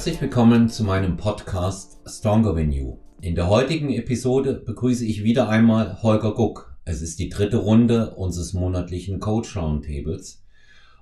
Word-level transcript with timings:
Herzlich 0.00 0.22
willkommen 0.22 0.70
zu 0.70 0.82
meinem 0.82 1.18
Podcast 1.18 1.98
Stronger 2.06 2.54
Than 2.54 2.72
You. 2.72 2.96
In 3.20 3.34
der 3.34 3.50
heutigen 3.50 3.92
Episode 3.92 4.54
begrüße 4.54 5.04
ich 5.04 5.24
wieder 5.24 5.50
einmal 5.50 6.02
Holger 6.02 6.32
Guck. 6.32 6.74
Es 6.86 7.02
ist 7.02 7.18
die 7.18 7.28
dritte 7.28 7.58
Runde 7.58 8.14
unseres 8.14 8.54
monatlichen 8.54 9.20
Coach 9.20 9.54
Roundtables. 9.58 10.42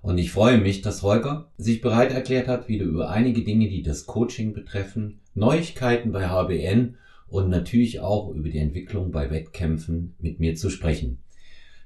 Und 0.02 0.18
ich 0.18 0.32
freue 0.32 0.58
mich, 0.58 0.82
dass 0.82 1.04
Holger 1.04 1.52
sich 1.56 1.80
bereit 1.80 2.10
erklärt 2.10 2.48
hat, 2.48 2.66
wieder 2.66 2.86
über 2.86 3.10
einige 3.10 3.44
Dinge, 3.44 3.68
die 3.68 3.84
das 3.84 4.04
Coaching 4.04 4.52
betreffen, 4.52 5.20
Neuigkeiten 5.32 6.10
bei 6.10 6.28
HBN 6.28 6.96
und 7.28 7.50
natürlich 7.50 8.00
auch 8.00 8.34
über 8.34 8.48
die 8.48 8.58
Entwicklung 8.58 9.12
bei 9.12 9.30
Wettkämpfen 9.30 10.16
mit 10.18 10.40
mir 10.40 10.56
zu 10.56 10.70
sprechen. 10.70 11.22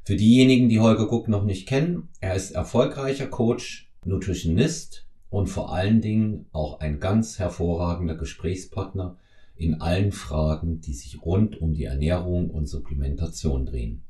Für 0.03 0.17
diejenigen, 0.17 0.71
die 0.71 0.81
Holger 0.81 1.09
Guck 1.09 1.29
noch 1.29 1.45
nicht 1.45 1.69
kennen, 1.69 2.09
er 2.21 2.37
ist 2.37 2.53
erfolgreicher 2.53 3.27
Coach, 3.27 3.91
Nutritionist 4.03 5.07
und 5.33 5.47
vor 5.47 5.73
allen 5.73 6.03
Dingen 6.03 6.45
auch 6.53 6.81
ein 6.81 7.01
ganz 7.01 7.39
hervorragender 7.39 8.17
Gesprächspartner 8.17 9.17
in 9.57 9.81
allen 9.81 10.13
Fragen, 10.13 10.83
die 10.83 10.93
sich 10.93 11.25
rund 11.25 11.59
um 11.59 11.73
die 11.73 11.85
Ernährung 11.85 12.51
und 12.51 12.67
Supplementation 12.67 13.65
drehen. 13.65 14.03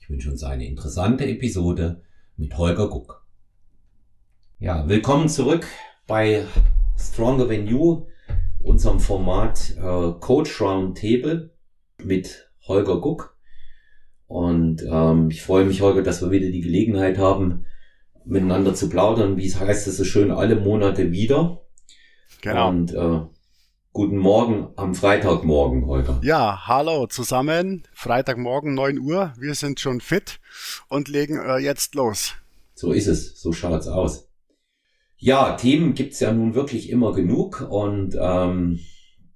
Ich 0.00 0.10
wünsche 0.10 0.32
uns 0.32 0.42
eine 0.42 0.66
interessante 0.66 1.26
Episode 1.26 2.02
mit 2.36 2.58
Holger 2.58 2.88
Guck. 2.88 3.24
Ja, 4.58 4.88
willkommen 4.88 5.28
zurück 5.28 5.64
bei 6.08 6.44
Stronger 6.98 7.46
Than 7.46 7.68
You, 7.68 8.06
unserem 8.58 8.98
Format 8.98 9.76
äh, 9.76 10.12
Coach 10.18 10.60
Round 10.60 10.98
Table 10.98 11.50
mit 12.02 12.50
Holger 12.66 13.00
Guck. 13.00 13.36
Und 14.26 14.82
ähm, 14.82 15.30
ich 15.30 15.40
freue 15.40 15.66
mich, 15.66 15.82
Holger, 15.82 16.02
dass 16.02 16.20
wir 16.20 16.32
wieder 16.32 16.50
die 16.50 16.62
Gelegenheit 16.62 17.16
haben, 17.16 17.64
miteinander 18.24 18.74
zu 18.74 18.88
plaudern. 18.88 19.36
Wie 19.36 19.46
es 19.46 19.58
heißt 19.58 19.86
es 19.86 19.96
so 19.96 20.04
schön, 20.04 20.30
alle 20.30 20.56
Monate 20.56 21.12
wieder. 21.12 21.60
Genau. 22.40 22.68
Und 22.68 22.92
äh, 22.92 23.20
guten 23.92 24.18
Morgen 24.18 24.68
am 24.76 24.94
Freitagmorgen, 24.94 25.86
Holger. 25.86 26.20
Ja, 26.22 26.66
hallo 26.66 27.06
zusammen. 27.06 27.84
Freitagmorgen 27.94 28.74
9 28.74 28.98
Uhr. 28.98 29.32
Wir 29.38 29.54
sind 29.54 29.80
schon 29.80 30.00
fit 30.00 30.40
und 30.88 31.08
legen 31.08 31.38
äh, 31.38 31.58
jetzt 31.58 31.94
los. 31.94 32.34
So 32.74 32.92
ist 32.92 33.06
es. 33.06 33.40
So 33.40 33.52
schaut's 33.52 33.86
aus. 33.86 34.28
Ja, 35.16 35.56
Themen 35.56 35.94
gibt's 35.94 36.20
ja 36.20 36.32
nun 36.32 36.54
wirklich 36.54 36.90
immer 36.90 37.14
genug 37.14 37.66
und 37.70 38.14
ähm, 38.20 38.80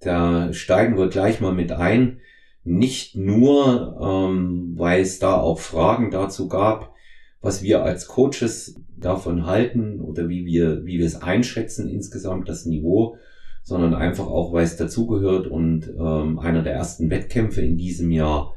da 0.01 0.53
steigen 0.53 0.99
wir 0.99 1.09
gleich 1.09 1.41
mal 1.41 1.55
mit 1.55 1.73
ein. 1.73 2.21
Nicht 2.65 3.17
nur, 3.17 3.99
ähm, 4.03 4.75
weil 4.77 5.01
es 5.01 5.19
da 5.19 5.41
auch 5.41 5.59
Fragen 5.61 6.11
dazu 6.11 6.49
gab, 6.49 6.95
was 7.41 7.63
wir 7.63 7.83
als 7.83 8.07
Coaches 8.07 8.81
davon 8.97 9.47
halten 9.47 10.01
oder 10.01 10.29
wie 10.29 10.45
wir, 10.45 10.85
wie 10.85 10.99
wir 10.99 11.07
es 11.07 11.23
einschätzen 11.23 11.89
insgesamt, 11.89 12.49
das 12.49 12.67
Niveau, 12.67 13.17
sondern 13.63 13.95
einfach 13.95 14.27
auch, 14.27 14.53
weil 14.53 14.65
es 14.65 14.77
dazugehört 14.77 15.47
und 15.47 15.93
ähm, 15.99 16.39
einer 16.39 16.63
der 16.63 16.73
ersten 16.73 17.11
Wettkämpfe 17.11 17.61
in 17.61 17.77
diesem 17.77 18.11
Jahr 18.11 18.55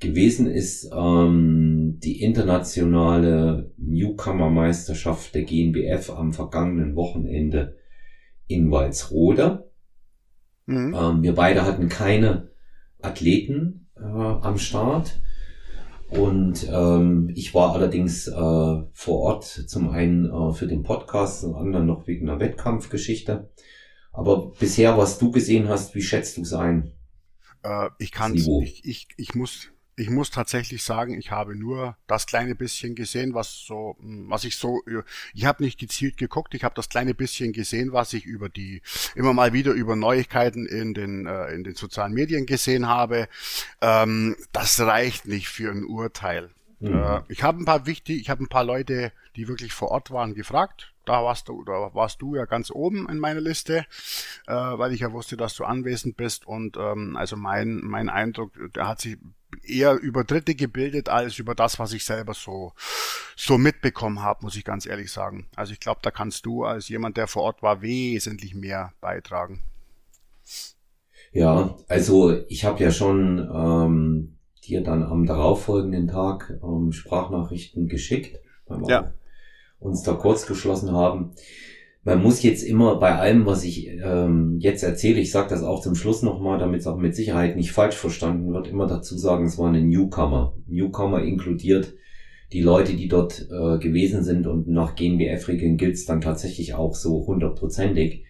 gewesen 0.00 0.46
ist, 0.46 0.90
ähm, 0.94 1.98
die 2.02 2.20
internationale 2.20 3.72
Newcomer-Meisterschaft 3.78 5.34
der 5.34 5.44
GNBF 5.44 6.10
am 6.10 6.32
vergangenen 6.32 6.94
Wochenende 6.94 7.76
in 8.46 8.70
Walsrode. 8.70 9.70
Mhm. 10.66 10.94
Ähm, 10.94 11.22
wir 11.22 11.34
beide 11.34 11.64
hatten 11.64 11.88
keine 11.88 12.50
Athleten 13.00 13.88
äh, 13.96 14.02
am 14.02 14.58
Start. 14.58 15.20
Und 16.10 16.68
ähm, 16.70 17.30
ich 17.34 17.54
war 17.54 17.72
allerdings 17.72 18.28
äh, 18.28 18.32
vor 18.32 19.20
Ort 19.20 19.44
zum 19.44 19.90
einen 19.90 20.26
äh, 20.30 20.52
für 20.52 20.66
den 20.66 20.82
Podcast, 20.82 21.40
zum 21.40 21.54
anderen 21.56 21.86
noch 21.86 22.06
wegen 22.06 22.28
einer 22.28 22.40
Wettkampfgeschichte. 22.40 23.50
Aber 24.12 24.52
bisher, 24.52 24.96
was 24.96 25.18
du 25.18 25.30
gesehen 25.30 25.68
hast, 25.68 25.94
wie 25.94 26.02
schätzt 26.02 26.36
du 26.36 26.42
es 26.42 26.52
ein? 26.52 26.92
Äh, 27.62 27.88
ich 27.98 28.12
kann 28.12 28.34
ich, 28.34 28.84
ich, 28.84 29.08
ich 29.16 29.34
muss 29.34 29.73
ich 29.96 30.10
muss 30.10 30.30
tatsächlich 30.30 30.82
sagen, 30.82 31.18
ich 31.18 31.30
habe 31.30 31.54
nur 31.54 31.96
das 32.06 32.26
kleine 32.26 32.54
bisschen 32.54 32.94
gesehen, 32.94 33.34
was 33.34 33.64
so, 33.66 33.96
hm, 34.00 34.28
was 34.28 34.44
ich 34.44 34.56
so, 34.56 34.82
ich 35.34 35.44
habe 35.44 35.62
nicht 35.62 35.78
gezielt 35.78 36.16
geguckt, 36.16 36.54
ich 36.54 36.64
habe 36.64 36.74
das 36.74 36.88
kleine 36.88 37.14
bisschen 37.14 37.52
gesehen, 37.52 37.92
was 37.92 38.12
ich 38.12 38.24
über 38.24 38.48
die, 38.48 38.82
immer 39.14 39.32
mal 39.32 39.52
wieder 39.52 39.72
über 39.72 39.96
Neuigkeiten 39.96 40.66
in 40.66 40.94
den, 40.94 41.26
äh, 41.26 41.52
in 41.52 41.64
den 41.64 41.74
sozialen 41.74 42.12
Medien 42.12 42.46
gesehen 42.46 42.88
habe. 42.88 43.28
Ähm, 43.80 44.36
das 44.52 44.80
reicht 44.80 45.26
nicht 45.26 45.48
für 45.48 45.70
ein 45.70 45.84
Urteil. 45.84 46.50
Mhm. 46.80 46.94
Äh, 46.94 47.20
ich 47.28 47.42
habe 47.42 47.62
ein 47.62 47.64
paar 47.64 47.86
wichtig, 47.86 48.20
ich 48.20 48.30
habe 48.30 48.42
ein 48.42 48.48
paar 48.48 48.64
Leute, 48.64 49.12
die 49.36 49.48
wirklich 49.48 49.72
vor 49.72 49.90
Ort 49.90 50.10
waren, 50.10 50.34
gefragt. 50.34 50.92
Da 51.06 51.22
warst 51.22 51.48
du, 51.48 51.62
da 51.64 51.94
warst 51.94 52.22
du 52.22 52.34
ja 52.34 52.46
ganz 52.46 52.70
oben 52.70 53.08
in 53.10 53.18
meiner 53.18 53.40
Liste, 53.40 53.84
äh, 54.46 54.54
weil 54.54 54.92
ich 54.92 55.00
ja 55.00 55.12
wusste, 55.12 55.36
dass 55.36 55.54
du 55.54 55.64
anwesend 55.64 56.16
bist. 56.16 56.46
Und 56.46 56.76
ähm, 56.78 57.16
also 57.16 57.36
mein, 57.36 57.80
mein 57.82 58.08
Eindruck, 58.08 58.52
der 58.74 58.88
hat 58.88 59.02
sich 59.02 59.18
eher 59.68 59.94
über 59.94 60.24
Dritte 60.24 60.54
gebildet 60.54 61.08
als 61.08 61.38
über 61.38 61.54
das, 61.54 61.78
was 61.78 61.92
ich 61.92 62.04
selber 62.04 62.34
so, 62.34 62.72
so 63.36 63.58
mitbekommen 63.58 64.22
habe, 64.22 64.40
muss 64.42 64.56
ich 64.56 64.64
ganz 64.64 64.86
ehrlich 64.86 65.10
sagen. 65.10 65.46
Also 65.56 65.72
ich 65.72 65.80
glaube, 65.80 66.00
da 66.02 66.10
kannst 66.10 66.46
du 66.46 66.64
als 66.64 66.88
jemand, 66.88 67.16
der 67.16 67.26
vor 67.26 67.42
Ort 67.42 67.62
war, 67.62 67.82
wesentlich 67.82 68.54
mehr 68.54 68.92
beitragen. 69.00 69.62
Ja, 71.32 71.76
also 71.88 72.42
ich 72.48 72.64
habe 72.64 72.82
ja 72.82 72.90
schon 72.90 73.38
ähm, 73.52 74.36
dir 74.64 74.82
dann 74.82 75.02
am 75.02 75.26
darauffolgenden 75.26 76.08
Tag 76.08 76.58
ähm, 76.62 76.92
Sprachnachrichten 76.92 77.88
geschickt, 77.88 78.40
weil 78.66 78.80
wir 78.80 78.88
ja. 78.88 79.12
uns 79.80 80.02
da 80.02 80.12
kurz 80.14 80.46
geschlossen 80.46 80.92
haben 80.92 81.34
man 82.04 82.22
muss 82.22 82.42
jetzt 82.42 82.62
immer 82.62 82.96
bei 82.96 83.14
allem, 83.16 83.46
was 83.46 83.64
ich 83.64 83.88
ähm, 83.88 84.58
jetzt 84.60 84.82
erzähle, 84.82 85.20
ich 85.20 85.30
sage 85.30 85.48
das 85.48 85.62
auch 85.62 85.80
zum 85.80 85.94
Schluss 85.94 86.22
nochmal, 86.22 86.58
damit 86.58 86.80
es 86.80 86.86
auch 86.86 86.98
mit 86.98 87.16
Sicherheit 87.16 87.56
nicht 87.56 87.72
falsch 87.72 87.96
verstanden 87.96 88.52
wird, 88.52 88.68
immer 88.68 88.86
dazu 88.86 89.16
sagen, 89.16 89.46
es 89.46 89.58
war 89.58 89.68
eine 89.68 89.82
Newcomer. 89.82 90.54
Newcomer 90.66 91.22
inkludiert 91.22 91.94
die 92.52 92.60
Leute, 92.60 92.94
die 92.94 93.08
dort 93.08 93.48
äh, 93.50 93.78
gewesen 93.78 94.22
sind 94.22 94.46
und 94.46 94.68
nach 94.68 94.94
GNBF-Regeln 94.94 95.78
gilt 95.78 95.94
es 95.94 96.04
dann 96.04 96.20
tatsächlich 96.20 96.74
auch 96.74 96.94
so 96.94 97.26
hundertprozentig, 97.26 98.24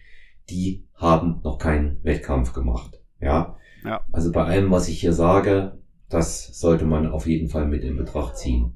die 0.49 0.85
haben 0.95 1.41
noch 1.43 1.57
keinen 1.57 1.99
Wettkampf 2.03 2.53
gemacht. 2.53 3.01
Ja? 3.19 3.57
ja. 3.83 4.01
Also 4.11 4.31
bei 4.31 4.45
allem, 4.45 4.71
was 4.71 4.87
ich 4.87 5.01
hier 5.01 5.13
sage, 5.13 5.79
das 6.09 6.59
sollte 6.59 6.85
man 6.85 7.07
auf 7.07 7.27
jeden 7.27 7.49
Fall 7.49 7.67
mit 7.67 7.83
in 7.83 7.97
Betracht 7.97 8.37
ziehen. 8.37 8.73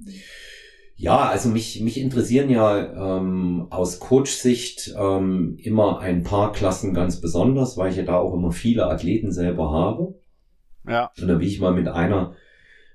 Ja, 1.02 1.30
also 1.30 1.48
mich, 1.48 1.80
mich 1.80 1.98
interessieren 1.98 2.50
ja 2.50 3.18
ähm, 3.18 3.68
aus 3.70 4.02
Coach-Sicht 4.02 4.96
ähm, 5.00 5.56
immer 5.58 6.00
ein 6.00 6.24
paar 6.24 6.52
Klassen 6.52 6.94
ganz 6.94 7.22
besonders, 7.22 7.78
weil 7.78 7.92
ich 7.92 7.96
ja 7.96 8.04
da 8.04 8.18
auch 8.18 8.34
immer 8.34 8.52
viele 8.52 8.86
Athleten 8.86 9.32
selber 9.32 9.72
habe. 9.72 10.16
Ja. 10.86 11.10
Und 11.18 11.30
da 11.30 11.40
will 11.40 11.48
ich 11.48 11.62
mal 11.62 11.74
mit 11.74 11.88
einer, 11.88 12.36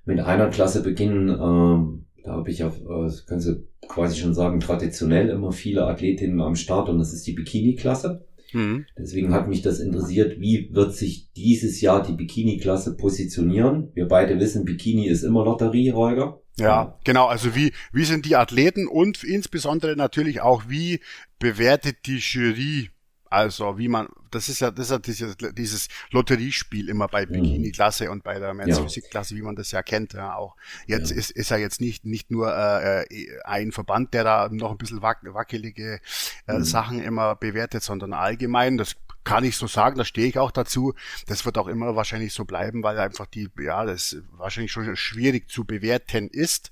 mit 0.05 0.21
einer 0.21 0.49
Klasse 0.49 0.83
beginnen. 0.83 1.31
Ähm, 1.31 2.05
da 2.23 2.33
habe 2.33 2.51
ich 2.51 2.63
auf, 2.63 2.79
äh, 2.79 3.11
können 3.27 3.41
Sie 3.41 3.67
quasi 3.89 4.21
schon 4.21 4.35
sagen, 4.35 4.61
traditionell 4.61 5.31
immer 5.31 5.53
viele 5.53 5.87
Athletinnen 5.87 6.43
am 6.43 6.57
Start 6.57 6.91
und 6.91 6.99
das 6.99 7.15
ist 7.15 7.27
die 7.27 7.33
Bikini-Klasse. 7.33 8.27
Mhm. 8.53 8.85
Deswegen 8.99 9.33
hat 9.33 9.49
mich 9.49 9.63
das 9.63 9.81
interessiert, 9.81 10.39
wie 10.39 10.69
wird 10.75 10.93
sich 10.93 11.33
dieses 11.33 11.81
Jahr 11.81 12.03
die 12.03 12.13
Bikini-Klasse 12.13 12.99
positionieren? 12.99 13.93
Wir 13.95 14.09
beide 14.09 14.39
wissen, 14.39 14.67
Bikini 14.67 15.07
ist 15.07 15.23
immer 15.23 15.47
Lotterie, 15.47 15.93
Holger. 15.93 16.43
Ja, 16.57 16.99
genau. 17.05 17.27
Also 17.27 17.55
wie, 17.55 17.73
wie 17.93 18.05
sind 18.05 18.27
die 18.27 18.37
Athleten 18.37 18.87
und 18.87 19.25
insbesondere 19.25 19.97
natürlich 19.97 20.41
auch, 20.41 20.65
wie 20.69 21.01
bewertet 21.39 22.07
die 22.07 22.19
Jury 22.19 22.91
also 23.35 23.79
wie 23.79 23.89
man, 23.89 24.07
das 24.31 24.49
ist 24.49 24.61
ja, 24.61 24.71
das 24.71 24.87
ist 24.87 24.91
ja 24.93 24.99
dieses, 25.01 25.37
dieses 25.55 25.89
Lotteriespiel 26.13 26.89
immer 26.89 27.09
bei 27.09 27.27
mhm. 27.27 27.33
Bikini-Klasse 27.33 28.09
und 28.09 28.23
bei 28.23 28.39
der 28.39 28.55
Men's 28.55 28.79
Physik-Klasse, 28.79 29.35
wie 29.35 29.43
man 29.43 29.57
das 29.57 29.73
ja 29.73 29.83
kennt. 29.83 30.13
Ja, 30.13 30.37
auch 30.37 30.55
jetzt 30.87 31.11
ja. 31.11 31.17
ist, 31.17 31.33
ist 31.33 31.51
ja 31.51 31.57
jetzt 31.57 31.81
nicht 31.81 32.05
nicht 32.05 32.31
nur 32.31 32.55
äh, 32.57 33.03
äh, 33.03 33.43
ein 33.43 33.73
Verband, 33.73 34.15
der 34.15 34.23
da 34.23 34.49
noch 34.53 34.71
ein 34.71 34.79
bisschen 34.79 35.03
wac 35.03 35.19
wackelige 35.25 35.99
äh, 36.47 36.53
mhm. 36.53 36.63
Sachen 36.63 37.03
immer 37.03 37.35
bewertet, 37.35 37.83
sondern 37.83 38.13
allgemein. 38.13 38.79
Das 38.79 38.95
kann 39.25 39.45
ich 39.45 39.57
so 39.57 39.67
sagen, 39.67 39.97
da 39.97 40.05
stehe 40.05 40.29
ich 40.29 40.39
auch 40.39 40.51
dazu. 40.51 40.95
Das 41.27 41.45
wird 41.45 41.59
auch 41.59 41.67
immer 41.67 41.97
wahrscheinlich 41.97 42.33
so 42.33 42.45
bleiben, 42.45 42.83
weil 42.83 42.99
einfach 42.99 43.27
die, 43.27 43.49
ja, 43.59 43.85
das 43.85 44.17
wahrscheinlich 44.33 44.73
schon 44.73 44.95
schwierig 44.97 45.51
zu 45.51 45.65
bewerten 45.65 46.29
ist. 46.29 46.71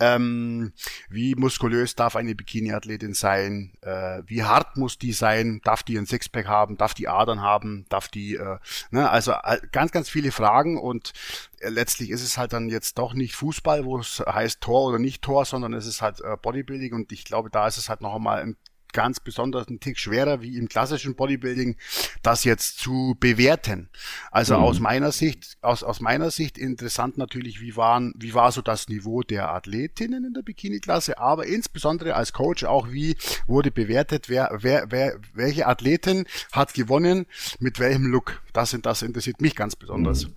Ähm, 0.00 0.72
wie 1.08 1.34
muskulös 1.34 1.94
darf 1.94 2.16
eine 2.16 2.34
Bikini-Athletin 2.34 3.14
sein? 3.14 3.72
Äh, 3.82 4.22
wie 4.26 4.42
hart 4.44 4.76
muss 4.76 4.98
die 4.98 5.12
sein? 5.12 5.60
Darf 5.64 5.82
die 5.82 5.98
ein 5.98 6.06
Sixpack 6.06 6.46
haben? 6.46 6.76
Darf 6.76 6.94
die 6.94 7.08
Adern 7.08 7.42
haben? 7.42 7.84
Darf 7.88 8.08
die, 8.08 8.34
äh, 8.34 8.58
ne? 8.90 9.10
also 9.10 9.32
äh, 9.32 9.60
ganz, 9.70 9.92
ganz 9.92 10.08
viele 10.08 10.32
Fragen 10.32 10.78
und 10.78 11.12
äh, 11.60 11.68
letztlich 11.68 12.10
ist 12.10 12.22
es 12.22 12.38
halt 12.38 12.52
dann 12.52 12.68
jetzt 12.70 12.98
doch 12.98 13.12
nicht 13.12 13.34
Fußball, 13.36 13.84
wo 13.84 13.98
es 13.98 14.20
heißt 14.26 14.60
Tor 14.60 14.88
oder 14.88 14.98
nicht 14.98 15.22
Tor, 15.22 15.44
sondern 15.44 15.74
es 15.74 15.86
ist 15.86 16.00
halt 16.00 16.20
äh, 16.20 16.36
Bodybuilding 16.40 16.94
und 16.94 17.12
ich 17.12 17.24
glaube, 17.24 17.50
da 17.50 17.66
ist 17.66 17.76
es 17.76 17.88
halt 17.88 18.00
noch 18.00 18.14
einmal 18.14 18.40
ein 18.40 18.56
ganz 18.92 19.20
besonders 19.20 19.68
ein 19.68 19.80
Tick 19.80 19.98
schwerer 19.98 20.42
wie 20.42 20.56
im 20.56 20.68
klassischen 20.68 21.14
Bodybuilding, 21.14 21.76
das 22.22 22.44
jetzt 22.44 22.78
zu 22.78 23.16
bewerten. 23.18 23.88
Also 24.30 24.56
mhm. 24.56 24.64
aus 24.64 24.80
meiner 24.80 25.12
Sicht, 25.12 25.58
aus, 25.60 25.82
aus 25.82 26.00
meiner 26.00 26.30
Sicht 26.30 26.58
interessant 26.58 27.18
natürlich, 27.18 27.60
wie 27.60 27.76
waren, 27.76 28.14
wie 28.16 28.34
war 28.34 28.52
so 28.52 28.62
das 28.62 28.88
Niveau 28.88 29.22
der 29.22 29.50
Athletinnen 29.50 30.24
in 30.24 30.34
der 30.34 30.42
Bikini-Klasse, 30.42 31.18
aber 31.18 31.46
insbesondere 31.46 32.14
als 32.14 32.32
Coach 32.32 32.64
auch, 32.64 32.90
wie 32.90 33.16
wurde 33.46 33.70
bewertet, 33.70 34.28
wer, 34.28 34.50
wer, 34.60 34.90
wer, 34.90 35.18
welche 35.32 35.66
Athletin 35.66 36.24
hat 36.52 36.74
gewonnen, 36.74 37.26
mit 37.58 37.78
welchem 37.78 38.06
Look. 38.06 38.42
Das, 38.52 38.76
das 38.82 39.02
interessiert 39.02 39.40
mich 39.40 39.54
ganz 39.54 39.76
besonders. 39.76 40.26
Mhm. 40.26 40.34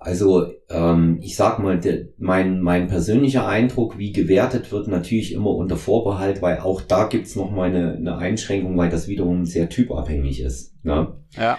Also 0.00 0.52
ähm, 0.70 1.18
ich 1.22 1.34
sag 1.34 1.58
mal, 1.58 1.80
der, 1.80 2.06
mein, 2.18 2.60
mein 2.60 2.86
persönlicher 2.86 3.48
Eindruck, 3.48 3.98
wie 3.98 4.12
gewertet 4.12 4.70
wird, 4.70 4.86
natürlich 4.86 5.32
immer 5.32 5.50
unter 5.50 5.76
Vorbehalt, 5.76 6.40
weil 6.40 6.60
auch 6.60 6.80
da 6.80 7.08
gibt's 7.08 7.34
noch 7.34 7.50
mal 7.50 7.68
eine, 7.68 7.94
eine 7.94 8.16
Einschränkung, 8.16 8.76
weil 8.76 8.90
das 8.90 9.08
wiederum 9.08 9.44
sehr 9.44 9.68
typabhängig 9.68 10.40
ist. 10.40 10.72
Ne? 10.84 11.14
Ja. 11.36 11.58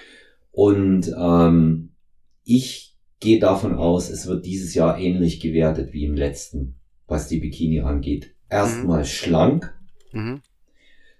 Und 0.51 1.13
ähm, 1.19 1.91
ich 2.45 2.97
gehe 3.19 3.39
davon 3.39 3.75
aus, 3.75 4.09
es 4.09 4.25
wird 4.25 4.45
dieses 4.45 4.73
Jahr 4.73 4.97
ähnlich 4.97 5.41
gewertet 5.41 5.91
wie 5.91 6.05
im 6.05 6.15
letzten, 6.15 6.79
was 7.07 7.27
die 7.27 7.39
Bikini 7.39 7.81
angeht. 7.81 8.35
Erstmal 8.49 9.01
mhm. 9.01 9.05
schlank, 9.05 9.79
mhm. 10.13 10.41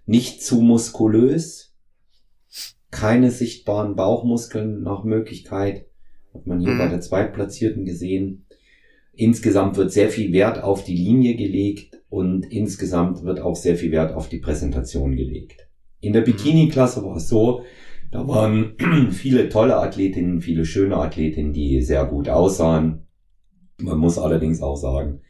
nicht 0.06 0.42
zu 0.42 0.62
muskulös, 0.62 1.76
keine 2.92 3.30
sichtbaren 3.30 3.96
Bauchmuskeln 3.96 4.82
nach 4.82 5.04
Möglichkeit 5.04 5.89
hat 6.34 6.48
man 6.48 6.60
hier 6.60 6.72
mhm. 6.72 6.78
bei 6.78 6.88
der 6.88 7.02
Zweitplatzierten 7.02 7.86
gesehen. 7.86 8.46
Insgesamt 9.14 9.78
wird 9.78 9.92
sehr 9.92 10.10
viel 10.10 10.32
Wert 10.32 10.64
auf 10.64 10.84
die 10.84 10.96
Linie 10.96 11.36
gelegt 11.36 12.02
und 12.10 12.46
insgesamt 12.52 13.24
wird 13.24 13.40
auch 13.42 13.56
sehr 13.56 13.76
viel 13.76 13.92
Wert 13.92 14.14
auf 14.14 14.30
die 14.30 14.40
Präsentation 14.40 15.16
gelegt. 15.16 15.68
In 16.00 16.14
der. 16.14 16.22
Bikini-Klasse 16.22 17.04
war 17.04 17.18
es 17.18 17.28
so, 17.28 17.64
da 18.12 18.28
waren 18.28 18.76
viele 19.12 19.50
tolle 19.50 19.78
Athletinnen, 19.78 20.42
viele 20.42 20.66
schöne 20.66 20.98
Athletinnen, 20.98 21.54
die 21.54 21.82
sehr 21.82 22.06
gut 22.06 22.30
aussahen. 22.30 23.08
Man 23.82 23.98
muss 23.98 24.18
allerdings 24.18 24.62
auch 24.62 24.76
sagen, 24.76 25.22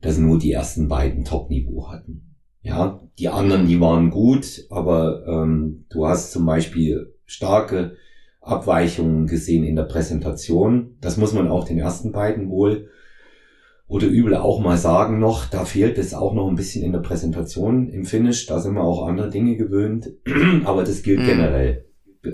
dass 0.00 0.18
nur 0.18 0.38
die 0.38 0.52
ersten 0.52 0.88
beiden 0.88 1.24
Top-Niveau 1.24 1.90
hatten. 1.90 2.34
Ja, 2.62 3.00
die 3.18 3.28
anderen, 3.28 3.68
die 3.68 3.80
waren 3.80 4.10
gut, 4.10 4.66
aber 4.70 5.24
ähm, 5.26 5.86
du 5.88 6.06
hast 6.06 6.32
zum 6.32 6.46
Beispiel 6.46 7.14
starke 7.24 7.96
Abweichungen 8.46 9.26
gesehen 9.26 9.64
in 9.64 9.76
der 9.76 9.84
Präsentation. 9.84 10.96
Das 11.00 11.16
muss 11.16 11.32
man 11.32 11.48
auch 11.48 11.64
den 11.64 11.78
ersten 11.78 12.12
beiden 12.12 12.48
wohl 12.48 12.88
oder 13.88 14.06
übel 14.06 14.34
auch 14.36 14.60
mal 14.60 14.76
sagen 14.76 15.18
noch. 15.18 15.46
Da 15.46 15.64
fehlt 15.64 15.98
es 15.98 16.14
auch 16.14 16.34
noch 16.34 16.48
ein 16.48 16.56
bisschen 16.56 16.84
in 16.84 16.92
der 16.92 17.00
Präsentation 17.00 17.88
im 17.88 18.04
Finish. 18.04 18.46
Da 18.46 18.60
sind 18.60 18.74
wir 18.74 18.82
auch 18.82 19.06
andere 19.06 19.30
Dinge 19.30 19.56
gewöhnt. 19.56 20.10
Aber 20.64 20.84
das 20.84 21.02
gilt 21.02 21.20
mhm. 21.20 21.26
generell. 21.26 21.86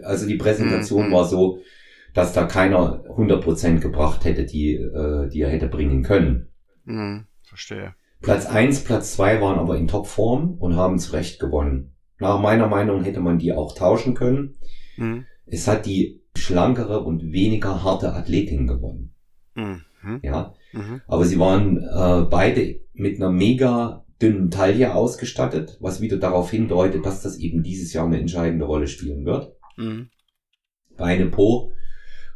Also 0.02 0.26
die 0.26 0.36
Präsentation 0.36 1.08
mhm. 1.08 1.12
war 1.12 1.24
so, 1.24 1.58
dass 2.14 2.32
da 2.32 2.44
keiner 2.44 3.04
100% 3.04 3.80
gebracht 3.80 4.24
hätte, 4.24 4.44
die, 4.44 4.74
äh, 4.74 5.28
die 5.28 5.40
er 5.40 5.50
hätte 5.50 5.68
bringen 5.68 6.02
können. 6.02 6.48
Mhm. 6.84 7.26
Verstehe. 7.42 7.94
Platz 8.20 8.46
eins, 8.46 8.84
Platz 8.84 9.14
zwei 9.14 9.40
waren 9.40 9.58
aber 9.58 9.76
in 9.76 9.88
Topform 9.88 10.56
und 10.58 10.76
haben 10.76 10.98
zu 10.98 11.12
Recht 11.12 11.40
gewonnen. 11.40 11.96
Nach 12.18 12.40
meiner 12.40 12.68
Meinung 12.68 13.02
hätte 13.02 13.20
man 13.20 13.38
die 13.38 13.52
auch 13.52 13.74
tauschen 13.74 14.14
können. 14.14 14.54
Mhm. 14.96 15.26
Es 15.52 15.68
hat 15.68 15.84
die 15.84 16.22
schlankere 16.34 17.00
und 17.00 17.30
weniger 17.30 17.84
harte 17.84 18.14
Athletin 18.14 18.66
gewonnen. 18.66 19.12
Mhm. 19.54 19.82
Ja. 20.22 20.54
Mhm. 20.72 21.02
Aber 21.06 21.26
sie 21.26 21.38
waren 21.38 21.76
äh, 21.76 22.26
beide 22.28 22.80
mit 22.94 23.16
einer 23.16 23.30
mega 23.30 24.06
dünnen 24.20 24.50
Taille 24.50 24.94
ausgestattet, 24.94 25.76
was 25.80 26.00
wieder 26.00 26.16
darauf 26.16 26.50
hindeutet, 26.50 27.04
dass 27.04 27.20
das 27.20 27.36
eben 27.36 27.62
dieses 27.62 27.92
Jahr 27.92 28.06
eine 28.06 28.18
entscheidende 28.18 28.64
Rolle 28.64 28.86
spielen 28.86 29.26
wird. 29.26 29.52
Mhm. 29.76 30.08
Beine 30.96 31.26
Po 31.26 31.72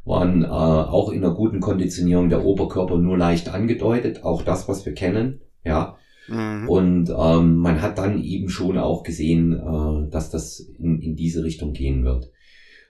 waren 0.04 0.44
äh, 0.44 0.48
auch 0.48 1.10
in 1.10 1.24
einer 1.24 1.34
guten 1.34 1.60
Konditionierung 1.60 2.28
der 2.28 2.44
Oberkörper 2.44 2.98
nur 2.98 3.16
leicht 3.16 3.48
angedeutet, 3.48 4.24
auch 4.24 4.42
das, 4.42 4.68
was 4.68 4.84
wir 4.84 4.92
kennen, 4.92 5.40
ja. 5.64 5.96
Mhm. 6.28 6.68
Und 6.68 7.10
ähm, 7.16 7.56
man 7.56 7.80
hat 7.80 7.96
dann 7.96 8.22
eben 8.22 8.50
schon 8.50 8.76
auch 8.76 9.04
gesehen, 9.04 9.54
äh, 9.54 10.10
dass 10.10 10.30
das 10.30 10.60
in, 10.60 11.00
in 11.00 11.16
diese 11.16 11.44
Richtung 11.44 11.72
gehen 11.72 12.04
wird. 12.04 12.30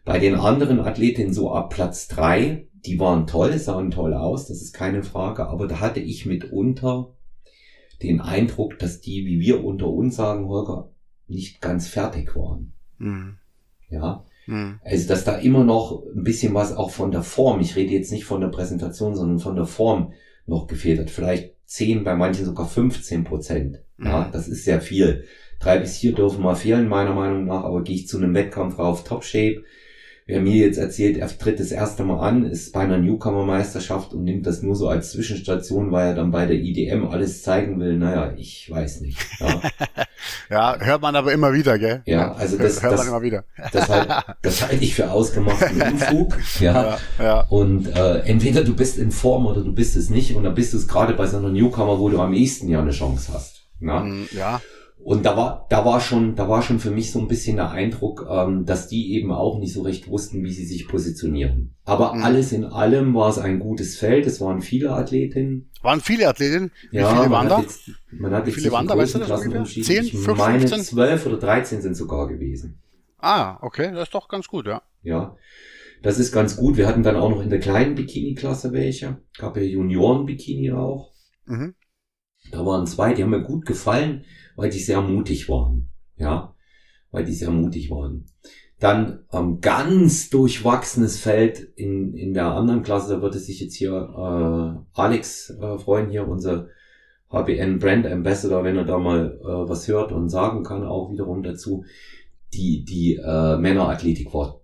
Bei 0.07 0.21
den 0.21 0.37
anderen 0.37 0.79
Athletinnen 0.79 1.35
so 1.35 1.53
ab 1.53 1.71
Platz 1.71 2.07
drei, 2.07 2.69
die 2.87 3.01
waren 3.01 3.27
toll, 3.27 3.59
sahen 3.59 3.91
toll 3.91 4.15
aus, 4.15 4.47
das 4.47 4.63
ist 4.63 4.73
keine 4.73 5.03
Frage, 5.03 5.49
aber 5.49 5.67
da 5.67 5.81
hatte 5.81 5.99
ich 5.99 6.27
mitunter 6.27 7.13
den 8.03 8.21
Eindruck, 8.21 8.79
dass 8.79 9.01
die, 9.01 9.27
wie 9.27 9.41
wir 9.41 9.65
unter 9.65 9.89
uns 9.89 10.15
sagen, 10.15 10.47
Holger, 10.47 10.91
nicht 11.27 11.61
ganz 11.61 11.89
fertig 11.89 12.37
waren. 12.37 12.73
Mhm. 12.99 13.39
Ja. 13.91 14.25
Mhm. 14.47 14.79
Also, 14.85 15.09
dass 15.09 15.25
da 15.25 15.39
immer 15.39 15.65
noch 15.65 16.05
ein 16.15 16.23
bisschen 16.23 16.55
was 16.55 16.77
auch 16.77 16.91
von 16.91 17.11
der 17.11 17.25
Form, 17.25 17.59
ich 17.61 17.75
rede 17.75 17.93
jetzt 17.93 18.13
nicht 18.13 18.27
von 18.27 18.41
der 18.41 18.49
Präsentation, 18.49 19.17
sondern 19.17 19.41
von 19.41 19.57
der 19.57 19.67
Form 19.67 20.13
noch 20.47 20.69
gefehlt 20.69 21.01
hat. 21.01 21.11
Vielleicht 21.11 21.55
10, 21.65 22.05
bei 22.05 22.15
manchen 22.15 22.45
sogar 22.45 22.69
15 22.69 23.25
Prozent. 23.25 23.81
Ja, 23.99 24.27
mhm. 24.27 24.33
das 24.33 24.47
ist 24.47 24.65
sehr 24.65 24.81
viel. 24.81 25.25
Drei 25.59 25.79
bis 25.79 25.99
vier 25.99 26.15
dürfen 26.15 26.45
mal 26.45 26.55
fehlen, 26.55 26.87
meiner 26.87 27.15
Meinung 27.15 27.47
nach, 27.47 27.65
aber 27.65 27.83
gehe 27.83 27.97
ich 27.97 28.07
zu 28.07 28.19
einem 28.19 28.35
Wettkampf 28.35 28.79
auf 28.79 29.03
Top 29.03 29.25
Shape, 29.25 29.65
Wer 30.29 30.41
mir 30.41 30.57
jetzt 30.57 30.77
erzählt, 30.77 31.19
er 31.19 31.29
tritt 31.29 31.61
das 31.61 31.71
erste 31.71 32.03
Mal 32.03 32.19
an, 32.19 32.47
ist 32.47 32.73
bei 32.73 32.81
einer 32.81 32.99
Newcomer-Meisterschaft 32.99 34.13
und 34.13 34.25
nimmt 34.25 34.45
das 34.45 34.61
nur 34.61 34.75
so 34.75 34.89
als 34.89 35.13
Zwischenstation, 35.13 35.93
weil 35.93 36.09
er 36.09 36.15
dann 36.17 36.33
bei 36.33 36.47
der 36.47 36.57
IDM 36.57 37.07
alles 37.07 37.45
zeigen 37.45 37.79
will, 37.79 37.97
naja, 37.97 38.33
ich 38.37 38.69
weiß 38.69 39.03
nicht. 39.03 39.19
Ja, 39.39 39.63
ja 40.51 40.85
hört 40.85 41.01
man 41.01 41.15
aber 41.15 41.33
immer 41.33 41.53
wieder, 41.53 41.79
gell? 41.79 42.03
Ja, 42.07 42.33
also 42.33 42.59
das, 42.59 42.83
hört 42.83 42.95
das, 42.95 43.03
man 43.03 43.09
immer 43.11 43.23
wieder. 43.23 43.45
das, 43.73 43.89
halt, 43.89 44.09
das 44.43 44.67
halte 44.67 44.83
ich 44.83 44.97
für 44.97 45.13
ausgemachten 45.13 45.81
Unfug. 45.93 46.37
Ja, 46.59 46.73
ja, 46.83 46.99
ja. 47.21 47.41
Und 47.43 47.87
äh, 47.97 48.19
entweder 48.23 48.65
du 48.65 48.75
bist 48.75 48.99
in 48.99 49.13
Form 49.13 49.47
oder 49.47 49.63
du 49.63 49.73
bist 49.73 49.95
es 49.95 50.11
nicht 50.11 50.35
und 50.35 50.43
dann 50.43 50.57
bist 50.57 50.73
du 50.73 50.79
es 50.79 50.89
gerade 50.89 51.15
bei 51.15 51.29
so 51.29 51.37
einer 51.37 51.51
Newcomer, 51.51 52.01
wo 52.01 52.09
du 52.09 52.21
am 52.21 52.33
ehesten 52.33 52.69
ja 52.69 52.81
eine 52.81 52.91
Chance 52.91 53.33
hast. 53.33 53.69
Na? 53.79 54.01
Mm, 54.01 54.27
ja. 54.33 54.61
Und 55.07 55.25
da 55.25 55.37
war, 55.37 55.69
da 55.71 55.85
war 55.85 56.01
schon, 56.01 56.35
da 56.35 56.49
war 56.49 56.63
schon 56.63 56.81
für 56.81 56.91
mich 56.91 57.13
so 57.13 57.21
ein 57.21 57.29
bisschen 57.29 57.59
der 57.59 57.71
Eindruck, 57.71 58.27
ähm, 58.29 58.65
dass 58.65 58.89
die 58.89 59.15
eben 59.15 59.31
auch 59.31 59.61
nicht 59.61 59.73
so 59.73 59.83
recht 59.83 60.09
wussten, 60.09 60.43
wie 60.43 60.53
sie 60.53 60.67
sich 60.67 60.89
positionieren. 60.89 61.77
Aber 61.85 62.15
mhm. 62.15 62.25
alles 62.25 62.51
in 62.51 62.65
allem 62.65 63.15
war 63.15 63.29
es 63.29 63.39
ein 63.39 63.61
gutes 63.61 63.97
Feld. 63.97 64.27
Es 64.27 64.41
waren 64.41 64.63
viele 64.63 64.91
Athletinnen. 64.91 65.71
Waren 65.81 66.01
viele 66.01 66.27
Athletinnen? 66.27 66.73
Wie 66.91 66.97
ja, 66.97 67.09
viele 67.09 67.31
waren 67.31 67.49
da? 67.49 67.61
Jetzt, 67.61 67.89
man 68.11 68.33
hat 68.33 68.47
wie 68.47 68.51
viele 68.51 68.73
waren 68.73 68.89
da, 68.89 68.99
weißt 68.99 69.15
du 69.15 69.19
das 69.21 69.31
ungefähr? 69.31 69.65
10, 69.65 69.85
15? 70.07 70.33
Ich 70.33 70.39
meine, 70.39 70.67
12 70.67 71.27
oder 71.27 71.37
13 71.37 71.83
sind 71.83 71.95
sogar 71.95 72.27
gewesen. 72.27 72.83
Ah, 73.19 73.59
okay, 73.61 73.93
das 73.93 74.09
ist 74.09 74.15
doch 74.15 74.27
ganz 74.27 74.49
gut, 74.49 74.67
ja. 74.67 74.83
Ja, 75.05 75.37
das 76.03 76.19
ist 76.19 76.33
ganz 76.33 76.57
gut. 76.57 76.77
Wir 76.77 76.89
hatten 76.89 77.05
dann 77.05 77.15
auch 77.15 77.31
noch 77.31 77.43
in 77.43 77.51
der 77.51 77.61
kleinen 77.61 77.95
Bikini-Klasse 77.95 78.73
welche. 78.73 79.19
Gab 79.39 79.57
ja 79.57 79.63
Junioren-Bikini 79.63 80.73
auch. 80.73 81.13
Mhm. 81.45 81.77
Da 82.51 82.67
waren 82.67 82.89
zwei, 82.89 83.15
die 83.15 83.23
haben 83.23 83.31
mir 83.31 83.43
gut 83.43 83.67
gefallen 83.67 84.25
weil 84.57 84.71
die 84.71 84.81
sehr 84.81 85.01
mutig 85.01 85.49
waren. 85.49 85.91
Ja, 86.17 86.55
weil 87.11 87.25
die 87.25 87.35
sehr 87.35 87.51
mutig 87.51 87.91
waren. 87.91 88.27
Dann 88.79 89.25
ähm, 89.33 89.61
ganz 89.61 90.29
durchwachsenes 90.29 91.19
Feld 91.19 91.61
in, 91.77 92.15
in 92.15 92.35
der 92.35 92.53
anderen 92.53 92.83
Klasse, 92.83 93.15
da 93.15 93.23
würde 93.23 93.39
sich 93.39 93.61
jetzt 93.61 93.75
hier 93.75 93.93
äh, 93.93 94.99
Alex 95.01 95.51
äh, 95.51 95.79
freuen, 95.79 96.11
hier 96.11 96.29
unser 96.29 96.69
HBN 97.31 97.79
Brand 97.79 98.07
Ambassador, 98.07 98.65
wenn 98.65 98.77
er 98.77 98.85
da 98.85 98.99
mal 98.99 99.39
äh, 99.41 99.69
was 99.69 99.89
hört 99.89 100.13
und 100.13 100.29
sagen 100.29 100.63
kann, 100.63 100.85
auch 100.85 101.11
wiederum 101.11 101.43
dazu. 101.43 101.85
Die, 102.53 102.85
die 102.85 103.17
äh, 103.17 103.57
Männerathletik 103.57 104.33
war 104.33 104.61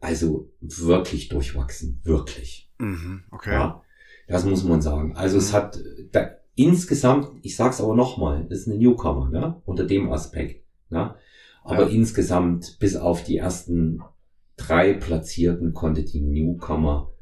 also 0.00 0.50
wirklich 0.60 1.28
durchwachsen, 1.28 2.00
wirklich. 2.04 2.70
Mhm, 2.78 3.24
okay. 3.30 3.52
Ja, 3.52 3.82
das 4.28 4.44
muss 4.44 4.64
man 4.64 4.80
sagen. 4.80 5.16
Also 5.16 5.36
mhm. 5.36 5.40
es 5.40 5.52
hat, 5.52 5.78
da, 6.12 6.30
insgesamt, 6.58 7.30
ich 7.42 7.56
sag's 7.56 7.80
aber 7.80 7.94
nochmal, 7.94 8.44
das 8.48 8.60
ist 8.60 8.68
eine 8.68 8.78
Newcomer, 8.78 9.30
ne? 9.30 9.62
unter 9.64 9.84
dem 9.84 10.10
Aspekt. 10.10 10.64
Ne? 10.90 11.14
Aber 11.62 11.82
ja. 11.82 11.88
insgesamt, 11.88 12.78
bis 12.80 12.96
auf 12.96 13.22
die 13.22 13.36
ersten 13.36 14.02
drei 14.56 14.94
Platzierten, 14.94 15.72
konnte 15.72 16.02
die 16.02 16.20
Newcomer 16.20 17.12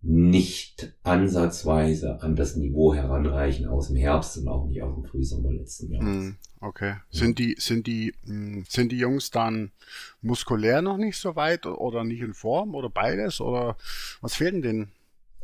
nicht 0.00 0.94
ansatzweise 1.02 2.22
an 2.22 2.36
das 2.36 2.56
Niveau 2.56 2.94
heranreichen 2.94 3.66
aus 3.66 3.88
dem 3.88 3.96
Herbst 3.96 4.38
und 4.38 4.48
auch 4.48 4.66
nicht 4.66 4.80
aus 4.82 4.94
dem 4.94 5.04
Frühsommer 5.04 5.52
letzten 5.52 5.90
Jahres. 5.90 6.06
Hm, 6.06 6.36
okay. 6.60 6.94
Sind 7.10 7.38
die, 7.38 7.56
sind 7.58 7.86
die, 7.86 8.14
hm, 8.24 8.64
sind 8.68 8.92
die 8.92 8.98
Jungs 8.98 9.30
dann 9.30 9.72
muskulär 10.22 10.80
noch 10.80 10.96
nicht 10.96 11.18
so 11.18 11.34
weit 11.34 11.66
oder 11.66 12.04
nicht 12.04 12.20
in 12.20 12.34
Form 12.34 12.74
oder 12.74 12.88
beides 12.88 13.40
oder 13.40 13.76
was 14.20 14.36
fehlt 14.36 14.64
denn? 14.64 14.88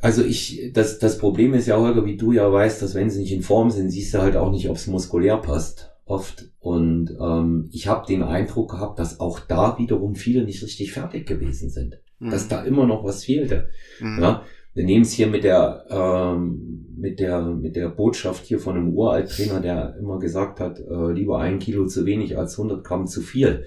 Also 0.02 0.24
ich, 0.24 0.72
das, 0.74 0.98
das 0.98 1.16
Problem 1.16 1.54
ist 1.54 1.68
ja, 1.68 1.78
Holger, 1.78 2.04
wie 2.04 2.16
du 2.16 2.32
ja 2.32 2.52
weißt, 2.52 2.82
dass 2.82 2.96
wenn 2.96 3.08
sie 3.08 3.20
nicht 3.20 3.32
in 3.32 3.42
Form 3.42 3.70
sind, 3.70 3.88
siehst 3.88 4.12
du 4.12 4.18
halt 4.18 4.36
auch 4.36 4.50
nicht, 4.50 4.68
ob 4.68 4.74
es 4.74 4.88
muskulär 4.88 5.36
passt. 5.36 5.92
Oft. 6.04 6.50
Und 6.58 7.16
ähm, 7.20 7.68
ich 7.70 7.86
habe 7.86 8.04
den 8.04 8.24
Eindruck 8.24 8.72
gehabt, 8.72 8.98
dass 8.98 9.20
auch 9.20 9.38
da 9.38 9.78
wiederum 9.78 10.16
viele 10.16 10.44
nicht 10.44 10.60
richtig 10.60 10.92
fertig 10.92 11.26
gewesen 11.26 11.70
sind. 11.70 12.00
Mhm. 12.18 12.30
Dass 12.30 12.48
da 12.48 12.64
immer 12.64 12.84
noch 12.84 13.04
was 13.04 13.24
fehlte. 13.24 13.68
Mhm. 14.00 14.20
Ja? 14.20 14.42
Wir 14.74 14.84
nehmen 14.84 15.02
es 15.02 15.12
hier 15.12 15.28
mit 15.28 15.44
der, 15.44 15.84
ähm, 15.88 16.88
mit 16.96 17.20
der, 17.20 17.42
mit 17.42 17.76
der 17.76 17.88
Botschaft 17.88 18.44
hier 18.44 18.58
von 18.58 18.76
einem 18.76 18.92
Uralttrainer, 18.94 19.60
der 19.60 19.96
immer 20.00 20.18
gesagt 20.18 20.58
hat, 20.58 20.80
äh, 20.80 21.12
lieber 21.12 21.38
ein 21.38 21.60
Kilo 21.60 21.86
zu 21.86 22.06
wenig 22.06 22.36
als 22.36 22.58
100 22.58 22.82
Gramm 22.82 23.06
zu 23.06 23.20
viel. 23.20 23.66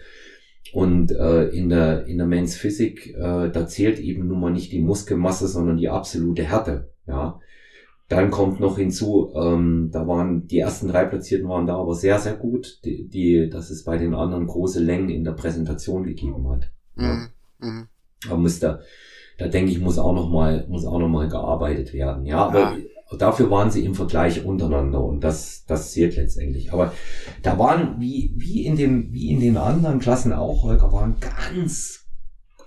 Und 0.74 1.12
äh, 1.12 1.48
in 1.50 1.70
der 1.70 2.06
in 2.06 2.18
der 2.18 2.28
Men's 2.28 2.56
Physik, 2.56 3.14
äh, 3.16 3.50
da 3.50 3.68
zählt 3.68 4.00
eben 4.00 4.28
nun 4.28 4.40
mal 4.40 4.52
nicht 4.52 4.72
die 4.72 4.82
Muskelmasse, 4.82 5.48
sondern 5.48 5.78
die 5.78 5.90
absolute 5.90 6.44
Härte. 6.44 6.90
Ja, 7.08 7.40
dann 8.10 8.32
kommt 8.32 8.60
noch 8.60 8.78
hinzu, 8.78 9.32
ähm, 9.36 9.90
da 9.92 10.08
waren 10.08 10.48
die 10.48 10.60
ersten 10.60 10.88
drei 10.88 11.06
Platzierten 11.06 11.48
waren 11.48 11.68
da 11.68 11.78
aber 11.78 11.94
sehr 11.94 12.20
sehr 12.20 12.36
gut, 12.36 12.80
die, 12.84 13.08
die 13.08 13.50
dass 13.50 13.70
es 13.70 13.84
bei 13.84 13.98
den 13.98 14.14
anderen 14.14 14.48
große 14.48 14.84
Längen 14.84 15.10
in 15.10 15.24
der 15.24 15.32
Präsentation 15.32 16.04
gegeben 16.04 16.50
hat. 16.50 16.72
Ja. 16.98 17.14
Mhm. 17.14 17.28
Mhm. 17.60 17.88
Da 18.28 18.36
muss 18.36 18.60
da, 18.60 18.80
da 19.38 19.48
denke 19.48 19.72
ich, 19.72 19.80
muss 19.80 20.00
auch 20.00 20.14
noch 20.14 20.30
mal 20.30 20.66
muss 20.68 20.86
auch 20.86 21.00
noch 21.00 21.10
mal 21.10 21.30
gearbeitet 21.30 21.94
werden. 21.94 22.26
Ja, 22.26 22.48
aber 22.48 22.60
ja 22.60 22.78
dafür 23.18 23.52
waren 23.52 23.72
sie 23.72 23.86
im 23.86 23.96
Vergleich 23.96 24.46
untereinander 24.46 25.04
und 25.04 25.24
das, 25.24 25.66
das 25.66 25.92
zählt 25.92 26.16
letztendlich. 26.16 26.74
Aber 26.74 26.94
da 27.44 27.58
waren, 27.60 28.00
wie, 28.00 28.34
wie 28.36 28.66
in 28.66 28.76
dem, 28.76 29.14
wie 29.14 29.30
in 29.30 29.40
den 29.40 29.58
anderen 29.58 30.00
Klassen 30.00 30.34
auch, 30.34 30.64
Holger, 30.64 30.92
waren 30.92 31.16
ganz 31.20 32.06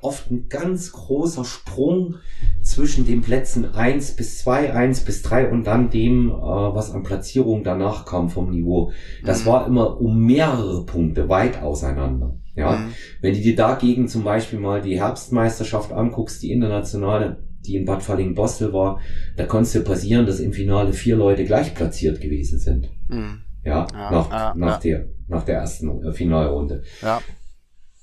oft 0.01 0.31
ein 0.31 0.49
ganz 0.49 0.93
großer 0.93 1.45
Sprung 1.45 2.17
zwischen 2.63 3.07
den 3.07 3.21
Plätzen 3.21 3.75
eins 3.75 4.15
bis 4.15 4.39
zwei, 4.39 4.73
eins 4.73 5.01
bis 5.01 5.23
drei 5.23 5.51
und 5.51 5.65
dann 5.65 5.91
dem, 5.91 6.31
äh, 6.31 6.33
was 6.33 6.93
an 6.93 7.03
Platzierung 7.03 7.65
danach 7.65 8.05
kam 8.05 8.29
vom 8.29 8.51
Niveau. 8.51 8.93
Das 9.25 9.43
mhm. 9.43 9.47
war 9.47 9.67
immer 9.67 10.01
um 10.01 10.25
mehrere 10.25 10.85
Punkte 10.85 11.29
weit 11.29 11.63
auseinander. 11.63 12.39
Ja, 12.55 12.77
mhm. 12.77 12.93
wenn 13.21 13.35
du 13.35 13.41
dir 13.41 13.57
dagegen 13.57 14.09
zum 14.09 14.25
Beispiel 14.25 14.59
mal 14.59 14.83
die 14.83 15.01
Herbstmeisterschaft 15.01 15.93
anguckst, 15.93 16.43
die 16.43 16.51
internationale, 16.51 17.48
die 17.67 17.77
in 17.77 17.85
Bad 17.85 18.03
Falling-Bostel 18.03 18.73
war, 18.73 19.01
da 19.37 19.47
konnte 19.47 19.69
es 19.69 19.75
ja 19.75 19.83
passieren, 19.83 20.27
dass 20.27 20.41
im 20.41 20.53
Finale 20.53 20.93
vier 20.93 21.17
Leute 21.17 21.45
gleich 21.45 21.75
platziert 21.75 22.21
gewesen 22.21 22.59
sind. 22.59 22.89
Mhm. 23.09 23.43
Ja, 23.65 23.87
ja, 23.93 24.11
nach, 24.11 24.31
ja, 24.31 24.55
nach, 24.55 24.85
ja. 24.85 24.99
Der, 24.99 25.09
nach 25.27 25.45
der 25.45 25.57
ersten 25.57 26.05
äh, 26.05 26.13
Finalrunde. 26.13 26.83
Ja. 27.03 27.21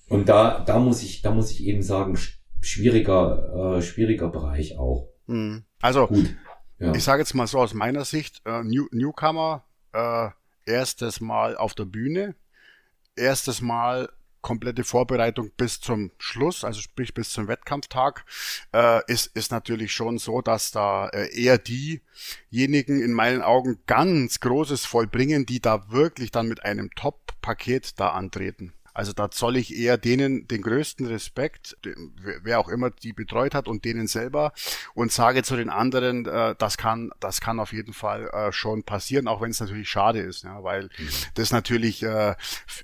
Und 0.09 0.29
da, 0.29 0.59
da 0.59 0.79
muss 0.79 1.01
ich, 1.01 1.21
da 1.21 1.31
muss 1.31 1.51
ich 1.51 1.65
eben 1.65 1.81
sagen, 1.81 2.17
schwieriger, 2.61 3.77
äh, 3.77 3.81
schwieriger 3.81 4.29
Bereich 4.29 4.77
auch. 4.77 5.09
Mhm. 5.27 5.63
Also, 5.81 6.07
Gut. 6.07 6.35
ich 6.79 7.03
sage 7.03 7.21
jetzt 7.21 7.33
mal 7.33 7.47
so 7.47 7.59
aus 7.59 7.73
meiner 7.73 8.05
Sicht, 8.05 8.41
äh, 8.45 8.63
New, 8.63 8.85
Newcomer, 8.91 9.63
äh, 9.93 10.29
erstes 10.65 11.21
Mal 11.21 11.57
auf 11.57 11.73
der 11.73 11.85
Bühne, 11.85 12.35
erstes 13.15 13.61
Mal 13.61 14.09
komplette 14.45 14.83
Vorbereitung 14.83 15.49
bis 15.57 15.81
zum 15.81 16.11
Schluss, 16.19 16.63
also 16.63 16.79
sprich 16.79 17.15
bis 17.15 17.31
zum 17.31 17.47
Wettkampftag, 17.47 18.25
äh, 18.75 19.01
ist, 19.11 19.35
ist 19.35 19.51
natürlich 19.51 19.91
schon 19.91 20.19
so, 20.19 20.41
dass 20.41 20.69
da 20.69 21.09
äh, 21.09 21.35
eher 21.35 21.57
diejenigen 21.57 23.01
in 23.01 23.11
meinen 23.11 23.41
Augen 23.41 23.79
ganz 23.87 24.39
Großes 24.41 24.85
vollbringen, 24.85 25.47
die 25.47 25.61
da 25.61 25.89
wirklich 25.89 26.29
dann 26.29 26.47
mit 26.47 26.63
einem 26.63 26.91
Top-Paket 26.91 27.99
da 27.99 28.09
antreten. 28.11 28.71
Also 28.95 29.11
da 29.11 29.29
zoll 29.29 29.57
ich 29.57 29.75
eher 29.75 29.97
denen 29.97 30.47
den 30.47 30.61
größten 30.61 31.05
Respekt, 31.05 31.77
wer 32.41 32.59
auch 32.61 32.69
immer 32.69 32.91
die 32.91 33.11
betreut 33.11 33.53
hat 33.53 33.67
und 33.67 33.83
denen 33.83 34.07
selber 34.07 34.53
und 34.93 35.11
sage 35.11 35.43
zu 35.43 35.57
den 35.57 35.69
anderen, 35.69 36.25
äh, 36.25 36.55
das 36.57 36.77
kann, 36.77 37.11
das 37.19 37.41
kann 37.41 37.59
auf 37.59 37.73
jeden 37.73 37.91
Fall 37.91 38.29
äh, 38.29 38.53
schon 38.53 38.83
passieren, 38.83 39.27
auch 39.27 39.41
wenn 39.41 39.51
es 39.51 39.59
natürlich 39.59 39.89
schade 39.89 40.19
ist, 40.19 40.45
ja, 40.45 40.63
weil 40.63 40.83
mhm. 40.97 41.09
das 41.33 41.51
natürlich, 41.51 42.03
äh, 42.03 42.35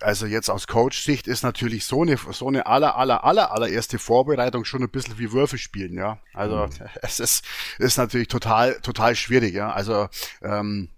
also 0.01 0.25
jetzt 0.25 0.49
aus 0.49 0.67
Coach-Sicht 0.67 1.27
ist 1.27 1.43
natürlich 1.43 1.85
so 1.85 2.01
eine, 2.01 2.17
so 2.17 2.49
eine 2.49 2.65
aller, 2.65 2.97
aller, 2.97 3.23
aller, 3.23 3.53
allererste 3.53 3.97
Vorbereitung 3.97 4.65
schon 4.65 4.83
ein 4.83 4.89
bisschen 4.89 5.17
wie 5.17 5.31
Würfe 5.31 5.57
spielen, 5.57 5.93
ja. 5.93 6.19
Also 6.33 6.67
mhm. 6.67 6.87
es 7.01 7.21
ist, 7.21 7.45
ist 7.79 7.97
natürlich 7.97 8.27
total, 8.27 8.75
total 8.81 9.15
schwierig, 9.15 9.53
ja. 9.53 9.71
Also 9.71 10.09
ähm, 10.41 10.89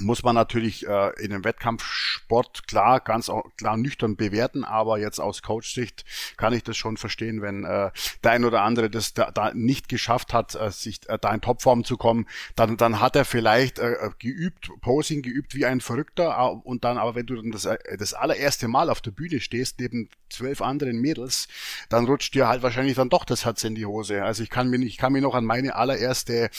muss 0.00 0.22
man 0.22 0.34
natürlich 0.34 0.86
äh, 0.86 1.10
in 1.22 1.32
einem 1.32 1.44
Wettkampfsport 1.44 2.66
klar, 2.66 3.00
ganz 3.00 3.30
klar 3.56 3.76
nüchtern 3.76 4.16
bewerten, 4.16 4.64
aber 4.64 4.98
jetzt 4.98 5.20
aus 5.20 5.42
Coach-Sicht 5.42 6.04
kann 6.36 6.52
ich 6.52 6.62
das 6.62 6.76
schon 6.76 6.96
verstehen, 6.96 7.42
wenn 7.42 7.64
äh, 7.64 7.90
der 8.22 8.32
ein 8.32 8.44
oder 8.44 8.62
andere 8.62 8.90
das 8.90 9.14
da, 9.14 9.30
da 9.30 9.52
nicht 9.54 9.88
geschafft 9.88 10.32
hat, 10.32 10.54
äh, 10.54 10.70
sich 10.70 11.08
äh, 11.08 11.18
da 11.20 11.32
in 11.32 11.40
Topform 11.40 11.84
zu 11.84 11.96
kommen, 11.96 12.26
dann, 12.56 12.76
dann 12.76 13.00
hat 13.00 13.16
er 13.16 13.24
vielleicht 13.24 13.78
äh, 13.78 13.92
äh 13.92 14.10
geübt, 14.18 14.70
Posing 14.80 15.22
geübt 15.22 15.54
wie 15.54 15.66
ein 15.66 15.80
Verrückter 15.80 16.64
und 16.64 16.84
dann, 16.84 16.98
aber 16.98 17.14
wenn 17.14 17.26
du 17.26 17.36
dann 17.36 17.50
das, 17.50 17.64
äh, 17.64 17.78
das 17.98 18.14
allererste 18.14 18.68
Mal 18.68 18.90
auf 18.90 19.00
der 19.00 19.10
Bühne 19.10 19.40
stehst, 19.40 19.80
neben 19.80 20.08
zwölf 20.30 20.60
anderen 20.60 21.00
Mädels, 21.00 21.48
dann 21.88 22.06
rutscht 22.06 22.34
dir 22.34 22.48
halt 22.48 22.62
wahrscheinlich 22.62 22.96
dann 22.96 23.08
doch 23.08 23.24
das 23.24 23.44
Herz 23.44 23.64
in 23.64 23.74
die 23.74 23.86
Hose. 23.86 24.22
Also 24.22 24.42
ich 24.42 24.50
kann 24.50 24.68
mir, 24.68 24.78
ich 24.78 24.98
kann 24.98 25.12
mich 25.12 25.22
noch 25.22 25.34
an 25.34 25.44
meine 25.44 25.74
allererste 25.74 26.50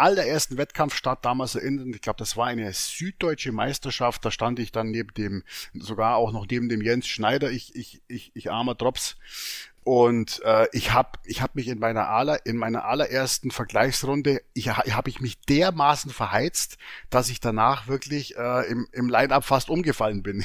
allerersten 0.00 0.56
Wettkampfstart 0.56 1.24
damals 1.24 1.54
erinnern. 1.54 1.92
Ich 1.94 2.00
glaube, 2.00 2.18
das 2.18 2.36
war 2.36 2.46
eine 2.46 2.64
süddeutsche 2.88 3.52
Meisterschaft. 3.52 4.24
Da 4.24 4.30
stand 4.30 4.58
ich 4.58 4.72
dann 4.72 4.90
neben 4.90 5.12
dem, 5.14 5.44
sogar 5.74 6.16
auch 6.16 6.32
noch 6.32 6.46
neben 6.50 6.68
dem 6.68 6.82
Jens 6.82 7.06
Schneider, 7.06 7.50
ich, 7.50 7.74
ich, 7.74 8.02
ich, 8.08 8.32
ich 8.34 8.50
armer 8.50 8.74
Drops. 8.74 9.16
Und 9.82 10.42
äh, 10.44 10.68
ich 10.72 10.92
habe 10.92 11.18
ich 11.24 11.40
hab 11.40 11.54
mich 11.54 11.66
in 11.66 11.78
meiner 11.78 12.08
aller 12.08 12.44
in 12.44 12.58
meiner 12.58 12.84
allerersten 12.84 13.50
Vergleichsrunde, 13.50 14.42
ich 14.52 14.68
habe 14.68 15.08
ich 15.08 15.22
mich 15.22 15.40
dermaßen 15.40 16.10
verheizt, 16.10 16.76
dass 17.08 17.30
ich 17.30 17.40
danach 17.40 17.88
wirklich 17.88 18.36
äh, 18.36 18.70
im, 18.70 18.86
im 18.92 19.08
Line-up 19.08 19.42
fast 19.42 19.70
umgefallen 19.70 20.22
bin. 20.22 20.44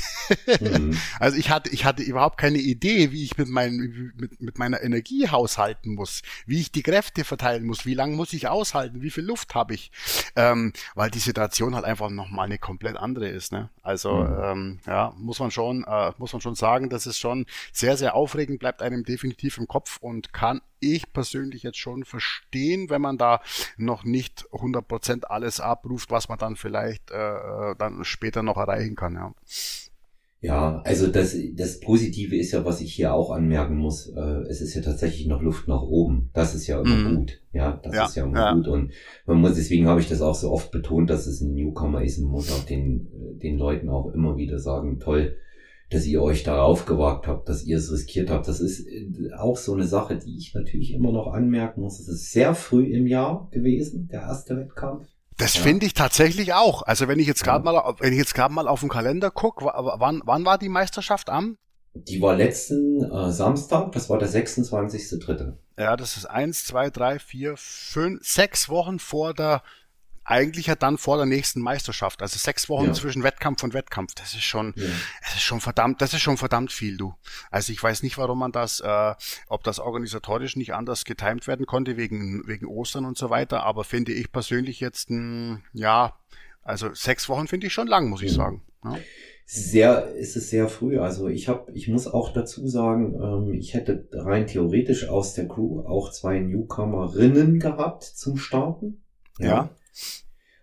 Mhm. 0.61 0.97
Also 1.19 1.37
ich 1.37 1.49
hatte 1.49 1.69
ich 1.69 1.85
hatte 1.85 2.03
überhaupt 2.03 2.37
keine 2.37 2.57
Idee, 2.57 3.11
wie 3.11 3.23
ich 3.23 3.37
mit, 3.37 3.47
mein, 3.47 4.13
mit, 4.15 4.41
mit 4.41 4.57
meiner 4.57 4.81
Energie 4.81 5.27
haushalten 5.29 5.95
muss, 5.95 6.21
wie 6.45 6.61
ich 6.61 6.71
die 6.71 6.83
Kräfte 6.83 7.23
verteilen 7.23 7.65
muss, 7.65 7.85
wie 7.85 7.93
lange 7.93 8.15
muss 8.15 8.33
ich 8.33 8.47
aushalten, 8.47 9.01
wie 9.01 9.09
viel 9.09 9.23
Luft 9.23 9.55
habe 9.55 9.73
ich, 9.73 9.91
ähm, 10.35 10.73
weil 10.93 11.09
die 11.09 11.19
Situation 11.19 11.75
halt 11.75 11.85
einfach 11.85 12.09
noch 12.09 12.29
mal 12.29 12.43
eine 12.43 12.57
komplett 12.57 12.97
andere 12.97 13.27
ist. 13.27 13.51
Ne? 13.51 13.69
Also 13.81 14.13
mhm. 14.13 14.43
ähm, 14.43 14.79
ja, 14.85 15.13
muss 15.17 15.39
man 15.39 15.51
schon 15.51 15.83
äh, 15.83 16.11
muss 16.17 16.31
man 16.31 16.41
schon 16.41 16.55
sagen, 16.55 16.89
dass 16.89 17.05
es 17.05 17.17
schon 17.17 17.45
sehr 17.71 17.97
sehr 17.97 18.15
aufregend 18.15 18.59
bleibt 18.59 18.81
einem 18.81 19.03
definitiv 19.03 19.24
definitiv 19.25 19.57
im 19.57 19.67
Kopf 19.67 19.97
und 20.01 20.33
kann 20.33 20.61
ich 20.79 21.11
persönlich 21.11 21.63
jetzt 21.63 21.77
schon 21.77 22.03
verstehen, 22.05 22.89
wenn 22.89 23.01
man 23.01 23.17
da 23.17 23.41
noch 23.77 24.03
nicht 24.03 24.45
100% 24.51 25.23
alles 25.23 25.59
abruft, 25.59 26.11
was 26.11 26.29
man 26.29 26.37
dann 26.37 26.55
vielleicht 26.55 27.09
äh, 27.11 27.75
dann 27.77 28.03
später 28.03 28.43
noch 28.43 28.57
erreichen 28.57 28.95
kann. 28.95 29.15
Ja. 29.15 29.33
Ja, 30.41 30.81
also 30.85 31.07
das, 31.07 31.35
das 31.55 31.79
Positive 31.79 32.35
ist 32.35 32.51
ja, 32.51 32.65
was 32.65 32.79
ich 32.79 32.93
hier 32.93 33.15
auch 33.15 33.31
anmerken 33.31 33.77
muss, 33.77 34.09
äh, 34.09 34.43
es 34.47 34.61
ist 34.61 34.75
ja 34.75 34.81
tatsächlich 34.83 35.25
noch 35.25 35.41
Luft 35.41 35.67
nach 35.67 35.81
oben. 35.81 36.29
Das 36.33 36.53
ist 36.53 36.67
ja 36.67 36.79
immer 36.79 36.97
mm. 36.97 37.15
gut. 37.15 37.41
Ja, 37.51 37.79
das 37.81 37.95
ja, 37.95 38.05
ist 38.05 38.15
ja 38.15 38.25
immer 38.25 38.37
ja. 38.37 38.53
gut. 38.53 38.67
Und 38.67 38.91
man 39.25 39.41
muss, 39.41 39.55
deswegen 39.55 39.87
habe 39.87 40.01
ich 40.01 40.09
das 40.09 40.21
auch 40.21 40.35
so 40.35 40.51
oft 40.51 40.69
betont, 40.69 41.09
dass 41.09 41.25
es 41.25 41.41
ein 41.41 41.55
Newcomer 41.55 42.03
ist 42.03 42.19
und 42.19 42.25
muss 42.25 42.51
auch 42.51 42.63
den, 42.63 43.07
den 43.41 43.57
Leuten 43.57 43.89
auch 43.89 44.13
immer 44.13 44.37
wieder 44.37 44.59
sagen, 44.59 44.99
toll, 44.99 45.35
dass 45.89 46.05
ihr 46.05 46.21
euch 46.21 46.43
darauf 46.43 46.85
gewagt 46.85 47.27
habt, 47.27 47.47
dass 47.47 47.63
ihr 47.63 47.77
es 47.77 47.91
riskiert 47.91 48.29
habt. 48.29 48.47
Das 48.47 48.59
ist 48.59 48.87
äh, 48.87 49.33
auch 49.37 49.57
so 49.57 49.73
eine 49.73 49.85
Sache, 49.85 50.17
die 50.17 50.37
ich 50.37 50.53
natürlich 50.53 50.93
immer 50.93 51.11
noch 51.11 51.27
anmerken 51.27 51.81
muss. 51.81 51.99
Es 51.99 52.07
ist 52.07 52.31
sehr 52.31 52.55
früh 52.55 52.85
im 52.85 53.07
Jahr 53.07 53.47
gewesen, 53.51 54.07
der 54.07 54.21
erste 54.21 54.57
Wettkampf. 54.57 55.07
Das 55.37 55.55
ja. 55.55 55.61
finde 55.61 55.85
ich 55.85 55.93
tatsächlich 55.93 56.53
auch. 56.53 56.81
Also 56.83 57.07
wenn 57.07 57.19
ich 57.19 57.27
jetzt 57.27 57.43
gerade 57.43 57.65
ja. 57.65 57.71
mal, 57.71 57.95
wenn 57.99 58.13
ich 58.13 58.19
jetzt 58.19 58.33
gerade 58.33 58.53
mal 58.53 58.67
auf 58.67 58.79
den 58.79 58.89
Kalender 58.89 59.31
gucke, 59.31 59.65
wann, 59.65 60.21
wann 60.25 60.45
war 60.45 60.57
die 60.57 60.69
Meisterschaft 60.69 61.29
am? 61.29 61.57
Die 61.93 62.21
war 62.21 62.35
letzten 62.35 63.03
äh, 63.03 63.31
Samstag, 63.31 63.93
das 63.93 64.09
war 64.09 64.19
der 64.19 64.27
26.3. 64.27 65.53
Ja, 65.77 65.95
das 65.95 66.17
ist 66.17 66.25
eins, 66.25 66.65
zwei, 66.65 66.89
drei, 66.89 67.19
vier, 67.19 67.55
fünf, 67.57 68.25
sechs 68.25 68.67
Wochen 68.69 68.99
vor 68.99 69.33
der 69.33 69.61
eigentlich 70.25 70.65
ja 70.65 70.75
dann 70.75 70.97
vor 70.97 71.17
der 71.17 71.27
nächsten 71.27 71.61
Meisterschaft. 71.61 72.21
Also 72.21 72.37
sechs 72.37 72.67
Wochen 72.67 72.87
ja. 72.87 72.93
zwischen 72.93 73.23
Wettkampf 73.23 73.63
und 73.63 73.73
Wettkampf. 73.73 74.15
Das 74.15 74.33
ist 74.33 74.43
schon, 74.43 74.73
ja. 74.75 74.85
das 75.21 75.35
ist 75.35 75.43
schon 75.43 75.61
verdammt, 75.61 76.01
das 76.01 76.13
ist 76.13 76.21
schon 76.21 76.37
verdammt 76.37 76.71
viel, 76.71 76.97
du. 76.97 77.13
Also 77.51 77.71
ich 77.71 77.81
weiß 77.81 78.01
nicht, 78.03 78.17
warum 78.17 78.39
man 78.39 78.51
das, 78.51 78.79
äh, 78.79 79.13
ob 79.47 79.63
das 79.63 79.79
organisatorisch 79.79 80.55
nicht 80.55 80.73
anders 80.73 81.05
getimt 81.05 81.47
werden 81.47 81.67
konnte 81.67 81.95
wegen 81.95 82.41
wegen 82.47 82.65
Ostern 82.65 83.05
und 83.05 83.17
so 83.17 83.29
weiter. 83.29 83.63
Aber 83.63 83.83
finde 83.83 84.11
ich 84.13 84.31
persönlich 84.31 84.79
jetzt, 84.79 85.11
ein, 85.11 85.63
ja, 85.73 86.17
also 86.63 86.93
sechs 86.93 87.29
Wochen 87.29 87.47
finde 87.47 87.67
ich 87.67 87.73
schon 87.73 87.87
lang, 87.87 88.09
muss 88.09 88.23
ich 88.23 88.31
ja. 88.31 88.37
sagen. 88.37 88.63
Ja. 88.83 88.97
Sehr 89.47 90.07
ist 90.15 90.35
es 90.35 90.49
sehr 90.49 90.67
früh. 90.69 90.97
Also 90.97 91.27
ich 91.27 91.47
habe, 91.47 91.71
ich 91.73 91.87
muss 91.87 92.07
auch 92.07 92.33
dazu 92.33 92.67
sagen, 92.67 93.13
ähm, 93.21 93.53
ich 93.53 93.75
hätte 93.75 94.09
rein 94.11 94.47
theoretisch 94.47 95.07
aus 95.07 95.35
der 95.35 95.47
Crew 95.47 95.81
auch 95.81 96.11
zwei 96.11 96.39
Newcomerinnen 96.39 97.59
gehabt 97.59 98.03
zum 98.03 98.37
Starten. 98.37 99.03
ja. 99.37 99.69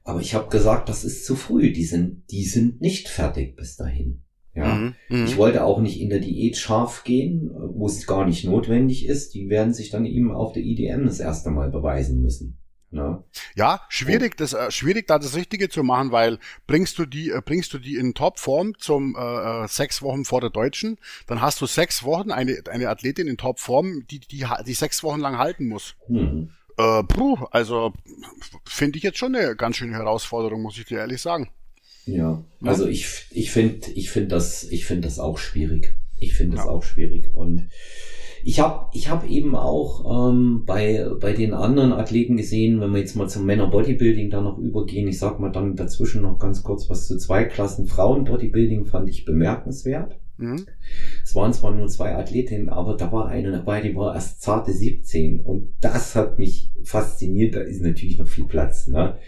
Aber 0.05 0.21
ich 0.21 0.35
habe 0.35 0.49
gesagt, 0.49 0.89
das 0.89 1.05
ist 1.05 1.25
zu 1.25 1.37
früh. 1.37 1.73
Die 1.73 1.85
sind, 1.85 2.31
die 2.31 2.45
sind 2.45 2.81
nicht 2.81 3.09
fertig 3.09 3.57
bis 3.57 3.77
dahin. 3.77 4.23
Ja, 4.55 4.75
mhm, 4.75 4.95
mhm, 5.09 5.25
ich 5.25 5.39
wollte 5.39 5.65
auch 5.65 5.81
nicht 5.81 5.99
in 5.99 6.11
der 6.11 6.19
Diät 6.19 6.59
scharf 6.59 7.05
gehen, 7.05 7.51
wo 7.55 7.87
es 7.87 8.07
gar 8.07 8.27
nicht 8.27 8.45
notwendig 8.45 9.07
ist. 9.07 9.33
Die 9.35 9.49
werden 9.49 9.73
sich 9.73 9.91
dann 9.91 10.05
eben 10.05 10.31
auf 10.31 10.53
der 10.53 10.63
IDM 10.63 11.07
das 11.07 11.21
erste 11.21 11.51
Mal 11.51 11.71
beweisen 11.71 12.21
müssen. 12.21 12.59
Ja, 12.91 13.25
ja 13.55 13.81
schwierig, 13.89 14.37
das, 14.37 14.53
äh, 14.53 14.71
schwierig 14.71 15.07
da 15.07 15.19
das 15.19 15.35
Richtige 15.35 15.71
zu 15.71 15.83
machen, 15.83 16.13
weil 16.13 16.39
bringst 16.67 16.99
du 16.99 17.07
die, 17.07 17.31
äh, 17.31 17.41
bringst 17.43 17.73
du 17.73 17.79
die 17.79 17.97
in 17.97 18.13
Topform 18.13 18.75
zum 18.77 19.17
äh, 19.17 19.65
äh, 19.65 19.69
sechs 19.69 20.03
Wochen 20.03 20.27
vor 20.27 20.43
der 20.43 20.51
Deutschen, 20.51 20.99
dann 21.27 21.41
hast 21.41 21.63
du 21.63 21.67
sechs 21.67 22.05
Wochen 22.05 22.31
eine, 22.31 22.59
eine 22.71 22.91
Athletin 22.91 23.29
in 23.29 23.39
Topform, 23.39 24.05
die, 24.11 24.21
die, 24.21 24.45
die 24.67 24.75
sechs 24.75 25.03
Wochen 25.03 25.21
lang 25.21 25.39
halten 25.39 25.69
muss. 25.69 25.95
Mhm. 26.09 26.51
Äh, 26.83 27.05
puh, 27.05 27.37
also 27.51 27.93
finde 28.65 28.99
ich 28.99 29.05
jetzt 29.05 29.19
schon 29.19 29.35
eine 29.35 29.55
ganz 29.57 29.77
schöne 29.77 29.93
Herausforderung, 29.93 30.63
muss 30.63 30.79
ich 30.79 30.87
dir 30.87 30.99
ehrlich 30.99 31.21
sagen. 31.21 31.49
Ja, 32.07 32.43
also 32.61 32.89
ich, 32.89 33.27
ich 33.31 33.53
finde 33.53 33.91
ich 33.95 34.11
finde 34.11 34.31
das, 34.31 34.65
ich 34.65 34.87
finde 34.87 35.07
das 35.07 35.21
auch 35.21 35.39
schwierig. 35.39 35.95
Ich 36.19 36.35
finde 36.35 36.57
das 36.57 36.67
ja. 36.67 36.71
auch 36.71 36.83
schwierig. 36.83 37.33
Und 37.35 37.69
ich 38.45 38.59
habe 38.59 38.89
ich 38.93 39.09
hab 39.09 39.29
eben 39.29 39.55
auch 39.55 40.31
ähm, 40.31 40.65
bei, 40.67 41.07
bei 41.21 41.33
den 41.33 41.55
anderen 41.55 41.93
Athleten 41.93 42.37
gesehen, 42.37 42.81
wenn 42.81 42.91
wir 42.91 42.99
jetzt 42.99 43.15
mal 43.15 43.29
zum 43.29 43.47
Männer 43.47 43.69
Bodybuilding 43.69 44.31
da 44.31 44.41
noch 44.41 44.59
übergehen, 44.59 45.07
ich 45.07 45.19
sag 45.19 45.39
mal 45.39 45.53
dann 45.53 45.77
dazwischen 45.77 46.23
noch 46.23 46.41
ganz 46.41 46.65
kurz 46.65 46.91
was 46.91 47.07
zu 47.07 47.17
zwei 47.19 47.45
Klassen. 47.45 47.87
Frauen 47.87 48.25
Bodybuilding 48.25 48.87
fand 48.87 49.09
ich 49.09 49.25
bemerkenswert. 49.25 50.19
Mhm. 50.37 50.67
Es 51.23 51.35
waren 51.35 51.53
zwar 51.53 51.73
nur 51.73 51.89
zwei 51.89 52.15
Athletinnen, 52.17 52.69
aber 52.69 52.97
da 52.97 53.13
war 53.13 53.29
eine 53.29 53.53
dabei, 53.53 53.81
die 53.81 53.95
war 53.95 54.15
erst 54.15 54.43
zarte 54.43 54.73
17 54.73 55.41
und 55.41 55.75
das 55.81 56.15
hat 56.15 56.39
mich 56.39 56.73
fasziniert. 56.85 57.55
Da 57.55 57.61
ist 57.61 57.83
natürlich 57.83 58.19
noch 58.19 58.29
viel 58.29 58.47
Platz. 58.47 58.87
Ne? 58.87 59.19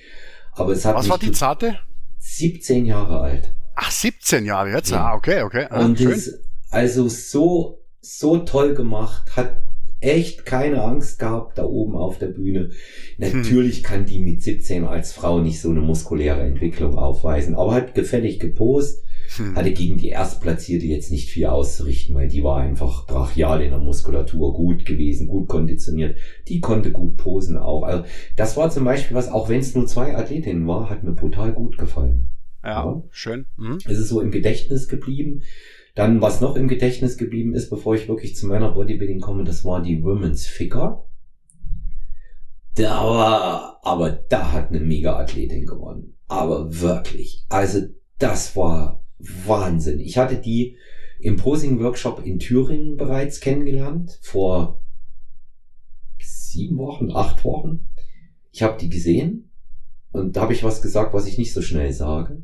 Aber 0.53 0.73
es 0.73 0.85
hat 0.85 0.97
Was 0.97 1.09
war 1.09 1.19
die 1.19 1.33
zarte? 1.33 1.79
17 2.19 2.87
Jahre 2.87 3.21
alt. 3.21 3.55
Ach, 3.75 3.91
17 3.91 4.45
Jahre 4.45 4.71
jetzt? 4.71 4.91
Ja. 4.91 5.11
Ah, 5.11 5.15
okay, 5.15 5.43
okay. 5.43 5.67
Ah, 5.69 5.85
und 5.85 5.99
schön. 5.99 6.13
Ist 6.13 6.41
also 6.71 7.09
so, 7.09 7.85
so 8.01 8.39
toll 8.39 8.75
gemacht, 8.75 9.37
hat 9.37 9.63
echt 10.01 10.45
keine 10.45 10.83
Angst 10.83 11.19
gehabt 11.19 11.59
da 11.59 11.65
oben 11.65 11.97
auf 11.97 12.19
der 12.19 12.29
Bühne. 12.29 12.71
Natürlich 13.19 13.79
hm. 13.79 13.83
kann 13.83 14.07
die 14.07 14.21
mit 14.21 14.43
17 14.43 14.85
als 14.85 15.13
Frau 15.13 15.41
nicht 15.41 15.61
so 15.61 15.71
eine 15.71 15.81
muskuläre 15.81 16.43
Entwicklung 16.43 16.99
aufweisen, 16.99 17.55
aber 17.55 17.75
hat 17.75 17.95
gefällig 17.95 18.39
gepost 18.39 19.03
hm. 19.37 19.57
hatte 19.57 19.73
gegen 19.73 19.99
die 19.99 20.09
Erstplatzierte 20.09 20.87
jetzt 20.87 21.11
nicht 21.11 21.29
viel 21.29 21.47
auszurichten, 21.47 22.15
weil 22.15 22.29
die 22.29 22.45
war 22.45 22.59
einfach 22.59 23.07
brachial 23.07 23.63
in 23.63 23.71
der 23.71 23.79
Muskulatur 23.79 24.55
gut 24.55 24.85
gewesen, 24.85 25.29
gut 25.29 25.49
konditioniert. 25.49 26.17
Die 26.49 26.61
konnte 26.61 26.93
gut 26.93 27.17
posen 27.17 27.57
auch. 27.57 27.83
Also 27.83 28.05
das 28.37 28.57
war 28.57 28.71
zum 28.71 28.85
Beispiel 28.85 29.17
was, 29.17 29.29
auch 29.29 29.49
wenn 29.49 29.61
es 29.61 29.75
nur 29.75 29.87
zwei 29.87 30.17
Athletinnen 30.17 30.67
war, 30.67 30.91
hat 30.91 31.03
mir 31.03 31.13
brutal 31.13 31.53
gut 31.53 31.79
gefallen. 31.79 32.31
Ja, 32.63 32.85
ja. 32.85 33.03
schön. 33.11 33.47
Mhm. 33.57 33.79
Es 33.85 33.99
ist 33.99 34.09
so 34.09 34.21
im 34.21 34.31
Gedächtnis 34.31 34.89
geblieben. 34.89 35.43
Dann, 35.95 36.21
was 36.21 36.41
noch 36.41 36.57
im 36.57 36.67
Gedächtnis 36.67 37.17
geblieben 37.19 37.55
ist, 37.55 37.71
bevor 37.71 37.95
ich 37.95 38.09
wirklich 38.09 38.35
zu 38.35 38.47
meiner 38.47 38.73
Bodybuilding 38.73 39.21
komme, 39.21 39.45
das 39.45 39.65
war 39.65 39.81
die 39.81 40.03
Women's 40.03 40.47
Figure. 40.47 41.05
Da 42.75 43.05
war, 43.05 43.81
aber 43.85 44.11
da 44.11 44.51
hat 44.51 44.71
eine 44.71 44.81
Mega-Athletin 44.81 45.67
gewonnen. 45.67 46.17
Aber 46.27 46.81
wirklich. 46.81 47.45
Also, 47.49 47.83
das 48.19 48.57
war 48.57 49.04
Wahnsinn. 49.19 50.01
Ich 50.01 50.19
hatte 50.19 50.37
die 50.37 50.77
im 51.21 51.37
Posing-Workshop 51.37 52.25
in 52.25 52.39
Thüringen 52.39 52.97
bereits 52.97 53.41
kennengelernt, 53.41 54.19
vor 54.23 54.83
sieben 56.21 56.79
Wochen, 56.79 57.11
acht 57.11 57.45
Wochen. 57.45 57.89
Ich 58.53 58.63
habe 58.63 58.79
die 58.79 58.89
gesehen 58.89 59.51
und 60.13 60.37
da 60.37 60.43
habe 60.43 60.53
ich 60.53 60.63
was 60.63 60.83
gesagt, 60.83 61.15
was 61.15 61.27
ich 61.27 61.39
nicht 61.39 61.53
so 61.53 61.63
schnell 61.63 61.93
sage. 61.93 62.43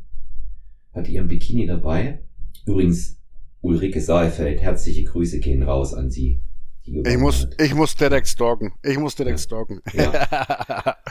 Hatte 0.93 1.11
ihren 1.11 1.29
Bikini 1.29 1.67
dabei. 1.67 2.23
Übrigens, 2.67 3.21
Ulrike 3.61 4.00
Saalfeld, 4.00 4.61
herzliche 4.61 5.05
Grüße 5.05 5.39
gehen 5.39 5.62
raus 5.62 5.95
an 5.95 6.11
Sie. 6.11 6.43
Ich 6.83 7.19
muss, 7.19 7.47
ich 7.61 7.75
muss 7.75 7.95
direkt 7.95 8.27
stalken. 8.27 8.73
Ich 8.83 8.99
muss 8.99 9.15
direkt 9.15 9.39
ja. 9.39 9.43
stalken. 9.43 9.81
Ja. 9.93 10.97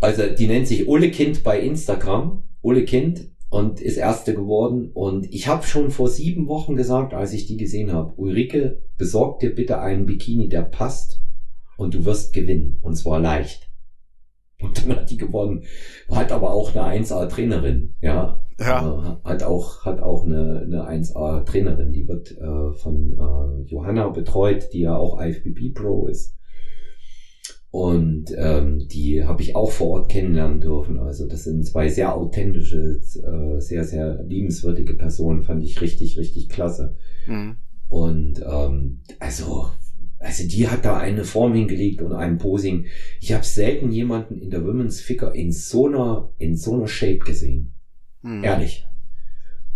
Also, 0.00 0.26
die 0.26 0.48
nennt 0.48 0.68
sich 0.68 0.86
Ole 0.86 1.10
Kind 1.10 1.42
bei 1.42 1.58
Instagram. 1.58 2.42
Ole 2.60 2.84
Kind 2.84 3.30
und 3.54 3.80
ist 3.80 3.98
Erste 3.98 4.34
geworden. 4.34 4.90
Und 4.92 5.32
ich 5.32 5.46
habe 5.46 5.62
schon 5.62 5.92
vor 5.92 6.08
sieben 6.08 6.48
Wochen 6.48 6.74
gesagt, 6.74 7.14
als 7.14 7.32
ich 7.32 7.46
die 7.46 7.56
gesehen 7.56 7.92
habe, 7.92 8.12
Ulrike, 8.16 8.82
besorg 8.98 9.38
dir 9.38 9.54
bitte 9.54 9.78
einen 9.78 10.06
Bikini, 10.06 10.48
der 10.48 10.62
passt 10.62 11.20
und 11.76 11.94
du 11.94 12.04
wirst 12.04 12.32
gewinnen. 12.32 12.78
Und 12.82 12.96
zwar 12.96 13.20
leicht. 13.20 13.70
Und 14.60 14.84
dann 14.86 14.96
hat 14.96 15.10
die 15.10 15.16
gewonnen. 15.16 15.64
Hat 16.10 16.32
aber 16.32 16.52
auch 16.52 16.74
eine 16.74 17.04
1A-Trainerin, 17.04 17.94
ja. 18.00 18.40
Ja. 18.58 19.20
Äh, 19.24 19.28
hat 19.28 19.42
auch, 19.42 19.84
hat 19.84 20.00
auch 20.00 20.24
eine, 20.24 20.62
eine 20.62 20.88
1A-Trainerin, 20.88 21.92
die 21.92 22.08
wird 22.08 22.32
äh, 22.32 22.72
von 22.72 23.12
äh, 23.12 23.68
Johanna 23.68 24.08
betreut, 24.08 24.72
die 24.72 24.80
ja 24.80 24.96
auch 24.96 25.20
IFBB 25.20 25.74
Pro 25.74 26.06
ist. 26.06 26.36
Und 27.74 28.32
ähm, 28.38 28.86
die 28.86 29.24
habe 29.24 29.42
ich 29.42 29.56
auch 29.56 29.72
vor 29.72 29.88
Ort 29.88 30.08
kennenlernen 30.08 30.60
dürfen. 30.60 31.00
Also 31.00 31.26
das 31.26 31.42
sind 31.42 31.66
zwei 31.66 31.88
sehr 31.88 32.14
authentische, 32.14 33.00
äh, 33.00 33.60
sehr, 33.60 33.82
sehr 33.82 34.22
liebenswürdige 34.22 34.94
Personen, 34.94 35.42
fand 35.42 35.64
ich 35.64 35.80
richtig, 35.80 36.16
richtig 36.16 36.48
klasse. 36.50 36.94
Mhm. 37.26 37.56
Und 37.88 38.40
ähm, 38.48 39.00
also, 39.18 39.66
also 40.20 40.46
die 40.46 40.68
hat 40.68 40.84
da 40.84 40.98
eine 40.98 41.24
Form 41.24 41.52
hingelegt 41.52 42.00
und 42.00 42.12
ein 42.12 42.38
Posing. 42.38 42.86
Ich 43.20 43.32
habe 43.32 43.44
selten 43.44 43.90
jemanden 43.90 44.38
in 44.38 44.50
der 44.50 44.64
Women's 44.64 45.00
Figure 45.00 45.34
in 45.34 45.50
so 45.50 45.88
einer, 45.88 46.32
in 46.38 46.56
so 46.56 46.74
einer 46.74 46.86
Shape 46.86 47.18
gesehen. 47.18 47.72
Mhm. 48.22 48.44
Ehrlich. 48.44 48.86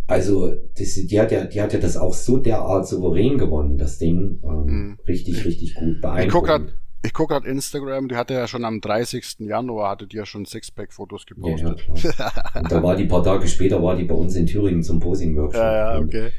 Also, 0.06 0.54
das, 0.78 0.94
die, 0.94 1.20
hat 1.20 1.32
ja, 1.32 1.46
die 1.46 1.60
hat 1.60 1.72
ja 1.72 1.80
das 1.80 1.96
auch 1.96 2.14
so 2.14 2.38
derart 2.38 2.86
souverän 2.86 3.38
gewonnen, 3.38 3.76
das 3.76 3.98
Ding. 3.98 4.38
Ähm, 4.44 4.66
mhm. 4.66 4.98
Richtig, 5.08 5.44
richtig 5.44 5.74
gut 5.74 6.00
beeindruckend. 6.00 6.74
Ich 7.02 7.12
gucke 7.12 7.34
gerade 7.34 7.48
Instagram, 7.48 8.08
die 8.08 8.16
hatte 8.16 8.34
ja 8.34 8.48
schon 8.48 8.64
am 8.64 8.80
30. 8.80 9.36
Januar, 9.40 9.90
hatte 9.90 10.06
die 10.06 10.16
ja 10.16 10.26
schon 10.26 10.44
Sixpack-Fotos 10.44 11.26
gepostet. 11.26 11.86
Ja, 11.94 12.12
ja, 12.18 12.62
da 12.68 12.82
war 12.82 12.96
die 12.96 13.04
paar 13.04 13.22
Tage 13.22 13.46
später, 13.46 13.82
war 13.82 13.96
die 13.96 14.04
bei 14.04 14.14
uns 14.14 14.34
in 14.34 14.46
Thüringen 14.46 14.82
zum 14.82 14.98
Posing-Workshop. 14.98 15.62
Ja, 15.62 15.94
ja, 15.94 16.00
okay. 16.00 16.30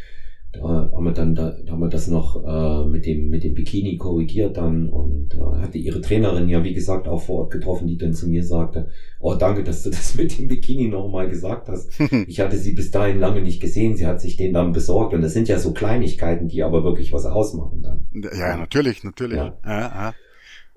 Da 0.51 0.61
haben 0.63 1.05
wir 1.05 1.11
dann, 1.11 1.35
da, 1.35 1.51
da 1.63 1.73
haben 1.73 1.79
wir 1.79 1.89
das 1.89 2.07
noch 2.07 2.43
äh, 2.43 2.89
mit 2.89 3.05
dem 3.05 3.29
mit 3.29 3.43
dem 3.43 3.53
Bikini 3.53 3.97
korrigiert 3.97 4.57
dann 4.57 4.89
und 4.89 5.35
äh, 5.35 5.61
hatte 5.61 5.77
ihre 5.77 6.01
Trainerin 6.01 6.49
ja 6.49 6.63
wie 6.63 6.73
gesagt 6.73 7.07
auch 7.07 7.21
vor 7.21 7.41
Ort 7.41 7.51
getroffen, 7.51 7.87
die 7.87 7.99
dann 7.99 8.15
zu 8.15 8.27
mir 8.27 8.43
sagte, 8.43 8.89
oh 9.19 9.35
danke, 9.35 9.63
dass 9.63 9.83
du 9.83 9.91
das 9.91 10.15
mit 10.15 10.39
dem 10.39 10.47
Bikini 10.47 10.87
nochmal 10.87 11.29
gesagt 11.29 11.69
hast. 11.69 11.91
ich 12.27 12.39
hatte 12.39 12.57
sie 12.57 12.73
bis 12.73 12.89
dahin 12.89 13.19
lange 13.19 13.43
nicht 13.43 13.61
gesehen, 13.61 13.95
sie 13.95 14.07
hat 14.07 14.21
sich 14.21 14.37
den 14.37 14.53
dann 14.53 14.71
besorgt 14.71 15.13
und 15.13 15.21
das 15.21 15.33
sind 15.33 15.47
ja 15.47 15.59
so 15.59 15.71
Kleinigkeiten, 15.71 16.47
die 16.47 16.63
aber 16.63 16.83
wirklich 16.83 17.13
was 17.13 17.27
ausmachen 17.27 17.83
dann. 17.83 18.07
Ja, 18.35 18.57
natürlich, 18.57 19.03
natürlich. 19.03 19.37
Ja. 19.37 19.55
Ja, 19.63 20.13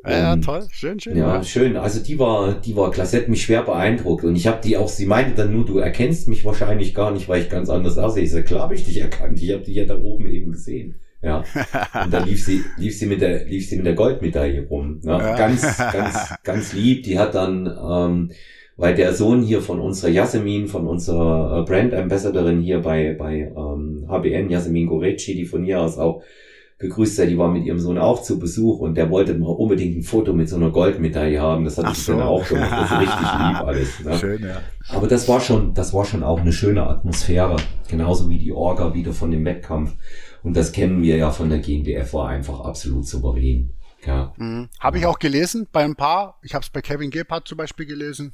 ja. 0.05 0.11
Ja, 0.11 0.33
ähm, 0.35 0.43
toll, 0.43 0.67
schön, 0.71 0.99
schön. 0.99 1.17
Ja, 1.17 1.37
ja, 1.37 1.45
schön. 1.45 1.77
Also 1.77 2.03
die 2.03 2.19
war, 2.19 2.61
die 2.61 2.77
war 2.77 2.91
klasse, 2.91 3.19
hat 3.19 3.29
mich 3.29 3.43
schwer 3.43 3.62
beeindruckt. 3.62 4.25
Und 4.25 4.37
ich 4.37 4.47
habe 4.47 4.61
die 4.62 4.77
auch, 4.77 4.88
sie 4.88 5.07
meinte 5.07 5.35
dann 5.35 5.53
nur, 5.53 5.65
du 5.65 5.79
erkennst 5.79 6.29
mich 6.29 6.45
wahrscheinlich 6.45 6.95
gar 6.95 7.12
nicht, 7.12 7.29
weil 7.29 7.43
ich 7.43 7.49
ganz 7.49 7.69
anders 7.71 7.99
aussehe. 7.99 8.25
Ich 8.25 8.33
sage, 8.33 8.45
klar 8.45 8.62
habe 8.62 8.75
ich 8.75 8.85
dich 8.85 9.01
erkannt. 9.01 9.41
Ich 9.41 9.53
habe 9.53 9.62
dich 9.62 9.77
ja 9.77 9.85
da 9.85 10.01
oben 10.01 10.29
eben 10.29 10.53
gesehen. 10.53 10.97
Ja. 11.23 11.45
Und 12.05 12.12
dann 12.12 12.27
lief 12.27 12.45
sie, 12.45 12.62
lief 12.77 12.99
sie 12.99 13.07
mit 13.07 13.21
der, 13.21 13.45
lief 13.45 13.69
sie 13.69 13.77
mit 13.77 13.87
der 13.87 13.95
Goldmedaille 13.95 14.67
rum. 14.67 15.01
Ne? 15.03 15.12
Ja. 15.12 15.37
Ganz, 15.37 15.62
ganz, 15.93 16.35
ganz 16.43 16.73
lieb. 16.73 17.05
Die 17.05 17.19
hat 17.19 17.35
dann, 17.35 17.67
ähm, 17.67 18.33
weil 18.77 18.95
der 18.95 19.15
Sohn 19.15 19.43
hier 19.43 19.61
von 19.61 19.79
unserer 19.79 20.11
Yasemin, 20.11 20.67
von 20.67 20.88
unserer 20.88 21.61
äh, 21.61 21.65
Brand 21.65 21.95
Ambassadorin 21.95 22.61
hier 22.61 22.81
bei, 22.81 23.15
bei 23.17 23.53
ähm, 23.57 24.07
HBN, 24.09 24.51
Yasemin 24.51 24.88
Gorecci, 24.88 25.37
die 25.37 25.45
von 25.45 25.62
hier 25.62 25.81
aus 25.81 25.97
auch 25.99 26.23
gegrüßt 26.83 27.16
sei, 27.16 27.27
die 27.27 27.38
war 27.38 27.49
mit 27.49 27.64
ihrem 27.64 27.79
Sohn 27.79 27.97
auch 27.97 28.23
zu 28.23 28.38
Besuch 28.38 28.81
und 28.81 28.97
der 28.97 29.09
wollte 29.09 29.35
mal 29.35 29.47
unbedingt 29.47 29.97
ein 29.97 30.03
Foto 30.03 30.33
mit 30.33 30.49
so 30.49 30.57
einer 30.57 30.71
Goldmedaille 30.71 31.40
haben. 31.40 31.64
Das 31.64 31.79
hat 31.79 31.90
ich 31.92 32.03
so. 32.03 32.12
dann 32.12 32.23
auch 32.23 32.47
gemacht. 32.47 32.73
Das 32.73 32.90
ist 32.90 32.99
richtig 32.99 33.23
lieb 33.38 33.61
alles. 33.61 34.01
Ne? 34.01 34.18
Schön, 34.18 34.42
ja. 34.42 34.61
Aber 34.90 35.07
das 35.07 35.29
war 35.29 35.40
schon, 35.40 35.75
das 35.75 35.95
war 35.95 36.05
schon 36.05 36.25
auch 36.25 36.40
eine 36.40 36.53
schöne 36.53 36.85
Atmosphäre. 36.85 37.57
Genauso 37.88 38.29
wie 38.29 38.38
die 38.38 38.53
Orga 38.53 38.95
wieder 38.95 39.12
von 39.12 39.31
dem 39.31 39.45
Wettkampf. 39.45 39.95
Und 40.42 40.57
das 40.57 40.73
kennen 40.73 41.03
wir 41.03 41.16
ja 41.16 41.31
von 41.31 41.49
der 41.49 41.61
GmbF, 41.61 42.12
war 42.14 42.29
einfach 42.29 42.61
absolut 42.61 43.07
souverän. 43.07 43.71
Ja. 44.05 44.33
Mhm. 44.37 44.68
Habe 44.81 44.99
ich 44.99 45.07
auch 45.07 45.21
gelesen 45.21 45.68
bei 45.71 45.85
ein 45.85 45.95
paar. 45.95 46.40
Ich 46.42 46.55
habe 46.55 46.64
es 46.64 46.71
bei 46.71 46.83
Kevin 46.83 47.11
Gebhardt 47.11 47.47
zum 47.47 47.59
Beispiel 47.59 47.87
gelesen. 47.87 48.33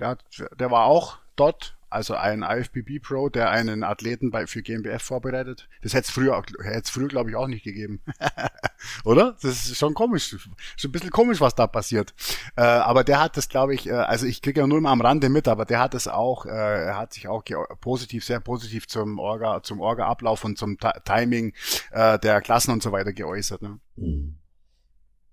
Der, 0.00 0.08
hat, 0.08 0.24
der 0.58 0.72
war 0.72 0.86
auch 0.86 1.18
dort 1.36 1.75
also 1.88 2.14
ein 2.14 2.42
IFBB 2.42 3.00
Pro, 3.00 3.28
der 3.28 3.50
einen 3.50 3.84
Athleten 3.84 4.30
bei, 4.30 4.46
für 4.46 4.62
GmbF 4.62 5.02
vorbereitet. 5.02 5.68
Das 5.82 5.94
hätte 5.94 6.06
es 6.06 6.10
früher, 6.10 6.42
hätte 6.62 6.90
früher, 6.90 7.08
glaube 7.08 7.30
ich, 7.30 7.36
auch 7.36 7.46
nicht 7.46 7.64
gegeben. 7.64 8.00
Oder? 9.04 9.36
Das 9.40 9.68
ist 9.68 9.76
schon 9.76 9.94
komisch. 9.94 10.36
Schon 10.76 10.88
ein 10.88 10.92
bisschen 10.92 11.10
komisch, 11.10 11.40
was 11.40 11.54
da 11.54 11.66
passiert. 11.66 12.14
Äh, 12.56 12.62
aber 12.62 13.04
der 13.04 13.20
hat 13.20 13.36
das, 13.36 13.48
glaube 13.48 13.74
ich, 13.74 13.88
äh, 13.88 13.92
also 13.92 14.26
ich 14.26 14.42
kriege 14.42 14.60
ja 14.60 14.66
nur 14.66 14.80
mal 14.80 14.92
am 14.92 15.00
Rande 15.00 15.28
mit, 15.28 15.48
aber 15.48 15.64
der 15.64 15.80
hat 15.80 15.94
es 15.94 16.08
auch, 16.08 16.46
äh, 16.46 16.50
er 16.50 16.98
hat 16.98 17.12
sich 17.12 17.28
auch 17.28 17.44
positiv, 17.80 18.24
sehr 18.24 18.40
positiv 18.40 18.88
zum 18.88 19.18
Orga, 19.18 19.62
zum 19.62 19.80
Orga-Ablauf 19.80 20.44
und 20.44 20.58
zum 20.58 20.78
T 20.78 20.88
Timing 21.04 21.52
äh, 21.92 22.18
der 22.18 22.40
Klassen 22.40 22.72
und 22.72 22.82
so 22.82 22.92
weiter 22.92 23.12
geäußert. 23.12 23.62
Ne? 23.62 23.78
Mhm. 23.96 24.38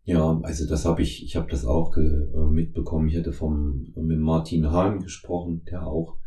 Ja, 0.06 0.40
also 0.44 0.68
das 0.68 0.86
habe 0.86 1.02
ich, 1.02 1.24
ich 1.24 1.36
habe 1.38 1.50
das 1.50 1.66
auch 1.66 1.96
äh, 1.96 2.02
mitbekommen. 2.02 3.08
Ich 3.08 3.18
hatte 3.18 3.32
vom 3.32 3.94
mit 3.96 4.20
Martin 4.20 4.70
Hahn 4.70 5.00
gesprochen, 5.00 5.64
der 5.70 5.88
auch 5.88 6.18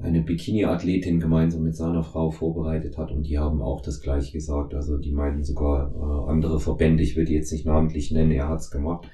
eine 0.00 0.22
Bikini-Athletin 0.22 1.18
gemeinsam 1.18 1.64
mit 1.64 1.74
seiner 1.74 2.04
Frau 2.04 2.30
vorbereitet 2.30 2.96
hat 2.96 3.10
und 3.10 3.24
die 3.24 3.38
haben 3.38 3.60
auch 3.60 3.80
das 3.80 4.00
gleiche 4.00 4.32
gesagt. 4.32 4.74
Also 4.74 4.96
die 4.96 5.12
meinten 5.12 5.42
sogar 5.42 5.92
äh, 5.92 6.30
andere 6.30 6.60
Verbände, 6.60 7.02
ich 7.02 7.16
will 7.16 7.24
die 7.24 7.34
jetzt 7.34 7.52
nicht 7.52 7.66
namentlich 7.66 8.12
nennen, 8.12 8.30
er 8.30 8.48
hat's 8.48 8.70
gemacht. 8.70 9.10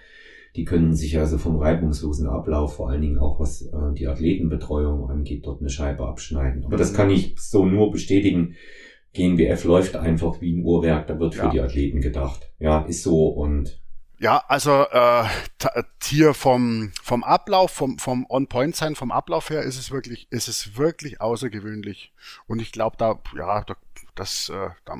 Die 0.56 0.64
können 0.64 0.94
sich 0.94 1.18
also 1.18 1.38
vom 1.38 1.56
reibungslosen 1.56 2.28
Ablauf, 2.28 2.76
vor 2.76 2.90
allen 2.90 3.00
Dingen 3.00 3.18
auch 3.18 3.40
was 3.40 3.62
äh, 3.62 3.94
die 3.96 4.06
Athletenbetreuung 4.06 5.08
angeht, 5.08 5.46
dort 5.46 5.60
eine 5.60 5.70
Scheibe 5.70 6.06
abschneiden. 6.06 6.64
Aber 6.64 6.76
das 6.76 6.92
kann 6.92 7.10
ich 7.10 7.34
so 7.38 7.64
nur 7.64 7.90
bestätigen. 7.90 8.54
GNBF 9.14 9.64
läuft 9.64 9.96
einfach 9.96 10.40
wie 10.40 10.54
ein 10.54 10.64
Uhrwerk, 10.64 11.06
da 11.06 11.18
wird 11.18 11.34
für 11.34 11.44
ja. 11.44 11.50
die 11.50 11.60
Athleten 11.60 12.00
gedacht. 12.00 12.52
Ja, 12.58 12.82
ist 12.82 13.02
so 13.02 13.28
und 13.28 13.83
Ja, 14.24 14.42
also 14.48 14.86
äh, 14.90 15.24
hier 16.02 16.32
vom 16.32 16.92
vom 17.02 17.22
Ablauf, 17.22 17.72
vom 17.72 17.98
vom 17.98 18.24
On-Point 18.26 18.74
sein, 18.74 18.94
vom 18.96 19.12
Ablauf 19.12 19.50
her 19.50 19.60
ist 19.60 19.76
es 19.76 19.90
wirklich, 19.90 20.28
ist 20.30 20.48
es 20.48 20.78
wirklich 20.78 21.20
außergewöhnlich. 21.20 22.10
Und 22.46 22.62
ich 22.62 22.72
glaube, 22.72 22.96
da 22.96 23.18
ja, 23.36 23.60
da, 23.64 23.76
das 24.14 24.48
äh, 24.48 24.70
da, 24.86 24.96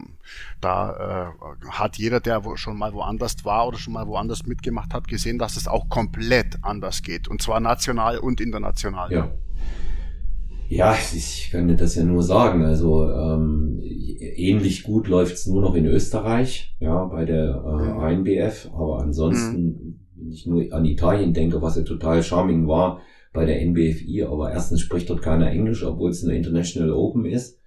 da 0.61 1.33
äh, 1.33 1.69
hat 1.71 1.97
jeder, 1.97 2.21
der 2.21 2.43
schon 2.57 2.77
mal 2.77 2.93
woanders 2.93 3.47
war 3.47 3.67
oder 3.67 3.79
schon 3.79 3.95
mal 3.95 4.07
woanders 4.07 4.45
mitgemacht 4.45 4.93
hat, 4.93 5.09
gesehen, 5.09 5.39
dass 5.39 5.57
es 5.57 5.69
auch 5.69 5.89
komplett 5.89 6.59
anders 6.61 7.01
geht. 7.01 7.27
Und 7.27 7.41
zwar 7.41 7.61
national 7.61 8.19
und 8.19 8.43
international. 8.43 9.11
Ja. 9.11 9.31
Ja, 10.68 10.96
ich 11.14 11.50
kann 11.53 11.68
dir 11.68 11.77
das 11.77 11.94
ja 11.94 12.05
nur 12.05 12.22
sagen. 12.22 12.64
Also 12.64 13.09
ähm, 13.11 13.81
ähnlich 13.83 14.83
gut 14.83 15.09
läuft's 15.09 15.46
nur 15.46 15.62
noch 15.62 15.74
in 15.74 15.87
Österreich, 15.87 16.74
ja, 16.81 17.05
bei 17.05 17.24
der 17.24 17.62
äh, 17.64 18.14
ANBF. 18.14 18.70
Aber 18.72 19.00
ansonsten, 19.00 19.62
mhm. 19.62 20.00
wenn 20.16 20.33
ich 20.33 20.46
nur 20.46 20.64
an 20.72 20.85
Italien 20.85 21.33
denke, 21.33 21.62
was 21.62 21.77
ja 21.77 21.83
total 21.83 22.22
charming 22.22 22.66
war 22.66 23.00
bei 23.33 23.44
der 23.44 23.61
NBFI, 23.66 24.24
aber 24.24 24.53
erstens 24.53 24.81
spricht 24.81 25.11
dort 25.11 25.22
keiner 25.22 25.50
Englisch, 25.50 25.85
obwohl 25.85 26.11
es 26.11 26.24
eine 26.24 26.37
International 26.37 26.92
Open 26.92 27.24
ist. 27.24 27.61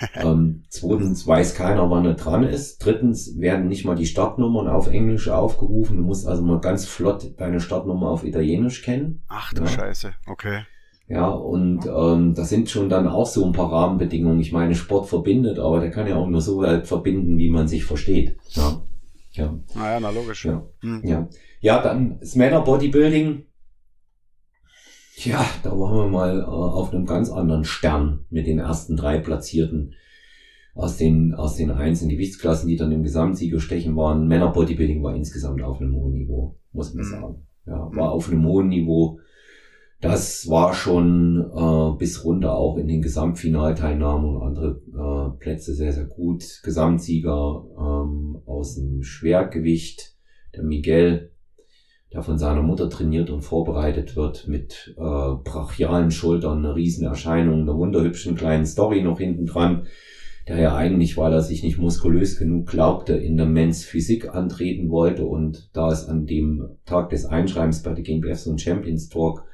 ähm, 0.16 0.64
zweitens 0.68 1.24
weiß 1.24 1.54
keiner, 1.54 1.88
wann 1.88 2.04
er 2.04 2.14
dran 2.14 2.42
ist. 2.42 2.84
Drittens 2.84 3.38
werden 3.38 3.68
nicht 3.68 3.84
mal 3.84 3.94
die 3.94 4.06
Startnummern 4.06 4.66
auf 4.66 4.88
Englisch 4.88 5.28
aufgerufen. 5.28 5.98
Du 5.98 6.02
musst 6.02 6.26
also 6.26 6.42
mal 6.42 6.60
ganz 6.60 6.84
flott 6.84 7.34
deine 7.38 7.60
Startnummer 7.60 8.08
auf 8.08 8.24
Italienisch 8.24 8.82
kennen. 8.82 9.22
Ach 9.28 9.52
du 9.54 9.62
ja. 9.62 9.68
Scheiße, 9.68 10.14
okay. 10.26 10.64
Ja, 11.06 11.28
und 11.28 11.86
ähm, 11.86 12.34
das 12.34 12.48
sind 12.48 12.70
schon 12.70 12.88
dann 12.88 13.06
auch 13.06 13.26
so 13.26 13.44
ein 13.44 13.52
paar 13.52 13.70
Rahmenbedingungen. 13.70 14.40
Ich 14.40 14.52
meine, 14.52 14.74
Sport 14.74 15.08
verbindet, 15.08 15.58
aber 15.58 15.80
der 15.80 15.90
kann 15.90 16.06
ja 16.06 16.16
auch 16.16 16.26
nur 16.26 16.40
so 16.40 16.58
weit 16.58 16.86
verbinden, 16.86 17.36
wie 17.36 17.50
man 17.50 17.68
sich 17.68 17.84
versteht. 17.84 18.36
Ja. 18.50 18.82
Ja. 19.32 19.58
Naja, 19.74 20.00
na 20.00 20.10
logisch. 20.10 20.44
Ja. 20.46 20.64
Hm. 20.80 21.02
ja. 21.04 21.28
Ja, 21.60 21.82
dann 21.82 22.18
das 22.20 22.36
Männer 22.36 22.60
Bodybuilding. 22.62 23.44
Ja, 25.16 25.44
da 25.62 25.70
waren 25.70 25.96
wir 25.96 26.08
mal 26.08 26.40
äh, 26.40 26.44
auf 26.44 26.92
einem 26.92 27.04
ganz 27.04 27.30
anderen 27.30 27.64
Stern 27.64 28.24
mit 28.30 28.46
den 28.46 28.58
ersten 28.58 28.96
drei 28.96 29.18
Platzierten 29.18 29.94
aus 30.74 30.96
den, 30.96 31.34
aus 31.34 31.56
den 31.56 31.70
einzelnen 31.70 32.10
Gewichtsklassen, 32.10 32.68
die 32.68 32.76
dann 32.76 32.92
im 32.92 33.02
Gesamtsieger 33.02 33.60
stechen 33.60 33.94
waren. 33.96 34.26
Männer 34.26 34.50
Bodybuilding 34.50 35.02
war 35.02 35.14
insgesamt 35.14 35.62
auf 35.62 35.80
einem 35.80 35.94
hohen 35.94 36.14
Niveau, 36.14 36.56
muss 36.72 36.94
man 36.94 37.04
hm. 37.04 37.10
sagen. 37.10 37.46
Ja, 37.66 37.90
war 37.94 38.10
auf 38.10 38.28
einem 38.28 38.44
hohen 38.44 38.68
Niveau 38.68 39.20
das 40.04 40.48
war 40.50 40.74
schon 40.74 41.40
äh, 41.40 41.98
bis 41.98 42.24
runter 42.24 42.54
auch 42.54 42.76
in 42.76 42.86
den 42.88 43.00
Gesamtfinalteilnahmen 43.00 44.36
und 44.36 44.42
andere 44.42 44.82
äh, 44.92 45.38
Plätze 45.38 45.74
sehr, 45.74 45.94
sehr 45.94 46.04
gut. 46.04 46.60
Gesamtsieger 46.62 47.64
ähm, 47.78 48.38
aus 48.44 48.74
dem 48.74 49.02
Schwergewicht, 49.02 50.14
der 50.54 50.62
Miguel, 50.62 51.32
der 52.12 52.22
von 52.22 52.36
seiner 52.36 52.62
Mutter 52.62 52.90
trainiert 52.90 53.30
und 53.30 53.40
vorbereitet 53.40 54.14
wird 54.14 54.46
mit 54.46 54.94
äh, 54.98 55.00
brachialen 55.00 56.10
Schultern, 56.10 56.58
einer 56.58 56.76
riesen 56.76 57.06
Erscheinung, 57.06 57.62
einer 57.62 57.76
wunderhübschen 57.76 58.36
kleinen 58.36 58.66
Story 58.66 59.02
noch 59.02 59.18
hinten 59.18 59.46
dran, 59.46 59.86
der 60.46 60.58
ja 60.58 60.76
eigentlich, 60.76 61.16
weil 61.16 61.32
er 61.32 61.40
sich 61.40 61.62
nicht 61.62 61.78
muskulös 61.78 62.38
genug 62.38 62.66
glaubte, 62.68 63.14
in 63.14 63.38
der 63.38 63.46
Men's 63.46 63.84
Physik 63.84 64.34
antreten 64.34 64.90
wollte 64.90 65.24
und 65.24 65.70
da 65.72 65.90
es 65.90 66.06
an 66.06 66.26
dem 66.26 66.76
Tag 66.84 67.08
des 67.08 67.24
Einschreibens 67.24 67.82
bei 67.82 67.94
der 67.94 68.04
GmbF 68.04 68.38
so 68.38 68.50
ein 68.50 68.58
Champions 68.58 69.08
Talk 69.08 69.44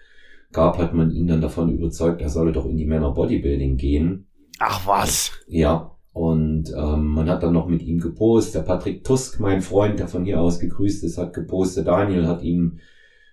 gab, 0.53 0.79
hat 0.79 0.95
man 0.95 1.11
ihn 1.11 1.27
dann 1.27 1.41
davon 1.41 1.71
überzeugt, 1.71 2.21
er 2.21 2.29
solle 2.29 2.53
doch 2.53 2.67
in 2.67 2.77
die 2.77 2.87
Männer 2.87 3.13
Bodybuilding 3.13 3.77
gehen. 3.77 4.27
Ach 4.59 4.87
was? 4.87 5.33
Ja. 5.47 5.97
Und 6.13 6.73
ähm, 6.77 7.07
man 7.07 7.31
hat 7.31 7.43
dann 7.43 7.53
noch 7.53 7.69
mit 7.69 7.83
ihm 7.83 8.01
gepostet. 8.01 8.57
Der 8.57 8.63
Patrick 8.63 9.05
Tusk, 9.05 9.39
mein 9.39 9.63
Freund, 9.63 10.01
der 10.01 10.09
von 10.09 10.25
hier 10.25 10.41
aus 10.41 10.59
gegrüßt 10.59 11.05
ist, 11.05 11.19
hat 11.19 11.33
gepostet. 11.33 11.87
Daniel 11.87 12.27
hat 12.27 12.43
ihm 12.43 12.81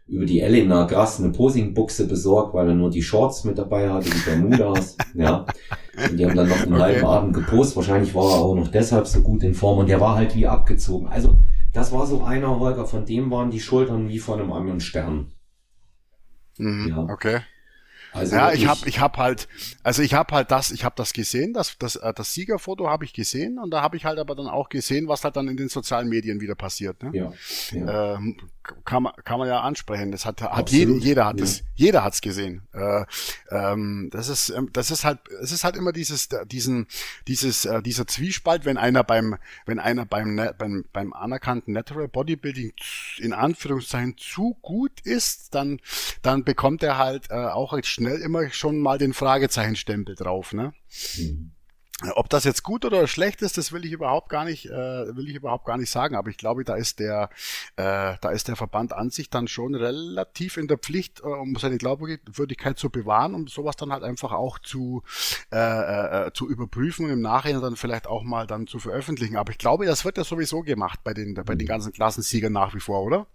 über 0.06 0.26
die 0.26 0.40
Elena 0.40 0.86
Grass 0.86 1.20
eine 1.20 1.32
Posingbuchse 1.32 2.08
besorgt, 2.08 2.54
weil 2.54 2.70
er 2.70 2.76
nur 2.76 2.90
die 2.90 3.02
Shorts 3.02 3.44
mit 3.44 3.58
dabei 3.58 3.90
hatte, 3.90 4.10
die 4.10 4.30
Bermudas. 4.30 4.96
ja. 5.16 5.46
Und 6.10 6.18
die 6.18 6.26
haben 6.26 6.36
dann 6.36 6.48
noch 6.48 6.62
einen 6.62 6.74
okay. 6.74 6.84
halben 6.84 7.06
Abend 7.06 7.34
gepostet. 7.34 7.78
Wahrscheinlich 7.78 8.16
war 8.16 8.32
er 8.32 8.40
auch 8.40 8.56
noch 8.56 8.70
deshalb 8.70 9.08
so 9.08 9.22
gut 9.22 9.44
in 9.44 9.54
Form 9.54 9.80
und 9.80 9.90
der 9.90 10.00
war 10.00 10.16
halt 10.16 10.36
wie 10.36 10.48
abgezogen. 10.48 11.08
Also 11.08 11.36
das 11.74 11.92
war 11.92 12.06
so 12.06 12.24
einer, 12.24 12.60
Holger, 12.60 12.86
von 12.86 13.06
dem 13.06 13.30
waren 13.32 13.52
die 13.52 13.60
Schultern 13.60 14.08
wie 14.08 14.20
von 14.20 14.40
einem 14.40 14.54
anderen 14.54 14.80
Stern. 14.80 15.32
Mhm, 16.60 16.88
ja. 16.90 16.98
Okay. 17.14 17.42
Also 18.14 18.36
ja, 18.36 18.52
ich 18.52 18.68
habe 18.68 18.88
ich 18.88 19.00
hab 19.00 19.18
halt, 19.18 19.48
also 19.84 20.02
ich 20.02 20.14
habe 20.14 20.34
halt 20.34 20.52
das, 20.52 20.72
ich 20.72 20.84
habe 20.84 20.96
das 20.98 21.14
gesehen, 21.14 21.54
das, 21.54 21.78
das, 21.78 21.96
äh, 21.96 22.14
das 22.14 22.34
Siegerfoto 22.34 22.90
habe 22.90 23.06
ich 23.06 23.14
gesehen 23.14 23.60
und 23.60 23.72
da 23.72 23.82
habe 23.82 23.98
ich 23.98 24.06
halt 24.06 24.20
aber 24.20 24.36
dann 24.36 24.48
auch 24.48 24.70
gesehen, 24.70 25.08
was 25.08 25.24
halt 25.24 25.36
dann 25.36 25.48
in 25.48 25.58
den 25.58 25.70
sozialen 25.70 26.10
Medien 26.10 26.42
wieder 26.42 26.56
passiert. 26.56 27.02
Ne? 27.04 27.12
Ja, 27.14 27.34
ja. 27.72 28.16
Ähm, 28.16 28.38
kann 28.86 29.04
man 29.04 29.14
kann 29.24 29.40
man 29.40 29.48
ja 29.48 29.62
ansprechen. 29.62 30.12
Das 30.12 30.26
hat 30.26 30.42
hat 30.42 30.70
jeder, 30.70 30.94
jeder 30.94 31.26
hat 31.26 31.40
es, 31.40 31.60
ja. 31.60 31.66
jeder 31.76 32.04
hat's 32.04 32.22
gesehen. 32.22 32.68
Äh, 32.74 33.06
ähm, 33.50 34.10
das 34.12 34.30
ist 34.30 34.50
ähm, 34.50 34.70
das 34.74 34.92
ist 34.92 35.06
halt 35.06 35.20
es 35.42 35.52
ist 35.52 35.64
halt 35.64 35.76
immer 35.76 35.92
dieses 35.92 36.30
diesen 36.46 36.88
dieses 37.28 37.66
äh, 37.66 37.82
dieser 37.82 38.08
Zwiespalt, 38.08 38.66
wenn 38.66 38.78
einer 38.78 39.04
beim 39.04 39.38
wenn 39.66 39.80
einer 39.80 40.06
beim 40.06 40.40
beim 40.58 40.86
beim 40.92 41.14
anerkannten 41.14 41.74
Natural 41.74 42.08
Bodybuilding 42.08 42.74
in 43.20 43.34
Anführungszeichen 43.34 44.18
zu 44.18 44.58
gut 44.62 45.00
ist, 45.02 45.56
dann 45.56 45.80
dann 46.22 46.44
bekommt 46.44 46.84
er 46.84 46.98
halt 46.98 47.30
äh, 47.30 47.36
auch 47.36 47.74
als 47.74 47.88
schnell 47.98 48.22
immer 48.22 48.50
schon 48.52 48.80
mal 48.80 48.98
den 48.98 49.14
Fragezeichenstempel 49.14 50.16
drauf, 50.16 50.54
ne? 50.54 50.74
Mhm. 51.18 51.52
Ob 52.14 52.30
das 52.30 52.44
jetzt 52.44 52.62
gut 52.62 52.86
oder 52.86 53.08
schlecht 53.08 53.42
ist, 53.42 53.58
das 53.58 53.72
will 53.72 53.84
ich 53.84 53.92
überhaupt 53.92 54.30
gar 54.30 54.46
nicht, 54.46 54.68
äh, 54.68 55.16
will 55.16 55.28
ich 55.28 55.36
überhaupt 55.36 55.66
gar 55.66 55.78
nicht 55.78 55.90
sagen. 55.90 56.16
Aber 56.16 56.30
ich 56.30 56.38
glaube, 56.38 56.64
da 56.64 56.76
ist 56.76 57.00
der, 57.00 57.32
äh, 57.76 58.14
da 58.22 58.30
ist 58.30 58.48
der 58.48 58.56
Verband 58.56 58.94
an 58.94 59.10
sich 59.10 59.32
dann 59.32 59.48
schon 59.48 59.74
relativ 59.74 60.58
in 60.58 60.68
der 60.68 60.78
Pflicht, 60.78 61.22
äh, 61.22 61.24
um 61.24 61.56
seine 61.56 61.80
Glaubwürdigkeit 61.80 62.78
zu 62.78 62.92
bewahren, 62.92 63.34
um 63.34 63.48
sowas 63.48 63.78
dann 63.78 63.92
halt 63.92 64.04
einfach 64.04 64.32
auch 64.32 64.60
zu, 64.60 65.02
äh, 65.52 66.28
äh, 66.28 66.32
zu 66.34 66.48
überprüfen 66.48 67.06
und 67.06 67.12
im 67.12 67.22
Nachhinein 67.22 67.64
dann 67.64 67.76
vielleicht 67.76 68.06
auch 68.06 68.22
mal 68.22 68.46
dann 68.46 68.68
zu 68.68 68.78
veröffentlichen. 68.78 69.36
Aber 69.36 69.52
ich 69.52 69.58
glaube, 69.58 69.88
das 69.88 70.06
wird 70.06 70.20
ja 70.20 70.24
sowieso 70.24 70.62
gemacht 70.62 71.00
bei 71.04 71.16
den, 71.16 71.34
bei 71.34 71.56
den 71.56 71.66
mhm. 71.66 71.70
ganzen 71.70 71.94
Klassensiegern 71.94 72.54
nach 72.54 72.76
wie 72.76 72.80
vor, 72.80 73.02
oder? 73.02 73.26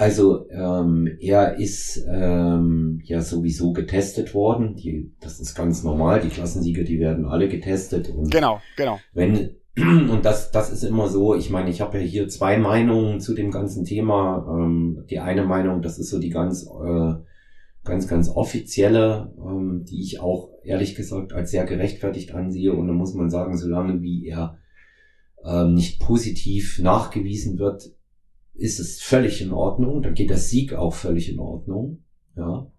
Also 0.00 0.48
ähm, 0.48 1.18
er 1.20 1.58
ist 1.58 2.06
ähm, 2.10 3.02
ja 3.04 3.20
sowieso 3.20 3.74
getestet 3.74 4.32
worden. 4.32 4.74
Die, 4.74 5.12
das 5.20 5.40
ist 5.40 5.54
ganz 5.54 5.84
normal. 5.84 6.20
Die 6.20 6.30
Klassensieger, 6.30 6.84
die 6.84 6.98
werden 6.98 7.26
alle 7.26 7.50
getestet. 7.50 8.08
Und 8.08 8.30
genau, 8.30 8.62
genau. 8.78 8.98
Wenn 9.12 9.56
und 9.76 10.24
das, 10.24 10.52
das 10.52 10.72
ist 10.72 10.84
immer 10.84 11.08
so. 11.08 11.34
Ich 11.34 11.50
meine, 11.50 11.68
ich 11.68 11.82
habe 11.82 11.98
ja 11.98 12.02
hier 12.02 12.28
zwei 12.28 12.56
Meinungen 12.56 13.20
zu 13.20 13.34
dem 13.34 13.50
ganzen 13.50 13.84
Thema. 13.84 14.46
Ähm, 14.48 15.04
die 15.10 15.18
eine 15.18 15.44
Meinung, 15.44 15.82
das 15.82 15.98
ist 15.98 16.08
so 16.08 16.18
die 16.18 16.30
ganz, 16.30 16.66
äh, 16.66 17.12
ganz, 17.84 18.08
ganz 18.08 18.30
offizielle, 18.30 19.34
ähm, 19.36 19.84
die 19.86 20.00
ich 20.00 20.18
auch 20.18 20.48
ehrlich 20.64 20.94
gesagt 20.94 21.34
als 21.34 21.50
sehr 21.50 21.66
gerechtfertigt 21.66 22.32
ansehe. 22.32 22.72
Und 22.72 22.88
da 22.88 22.94
muss 22.94 23.12
man 23.12 23.28
sagen, 23.28 23.58
solange 23.58 24.00
wie 24.00 24.26
er 24.26 24.56
ähm, 25.44 25.74
nicht 25.74 26.00
positiv 26.00 26.78
nachgewiesen 26.78 27.58
wird, 27.58 27.90
ist 28.60 28.78
es 28.78 29.00
völlig 29.00 29.40
in 29.40 29.52
Ordnung. 29.52 30.02
Dann 30.02 30.14
geht 30.14 30.30
der 30.30 30.36
Sieg 30.36 30.74
auch 30.74 30.94
völlig 30.94 31.32
in 31.32 31.38
Ordnung. 31.38 32.02
Ja. 32.36 32.70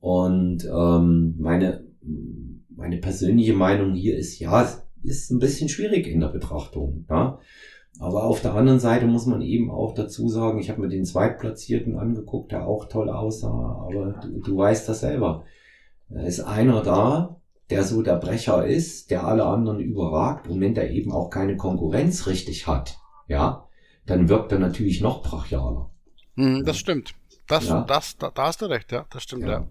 Und 0.00 0.64
ähm, 0.64 1.34
meine, 1.38 1.84
meine 2.68 2.98
persönliche 2.98 3.54
Meinung 3.54 3.94
hier 3.94 4.16
ist, 4.16 4.38
ja, 4.38 4.68
ist 5.02 5.30
ein 5.30 5.38
bisschen 5.38 5.68
schwierig 5.68 6.06
in 6.06 6.20
der 6.20 6.28
Betrachtung. 6.28 7.06
Ja. 7.08 7.38
Aber 8.00 8.24
auf 8.24 8.42
der 8.42 8.54
anderen 8.54 8.80
Seite 8.80 9.06
muss 9.06 9.26
man 9.26 9.40
eben 9.42 9.70
auch 9.70 9.94
dazu 9.94 10.28
sagen, 10.28 10.58
ich 10.58 10.70
habe 10.70 10.80
mir 10.80 10.88
den 10.88 11.04
Zweitplatzierten 11.04 11.96
angeguckt, 11.96 12.52
der 12.52 12.66
auch 12.66 12.86
toll 12.86 13.08
aussah, 13.08 13.86
aber 13.86 14.20
du, 14.22 14.40
du 14.40 14.56
weißt 14.56 14.88
das 14.88 15.00
selber. 15.00 15.44
Da 16.08 16.22
ist 16.22 16.40
einer 16.40 16.82
da, 16.82 17.40
der 17.70 17.84
so 17.84 18.02
der 18.02 18.16
Brecher 18.16 18.66
ist, 18.66 19.10
der 19.10 19.26
alle 19.26 19.44
anderen 19.44 19.80
überragt 19.80 20.48
und 20.48 20.60
wenn 20.60 20.74
der 20.74 20.90
eben 20.90 21.12
auch 21.12 21.30
keine 21.30 21.56
Konkurrenz 21.56 22.26
richtig 22.26 22.66
hat, 22.66 22.98
ja, 23.28 23.66
dann 24.06 24.28
wirkt 24.28 24.52
er 24.52 24.58
natürlich 24.58 25.00
noch 25.00 25.22
brachialer. 25.22 25.90
Mhm, 26.34 26.64
das 26.64 26.78
stimmt. 26.78 27.14
Das, 27.48 27.68
ja. 27.68 27.82
das, 27.82 28.16
da, 28.16 28.30
da, 28.30 28.46
hast 28.46 28.62
du 28.62 28.66
recht, 28.66 28.92
ja, 28.92 29.06
das 29.10 29.24
stimmt, 29.24 29.42
ja. 29.44 29.50
ja. 29.50 29.68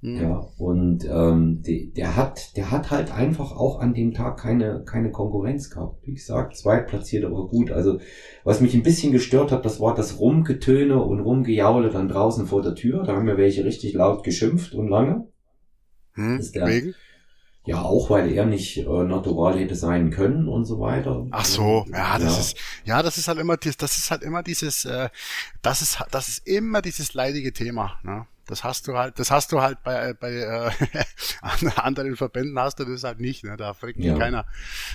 Mhm. 0.00 0.20
Ja, 0.20 0.48
und 0.58 1.04
ähm, 1.10 1.62
die, 1.62 1.92
der 1.92 2.14
hat, 2.14 2.56
der 2.56 2.70
hat 2.70 2.92
halt 2.92 3.10
einfach 3.12 3.50
auch 3.50 3.80
an 3.80 3.94
dem 3.94 4.14
Tag 4.14 4.38
keine, 4.38 4.84
keine 4.84 5.10
Konkurrenz 5.10 5.70
gehabt. 5.70 6.06
Wie 6.06 6.14
gesagt, 6.14 6.56
zweitplatziert, 6.56 7.24
aber 7.24 7.48
gut. 7.48 7.72
Also, 7.72 7.98
was 8.44 8.60
mich 8.60 8.74
ein 8.74 8.84
bisschen 8.84 9.10
gestört 9.10 9.50
hat, 9.50 9.64
das 9.64 9.80
war 9.80 9.96
das 9.96 10.20
Rumgetöne 10.20 11.02
und 11.02 11.18
Rumgejaule 11.18 11.90
dann 11.90 12.08
draußen 12.08 12.46
vor 12.46 12.62
der 12.62 12.76
Tür. 12.76 13.02
Da 13.02 13.16
haben 13.16 13.26
wir 13.26 13.36
welche 13.36 13.64
richtig 13.64 13.92
laut 13.94 14.22
geschimpft 14.22 14.72
und 14.72 14.88
lange. 14.88 15.26
Hm, 16.12 16.40
der, 16.54 16.66
wegen? 16.68 16.94
Ja, 17.68 17.82
auch 17.82 18.08
weil 18.08 18.32
er 18.32 18.46
nicht 18.46 18.78
äh, 18.78 19.04
natural 19.04 19.58
hätte 19.58 19.74
sein 19.74 20.08
können 20.08 20.48
und 20.48 20.64
so 20.64 20.80
weiter. 20.80 21.26
Ach 21.32 21.44
so, 21.44 21.84
ja, 21.92 22.18
das 22.18 22.34
ja. 22.34 22.40
ist 22.40 22.56
ja, 22.84 23.02
das 23.02 23.18
ist 23.18 23.28
halt 23.28 23.38
immer 23.38 23.58
das 23.58 23.98
ist 23.98 24.10
halt 24.10 24.22
immer 24.22 24.42
dieses 24.42 24.86
äh, 24.86 25.10
das 25.60 25.82
ist 25.82 25.98
das 26.10 26.28
ist 26.28 26.46
immer 26.48 26.80
dieses 26.80 27.12
leidige 27.12 27.52
Thema, 27.52 27.98
ne? 28.02 28.26
Das 28.46 28.64
hast 28.64 28.88
du 28.88 28.96
halt, 28.96 29.18
das 29.18 29.30
hast 29.30 29.52
du 29.52 29.60
halt 29.60 29.82
bei, 29.82 30.14
bei 30.14 30.32
äh, 30.32 30.70
anderen 31.76 32.16
Verbänden 32.16 32.58
hast 32.58 32.80
du 32.80 32.86
das 32.86 33.04
halt 33.04 33.20
nicht, 33.20 33.44
ne? 33.44 33.58
Da 33.58 33.74
fragt 33.74 33.98
ja. 33.98 34.16
keiner. 34.16 34.46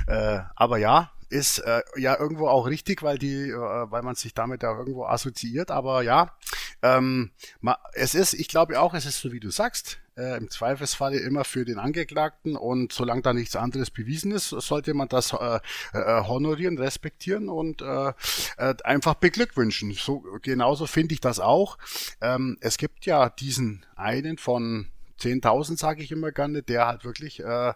Äh, 0.07 0.39
aber 0.55 0.79
ja, 0.79 1.11
ist 1.29 1.59
äh, 1.59 1.81
ja 1.97 2.19
irgendwo 2.19 2.47
auch 2.47 2.65
richtig, 2.65 3.03
weil 3.03 3.19
die, 3.19 3.49
äh, 3.49 3.55
weil 3.55 4.01
man 4.01 4.15
sich 4.15 4.33
damit 4.33 4.63
ja 4.63 4.75
irgendwo 4.75 5.05
assoziiert. 5.05 5.69
Aber 5.69 6.01
ja, 6.01 6.31
ähm, 6.83 7.31
es 7.93 8.13
ist, 8.13 8.33
ich 8.33 8.49
glaube 8.49 8.79
auch, 8.79 8.93
es 8.93 9.05
ist 9.05 9.21
so 9.21 9.31
wie 9.31 9.39
du 9.39 9.49
sagst, 9.49 9.99
äh, 10.17 10.37
im 10.37 10.49
Zweifelsfalle 10.49 11.17
immer 11.17 11.45
für 11.45 11.65
den 11.65 11.79
Angeklagten 11.79 12.55
und 12.55 12.91
solange 12.91 13.21
da 13.21 13.33
nichts 13.33 13.55
anderes 13.55 13.89
bewiesen 13.89 14.31
ist, 14.31 14.49
sollte 14.49 14.93
man 14.93 15.07
das 15.07 15.33
äh, 15.33 15.59
äh, 15.93 16.23
honorieren, 16.25 16.77
respektieren 16.77 17.49
und 17.49 17.81
äh, 17.81 18.13
äh, 18.57 18.75
einfach 18.83 19.15
beglückwünschen. 19.15 19.93
So 19.93 20.23
genauso 20.41 20.85
finde 20.85 21.13
ich 21.13 21.21
das 21.21 21.39
auch. 21.39 21.77
Ähm, 22.21 22.57
es 22.59 22.77
gibt 22.77 23.05
ja 23.05 23.29
diesen 23.29 23.85
einen 23.95 24.37
von 24.37 24.87
10.000, 25.21 25.77
sage 25.77 26.03
ich 26.03 26.11
immer 26.11 26.31
gerne, 26.31 26.63
der 26.63 26.85
halt 26.85 27.05
wirklich 27.05 27.39
äh, 27.39 27.73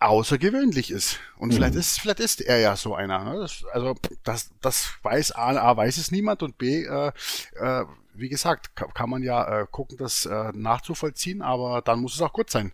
außergewöhnlich 0.00 0.90
ist. 0.90 1.20
Und 1.36 1.50
mhm. 1.50 1.54
vielleicht 1.54 1.74
ist 1.74 2.00
vielleicht 2.00 2.20
ist 2.20 2.40
er 2.40 2.58
ja 2.58 2.76
so 2.76 2.94
einer. 2.94 3.24
Ne? 3.24 3.40
Das, 3.40 3.64
also 3.72 3.94
das, 4.24 4.50
das 4.60 4.90
weiß 5.02 5.32
A, 5.32 5.50
A 5.50 5.76
weiß 5.76 5.98
es 5.98 6.10
niemand 6.10 6.42
und 6.42 6.58
B 6.58 6.84
äh, 6.84 7.12
äh, 7.56 7.84
wie 8.14 8.28
gesagt, 8.28 8.74
kann, 8.74 9.10
man 9.10 9.22
ja 9.22 9.62
äh, 9.62 9.66
gucken, 9.70 9.96
das 9.98 10.26
äh, 10.26 10.52
nachzuvollziehen, 10.54 11.42
aber 11.42 11.82
dann 11.84 12.00
muss 12.00 12.14
es 12.14 12.22
auch 12.22 12.32
gut 12.32 12.50
sein. 12.50 12.72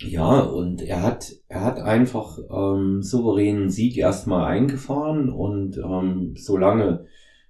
Ja, 0.00 0.40
und 0.40 0.82
er 0.82 1.02
hat, 1.02 1.32
er 1.48 1.62
hat 1.62 1.78
einfach 1.78 2.38
ähm, 2.50 3.02
souveränen 3.02 3.70
Sieg 3.70 3.96
erstmal 3.96 4.44
eingefahren 4.44 5.30
und 5.30 5.78
ähm, 5.78 6.34
solange 6.36 7.06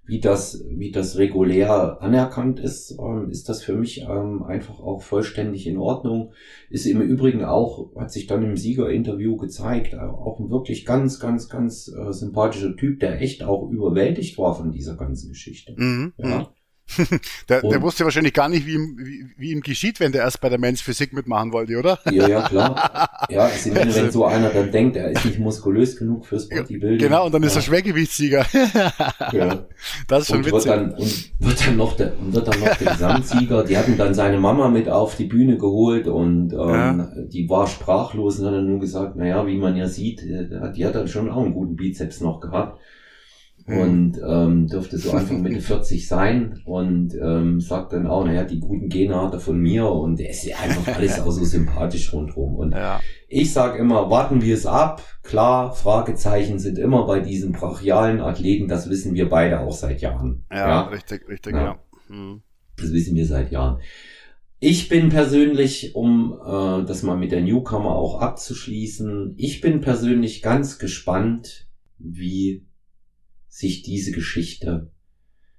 wie 0.07 0.21
das, 0.21 0.63
wie 0.69 0.91
das 0.91 1.17
regulär 1.17 2.01
anerkannt 2.01 2.61
ist, 2.61 2.97
ähm, 2.97 3.29
ist 3.29 3.49
das 3.49 3.61
für 3.61 3.75
mich 3.75 4.03
ähm, 4.03 4.41
einfach 4.43 4.79
auch 4.79 5.01
vollständig 5.01 5.67
in 5.67 5.77
Ordnung. 5.77 6.31
Ist 6.69 6.85
im 6.85 7.01
Übrigen 7.01 7.43
auch, 7.43 7.93
hat 7.97 8.11
sich 8.11 8.25
dann 8.25 8.43
im 8.43 8.55
Siegerinterview 8.55 9.35
gezeigt, 9.35 9.93
äh, 9.93 9.97
auch 9.97 10.39
ein 10.39 10.49
wirklich 10.49 10.85
ganz, 10.85 11.19
ganz, 11.19 11.49
ganz 11.49 11.89
äh, 11.89 12.13
sympathischer 12.13 12.77
Typ, 12.77 13.01
der 13.01 13.21
echt 13.21 13.43
auch 13.43 13.69
überwältigt 13.69 14.37
war 14.37 14.55
von 14.55 14.71
dieser 14.71 14.95
ganzen 14.95 15.29
Geschichte. 15.29 15.75
Mhm. 15.77 16.13
Ja. 16.17 16.53
Der, 17.49 17.61
der 17.61 17.81
wusste 17.81 18.03
wahrscheinlich 18.03 18.33
gar 18.33 18.49
nicht, 18.49 18.65
wie 18.65 18.73
ihm, 18.73 18.97
wie, 18.99 19.25
wie 19.37 19.51
ihm 19.51 19.61
geschieht, 19.61 19.99
wenn 19.99 20.11
der 20.11 20.21
erst 20.21 20.41
bei 20.41 20.49
der 20.49 20.59
Men's 20.59 20.81
Physik 20.81 21.13
mitmachen 21.13 21.51
wollte, 21.51 21.77
oder? 21.77 21.99
Ja, 22.11 22.27
ja, 22.27 22.41
klar. 22.47 23.09
Ja, 23.29 23.49
ich 23.49 23.73
meine, 23.73 23.93
wenn 23.93 24.11
so 24.11 24.25
einer 24.25 24.49
dann 24.49 24.71
denkt, 24.71 24.95
er 24.95 25.11
ist 25.11 25.25
nicht 25.25 25.39
muskulös 25.39 25.97
genug 25.97 26.25
fürs 26.25 26.47
Bodybuilding. 26.47 26.97
Genau, 26.97 27.25
und 27.25 27.33
dann 27.33 27.43
ist 27.43 27.55
er 27.55 27.61
Schwergewichtssieger. 27.61 28.45
ja. 29.33 29.65
Das 30.07 30.21
ist 30.21 30.27
schon 30.27 30.37
und 30.37 30.45
witzig. 30.45 30.53
Wird 30.53 30.65
dann, 30.65 30.93
und 30.93 31.31
wird 31.39 31.67
dann 31.67 31.77
noch 31.77 31.95
der, 31.97 32.13
wird 32.19 32.47
dann 32.47 32.59
noch 32.59 32.75
der 32.75 32.91
Gesamtsieger. 32.93 33.63
Die 33.63 33.77
hatten 33.77 33.97
dann 33.97 34.13
seine 34.13 34.39
Mama 34.39 34.69
mit 34.69 34.87
auf 34.87 35.15
die 35.15 35.25
Bühne 35.25 35.57
geholt 35.57 36.07
und 36.07 36.53
ähm, 36.53 36.59
ja. 36.59 37.09
die 37.25 37.49
war 37.49 37.67
sprachlos 37.67 38.39
und 38.39 38.45
hat 38.45 38.53
dann 38.53 38.67
nur 38.67 38.79
gesagt, 38.79 39.15
naja, 39.15 39.45
wie 39.45 39.57
man 39.57 39.75
ja 39.75 39.87
sieht, 39.87 40.23
äh, 40.23 40.71
die 40.73 40.85
hat 40.85 40.95
dann 40.95 41.07
schon 41.07 41.29
auch 41.29 41.43
einen 41.43 41.53
guten 41.53 41.75
Bizeps 41.75 42.21
noch 42.21 42.39
gehabt. 42.39 42.79
Mhm. 43.67 43.77
und 43.77 44.21
ähm, 44.25 44.67
dürfte 44.67 44.97
so 44.97 45.11
Anfang 45.11 45.41
Mitte 45.43 45.59
40 45.59 46.07
sein 46.07 46.61
und 46.63 47.13
ähm, 47.15 47.59
sagt 47.59 47.91
dann 47.91 48.07
auch, 48.07 48.23
naja, 48.23 48.45
die 48.45 48.61
guten 48.61 48.87
Gene 48.87 49.21
hat 49.21 49.33
er 49.33 49.41
von 49.41 49.59
mir 49.59 49.89
und 49.89 50.21
er 50.21 50.29
ist 50.29 50.45
ja 50.45 50.57
einfach 50.57 50.87
alles 50.95 51.19
auch 51.19 51.31
so 51.31 51.43
sympathisch 51.43 52.13
rundherum. 52.13 52.55
Und 52.55 52.71
ja. 52.71 53.01
ich 53.27 53.51
sag 53.51 53.77
immer, 53.77 54.09
warten 54.09 54.41
wir 54.41 54.53
es 54.53 54.65
ab. 54.65 55.03
Klar, 55.21 55.73
Fragezeichen 55.73 56.59
sind 56.59 56.79
immer 56.79 57.05
bei 57.05 57.19
diesen 57.19 57.51
brachialen 57.51 58.21
Athleten, 58.21 58.69
das 58.69 58.89
wissen 58.89 59.15
wir 59.15 59.27
beide 59.27 59.59
auch 59.59 59.73
seit 59.73 59.99
Jahren. 60.01 60.45
Ja, 60.49 60.67
ja. 60.67 60.81
richtig, 60.83 61.27
richtig, 61.27 61.53
ja. 61.53 61.63
ja. 61.63 61.79
Mhm. 62.07 62.41
Das 62.77 62.93
wissen 62.93 63.15
wir 63.15 63.25
seit 63.25 63.51
Jahren. 63.51 63.81
Ich 64.59 64.87
bin 64.87 65.09
persönlich, 65.09 65.93
um 65.93 66.39
äh, 66.41 66.85
das 66.85 67.03
mal 67.03 67.17
mit 67.17 67.33
der 67.33 67.41
Newcomer 67.41 67.95
auch 67.95 68.21
abzuschließen, 68.21 69.35
ich 69.37 69.59
bin 69.59 69.81
persönlich 69.81 70.41
ganz 70.41 70.79
gespannt, 70.79 71.67
wie 71.99 72.66
sich 73.57 73.81
diese 73.81 74.11
Geschichte 74.11 74.91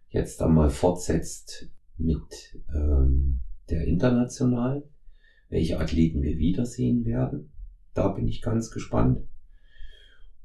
jetzt 0.09 0.41
einmal 0.41 0.71
fortsetzt 0.71 1.69
mit 1.97 2.57
ähm, 2.73 3.41
der 3.71 3.89
International, 3.89 4.89
welche 5.49 5.81
Athleten 5.81 6.23
wir 6.23 6.39
wiedersehen 6.39 7.05
werden. 7.05 7.51
Da 7.95 8.07
bin 8.07 8.29
ich 8.29 8.41
ganz 8.41 8.71
gespannt. 8.71 9.27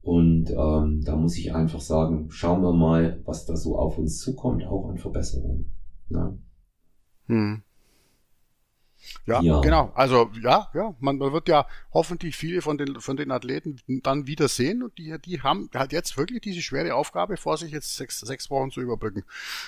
Und 0.02 0.50
ähm, 0.50 1.04
da 1.06 1.16
muss 1.16 1.38
ich 1.38 1.54
einfach 1.54 1.80
sagen, 1.80 2.32
schauen 2.32 2.64
wir 2.64 2.74
mal, 2.74 3.22
was 3.24 3.46
da 3.46 3.56
so 3.56 3.78
auf 3.78 4.00
uns 4.00 4.18
zukommt, 4.18 4.66
auch 4.66 4.90
an 4.90 4.98
Verbesserungen. 4.98 5.76
Ne? 6.10 6.40
Hm. 7.28 7.62
Ja, 9.26 9.42
ja, 9.42 9.60
genau. 9.62 9.92
Also 9.96 10.30
ja, 10.42 10.70
ja, 10.74 10.96
man, 11.00 11.18
man 11.18 11.32
wird 11.32 11.48
ja 11.48 11.66
hoffentlich 11.94 12.36
viele 12.36 12.62
von 12.62 12.78
den 12.78 13.00
von 13.00 13.18
den 13.18 13.32
Athleten 13.32 13.80
dann 13.88 14.28
wieder 14.28 14.48
sehen 14.48 14.84
und 14.84 14.98
die 14.98 15.16
die 15.24 15.42
haben 15.42 15.70
halt 15.74 15.92
jetzt 15.94 16.18
wirklich 16.18 16.42
diese 16.42 16.62
schwere 16.62 16.96
Aufgabe 16.96 17.38
vor 17.38 17.58
sich, 17.58 17.72
jetzt 17.72 17.96
sechs, 17.96 18.20
sechs 18.20 18.50
Wochen 18.50 18.72
zu 18.72 18.82
überbrücken. 18.82 19.24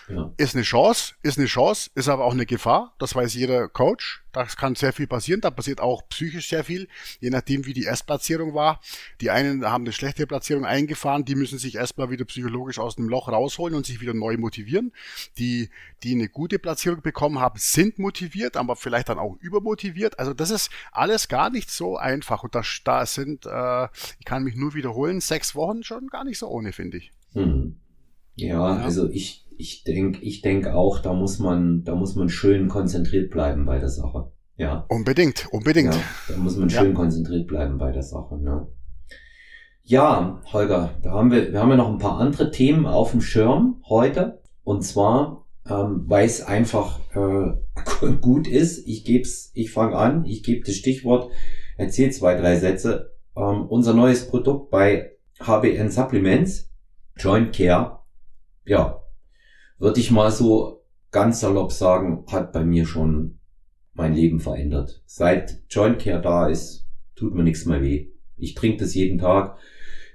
Ja. 0.10 0.32
Ist 0.38 0.56
eine 0.56 0.64
Chance, 0.64 1.14
ist 1.24 1.38
eine 1.38 1.48
Chance, 1.48 1.90
ist 1.96 2.10
aber 2.10 2.26
auch 2.26 2.34
eine 2.34 2.46
Gefahr. 2.46 2.94
Das 3.00 3.16
weiß 3.16 3.34
jeder 3.34 3.68
Coach. 3.70 4.25
Das 4.36 4.58
kann 4.58 4.76
sehr 4.76 4.92
viel 4.92 5.08
passieren. 5.08 5.40
Da 5.40 5.50
passiert 5.50 5.80
auch 5.80 6.08
psychisch 6.10 6.50
sehr 6.50 6.64
viel, 6.64 6.88
je 7.22 7.30
nachdem, 7.30 7.66
wie 7.66 7.74
die 7.74 7.84
Erstplatzierung 7.84 8.54
war. 8.54 8.82
Die 9.22 9.30
einen 9.30 9.66
haben 9.66 9.86
eine 9.86 9.94
schlechte 9.94 10.28
Platzierung 10.28 10.66
eingefahren, 10.66 11.24
die 11.24 11.36
müssen 11.36 11.58
sich 11.58 11.76
erstmal 11.76 12.10
wieder 12.10 12.26
psychologisch 12.26 12.78
aus 12.78 12.98
dem 12.98 13.08
Loch 13.08 13.30
rausholen 13.30 13.76
und 13.76 13.86
sich 13.86 14.02
wieder 14.02 14.14
neu 14.14 14.38
motivieren. 14.38 14.92
Die, 15.38 15.70
die 16.04 16.14
eine 16.14 16.28
gute 16.28 16.60
Platzierung 16.60 17.02
bekommen 17.02 17.40
haben, 17.40 17.58
sind 17.58 17.98
motiviert, 17.98 18.58
aber 18.58 18.76
vielleicht 18.76 19.08
dann 19.08 19.20
auch 19.20 19.38
übermotiviert. 19.40 20.20
Also 20.20 20.34
das 20.34 20.50
ist 20.50 20.70
alles 20.92 21.30
gar 21.30 21.50
nicht 21.50 21.72
so 21.72 21.98
einfach. 21.98 22.44
Und 22.44 22.56
das, 22.56 22.82
da 22.84 23.06
sind, 23.06 23.46
äh, 23.46 23.88
ich 24.20 24.26
kann 24.26 24.44
mich 24.44 24.56
nur 24.56 24.74
wiederholen, 24.74 25.22
sechs 25.22 25.56
Wochen 25.56 25.84
schon 25.84 26.08
gar 26.08 26.26
nicht 26.26 26.40
so 26.40 26.50
ohne, 26.50 26.74
finde 26.74 26.98
ich. 26.98 27.12
Hm. 27.34 27.78
Ja, 28.36 28.48
ja, 28.48 28.84
also 28.84 29.10
ich, 29.10 29.45
ich 29.58 29.84
denke, 29.84 30.22
ich 30.22 30.42
denk 30.42 30.68
auch, 30.68 31.00
da 31.00 31.14
muss 31.14 31.40
man, 31.40 31.84
da 31.84 31.96
muss 31.96 32.16
man 32.16 32.30
schön 32.30 32.68
konzentriert 32.68 33.32
bleiben 33.32 33.66
bei 33.66 33.80
der 33.80 33.90
Sache. 33.90 34.32
Ja. 34.58 34.86
Unbedingt, 34.90 35.48
unbedingt. 35.52 35.94
Ja, 35.94 36.02
da 36.30 36.38
muss 36.38 36.56
man 36.58 36.70
schön 36.70 36.90
ja. 36.90 36.94
konzentriert 36.94 37.48
bleiben 37.48 37.78
bei 37.78 37.92
der 37.92 38.04
Sache. 38.04 38.38
Ne? 38.38 38.68
Ja, 39.84 40.42
Holger, 40.52 40.96
da 41.04 41.12
haben 41.12 41.32
wir, 41.32 41.52
wir 41.52 41.60
haben 41.60 41.70
ja 41.70 41.78
noch 41.78 41.92
ein 41.92 41.98
paar 41.98 42.20
andere 42.20 42.52
Themen 42.52 42.86
auf 42.86 43.12
dem 43.12 43.22
Schirm 43.22 43.82
heute. 43.88 44.42
Und 44.64 44.84
zwar, 44.84 45.46
ähm, 45.70 46.06
weil 46.08 46.26
es 46.26 46.42
einfach 46.42 47.00
äh, 47.16 48.08
gut 48.22 48.48
ist. 48.48 48.88
Ich 48.88 49.04
geb's, 49.04 49.52
ich 49.54 49.72
fange 49.72 49.96
an, 49.96 50.26
ich 50.26 50.44
gebe 50.44 50.66
das 50.66 50.76
Stichwort, 50.76 51.32
erzähl 51.78 52.12
zwei, 52.12 52.36
drei 52.36 52.58
Sätze. 52.58 53.12
Ähm, 53.36 53.68
unser 53.68 53.94
neues 53.94 54.28
Produkt 54.28 54.72
bei 54.72 55.12
HBN 55.40 55.92
Supplements, 55.92 56.72
Joint 57.18 57.54
Care, 57.54 58.00
ja, 58.66 59.02
würde 59.78 60.00
ich 60.00 60.12
mal 60.12 60.32
so 60.32 60.84
ganz 61.12 61.40
salopp 61.40 61.72
sagen, 61.72 62.26
hat 62.32 62.52
bei 62.52 62.64
mir 62.64 62.86
schon 62.86 63.40
mein 63.94 64.14
Leben 64.14 64.40
verändert. 64.40 65.02
Seit 65.06 65.62
Joint 65.70 66.00
Care 66.00 66.22
da 66.22 66.48
ist, 66.48 66.86
tut 67.16 67.34
mir 67.34 67.44
nichts 67.44 67.66
mehr 67.66 67.82
weh. 67.82 68.10
Ich 68.38 68.54
trinke 68.54 68.84
das 68.84 68.94
jeden 68.94 69.18
Tag. 69.18 69.58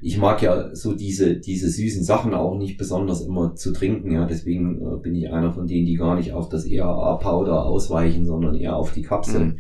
Ich 0.03 0.19
mag 0.19 0.43
ja 0.43 0.75
so 0.75 0.95
diese, 0.95 1.37
diese 1.37 1.69
süßen 1.69 2.05
Sachen 2.05 2.35
auch 2.35 2.57
nicht 2.57 2.79
besonders 2.79 3.23
immer 3.23 3.55
zu 3.55 3.73
trinken. 3.73 4.13
Ja, 4.13 4.27
deswegen 4.27 4.81
äh, 4.81 4.97
bin 5.03 5.15
ich 5.15 5.31
einer 5.31 5.53
von 5.53 5.67
denen, 5.67 5.87
die 5.87 5.97
gar 5.97 6.17
nicht 6.17 6.33
auf 6.33 6.49
das 6.49 6.65
ERA-Powder 6.65 7.65
ausweichen, 7.65 8.25
sondern 8.25 8.55
eher 8.55 8.77
auf 8.77 8.93
die 8.93 9.03
Kapseln. 9.03 9.47
Mhm. 9.47 9.59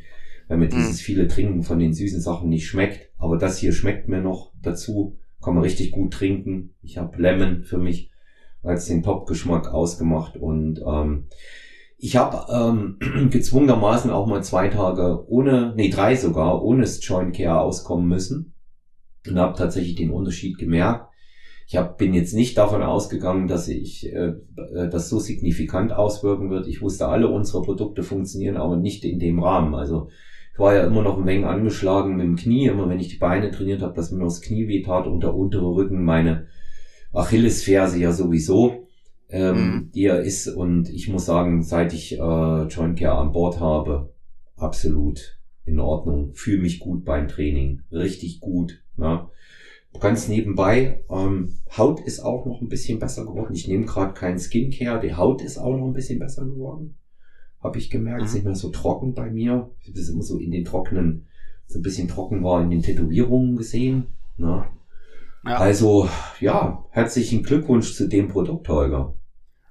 Weil 0.48 0.58
mir 0.58 0.68
dieses 0.68 0.98
mhm. 0.98 1.04
viele 1.04 1.28
Trinken 1.28 1.62
von 1.62 1.78
den 1.78 1.92
süßen 1.92 2.20
Sachen 2.20 2.48
nicht 2.48 2.66
schmeckt. 2.66 3.10
Aber 3.18 3.36
das 3.36 3.58
hier 3.58 3.72
schmeckt 3.72 4.08
mir 4.08 4.20
noch 4.20 4.52
dazu. 4.62 5.18
Kann 5.42 5.54
man 5.54 5.62
richtig 5.62 5.90
gut 5.90 6.12
trinken. 6.12 6.74
Ich 6.82 6.98
habe 6.98 7.20
Lemon 7.20 7.62
für 7.62 7.78
mich 7.78 8.10
als 8.62 8.86
den 8.86 9.02
Top-Geschmack 9.02 9.68
ausgemacht. 9.68 10.36
Und 10.36 10.80
ähm, 10.86 11.26
ich 11.98 12.16
habe 12.16 12.46
ähm, 12.52 13.28
gezwungenermaßen 13.30 14.10
auch 14.10 14.26
mal 14.26 14.42
zwei 14.42 14.68
Tage 14.68 15.24
ohne, 15.28 15.74
nee, 15.76 15.90
drei 15.90 16.16
sogar, 16.16 16.62
ohne 16.62 16.84
Joint 16.84 17.36
Care 17.36 17.60
auskommen 17.60 18.08
müssen. 18.08 18.54
Und 19.28 19.38
habe 19.38 19.56
tatsächlich 19.56 19.96
den 19.96 20.10
Unterschied 20.10 20.56
gemerkt. 20.56 21.10
Ich 21.66 21.76
hab, 21.76 21.98
bin 21.98 22.14
jetzt 22.14 22.34
nicht 22.34 22.58
davon 22.58 22.82
ausgegangen, 22.82 23.46
dass 23.46 23.68
ich 23.68 24.12
äh, 24.12 24.32
das 24.90 25.08
so 25.08 25.18
signifikant 25.18 25.92
auswirken 25.92 26.50
wird. 26.50 26.66
Ich 26.66 26.82
wusste, 26.82 27.06
alle 27.06 27.28
unsere 27.28 27.62
Produkte 27.62 28.02
funktionieren, 28.02 28.56
aber 28.56 28.76
nicht 28.76 29.04
in 29.04 29.20
dem 29.20 29.38
Rahmen. 29.38 29.74
Also 29.74 30.08
ich 30.52 30.58
war 30.58 30.74
ja 30.74 30.84
immer 30.84 31.02
noch 31.02 31.18
ein 31.18 31.26
wenig 31.26 31.46
angeschlagen 31.46 32.16
mit 32.16 32.26
dem 32.26 32.36
Knie, 32.36 32.66
immer 32.66 32.88
wenn 32.88 32.98
ich 32.98 33.08
die 33.08 33.18
Beine 33.18 33.50
trainiert 33.50 33.82
habe, 33.82 33.94
dass 33.94 34.10
mir 34.10 34.18
noch 34.18 34.26
das 34.26 34.40
Knie 34.40 34.66
weh 34.66 34.82
tat 34.82 35.06
und 35.06 35.22
der 35.22 35.34
untere 35.34 35.74
Rücken 35.74 36.02
meine 36.02 36.48
Achillesferse 37.12 37.98
ja 37.98 38.12
sowieso, 38.12 38.86
ähm, 39.28 39.56
mhm. 39.56 39.90
die 39.94 40.04
er 40.04 40.20
ist. 40.22 40.48
Und 40.48 40.88
ich 40.88 41.08
muss 41.08 41.26
sagen, 41.26 41.62
seit 41.62 41.92
ich 41.92 42.18
äh, 42.18 42.62
Joint 42.64 42.98
Care 42.98 43.18
an 43.18 43.32
Bord 43.32 43.60
habe, 43.60 44.12
absolut 44.56 45.38
in 45.64 45.80
Ordnung. 45.80 46.34
Fühle 46.34 46.62
mich 46.62 46.80
gut 46.80 47.04
beim 47.04 47.28
Training. 47.28 47.82
Richtig 47.90 48.40
gut. 48.40 48.82
Ne? 48.96 49.28
Ganz 49.98 50.28
nebenbei, 50.28 51.02
ähm, 51.10 51.58
Haut 51.76 52.00
ist 52.00 52.20
auch 52.20 52.46
noch 52.46 52.60
ein 52.60 52.68
bisschen 52.68 53.00
besser 53.00 53.26
geworden. 53.26 53.54
Ich 53.54 53.66
nehme 53.66 53.86
gerade 53.86 54.14
keinen 54.14 54.38
Skincare, 54.38 55.00
die 55.00 55.14
Haut 55.14 55.42
ist 55.42 55.58
auch 55.58 55.76
noch 55.76 55.86
ein 55.86 55.92
bisschen 55.92 56.18
besser 56.18 56.44
geworden. 56.44 56.94
habe 57.62 57.78
ich 57.78 57.90
gemerkt, 57.90 58.20
mhm. 58.20 58.26
ist 58.26 58.34
nicht 58.34 58.44
mehr 58.44 58.54
so 58.54 58.70
trocken 58.70 59.14
bei 59.14 59.30
mir. 59.30 59.70
Ich 59.80 59.88
habe 59.88 59.98
das 59.98 60.08
immer 60.08 60.22
so 60.22 60.38
in 60.38 60.52
den 60.52 60.64
trockenen, 60.64 61.26
so 61.66 61.78
ein 61.78 61.82
bisschen 61.82 62.08
trocken 62.08 62.42
war 62.42 62.62
in 62.62 62.70
den 62.70 62.82
Tätowierungen 62.82 63.56
gesehen. 63.56 64.06
Ne? 64.38 64.64
Ja. 65.44 65.56
Also, 65.56 66.08
ja, 66.38 66.84
herzlichen 66.90 67.42
Glückwunsch 67.42 67.94
zu 67.94 68.08
dem 68.08 68.28
Produkt, 68.28 68.68
Holger. 68.68 69.14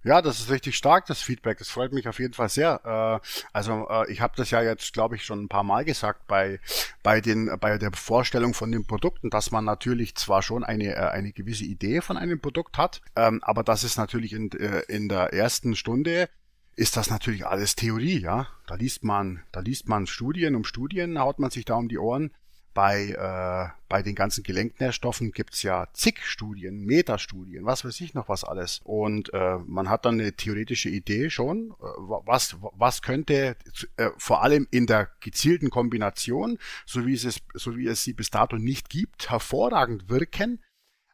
Ja, 0.03 0.21
das 0.21 0.39
ist 0.39 0.49
richtig 0.49 0.77
stark, 0.77 1.05
das 1.07 1.21
Feedback. 1.21 1.57
Das 1.57 1.67
freut 1.67 1.91
mich 1.91 2.07
auf 2.07 2.19
jeden 2.19 2.33
Fall 2.33 2.47
sehr. 2.47 2.81
Äh, 2.85 3.27
also 3.51 3.87
äh, 3.89 4.11
ich 4.11 4.21
habe 4.21 4.33
das 4.37 4.49
ja 4.49 4.61
jetzt, 4.61 4.93
glaube 4.93 5.15
ich, 5.15 5.25
schon 5.25 5.43
ein 5.43 5.49
paar 5.49 5.63
Mal 5.63 5.83
gesagt 5.83 6.25
bei 6.27 6.59
bei 7.03 7.19
den 7.19 7.51
bei 7.59 7.77
der 7.77 7.91
Vorstellung 7.91 8.53
von 8.53 8.71
den 8.71 8.85
Produkten, 8.87 9.29
dass 9.29 9.51
man 9.51 9.65
natürlich 9.65 10.15
zwar 10.15 10.41
schon 10.41 10.63
eine 10.63 10.95
äh, 10.95 11.09
eine 11.09 11.33
gewisse 11.33 11.65
Idee 11.65 11.99
von 11.99 12.15
einem 12.15 12.39
Produkt 12.39 12.77
hat, 12.77 13.01
ähm, 13.17 13.41
aber 13.43 13.63
das 13.63 13.83
ist 13.83 13.97
natürlich 13.97 14.31
in 14.31 14.49
in 14.87 15.09
der 15.09 15.33
ersten 15.33 15.75
Stunde 15.75 16.29
ist 16.77 16.95
das 16.95 17.09
natürlich 17.09 17.45
alles 17.45 17.75
Theorie, 17.75 18.19
ja. 18.19 18.47
Da 18.65 18.75
liest 18.75 19.03
man, 19.03 19.41
da 19.51 19.59
liest 19.59 19.89
man 19.89 20.07
Studien 20.07 20.55
um 20.55 20.63
Studien, 20.63 21.19
haut 21.19 21.37
man 21.37 21.51
sich 21.51 21.65
da 21.65 21.75
um 21.75 21.89
die 21.89 21.97
Ohren 21.97 22.31
bei, 22.79 23.09
äh, 23.09 23.77
bei 23.89 24.01
den 24.01 24.15
ganzen 24.15 24.41
Gelenknährstoffen 24.41 25.33
gibt's 25.33 25.63
ja 25.63 25.89
zig 25.91 26.21
Studien, 26.23 26.85
Metastudien, 26.85 27.65
was 27.65 27.83
weiß 27.83 27.99
ich 27.99 28.13
noch 28.13 28.29
was 28.29 28.45
alles. 28.45 28.79
Und 28.85 29.33
äh, 29.33 29.57
man 29.67 29.89
hat 29.89 30.05
dann 30.05 30.17
eine 30.17 30.31
theoretische 30.31 30.87
Idee 30.87 31.29
schon, 31.29 31.71
äh, 31.71 31.83
was, 31.83 32.55
was 32.61 33.01
könnte 33.01 33.57
äh, 33.97 34.11
vor 34.15 34.43
allem 34.43 34.65
in 34.71 34.87
der 34.87 35.09
gezielten 35.19 35.69
Kombination, 35.69 36.57
so 36.85 37.05
wie, 37.05 37.15
es, 37.15 37.41
so 37.53 37.75
wie 37.75 37.85
es 37.85 38.05
sie 38.05 38.13
bis 38.13 38.29
dato 38.29 38.55
nicht 38.55 38.89
gibt, 38.89 39.29
hervorragend 39.29 40.07
wirken. 40.07 40.63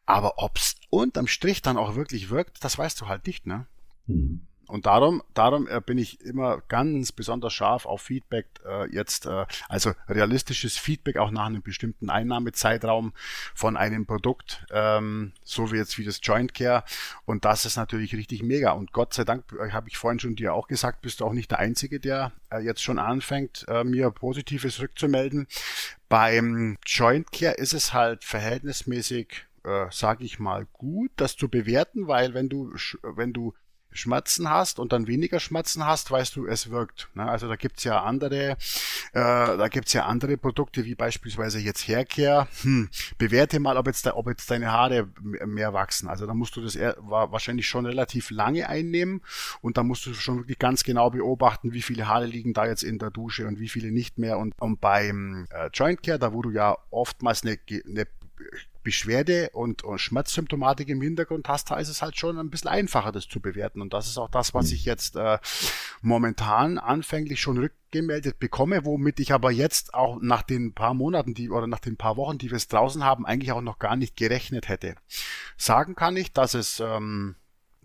Aber 0.04 0.34
ob's 0.36 0.76
unterm 0.88 1.26
Strich 1.26 1.62
dann 1.62 1.76
auch 1.76 1.96
wirklich 1.96 2.30
wirkt, 2.30 2.62
das 2.62 2.78
weißt 2.78 3.00
du 3.00 3.08
halt 3.08 3.26
nicht, 3.26 3.44
ne? 3.44 3.66
Mhm. 4.06 4.46
Und 4.66 4.86
darum, 4.86 5.22
darum 5.34 5.68
äh, 5.68 5.80
bin 5.80 5.98
ich 5.98 6.20
immer 6.20 6.60
ganz 6.68 7.12
besonders 7.12 7.52
scharf 7.52 7.86
auf 7.86 8.02
Feedback 8.02 8.46
äh, 8.66 8.90
jetzt, 8.92 9.26
äh, 9.26 9.46
also 9.68 9.92
realistisches 10.08 10.76
Feedback 10.76 11.18
auch 11.18 11.30
nach 11.30 11.46
einem 11.46 11.62
bestimmten 11.62 12.10
Einnahmezeitraum 12.10 13.12
von 13.54 13.76
einem 13.76 14.06
Produkt, 14.06 14.66
ähm, 14.70 15.32
so 15.44 15.70
wie 15.72 15.76
jetzt 15.76 15.98
wie 15.98 16.04
das 16.04 16.20
Joint 16.22 16.54
Care. 16.54 16.84
Und 17.24 17.44
das 17.44 17.64
ist 17.64 17.76
natürlich 17.76 18.14
richtig 18.14 18.42
mega. 18.42 18.72
Und 18.72 18.92
Gott 18.92 19.14
sei 19.14 19.24
Dank, 19.24 19.44
äh, 19.52 19.70
habe 19.70 19.88
ich 19.88 19.98
vorhin 19.98 20.18
schon 20.18 20.36
dir 20.36 20.52
auch 20.52 20.66
gesagt, 20.66 21.02
bist 21.02 21.20
du 21.20 21.26
auch 21.26 21.32
nicht 21.32 21.50
der 21.50 21.60
Einzige, 21.60 22.00
der 22.00 22.32
äh, 22.50 22.58
jetzt 22.58 22.82
schon 22.82 22.98
anfängt, 22.98 23.64
äh, 23.68 23.84
mir 23.84 24.10
Positives 24.10 24.80
rückzumelden. 24.80 25.46
Beim 26.08 26.78
Joint 26.84 27.30
Care 27.30 27.54
ist 27.54 27.72
es 27.72 27.92
halt 27.92 28.24
verhältnismäßig 28.24 29.46
äh, 29.66 29.86
sage 29.90 30.24
ich 30.24 30.38
mal, 30.38 30.66
gut, 30.72 31.10
das 31.16 31.36
zu 31.36 31.48
bewerten, 31.48 32.06
weil 32.06 32.34
wenn 32.34 32.48
du, 32.48 32.72
wenn 33.02 33.32
du 33.32 33.52
Schmerzen 33.96 34.50
hast 34.50 34.78
und 34.78 34.92
dann 34.92 35.06
weniger 35.06 35.40
Schmerzen 35.40 35.86
hast, 35.86 36.10
weißt 36.10 36.36
du, 36.36 36.46
es 36.46 36.70
wirkt. 36.70 37.08
Ne? 37.14 37.28
Also 37.28 37.48
da 37.48 37.56
gibt's 37.56 37.84
ja 37.84 38.02
andere, 38.02 38.50
äh, 38.50 38.56
da 39.14 39.68
gibt's 39.68 39.92
ja 39.92 40.06
andere 40.06 40.36
Produkte, 40.36 40.84
wie 40.84 40.94
beispielsweise 40.94 41.58
jetzt 41.58 41.88
Haircare. 41.88 42.48
Hm, 42.62 42.88
bewerte 43.18 43.60
mal, 43.60 43.76
ob 43.76 43.86
jetzt, 43.86 44.06
ob 44.06 44.28
jetzt 44.28 44.50
deine 44.50 44.72
Haare 44.72 45.08
mehr 45.20 45.72
wachsen. 45.72 46.08
Also 46.08 46.26
da 46.26 46.34
musst 46.34 46.56
du 46.56 46.60
das 46.60 46.76
eher, 46.76 46.96
wahrscheinlich 47.00 47.66
schon 47.66 47.86
relativ 47.86 48.30
lange 48.30 48.68
einnehmen 48.68 49.22
und 49.60 49.76
da 49.76 49.82
musst 49.82 50.06
du 50.06 50.14
schon 50.14 50.38
wirklich 50.38 50.58
ganz 50.58 50.84
genau 50.84 51.10
beobachten, 51.10 51.72
wie 51.72 51.82
viele 51.82 52.08
Haare 52.08 52.26
liegen 52.26 52.52
da 52.52 52.66
jetzt 52.66 52.82
in 52.82 52.98
der 52.98 53.10
Dusche 53.10 53.46
und 53.46 53.60
wie 53.60 53.68
viele 53.68 53.90
nicht 53.90 54.18
mehr. 54.18 54.38
Und, 54.38 54.54
und 54.60 54.80
beim 54.80 55.46
äh, 55.50 55.70
Joint 55.72 56.02
Care, 56.02 56.18
da 56.18 56.32
wo 56.32 56.42
du 56.42 56.50
ja 56.50 56.76
oftmals 56.90 57.42
eine, 57.42 57.58
eine 57.86 58.06
Beschwerde 58.86 59.50
und, 59.52 59.82
und 59.82 59.98
Schmerzsymptomatik 59.98 60.88
im 60.88 61.00
Hintergrund 61.00 61.48
hast, 61.48 61.72
da 61.72 61.76
ist 61.78 61.88
es 61.88 62.02
halt 62.02 62.16
schon 62.16 62.38
ein 62.38 62.50
bisschen 62.50 62.70
einfacher, 62.70 63.10
das 63.10 63.26
zu 63.26 63.40
bewerten. 63.40 63.80
Und 63.80 63.92
das 63.92 64.06
ist 64.06 64.16
auch 64.16 64.30
das, 64.30 64.54
was 64.54 64.68
mhm. 64.68 64.74
ich 64.74 64.84
jetzt 64.84 65.16
äh, 65.16 65.38
momentan 66.02 66.78
anfänglich 66.78 67.40
schon 67.40 67.58
rückgemeldet 67.58 68.38
bekomme, 68.38 68.84
womit 68.84 69.18
ich 69.18 69.32
aber 69.32 69.50
jetzt 69.50 69.92
auch 69.92 70.22
nach 70.22 70.42
den 70.42 70.72
paar 70.72 70.94
Monaten, 70.94 71.34
die 71.34 71.50
oder 71.50 71.66
nach 71.66 71.80
den 71.80 71.96
paar 71.96 72.16
Wochen, 72.16 72.38
die 72.38 72.48
wir 72.48 72.56
es 72.56 72.68
draußen 72.68 73.02
haben, 73.02 73.26
eigentlich 73.26 73.50
auch 73.50 73.60
noch 73.60 73.80
gar 73.80 73.96
nicht 73.96 74.16
gerechnet 74.16 74.68
hätte. 74.68 74.94
Sagen 75.56 75.96
kann 75.96 76.16
ich, 76.16 76.32
dass 76.32 76.54
es 76.54 76.78
ähm, 76.78 77.34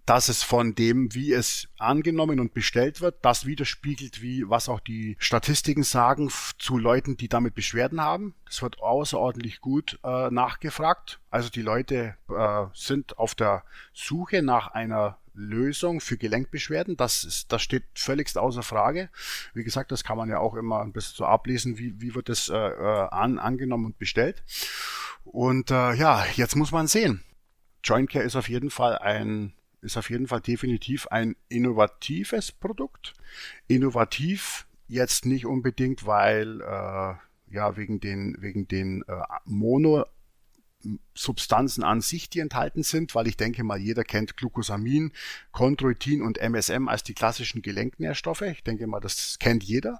dass 0.06 0.30
es 0.30 0.44
von 0.44 0.76
dem, 0.76 1.14
wie 1.14 1.32
es 1.32 1.68
angenommen 1.78 2.40
und 2.40 2.54
bestellt 2.54 3.02
wird, 3.02 3.24
das 3.24 3.46
widerspiegelt, 3.46 4.22
wie 4.22 4.50
was 4.50 4.70
auch 4.70 4.80
die 4.80 5.16
Statistiken 5.20 5.84
sagen 5.84 6.32
zu 6.58 6.78
Leuten, 6.78 7.18
die 7.18 7.30
damit 7.30 7.56
Beschwerden 7.56 8.02
haben. 8.02 8.34
Das 8.46 8.62
wird 8.62 8.80
außerordentlich 8.80 9.62
gut 9.62 10.00
äh, 10.04 10.30
nachgefragt. 10.30 11.20
Also 11.30 11.50
die 11.50 11.62
Leute 11.62 12.16
äh, 12.30 12.66
sind 12.74 13.18
auf 13.18 13.36
der 13.36 13.64
Suche 13.94 14.42
nach 14.42 14.68
einer 14.70 15.18
Lösung 15.34 16.02
für 16.02 16.18
Gelenkbeschwerden. 16.18 16.98
Das, 16.98 17.24
ist, 17.24 17.52
das 17.52 17.62
steht 17.62 17.84
völligst 17.96 18.38
außer 18.38 18.64
Frage. 18.64 19.10
Wie 19.54 19.64
gesagt, 19.64 19.92
das 19.92 20.04
kann 20.04 20.18
man 20.18 20.30
ja 20.30 20.40
auch 20.40 20.56
immer 20.56 20.82
ein 20.82 20.92
bisschen 20.92 21.16
so 21.16 21.26
ablesen, 21.26 21.78
wie, 21.78 22.02
wie 22.02 22.16
wird 22.16 22.30
es 22.30 22.50
äh, 22.50 22.56
äh 22.56 23.08
an, 23.12 23.40
angenommen 23.40 23.86
und 23.86 23.98
bestellt. 23.98 24.44
Und 25.24 25.72
äh, 25.72 25.94
ja, 25.94 26.26
jetzt 26.36 26.56
muss 26.56 26.72
man 26.72 26.88
sehen. 26.88 27.24
Joint 27.84 28.10
Care 28.10 28.26
ist 28.26 28.36
auf 28.36 28.50
jeden 28.50 28.70
Fall 28.70 28.98
ein 28.98 29.54
ist 29.82 29.98
auf 29.98 30.10
jeden 30.10 30.28
Fall 30.28 30.42
definitiv 30.42 31.08
ein 31.08 31.36
innovatives 31.50 32.52
Produkt. 32.52 33.14
Innovativ 33.68 34.68
jetzt 34.88 35.26
nicht 35.26 35.46
unbedingt, 35.46 36.06
weil 36.06 36.62
äh, 36.62 37.14
ja 37.54 37.78
wegen 37.78 38.00
den 38.00 38.38
wegen 38.40 38.68
den 38.68 39.04
äh, 39.08 39.22
Mono 39.46 40.06
Substanzen 41.14 41.84
an 41.84 42.02
sich, 42.02 42.30
die 42.30 42.40
enthalten 42.40 42.84
sind, 42.84 43.14
weil 43.14 43.28
ich 43.28 43.38
denke 43.38 43.64
mal, 43.64 43.78
jeder 43.78 44.04
kennt 44.04 44.36
Glucosamin, 44.36 45.12
Chondroitin 45.52 46.24
und 46.24 46.40
MSM 46.40 46.88
als 46.88 47.04
die 47.04 47.14
klassischen 47.14 47.62
Gelenknährstoffe. 47.62 48.42
Ich 48.42 48.64
denke 48.64 48.88
mal, 48.88 49.00
das 49.00 49.38
kennt 49.40 49.64
jeder. 49.64 50.00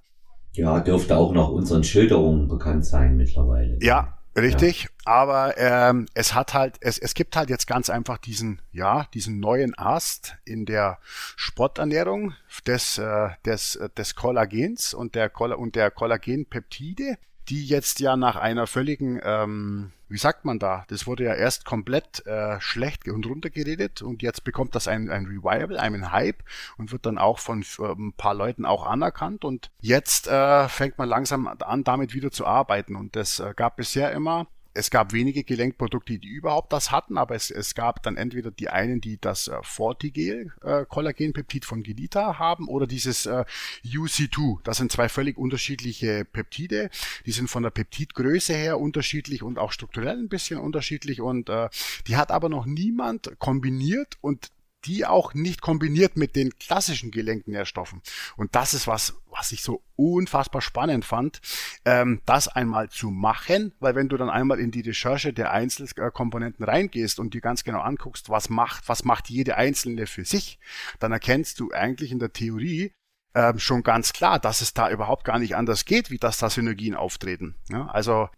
Ja, 0.54 0.80
dürfte 0.80 1.16
auch 1.16 1.34
nach 1.34 1.50
unseren 1.50 1.84
Schilderungen 1.84 2.48
bekannt 2.48 2.86
sein 2.86 3.16
mittlerweile. 3.16 3.78
Ja, 3.82 4.21
Richtig, 4.36 4.84
ja. 4.84 4.90
aber 5.06 5.58
ähm, 5.58 6.08
es 6.14 6.34
hat 6.34 6.54
halt, 6.54 6.78
es, 6.80 6.98
es 6.98 7.14
gibt 7.14 7.36
halt 7.36 7.50
jetzt 7.50 7.68
ganz 7.68 7.90
einfach 7.90 8.18
diesen, 8.18 8.62
ja, 8.72 9.08
diesen 9.14 9.40
neuen 9.40 9.78
Ast 9.78 10.38
in 10.46 10.66
der 10.66 11.00
Sporternährung 11.36 12.34
des, 12.66 12.98
äh, 12.98 13.30
des, 13.46 13.80
des 13.98 14.16
Kollagens 14.16 14.94
und 14.94 15.16
der, 15.16 15.32
und 15.40 15.76
der 15.76 15.92
Kollagenpeptide 15.92 17.18
die 17.50 17.66
jetzt 17.66 18.00
ja 18.00 18.16
nach 18.16 18.36
einer 18.36 18.68
völligen, 18.68 19.20
ähm, 19.24 19.92
wie 20.12 20.18
sagt 20.18 20.46
man 20.46 20.60
da, 20.60 20.86
das 20.90 21.08
wurde 21.08 21.24
ja 21.24 21.34
erst 21.34 21.66
komplett 21.66 22.26
äh, 22.26 22.60
schlecht 22.60 23.08
und 23.08 23.26
runtergeredet 23.26 24.02
und 24.02 24.22
jetzt 24.22 24.44
bekommt 24.44 24.76
das 24.76 24.88
ein, 24.88 25.10
ein 25.10 25.26
Revival, 25.26 25.78
einen 25.78 26.12
Hype 26.12 26.44
und 26.78 26.92
wird 26.92 27.06
dann 27.06 27.18
auch 27.18 27.40
von 27.40 27.64
äh, 27.80 27.84
ein 27.84 28.14
paar 28.14 28.34
Leuten 28.34 28.66
auch 28.66 28.86
anerkannt 28.86 29.46
und 29.46 29.72
jetzt 29.80 30.28
äh, 30.28 30.68
fängt 30.68 30.98
man 30.98 31.08
langsam 31.08 31.48
an, 31.48 31.84
damit 31.84 32.14
wieder 32.14 32.32
zu 32.32 32.46
arbeiten 32.46 32.96
und 32.96 33.16
das 33.16 33.40
äh, 33.40 33.54
gab 33.56 33.78
bisher 33.78 34.12
immer 34.12 34.48
es 34.74 34.90
gab 34.90 35.14
wenige 35.14 35.44
Gelenkprodukte, 35.44 36.18
die 36.18 36.28
überhaupt 36.28 36.72
das 36.72 36.92
hatten, 36.92 37.18
aber 37.18 37.36
es, 37.36 37.52
es 37.52 37.76
gab 37.76 38.04
dann 38.04 38.18
entweder 38.18 38.52
die 38.52 38.70
einen, 38.70 39.02
die 39.02 39.20
das 39.20 39.48
äh, 39.48 39.58
Fortigel 39.64 40.54
äh, 40.64 40.86
Kollagenpeptid 40.86 41.66
von 41.66 41.84
Gelita 41.84 42.40
haben 42.40 42.68
oder 42.68 42.88
dieses 42.88 43.26
äh, 43.26 43.44
UC2. 43.86 44.60
Das 44.64 44.78
sind 44.78 44.92
zwei 44.92 45.10
völlig 45.10 45.38
unterschiedliche 45.38 46.26
Peptide. 46.26 46.90
Die 47.26 47.32
sind 47.32 47.50
von 47.50 47.64
der 47.64 47.72
Peptidgröße 47.72 48.54
her 48.54 48.80
unterschiedlich 48.80 49.44
und 49.44 49.60
auch 49.60 49.72
strukturell 49.72 50.18
ein 50.18 50.30
bisschen 50.30 50.60
unterschiedlich 50.60 51.22
und 51.22 51.50
äh, 51.50 51.70
die 52.08 52.16
hat 52.16 52.32
aber 52.32 52.50
noch 52.50 52.66
niemand 52.66 53.40
kombiniert 53.40 54.18
und 54.22 54.52
die 54.86 55.06
auch 55.06 55.34
nicht 55.34 55.62
kombiniert 55.62 56.18
mit 56.18 56.36
den 56.36 56.58
klassischen 56.58 57.12
Gelenknährstoffen. 57.12 58.02
Und 58.36 58.56
das 58.56 58.74
ist 58.74 58.88
was, 58.88 59.16
was 59.30 59.52
ich 59.52 59.64
so 59.64 59.84
unfassbar 59.96 60.62
spannend 60.62 61.06
fand, 61.06 61.42
ähm, 61.86 62.22
das 62.26 62.48
einmal 62.48 62.90
zu 62.90 63.10
machen, 63.10 63.74
weil 63.80 63.96
wenn 63.96 64.10
du 64.10 64.18
dann 64.18 64.30
einmal 64.30 64.60
in 64.60 64.72
die 64.72 64.82
Recherche 64.82 65.34
der 65.34 65.52
Einzelkomponenten 65.52 66.66
reingehst 66.66 67.20
und 67.20 67.34
dir 67.34 67.42
ganz 67.42 67.64
genau 67.64 67.82
anguckst, 67.82 68.30
was 68.30 68.50
macht, 68.50 68.90
was 68.90 69.04
macht 69.04 69.30
jede 69.30 69.58
einzelne 69.58 70.08
für 70.08 70.26
sich, 70.26 70.60
dann 71.00 71.12
erkennst 71.12 71.60
du 71.60 71.72
eigentlich 71.72 72.12
in 72.12 72.20
der 72.20 72.34
Theorie, 72.34 72.92
ähm, 73.34 73.60
schon 73.60 73.84
ganz 73.84 74.14
klar, 74.14 74.40
dass 74.40 74.62
es 74.62 74.74
da 74.74 74.90
überhaupt 74.90 75.24
gar 75.24 75.40
nicht 75.40 75.56
anders 75.56 75.86
geht, 75.86 76.12
wie 76.12 76.18
dass 76.18 76.38
da 76.38 76.50
Synergien 76.50 76.96
auftreten. 76.96 77.56
Ja, 77.70 77.88
also 77.88 78.30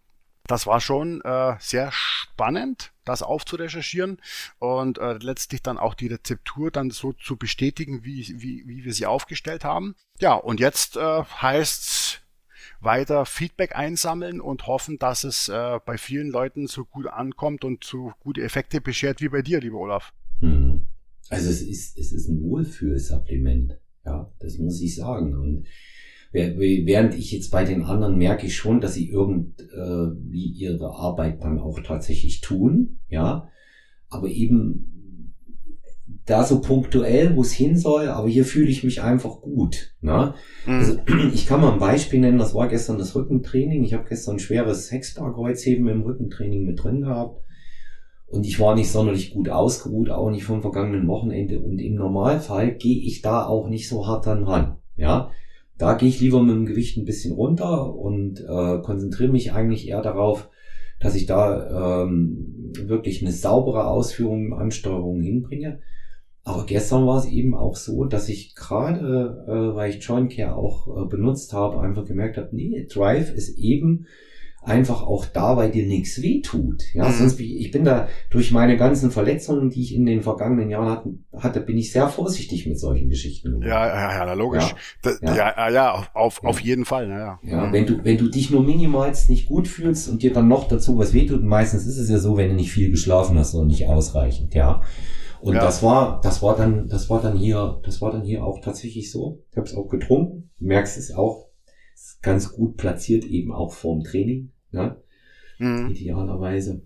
das 0.45 0.67
war 0.67 0.82
schon 0.82 1.21
äh, 1.21 1.56
sehr 1.60 1.91
spannend, 1.91 2.92
das 3.05 3.21
aufzurecherchieren 3.21 4.17
und 4.59 4.97
äh, 4.97 5.13
letztlich 5.13 5.61
dann 5.61 5.77
auch 5.77 5.93
die 5.93 6.07
Rezeptur 6.07 6.71
dann 6.71 6.91
so 6.91 7.13
zu 7.13 7.37
bestätigen, 7.37 8.03
wie, 8.03 8.35
wie, 8.37 8.63
wie 8.67 8.83
wir 8.83 8.93
sie 8.93 9.05
aufgestellt 9.05 9.63
haben. 9.63 9.95
Ja, 10.19 10.33
und 10.33 10.59
jetzt 10.59 10.97
äh, 10.97 11.23
heißt 11.23 12.21
weiter 12.79 13.25
Feedback 13.25 13.75
einsammeln 13.75 14.41
und 14.41 14.67
hoffen, 14.67 14.99
dass 14.99 15.23
es 15.23 15.49
äh, 15.49 15.79
bei 15.85 15.97
vielen 15.97 16.29
Leuten 16.29 16.67
so 16.67 16.85
gut 16.85 17.07
ankommt 17.07 17.63
und 17.63 17.83
so 17.83 18.13
gute 18.19 18.41
Effekte 18.41 18.81
beschert 18.81 19.21
wie 19.21 19.29
bei 19.29 19.41
dir, 19.41 19.60
lieber 19.60 19.77
Olaf. 19.77 20.13
Hm. 20.39 20.87
Also 21.29 21.49
es 21.49 21.62
ist, 21.62 21.97
es 21.97 22.12
ist 22.12 22.27
ein 22.27 22.43
Wohlfühlsupplement. 22.43 23.79
Ja, 24.06 24.31
das 24.39 24.58
muss 24.58 24.81
ich 24.81 24.95
sagen. 24.95 25.33
Und 25.33 25.65
Während 26.34 27.13
ich 27.13 27.31
jetzt 27.31 27.52
bei 27.52 27.63
den 27.63 27.84
anderen 27.84 28.17
merke 28.17 28.48
ich 28.48 28.56
schon, 28.56 28.81
dass 28.81 28.96
sie 28.96 29.08
irgendwie 29.08 30.46
ihre 30.46 30.92
Arbeit 30.96 31.44
dann 31.44 31.60
auch 31.60 31.79
tatsächlich 31.79 32.42
tun, 32.42 32.98
ja. 33.08 33.48
Aber 34.10 34.27
eben 34.27 34.94
da 36.25 36.44
so 36.44 36.62
punktuell, 36.62 37.36
wo 37.36 37.42
es 37.42 37.52
hin 37.52 37.77
soll, 37.77 38.08
aber 38.08 38.29
hier 38.29 38.46
fühle 38.46 38.69
ich 38.69 38.84
mich 38.84 39.02
einfach 39.02 39.42
gut. 39.42 39.94
Ne? 40.02 40.34
Mhm. 40.65 40.73
Also, 40.73 41.00
ich 41.34 41.46
kann 41.46 41.62
mal 41.62 41.73
ein 41.73 41.79
Beispiel 41.79 42.19
nennen, 42.19 42.38
das 42.38 42.56
war 42.56 42.67
gestern 42.67 42.98
das 42.98 43.15
Rückentraining. 43.15 43.84
Ich 43.84 43.94
habe 43.94 44.08
gestern 44.08 44.36
ein 44.36 44.40
schweres 44.40 44.92
Hexbar-Kreuzheben 44.92 45.88
im 45.88 46.02
Rückentraining 46.02 46.65
mit 46.65 46.84
drin 46.84 47.02
gehabt. 47.02 47.42
Und 48.27 48.48
ich 48.48 48.60
war 48.60 48.73
nicht 48.73 48.90
sonderlich 48.90 49.34
gut 49.34 49.50
ausgeruht, 49.50 50.10
auch 50.10 50.31
nicht 50.31 50.46
vom 50.46 50.62
vergangenen 50.62 51.08
Wochenende. 51.08 51.60
Und 51.60 51.77
im 51.79 51.96
Normalfall 51.96 52.73
gehe 52.75 53.02
ich 53.02 53.21
da 53.21 53.46
auch 53.46 53.67
nicht 53.67 53.88
so 53.88 54.08
hart 54.08 54.25
dann 54.25 54.44
ran. 54.44 54.77
Ja, 54.96 55.31
da 55.78 55.94
gehe 55.96 56.10
ich 56.10 56.19
lieber 56.19 56.42
mit 56.42 56.56
dem 56.56 56.65
Gewicht 56.65 56.98
ein 56.98 57.06
bisschen 57.06 57.34
runter 57.34 57.94
und 57.96 58.40
äh, 58.42 58.80
konzentriere 58.82 59.32
mich 59.32 59.54
eigentlich 59.54 59.88
eher 59.88 60.02
darauf, 60.02 60.50
dass 61.00 61.15
ich 61.15 61.26
da 61.26 62.04
ähm, 62.04 62.71
wirklich 62.86 63.21
eine 63.21 63.32
saubere 63.32 63.88
Ausführung, 63.88 64.54
Ansteuerung 64.54 65.21
hinbringe. 65.21 65.80
Aber 66.46 66.65
gestern 66.65 67.08
war 67.08 67.17
es 67.17 67.26
eben 67.26 67.56
auch 67.56 67.76
so, 67.76 68.06
dass 68.06 68.30
ich 68.30 68.56
gerade, 68.56 69.46
äh, 69.48 69.76
weil 69.76 69.90
ich 69.90 70.04
Joint 70.04 70.32
Care 70.32 70.56
auch 70.56 70.88
äh, 70.88 71.08
benutzt 71.08 71.54
habe, 71.54 71.80
einfach 71.80 72.06
gemerkt 72.06 72.38
habe, 72.38 72.50
nee, 72.52 72.86
Drive 72.92 73.34
ist 73.34 73.58
eben 73.58 74.06
einfach 74.65 75.03
auch 75.03 75.25
da, 75.25 75.57
weil 75.57 75.71
dir 75.71 75.85
nichts 75.85 76.21
weh 76.21 76.41
tut. 76.41 76.83
Ja, 76.93 77.07
mhm. 77.07 77.13
sonst 77.13 77.39
ich 77.39 77.71
bin 77.71 77.83
da 77.83 78.07
durch 78.29 78.51
meine 78.51 78.77
ganzen 78.77 79.11
Verletzungen, 79.11 79.69
die 79.69 79.81
ich 79.81 79.93
in 79.93 80.05
den 80.05 80.21
vergangenen 80.21 80.69
Jahren 80.69 80.89
hatte, 80.89 81.09
hatte 81.37 81.61
bin 81.61 81.77
ich 81.77 81.91
sehr 81.91 82.07
vorsichtig 82.07 82.65
mit 82.65 82.79
solchen 82.79 83.09
Geschichten. 83.09 83.61
Ja, 83.61 83.87
ja, 83.87 84.25
ja, 84.25 84.33
logisch. 84.33 84.73
Ja, 85.03 85.11
ja, 85.21 85.35
ja, 85.35 85.69
ja 85.69 86.07
auf, 86.13 86.43
auf, 86.43 86.59
jeden 86.61 86.85
Fall. 86.85 87.09
Ja, 87.09 87.39
ja. 87.43 87.73
wenn 87.73 87.85
du 87.85 88.03
wenn 88.03 88.17
du 88.17 88.29
dich 88.29 88.51
nur 88.51 88.63
minimalst 88.63 89.29
nicht 89.29 89.47
gut 89.47 89.67
fühlst 89.67 90.09
und 90.09 90.23
dir 90.23 90.31
dann 90.31 90.47
noch 90.47 90.67
dazu 90.67 90.97
was 90.97 91.13
wehtut, 91.13 91.43
meistens 91.43 91.85
ist 91.85 91.97
es 91.97 92.09
ja 92.09 92.17
so, 92.17 92.37
wenn 92.37 92.49
du 92.49 92.55
nicht 92.55 92.71
viel 92.71 92.89
geschlafen 92.89 93.37
hast 93.37 93.53
und 93.53 93.67
nicht 93.67 93.87
ausreichend, 93.87 94.55
ja. 94.55 94.81
Und 95.41 95.55
ja. 95.55 95.61
das 95.61 95.83
war, 95.83 96.21
das 96.21 96.41
war 96.41 96.55
dann, 96.55 96.87
das 96.87 97.09
war 97.09 97.21
dann 97.21 97.37
hier, 97.37 97.81
das 97.83 98.01
war 98.01 98.13
dann 98.13 98.23
hier 98.23 98.45
auch 98.45 98.61
tatsächlich 98.61 99.11
so. 99.11 99.43
Ich 99.51 99.57
habe 99.57 99.67
es 99.67 99.75
auch 99.75 99.89
getrunken. 99.89 100.51
Du 100.57 100.67
merkst 100.67 100.97
es 100.97 101.13
auch, 101.13 101.49
ist 101.93 102.21
ganz 102.21 102.53
gut 102.53 102.77
platziert 102.77 103.25
eben 103.25 103.51
auch 103.51 103.73
vorm 103.73 104.05
Training. 104.05 104.52
Ne? 104.74 104.98
Mhm. 105.60 105.90
Idealerweise. 105.90 106.82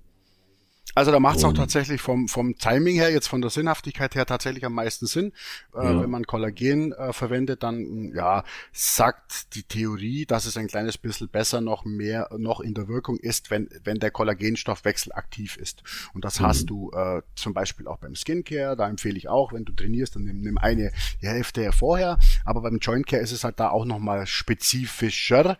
Also 0.97 1.11
da 1.11 1.19
macht 1.19 1.37
es 1.37 1.43
auch 1.43 1.53
tatsächlich 1.53 2.01
vom, 2.01 2.27
vom 2.27 2.57
Timing 2.57 2.95
her, 2.95 3.11
jetzt 3.11 3.27
von 3.27 3.39
der 3.39 3.51
Sinnhaftigkeit 3.51 4.15
her 4.15 4.25
tatsächlich 4.25 4.65
am 4.65 4.73
meisten 4.73 5.05
Sinn. 5.05 5.31
Äh, 5.75 5.83
ja. 5.83 6.01
Wenn 6.01 6.09
man 6.09 6.25
Kollagen 6.25 6.91
äh, 6.91 7.13
verwendet, 7.13 7.61
dann 7.61 8.11
ja, 8.15 8.43
sagt 8.73 9.53
die 9.53 9.61
Theorie, 9.61 10.25
dass 10.25 10.47
es 10.47 10.57
ein 10.57 10.65
kleines 10.65 10.97
bisschen 10.97 11.29
besser 11.29 11.61
noch 11.61 11.85
mehr 11.85 12.29
noch 12.35 12.61
in 12.61 12.73
der 12.73 12.87
Wirkung 12.87 13.17
ist, 13.17 13.51
wenn, 13.51 13.69
wenn 13.83 13.99
der 13.99 14.09
Kollagenstoffwechsel 14.09 15.13
aktiv 15.13 15.57
ist. 15.57 15.83
Und 16.15 16.25
das 16.25 16.39
mhm. 16.39 16.45
hast 16.45 16.65
du 16.71 16.89
äh, 16.89 17.21
zum 17.35 17.53
Beispiel 17.53 17.87
auch 17.87 17.99
beim 17.99 18.15
Skincare, 18.15 18.75
da 18.75 18.89
empfehle 18.89 19.19
ich 19.19 19.29
auch, 19.29 19.53
wenn 19.53 19.65
du 19.65 19.73
trainierst, 19.73 20.15
dann 20.15 20.23
nimm, 20.23 20.41
nimm 20.41 20.57
eine 20.57 20.91
die 21.21 21.27
Hälfte 21.27 21.61
ja 21.61 21.73
vorher. 21.73 22.17
Aber 22.43 22.61
beim 22.61 22.79
Joint 22.79 23.05
Care 23.05 23.21
ist 23.21 23.33
es 23.33 23.43
halt 23.43 23.59
da 23.59 23.69
auch 23.69 23.85
nochmal 23.85 24.25
spezifischer. 24.25 25.59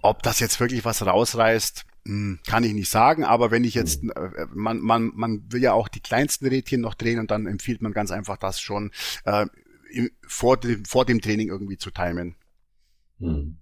Ob 0.00 0.22
das 0.22 0.38
jetzt 0.38 0.60
wirklich 0.60 0.84
was 0.84 1.04
rausreißt, 1.04 1.86
kann 2.46 2.64
ich 2.64 2.72
nicht 2.72 2.90
sagen, 2.90 3.24
aber 3.24 3.50
wenn 3.50 3.64
ich 3.64 3.74
jetzt, 3.74 4.02
hm. 4.02 4.12
äh, 4.14 4.46
man, 4.54 4.80
man, 4.80 5.12
man 5.14 5.44
will 5.50 5.62
ja 5.62 5.72
auch 5.72 5.88
die 5.88 6.00
kleinsten 6.00 6.46
Rädchen 6.46 6.80
noch 6.80 6.94
drehen 6.94 7.18
und 7.18 7.30
dann 7.30 7.46
empfiehlt 7.46 7.82
man 7.82 7.92
ganz 7.92 8.10
einfach 8.10 8.36
das 8.36 8.60
schon 8.60 8.90
äh, 9.24 9.46
vor, 10.26 10.56
dem, 10.56 10.84
vor 10.84 11.04
dem 11.04 11.20
Training 11.20 11.48
irgendwie 11.48 11.78
zu 11.78 11.90
timen. 11.90 12.36
Hm. 13.18 13.58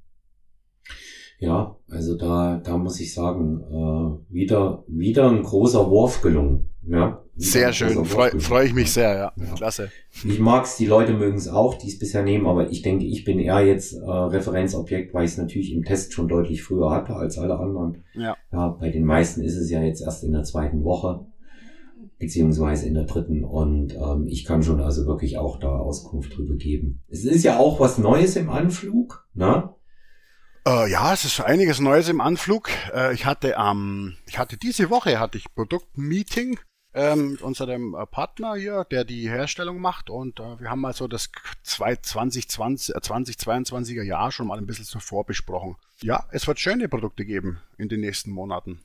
Ja, 1.38 1.76
also 1.88 2.16
da, 2.16 2.58
da 2.58 2.78
muss 2.78 3.00
ich 3.00 3.12
sagen, 3.12 3.60
äh, 3.60 4.32
wieder, 4.32 4.84
wieder 4.86 5.28
ein 5.28 5.42
großer 5.42 5.90
Wurf 5.90 6.22
gelungen. 6.22 6.73
Ja, 6.86 7.22
sehr 7.36 7.72
schön, 7.72 8.04
freue 8.04 8.38
freu 8.38 8.64
ich 8.64 8.74
mich 8.74 8.92
sehr, 8.92 9.14
ja. 9.14 9.32
ja. 9.36 9.54
Klasse. 9.54 9.90
Ich 10.24 10.38
mag's, 10.38 10.76
die 10.76 10.86
Leute 10.86 11.14
mögen 11.14 11.36
es 11.36 11.48
auch, 11.48 11.78
die 11.78 11.88
es 11.88 11.98
bisher 11.98 12.22
nehmen, 12.22 12.46
aber 12.46 12.70
ich 12.70 12.82
denke, 12.82 13.04
ich 13.06 13.24
bin 13.24 13.38
eher 13.38 13.64
jetzt 13.64 13.94
äh, 13.94 14.04
Referenzobjekt, 14.04 15.14
weil 15.14 15.24
ich 15.24 15.32
es 15.32 15.38
natürlich 15.38 15.72
im 15.72 15.84
Test 15.84 16.12
schon 16.12 16.28
deutlich 16.28 16.62
früher 16.62 16.90
hatte 16.90 17.14
als 17.14 17.38
alle 17.38 17.58
anderen. 17.58 18.04
Ja. 18.14 18.36
ja. 18.52 18.68
Bei 18.68 18.90
den 18.90 19.04
meisten 19.04 19.42
ist 19.42 19.56
es 19.56 19.70
ja 19.70 19.82
jetzt 19.82 20.02
erst 20.02 20.24
in 20.24 20.32
der 20.32 20.44
zweiten 20.44 20.84
Woche, 20.84 21.26
beziehungsweise 22.18 22.86
in 22.86 22.94
der 22.94 23.04
dritten 23.04 23.44
und 23.44 23.94
ähm, 23.94 24.26
ich 24.28 24.44
kann 24.44 24.62
schon 24.62 24.80
also 24.80 25.06
wirklich 25.06 25.38
auch 25.38 25.58
da 25.58 25.78
Auskunft 25.78 26.36
drüber 26.36 26.54
geben. 26.54 27.02
Es 27.08 27.24
ist 27.24 27.44
ja 27.44 27.58
auch 27.58 27.80
was 27.80 27.98
Neues 27.98 28.36
im 28.36 28.50
Anflug, 28.50 29.26
ne? 29.34 29.70
Äh, 30.66 30.90
ja, 30.90 31.12
es 31.12 31.24
ist 31.24 31.40
einiges 31.40 31.80
Neues 31.80 32.08
im 32.08 32.22
Anflug. 32.22 32.70
Äh, 32.94 33.12
ich 33.12 33.26
hatte 33.26 33.58
am, 33.58 33.78
ähm, 33.78 34.16
ich 34.26 34.38
hatte 34.38 34.56
diese 34.56 34.88
Woche 34.88 35.18
hatte 35.18 35.36
ich 35.36 35.54
Produktmeeting 35.54 36.58
ähm, 36.94 37.32
mit 37.32 37.42
unserem 37.42 37.94
äh, 37.94 38.06
Partner 38.06 38.54
hier, 38.54 38.84
der 38.90 39.04
die 39.04 39.28
Herstellung 39.28 39.80
macht 39.80 40.10
und 40.10 40.38
äh, 40.40 40.60
wir 40.60 40.70
haben 40.70 40.80
mal 40.80 40.92
so 40.92 41.08
das 41.08 41.30
2020, 41.64 42.94
äh, 42.94 42.98
2022er 42.98 44.02
Jahr 44.02 44.30
schon 44.30 44.46
mal 44.46 44.58
ein 44.58 44.66
bisschen 44.66 44.84
zuvor 44.84 45.26
besprochen. 45.26 45.76
Ja, 46.00 46.26
es 46.30 46.46
wird 46.46 46.60
schöne 46.60 46.88
Produkte 46.88 47.24
geben 47.24 47.60
in 47.78 47.88
den 47.88 48.00
nächsten 48.00 48.30
Monaten. 48.30 48.80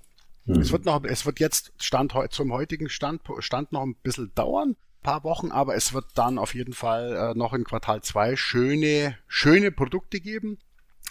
Mhm. 0.45 0.61
Es 0.61 0.71
wird 0.71 0.85
noch, 0.85 1.03
es 1.03 1.25
wird 1.25 1.39
jetzt 1.39 1.71
Stand 1.77 2.13
zum 2.31 2.51
heutigen 2.51 2.89
Stand, 2.89 3.21
Stand 3.39 3.71
noch 3.71 3.83
ein 3.83 3.95
bisschen 3.95 4.33
dauern, 4.33 4.75
paar 5.03 5.23
Wochen, 5.23 5.51
aber 5.51 5.75
es 5.75 5.93
wird 5.93 6.05
dann 6.15 6.37
auf 6.37 6.55
jeden 6.55 6.73
Fall 6.73 7.15
äh, 7.15 7.37
noch 7.37 7.53
in 7.53 7.63
Quartal 7.63 8.01
2 8.01 8.35
schöne, 8.35 9.17
schöne 9.27 9.71
Produkte 9.71 10.19
geben. 10.19 10.57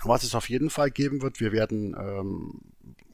Was 0.04 0.22
es 0.22 0.34
auf 0.34 0.48
jeden 0.48 0.70
Fall 0.70 0.90
geben 0.90 1.22
wird, 1.22 1.40
wir 1.40 1.50
werden 1.52 1.96
ähm, 1.98 2.60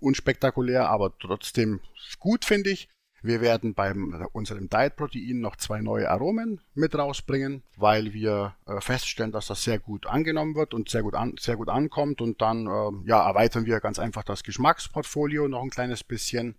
unspektakulär, 0.01 0.89
aber 0.89 1.16
trotzdem 1.18 1.80
gut, 2.18 2.45
finde 2.45 2.70
ich. 2.70 2.89
Wir 3.25 3.41
werden 3.41 3.72
bei 3.72 3.91
unserem 4.33 4.68
Diet-Protein 4.68 5.41
noch 5.41 5.57
zwei 5.57 5.81
neue 5.81 6.11
Aromen 6.11 6.61
mit 6.75 6.95
rausbringen, 6.95 7.62
weil 7.75 8.12
wir 8.12 8.55
äh, 8.66 8.83
feststellen, 8.83 9.33
dass 9.33 9.47
das 9.47 9.64
sehr 9.64 9.79
gut 9.79 10.07
angenommen 10.07 10.55
wird 10.55 10.75
und 10.75 10.91
sehr 10.91 11.03
gut, 11.03 11.14
an, 11.14 11.35
sehr 11.41 11.57
gut 11.57 11.70
ankommt. 11.70 12.20
Und 12.20 12.43
dann 12.43 12.66
äh, 12.66 13.09
ja, 13.09 13.27
erweitern 13.27 13.64
wir 13.64 13.81
ganz 13.81 13.99
einfach 13.99 14.25
das 14.25 14.43
Geschmacksportfolio 14.43 15.49
noch 15.49 15.62
ein 15.62 15.70
kleines 15.70 16.05
bisschen. 16.05 16.57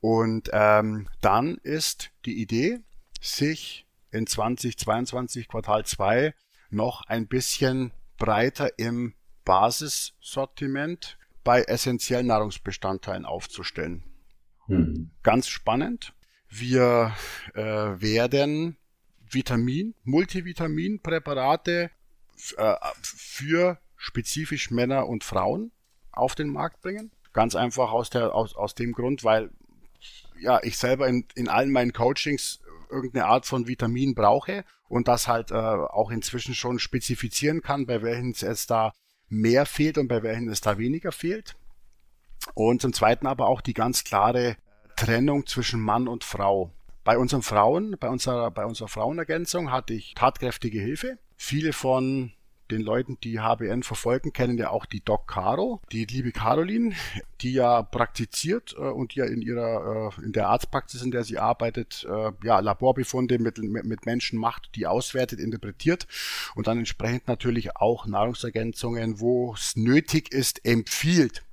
Und 0.00 0.50
ähm, 0.52 1.08
dann 1.22 1.56
ist 1.62 2.10
die 2.26 2.38
Idee, 2.38 2.80
sich 3.22 3.86
in 4.10 4.26
2022 4.26 5.48
Quartal 5.48 5.86
2 5.86 6.34
noch 6.68 7.06
ein 7.06 7.28
bisschen 7.28 7.92
breiter 8.18 8.78
im 8.78 9.14
Basissortiment 9.46 11.16
bei 11.44 11.62
essentiellen 11.62 12.26
Nahrungsbestandteilen 12.26 13.24
aufzustellen. 13.24 14.04
Hm. 14.68 15.10
Ganz 15.22 15.48
spannend. 15.48 16.14
Wir 16.48 17.14
äh, 17.54 17.62
werden 17.62 18.76
Vitamin, 19.30 19.94
Multivitaminpräparate 20.04 21.90
äh, 22.56 22.74
für 23.02 23.78
spezifisch 23.96 24.70
Männer 24.70 25.06
und 25.06 25.24
Frauen 25.24 25.72
auf 26.12 26.34
den 26.34 26.48
Markt 26.48 26.80
bringen. 26.80 27.10
Ganz 27.32 27.54
einfach 27.54 27.90
aus, 27.92 28.10
der, 28.10 28.34
aus, 28.34 28.54
aus 28.54 28.74
dem 28.74 28.92
Grund, 28.92 29.24
weil 29.24 29.50
ja, 30.40 30.62
ich 30.62 30.78
selber 30.78 31.08
in, 31.08 31.26
in 31.34 31.48
allen 31.48 31.70
meinen 31.70 31.92
Coachings 31.92 32.60
irgendeine 32.90 33.26
Art 33.26 33.44
von 33.44 33.66
Vitamin 33.66 34.14
brauche 34.14 34.64
und 34.88 35.08
das 35.08 35.28
halt 35.28 35.50
äh, 35.50 35.54
auch 35.54 36.10
inzwischen 36.10 36.54
schon 36.54 36.78
spezifizieren 36.78 37.60
kann, 37.60 37.86
bei 37.86 38.02
welchen 38.02 38.30
es 38.32 38.66
da 38.66 38.92
mehr 39.28 39.66
fehlt 39.66 39.98
und 39.98 40.08
bei 40.08 40.22
welchen 40.22 40.48
es 40.48 40.60
da 40.60 40.78
weniger 40.78 41.12
fehlt. 41.12 41.56
Und 42.54 42.82
zum 42.82 42.92
Zweiten 42.92 43.26
aber 43.26 43.46
auch 43.46 43.60
die 43.60 43.74
ganz 43.74 44.04
klare 44.04 44.56
Trennung 44.96 45.46
zwischen 45.46 45.80
Mann 45.80 46.08
und 46.08 46.24
Frau. 46.24 46.72
Bei 47.04 47.18
unseren 47.18 47.42
Frauen, 47.42 47.96
bei 47.98 48.08
unserer, 48.08 48.50
bei 48.50 48.64
unserer 48.64 48.88
Frauenergänzung 48.88 49.70
hatte 49.70 49.94
ich 49.94 50.14
tatkräftige 50.14 50.80
Hilfe. 50.80 51.18
Viele 51.36 51.72
von 51.72 52.32
den 52.70 52.82
Leuten, 52.82 53.18
die 53.22 53.40
HBN 53.40 53.82
verfolgen, 53.82 54.32
kennen 54.32 54.58
ja 54.58 54.70
auch 54.70 54.86
die 54.86 55.02
Doc 55.02 55.26
Caro, 55.26 55.80
die 55.92 56.04
liebe 56.04 56.32
Caroline, 56.32 56.94
die 57.40 57.52
ja 57.52 57.82
praktiziert 57.82 58.74
äh, 58.78 58.82
und 58.82 59.14
ja 59.14 59.24
in 59.24 59.42
ihrer 59.42 60.12
äh, 60.18 60.24
in 60.24 60.32
der 60.32 60.48
Arztpraxis, 60.48 61.02
in 61.02 61.10
der 61.10 61.24
sie 61.24 61.38
arbeitet, 61.38 62.06
äh, 62.08 62.32
ja 62.44 62.60
Laborbefunde 62.60 63.38
mit, 63.38 63.58
mit 63.58 64.06
Menschen 64.06 64.38
macht, 64.38 64.74
die 64.74 64.86
auswertet, 64.86 65.40
interpretiert 65.40 66.06
und 66.54 66.66
dann 66.66 66.78
entsprechend 66.78 67.28
natürlich 67.28 67.76
auch 67.76 68.06
Nahrungsergänzungen, 68.06 69.20
wo 69.20 69.54
es 69.54 69.76
nötig 69.76 70.32
ist, 70.32 70.64
empfiehlt. 70.64 71.44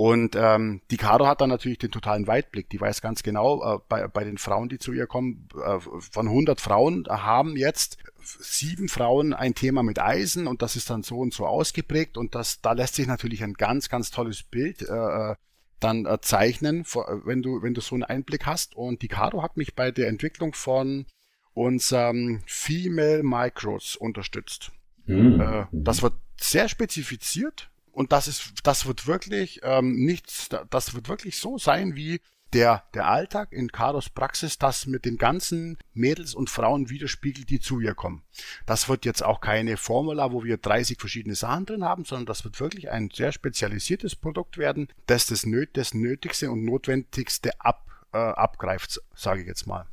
Und 0.00 0.34
ähm, 0.34 0.80
die 0.90 0.96
Caro 0.96 1.26
hat 1.26 1.42
dann 1.42 1.50
natürlich 1.50 1.76
den 1.76 1.90
totalen 1.90 2.26
Weitblick. 2.26 2.70
Die 2.70 2.80
weiß 2.80 3.02
ganz 3.02 3.22
genau, 3.22 3.62
äh, 3.62 3.80
bei, 3.86 4.08
bei 4.08 4.24
den 4.24 4.38
Frauen, 4.38 4.70
die 4.70 4.78
zu 4.78 4.94
ihr 4.94 5.06
kommen, 5.06 5.50
äh, 5.62 5.78
von 5.78 6.26
100 6.26 6.58
Frauen 6.58 7.06
haben 7.06 7.54
jetzt 7.54 7.98
sieben 8.22 8.88
Frauen 8.88 9.34
ein 9.34 9.54
Thema 9.54 9.82
mit 9.82 9.98
Eisen 9.98 10.46
und 10.46 10.62
das 10.62 10.74
ist 10.74 10.88
dann 10.88 11.02
so 11.02 11.18
und 11.18 11.34
so 11.34 11.46
ausgeprägt 11.46 12.16
und 12.16 12.34
das, 12.34 12.62
da 12.62 12.72
lässt 12.72 12.94
sich 12.94 13.06
natürlich 13.06 13.44
ein 13.44 13.52
ganz, 13.52 13.90
ganz 13.90 14.10
tolles 14.10 14.42
Bild 14.42 14.80
äh, 14.80 15.32
äh 15.32 15.34
dann 15.80 16.06
äh, 16.06 16.18
zeichnen, 16.22 16.86
wenn 17.26 17.42
du, 17.42 17.62
wenn 17.62 17.74
du 17.74 17.82
so 17.82 17.94
einen 17.94 18.04
Einblick 18.04 18.46
hast. 18.46 18.76
Und 18.76 19.02
die 19.02 19.08
Caro 19.08 19.42
hat 19.42 19.58
mich 19.58 19.74
bei 19.74 19.90
der 19.90 20.08
Entwicklung 20.08 20.54
von 20.54 21.04
unserem 21.52 22.40
Female 22.46 23.22
Micros 23.22 23.96
unterstützt. 23.96 24.72
Mhm. 25.04 25.40
Äh, 25.42 25.66
das 25.72 26.02
wird 26.02 26.14
sehr 26.38 26.70
spezifiziert 26.70 27.70
und 27.92 28.12
das 28.12 28.28
ist, 28.28 28.52
das 28.62 28.86
wird 28.86 29.06
wirklich 29.06 29.60
ähm, 29.62 30.04
nichts, 30.04 30.48
das 30.70 30.94
wird 30.94 31.08
wirklich 31.08 31.38
so 31.38 31.58
sein 31.58 31.96
wie 31.96 32.20
der, 32.52 32.82
der 32.94 33.06
Alltag 33.06 33.52
in 33.52 33.70
Karos 33.70 34.08
Praxis 34.08 34.58
das 34.58 34.86
mit 34.86 35.04
den 35.04 35.18
ganzen 35.18 35.78
Mädels 35.94 36.34
und 36.34 36.50
Frauen 36.50 36.90
widerspiegelt, 36.90 37.48
die 37.48 37.60
zu 37.60 37.80
ihr 37.80 37.94
kommen. 37.94 38.22
Das 38.66 38.88
wird 38.88 39.04
jetzt 39.04 39.22
auch 39.24 39.40
keine 39.40 39.76
Formula, 39.76 40.32
wo 40.32 40.42
wir 40.44 40.56
30 40.56 40.98
verschiedene 40.98 41.34
Sachen 41.34 41.66
drin 41.66 41.84
haben, 41.84 42.04
sondern 42.04 42.26
das 42.26 42.44
wird 42.44 42.58
wirklich 42.60 42.90
ein 42.90 43.10
sehr 43.10 43.32
spezialisiertes 43.32 44.16
Produkt 44.16 44.58
werden, 44.58 44.88
das 45.06 45.26
das, 45.26 45.46
Nöt 45.46 45.76
das 45.76 45.94
Nötigste 45.94 46.50
und 46.50 46.64
Notwendigste 46.64 47.60
ab, 47.60 47.86
äh, 48.12 48.18
abgreift, 48.18 49.00
sage 49.14 49.42
ich 49.42 49.46
jetzt 49.46 49.66
mal. 49.66 49.86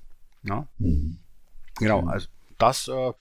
Ja? 0.44 0.68
Mhm. 0.80 1.20
Genau, 1.76 2.08
also 2.08 2.28
das 2.58 2.88
äh, 2.88 3.14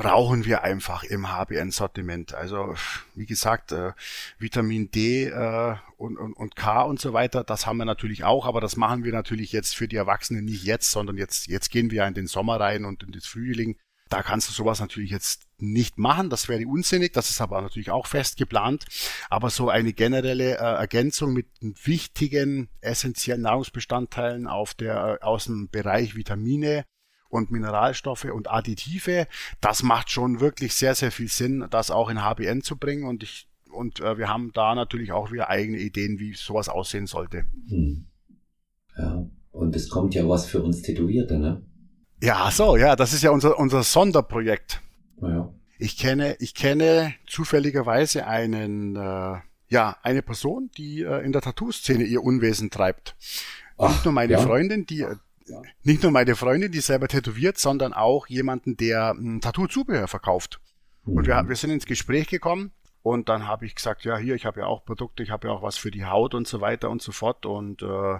brauchen 0.00 0.46
wir 0.46 0.62
einfach 0.62 1.02
im 1.02 1.30
HBN-Sortiment. 1.30 2.32
Also 2.32 2.74
wie 3.14 3.26
gesagt, 3.26 3.72
äh, 3.72 3.92
Vitamin 4.38 4.90
D 4.90 5.26
äh, 5.26 5.74
und, 5.98 6.16
und, 6.16 6.32
und 6.32 6.56
K 6.56 6.82
und 6.82 6.98
so 6.98 7.12
weiter, 7.12 7.44
das 7.44 7.66
haben 7.66 7.76
wir 7.76 7.84
natürlich 7.84 8.24
auch, 8.24 8.46
aber 8.46 8.62
das 8.62 8.76
machen 8.76 9.04
wir 9.04 9.12
natürlich 9.12 9.52
jetzt 9.52 9.76
für 9.76 9.88
die 9.88 9.96
Erwachsenen 9.96 10.46
nicht 10.46 10.64
jetzt, 10.64 10.90
sondern 10.90 11.18
jetzt, 11.18 11.48
jetzt 11.48 11.70
gehen 11.70 11.90
wir 11.90 12.06
in 12.06 12.14
den 12.14 12.26
Sommer 12.26 12.58
rein 12.58 12.86
und 12.86 13.02
in 13.02 13.12
das 13.12 13.26
Frühling. 13.26 13.76
Da 14.08 14.22
kannst 14.22 14.48
du 14.48 14.52
sowas 14.54 14.80
natürlich 14.80 15.10
jetzt 15.10 15.46
nicht 15.58 15.98
machen, 15.98 16.30
das 16.30 16.48
wäre 16.48 16.66
unsinnig, 16.66 17.12
das 17.12 17.28
ist 17.28 17.42
aber 17.42 17.60
natürlich 17.60 17.90
auch 17.90 18.06
fest 18.06 18.38
geplant. 18.38 18.86
Aber 19.28 19.50
so 19.50 19.68
eine 19.68 19.92
generelle 19.92 20.54
äh, 20.54 20.78
Ergänzung 20.78 21.34
mit 21.34 21.46
wichtigen, 21.60 22.70
essentiellen 22.80 23.42
Nahrungsbestandteilen 23.42 24.46
auf 24.46 24.72
der, 24.72 25.18
äh, 25.20 25.24
aus 25.24 25.44
dem 25.44 25.68
Bereich 25.68 26.16
Vitamine, 26.16 26.86
und 27.30 27.50
Mineralstoffe 27.50 28.24
und 28.24 28.50
Additive. 28.50 29.26
Das 29.60 29.82
macht 29.82 30.10
schon 30.10 30.40
wirklich 30.40 30.74
sehr, 30.74 30.94
sehr 30.94 31.10
viel 31.10 31.28
Sinn, 31.28 31.66
das 31.70 31.90
auch 31.90 32.10
in 32.10 32.22
HBN 32.22 32.62
zu 32.62 32.76
bringen. 32.76 33.04
Und 33.04 33.22
ich 33.22 33.46
und 33.72 34.00
äh, 34.00 34.18
wir 34.18 34.28
haben 34.28 34.52
da 34.52 34.74
natürlich 34.74 35.12
auch 35.12 35.32
wieder 35.32 35.48
eigene 35.48 35.78
Ideen, 35.78 36.18
wie 36.18 36.34
sowas 36.34 36.68
aussehen 36.68 37.06
sollte. 37.06 37.44
Hm. 37.68 38.06
Ja, 38.96 39.24
und 39.52 39.76
es 39.76 39.88
kommt 39.88 40.14
ja 40.14 40.28
was 40.28 40.46
für 40.46 40.62
uns 40.62 40.82
Tätowierte, 40.82 41.38
ne? 41.38 41.62
Ja, 42.22 42.50
so, 42.50 42.76
ja, 42.76 42.96
das 42.96 43.12
ist 43.12 43.22
ja 43.22 43.30
unser, 43.30 43.58
unser 43.58 43.82
Sonderprojekt. 43.82 44.80
Ja. 45.22 45.52
Ich 45.78 45.96
kenne, 45.96 46.36
ich 46.38 46.54
kenne 46.54 47.14
zufälligerweise 47.26 48.26
einen, 48.26 48.96
äh, 48.96 49.38
ja, 49.68 49.96
eine 50.02 50.20
Person, 50.20 50.70
die 50.76 51.02
äh, 51.02 51.24
in 51.24 51.32
der 51.32 51.40
Tattoo-Szene 51.40 52.04
ihr 52.04 52.22
Unwesen 52.22 52.70
treibt. 52.70 53.16
Ach, 53.78 53.88
Nicht 53.88 54.04
nur 54.04 54.12
meine 54.12 54.34
ja. 54.34 54.40
Freundin, 54.40 54.84
die, 54.84 55.06
nicht 55.82 56.02
nur 56.02 56.12
meine 56.12 56.36
Freundin, 56.36 56.72
die 56.72 56.80
selber 56.80 57.08
tätowiert, 57.08 57.58
sondern 57.58 57.92
auch 57.92 58.26
jemanden, 58.26 58.76
der 58.76 59.12
ein 59.12 59.40
Tattoo-Zubehör 59.40 60.08
verkauft. 60.08 60.60
Mhm. 61.04 61.16
Und 61.16 61.26
wir, 61.26 61.42
mhm. 61.42 61.48
wir 61.48 61.56
sind 61.56 61.70
ins 61.70 61.86
Gespräch 61.86 62.28
gekommen 62.28 62.72
und 63.02 63.28
dann 63.28 63.46
habe 63.46 63.66
ich 63.66 63.74
gesagt, 63.74 64.04
ja, 64.04 64.16
hier, 64.16 64.34
ich 64.34 64.44
habe 64.44 64.60
ja 64.60 64.66
auch 64.66 64.84
Produkte, 64.84 65.22
ich 65.22 65.30
habe 65.30 65.48
ja 65.48 65.54
auch 65.54 65.62
was 65.62 65.78
für 65.78 65.90
die 65.90 66.04
Haut 66.04 66.34
und 66.34 66.46
so 66.46 66.60
weiter 66.60 66.90
und 66.90 67.00
so 67.02 67.12
fort. 67.12 67.46
Und 67.46 67.82
äh, 67.82 68.18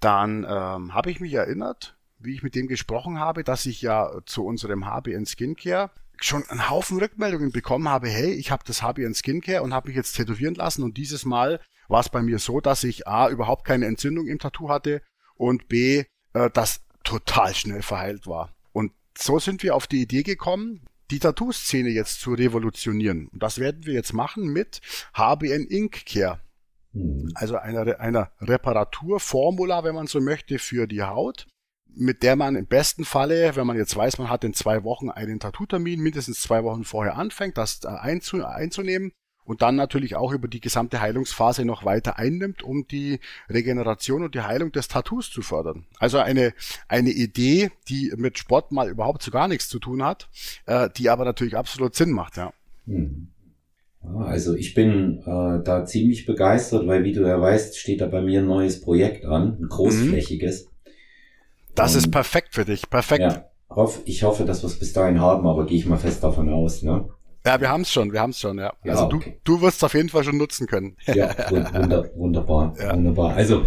dann 0.00 0.44
ähm, 0.48 0.94
habe 0.94 1.10
ich 1.10 1.20
mich 1.20 1.34
erinnert, 1.34 1.96
wie 2.18 2.34
ich 2.34 2.42
mit 2.42 2.54
dem 2.54 2.66
gesprochen 2.66 3.20
habe, 3.20 3.44
dass 3.44 3.66
ich 3.66 3.80
ja 3.80 4.10
zu 4.26 4.44
unserem 4.44 4.86
HBN 4.86 5.26
Skincare 5.26 5.90
schon 6.20 6.42
einen 6.48 6.68
Haufen 6.68 6.98
Rückmeldungen 6.98 7.52
bekommen 7.52 7.88
habe, 7.88 8.08
hey, 8.08 8.32
ich 8.32 8.50
habe 8.50 8.64
das 8.66 8.82
HBN 8.82 9.14
Skincare 9.14 9.62
und 9.62 9.72
habe 9.72 9.88
mich 9.88 9.96
jetzt 9.96 10.14
tätowieren 10.14 10.56
lassen 10.56 10.82
und 10.82 10.96
dieses 10.96 11.24
Mal 11.24 11.60
war 11.86 12.00
es 12.00 12.08
bei 12.08 12.22
mir 12.22 12.40
so, 12.40 12.60
dass 12.60 12.82
ich 12.82 13.06
A, 13.06 13.28
überhaupt 13.28 13.64
keine 13.64 13.86
Entzündung 13.86 14.26
im 14.26 14.40
Tattoo 14.40 14.68
hatte 14.68 15.00
und 15.36 15.68
B, 15.68 16.04
äh, 16.32 16.50
das 16.52 16.80
total 17.04 17.54
schnell 17.54 17.82
verheilt 17.82 18.26
war. 18.26 18.54
Und 18.72 18.92
so 19.16 19.38
sind 19.38 19.62
wir 19.62 19.74
auf 19.74 19.86
die 19.86 20.02
Idee 20.02 20.22
gekommen, 20.22 20.86
die 21.10 21.18
Tattoo-Szene 21.18 21.88
jetzt 21.88 22.20
zu 22.20 22.34
revolutionieren. 22.34 23.28
Und 23.28 23.42
das 23.42 23.58
werden 23.58 23.86
wir 23.86 23.94
jetzt 23.94 24.12
machen 24.12 24.48
mit 24.48 24.80
HBN 25.14 25.66
Ink 25.68 26.04
Care. 26.06 26.40
Mhm. 26.92 27.32
Also 27.34 27.56
einer, 27.56 27.98
einer 28.00 28.30
Reparaturformula, 28.40 29.84
wenn 29.84 29.94
man 29.94 30.06
so 30.06 30.20
möchte, 30.20 30.58
für 30.58 30.86
die 30.86 31.02
Haut, 31.02 31.46
mit 31.86 32.22
der 32.22 32.36
man 32.36 32.56
im 32.56 32.66
besten 32.66 33.04
Falle, 33.04 33.56
wenn 33.56 33.66
man 33.66 33.76
jetzt 33.76 33.96
weiß, 33.96 34.18
man 34.18 34.30
hat 34.30 34.44
in 34.44 34.54
zwei 34.54 34.84
Wochen 34.84 35.10
einen 35.10 35.40
Tattoo-Termin, 35.40 36.00
mindestens 36.00 36.42
zwei 36.42 36.62
Wochen 36.62 36.84
vorher 36.84 37.16
anfängt, 37.16 37.56
das 37.56 37.84
einzunehmen 37.84 39.12
und 39.48 39.62
dann 39.62 39.76
natürlich 39.76 40.14
auch 40.14 40.32
über 40.32 40.46
die 40.46 40.60
gesamte 40.60 41.00
Heilungsphase 41.00 41.64
noch 41.64 41.86
weiter 41.86 42.18
einnimmt, 42.18 42.62
um 42.62 42.86
die 42.86 43.18
Regeneration 43.48 44.22
und 44.22 44.34
die 44.34 44.42
Heilung 44.42 44.72
des 44.72 44.88
Tattoos 44.88 45.30
zu 45.30 45.40
fördern. 45.40 45.86
Also 45.98 46.18
eine, 46.18 46.52
eine 46.86 47.08
Idee, 47.08 47.70
die 47.88 48.12
mit 48.14 48.38
Sport 48.38 48.72
mal 48.72 48.90
überhaupt 48.90 49.22
so 49.22 49.30
gar 49.30 49.48
nichts 49.48 49.70
zu 49.70 49.78
tun 49.78 50.04
hat, 50.04 50.28
äh, 50.66 50.90
die 50.94 51.08
aber 51.08 51.24
natürlich 51.24 51.56
absolut 51.56 51.94
Sinn 51.94 52.10
macht, 52.10 52.36
ja. 52.36 52.52
Hm. 52.86 53.28
Also 54.02 54.54
ich 54.54 54.74
bin 54.74 55.22
äh, 55.22 55.64
da 55.64 55.84
ziemlich 55.86 56.26
begeistert, 56.26 56.86
weil 56.86 57.04
wie 57.04 57.12
du 57.12 57.26
ja 57.26 57.40
weißt, 57.40 57.78
steht 57.78 58.02
da 58.02 58.06
bei 58.06 58.20
mir 58.20 58.40
ein 58.40 58.46
neues 58.46 58.82
Projekt 58.82 59.24
an, 59.24 59.56
ein 59.60 59.68
großflächiges. 59.68 60.66
Mhm. 60.66 60.90
Das 61.74 61.94
Und, 61.94 61.98
ist 62.00 62.10
perfekt 62.10 62.54
für 62.54 62.66
dich, 62.66 62.90
perfekt. 62.90 63.22
Ja, 63.22 63.50
ich 64.04 64.22
hoffe, 64.24 64.44
dass 64.44 64.62
wir 64.62 64.68
es 64.68 64.78
bis 64.78 64.92
dahin 64.92 65.20
haben, 65.20 65.46
aber 65.46 65.64
gehe 65.64 65.78
ich 65.78 65.86
mal 65.86 65.96
fest 65.96 66.22
davon 66.22 66.50
aus. 66.50 66.82
Ne? 66.82 67.08
Ja, 67.48 67.58
wir 67.62 67.70
haben 67.70 67.80
es 67.80 67.90
schon, 67.90 68.12
wir 68.12 68.20
haben 68.20 68.32
es 68.32 68.40
schon, 68.40 68.58
ja. 68.58 68.74
ja 68.84 68.92
also 68.92 69.04
okay. 69.06 69.40
du, 69.42 69.54
du 69.56 69.62
wirst 69.62 69.78
es 69.78 69.84
auf 69.84 69.94
jeden 69.94 70.10
Fall 70.10 70.22
schon 70.22 70.36
nutzen 70.36 70.66
können. 70.66 70.98
Ja, 71.06 71.34
wunder, 71.50 72.10
wunderbar, 72.14 72.74
ja. 72.78 72.94
wunderbar. 72.94 73.36
Also 73.36 73.64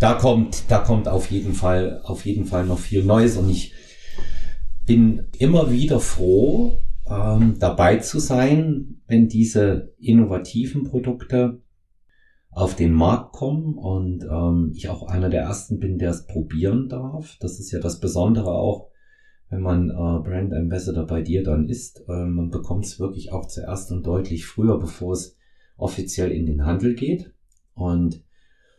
da 0.00 0.14
kommt, 0.14 0.70
da 0.70 0.78
kommt 0.78 1.08
auf 1.08 1.30
jeden 1.30 1.52
Fall, 1.52 2.00
auf 2.04 2.24
jeden 2.24 2.46
Fall 2.46 2.64
noch 2.64 2.78
viel 2.78 3.04
Neues 3.04 3.36
und 3.36 3.50
ich 3.50 3.74
bin 4.86 5.26
immer 5.36 5.70
wieder 5.70 6.00
froh, 6.00 6.78
ähm, 7.06 7.56
dabei 7.58 7.96
zu 7.96 8.18
sein, 8.18 9.02
wenn 9.06 9.28
diese 9.28 9.92
innovativen 9.98 10.84
Produkte 10.84 11.60
auf 12.50 12.76
den 12.76 12.94
Markt 12.94 13.32
kommen 13.32 13.74
und 13.74 14.24
ähm, 14.24 14.72
ich 14.74 14.88
auch 14.88 15.06
einer 15.06 15.28
der 15.28 15.42
ersten 15.42 15.78
bin, 15.78 15.98
der 15.98 16.12
es 16.12 16.26
probieren 16.26 16.88
darf. 16.88 17.36
Das 17.40 17.60
ist 17.60 17.72
ja 17.72 17.78
das 17.78 18.00
Besondere 18.00 18.52
auch 18.52 18.88
wenn 19.50 19.62
man 19.62 19.90
äh, 19.90 19.94
Brand 19.94 20.52
Ambassador 20.52 21.06
bei 21.06 21.22
dir 21.22 21.42
dann 21.42 21.68
ist. 21.68 22.04
Äh, 22.08 22.26
man 22.26 22.50
bekommt 22.50 22.84
es 22.84 23.00
wirklich 23.00 23.32
auch 23.32 23.46
zuerst 23.46 23.90
und 23.92 24.06
deutlich 24.06 24.46
früher, 24.46 24.78
bevor 24.78 25.12
es 25.12 25.36
offiziell 25.76 26.30
in 26.30 26.46
den 26.46 26.64
Handel 26.64 26.94
geht. 26.94 27.32
Und 27.74 28.22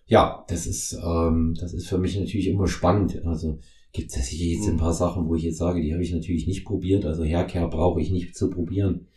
ja, 0.05 0.43
das 0.47 0.67
ist, 0.67 0.99
ähm, 1.03 1.55
das 1.59 1.73
ist 1.73 1.87
für 1.87 1.97
mich 1.97 2.19
natürlich 2.19 2.47
immer 2.47 2.67
spannend. 2.67 3.25
Also 3.25 3.59
gibt 3.91 4.11
es 4.11 4.31
jetzt 4.31 4.67
ein 4.67 4.73
mhm. 4.73 4.79
paar 4.79 4.93
Sachen, 4.93 5.27
wo 5.27 5.35
ich 5.35 5.43
jetzt 5.43 5.57
sage, 5.57 5.81
die 5.81 5.93
habe 5.93 6.03
ich 6.03 6.13
natürlich 6.13 6.47
nicht 6.47 6.65
probiert. 6.65 7.05
Also 7.05 7.23
Haircare 7.23 7.69
brauche 7.69 8.01
ich 8.01 8.11
nicht 8.11 8.35
zu 8.35 8.49
probieren. 8.49 9.07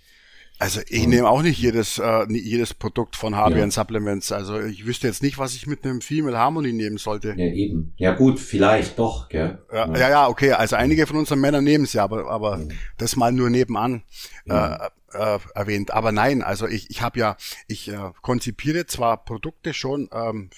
Also 0.63 0.81
ich 0.89 1.09
nehme 1.09 1.29
auch 1.29 1.43
nicht 1.43 1.59
jedes, 1.59 1.99
äh, 1.99 2.25
jedes 2.29 2.73
Produkt 2.73 3.17
von 3.17 3.35
HBN 3.35 3.59
ja. 3.59 3.71
Supplements. 3.73 4.31
Also 4.31 4.61
ich 4.61 4.87
wüsste 4.87 5.09
jetzt 5.09 5.21
nicht, 5.21 5.37
was 5.37 5.57
ich 5.57 5.67
mit 5.67 5.85
einem 5.85 6.01
Female 6.01 6.39
Harmony 6.39 6.73
nehmen 6.73 6.99
sollte. 6.99 7.35
Ja, 7.37 7.47
eben. 7.47 7.95
Ja 7.97 8.15
gut, 8.15 8.39
vielleicht 8.39 8.97
doch, 8.97 9.29
gell? 9.29 9.59
Ja, 9.73 9.93
ja, 9.93 10.09
ja 10.09 10.29
okay. 10.29 10.53
Also 10.53 10.77
einige 10.77 11.09
von 11.09 11.17
unseren 11.17 11.41
Männern 11.41 11.65
nehmen 11.65 11.83
es 11.83 11.95
ja, 11.95 12.05
aber, 12.05 12.31
aber 12.31 12.61
ja. 12.61 12.67
das 12.97 13.17
mal 13.17 13.33
nur 13.33 13.51
nebenan 13.51 14.05
äh, 14.49 14.77
äh, 15.15 15.39
erwähnt. 15.57 15.91
Aber 15.91 16.13
nein, 16.13 16.43
also 16.43 16.69
ich, 16.69 16.91
ich 16.91 17.03
habe 17.03 17.19
ja, 17.19 17.37
ich 17.67 17.89
äh, 17.89 18.13
konzipiere 18.21 18.87
zwar 18.87 19.25
Produkte 19.25 19.75
schon 19.75 20.11
ähm, 20.13 20.51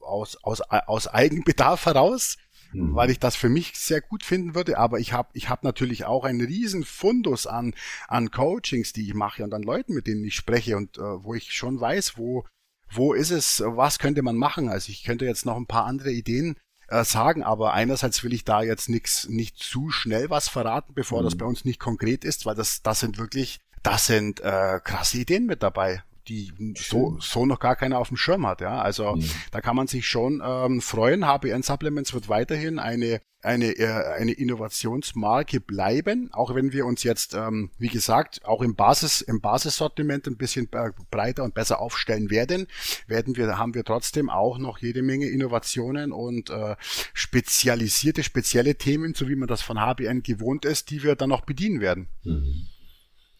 aus, 0.00 0.38
aus, 0.42 0.62
aus 0.62 1.06
Eigenbedarf 1.06 1.84
heraus, 1.84 2.38
mhm. 2.74 2.94
weil 2.94 3.10
ich 3.10 3.18
das 3.18 3.36
für 3.36 3.48
mich 3.48 3.72
sehr 3.74 4.00
gut 4.00 4.22
finden 4.22 4.54
würde. 4.54 4.78
Aber 4.78 4.98
ich 4.98 5.12
habe 5.12 5.28
ich 5.32 5.48
hab 5.48 5.64
natürlich 5.64 6.04
auch 6.04 6.24
einen 6.24 6.40
riesen 6.40 6.84
Fundus 6.84 7.46
an, 7.46 7.74
an 8.08 8.30
Coachings, 8.30 8.92
die 8.92 9.06
ich 9.06 9.14
mache 9.14 9.44
und 9.44 9.54
an 9.54 9.62
Leuten, 9.62 9.94
mit 9.94 10.06
denen 10.06 10.24
ich 10.24 10.34
spreche 10.34 10.76
und 10.76 10.98
äh, 10.98 11.00
wo 11.00 11.34
ich 11.34 11.52
schon 11.52 11.80
weiß, 11.80 12.18
wo, 12.18 12.44
wo 12.90 13.14
ist 13.14 13.30
es, 13.30 13.62
was 13.64 13.98
könnte 13.98 14.22
man 14.22 14.36
machen. 14.36 14.68
Also 14.68 14.90
ich 14.90 15.04
könnte 15.04 15.24
jetzt 15.24 15.46
noch 15.46 15.56
ein 15.56 15.66
paar 15.66 15.86
andere 15.86 16.12
Ideen 16.12 16.56
äh, 16.88 17.04
sagen, 17.04 17.42
aber 17.42 17.72
einerseits 17.72 18.22
will 18.24 18.32
ich 18.32 18.44
da 18.44 18.62
jetzt 18.62 18.88
nichts, 18.88 19.28
nicht 19.28 19.58
zu 19.58 19.90
schnell 19.90 20.30
was 20.30 20.48
verraten, 20.48 20.92
bevor 20.94 21.20
mhm. 21.20 21.24
das 21.24 21.36
bei 21.36 21.46
uns 21.46 21.64
nicht 21.64 21.80
konkret 21.80 22.24
ist, 22.24 22.46
weil 22.46 22.54
das, 22.54 22.82
das 22.82 23.00
sind 23.00 23.18
wirklich, 23.18 23.60
das 23.82 24.06
sind 24.06 24.40
äh, 24.40 24.80
krasse 24.82 25.18
Ideen 25.18 25.46
mit 25.46 25.62
dabei 25.62 26.02
die 26.28 26.52
so, 26.76 27.18
so 27.20 27.46
noch 27.46 27.60
gar 27.60 27.76
keiner 27.76 27.98
auf 27.98 28.08
dem 28.08 28.16
Schirm 28.16 28.46
hat. 28.46 28.60
Ja, 28.60 28.80
also 28.80 29.16
mhm. 29.16 29.28
da 29.50 29.60
kann 29.60 29.76
man 29.76 29.86
sich 29.86 30.06
schon 30.06 30.42
ähm, 30.44 30.80
freuen. 30.80 31.26
HBN 31.26 31.62
Supplements 31.62 32.14
wird 32.14 32.28
weiterhin 32.28 32.78
eine 32.78 33.20
eine, 33.44 33.78
äh, 33.78 34.16
eine 34.18 34.32
Innovationsmarke 34.32 35.60
bleiben, 35.60 36.30
auch 36.32 36.54
wenn 36.54 36.72
wir 36.72 36.86
uns 36.86 37.02
jetzt, 37.02 37.34
ähm, 37.34 37.70
wie 37.78 37.88
gesagt, 37.88 38.44
auch 38.44 38.62
im 38.62 38.74
Basis, 38.74 39.20
im 39.20 39.40
Basissortiment 39.40 40.26
ein 40.26 40.36
bisschen 40.36 40.68
breiter 41.10 41.44
und 41.44 41.54
besser 41.54 41.80
aufstellen 41.80 42.30
werden, 42.30 42.66
werden 43.06 43.36
wir, 43.36 43.58
haben 43.58 43.74
wir 43.74 43.84
trotzdem 43.84 44.30
auch 44.30 44.58
noch 44.58 44.78
jede 44.78 45.02
Menge 45.02 45.26
Innovationen 45.26 46.12
und 46.12 46.50
äh, 46.50 46.76
spezialisierte, 47.12 48.22
spezielle 48.22 48.76
Themen, 48.76 49.14
so 49.14 49.28
wie 49.28 49.36
man 49.36 49.48
das 49.48 49.62
von 49.62 49.78
HBN 49.78 50.22
gewohnt 50.22 50.64
ist, 50.64 50.90
die 50.90 51.02
wir 51.02 51.14
dann 51.14 51.28
noch 51.28 51.42
bedienen 51.42 51.80
werden. 51.80 52.08
Mhm. 52.24 52.66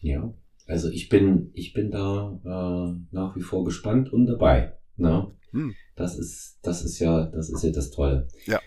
Ja, 0.01 0.33
also 0.67 0.89
ich 0.89 1.09
bin, 1.09 1.51
ich 1.53 1.73
bin 1.73 1.91
da 1.91 2.39
äh, 2.43 2.99
nach 3.11 3.35
wie 3.35 3.41
vor 3.41 3.63
gespannt 3.65 4.11
und 4.11 4.25
dabei. 4.25 4.73
Ne? 4.97 5.31
Hm. 5.51 5.75
Das 5.95 6.17
ist, 6.17 6.59
das 6.63 6.83
ist 6.83 6.99
ja, 6.99 7.25
das 7.25 7.49
ist 7.49 7.63
ja 7.63 7.71
das 7.71 7.91
Tolle. 7.91 8.27
Ja. 8.45 8.59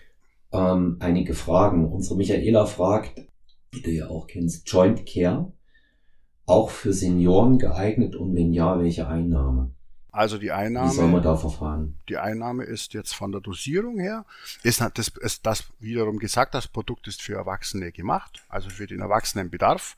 Ähm, 0.51 0.97
einige 0.99 1.33
Fragen. 1.33 1.91
Unsere 1.91 2.17
Michaela 2.17 2.65
fragt, 2.65 3.21
die 3.73 3.81
du 3.81 3.91
ja 3.91 4.07
auch 4.07 4.27
kennst, 4.27 4.69
Joint 4.69 5.05
Care, 5.05 5.51
auch 6.45 6.69
für 6.69 6.93
Senioren 6.93 7.59
geeignet 7.59 8.15
und 8.15 8.35
wenn 8.35 8.53
ja, 8.53 8.79
welche 8.79 9.07
Einnahme? 9.07 9.73
Also 10.11 10.39
die 10.39 10.51
Einnahme. 10.51 10.89
Wie 10.89 10.95
soll 10.95 11.07
man 11.07 11.21
da 11.21 11.35
verfahren? 11.35 11.99
Die 12.09 12.17
Einnahme 12.17 12.63
ist 12.63 12.93
jetzt 12.93 13.13
von 13.13 13.31
der 13.31 13.41
Dosierung 13.41 13.99
her, 13.99 14.25
ist 14.63 14.81
das, 14.81 15.09
ist 15.09 15.45
das 15.45 15.65
wiederum 15.79 16.17
gesagt, 16.17 16.55
das 16.55 16.67
Produkt 16.67 17.07
ist 17.07 17.21
für 17.21 17.35
Erwachsene 17.35 17.91
gemacht, 17.91 18.43
also 18.49 18.69
für 18.69 18.87
den 18.87 19.01
Erwachsenenbedarf. 19.01 19.95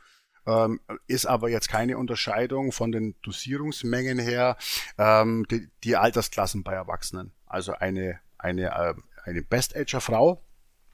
Ähm, 0.47 0.79
ist 1.07 1.25
aber 1.27 1.49
jetzt 1.49 1.69
keine 1.69 1.97
Unterscheidung 1.97 2.71
von 2.71 2.91
den 2.91 3.15
Dosierungsmengen 3.21 4.17
her, 4.17 4.57
ähm, 4.97 5.45
die, 5.51 5.67
die 5.83 5.95
Altersklassen 5.95 6.63
bei 6.63 6.73
Erwachsenen. 6.73 7.31
Also 7.45 7.73
eine, 7.73 8.19
eine, 8.39 8.67
äh, 8.71 8.93
eine 9.23 9.41
Best-Ager-Frau 9.43 10.43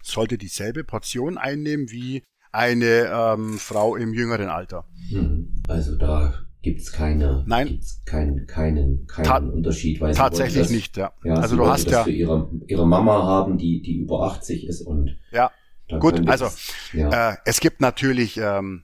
sollte 0.03 0.37
dieselbe 0.37 0.83
Portion 0.83 1.37
einnehmen 1.37 1.89
wie 1.91 2.23
eine 2.51 3.05
ähm, 3.11 3.57
Frau 3.57 3.95
im 3.95 4.13
jüngeren 4.13 4.49
Alter. 4.49 4.85
Hm. 5.09 5.61
Also 5.67 5.95
da 5.97 6.33
gibt's 6.61 6.91
keine, 6.91 7.43
Nein. 7.47 7.67
gibt's 7.67 8.01
keinen, 8.05 8.47
keinen, 8.47 9.07
keinen 9.07 9.25
Ta 9.25 9.37
Unterschied. 9.37 10.01
Weil 10.01 10.13
Tatsächlich 10.13 10.63
das, 10.63 10.71
nicht, 10.71 10.97
ja. 10.97 11.13
Ja, 11.23 11.35
also 11.35 11.55
du 11.55 11.67
hast 11.67 11.89
ja. 11.89 12.05
ihre, 12.05 12.49
ihre 12.67 12.85
Mama 12.87 13.23
haben, 13.23 13.57
die, 13.57 13.81
die 13.81 13.97
über 13.99 14.23
80 14.23 14.67
ist 14.67 14.81
und 14.81 15.17
Ja, 15.31 15.51
Gut, 15.99 16.27
also, 16.27 16.45
es- 16.45 16.73
ja. 16.91 17.31
Äh, 17.31 17.37
es 17.45 17.61
gibt 17.61 17.79
natürlich, 17.79 18.37
ähm, 18.37 18.83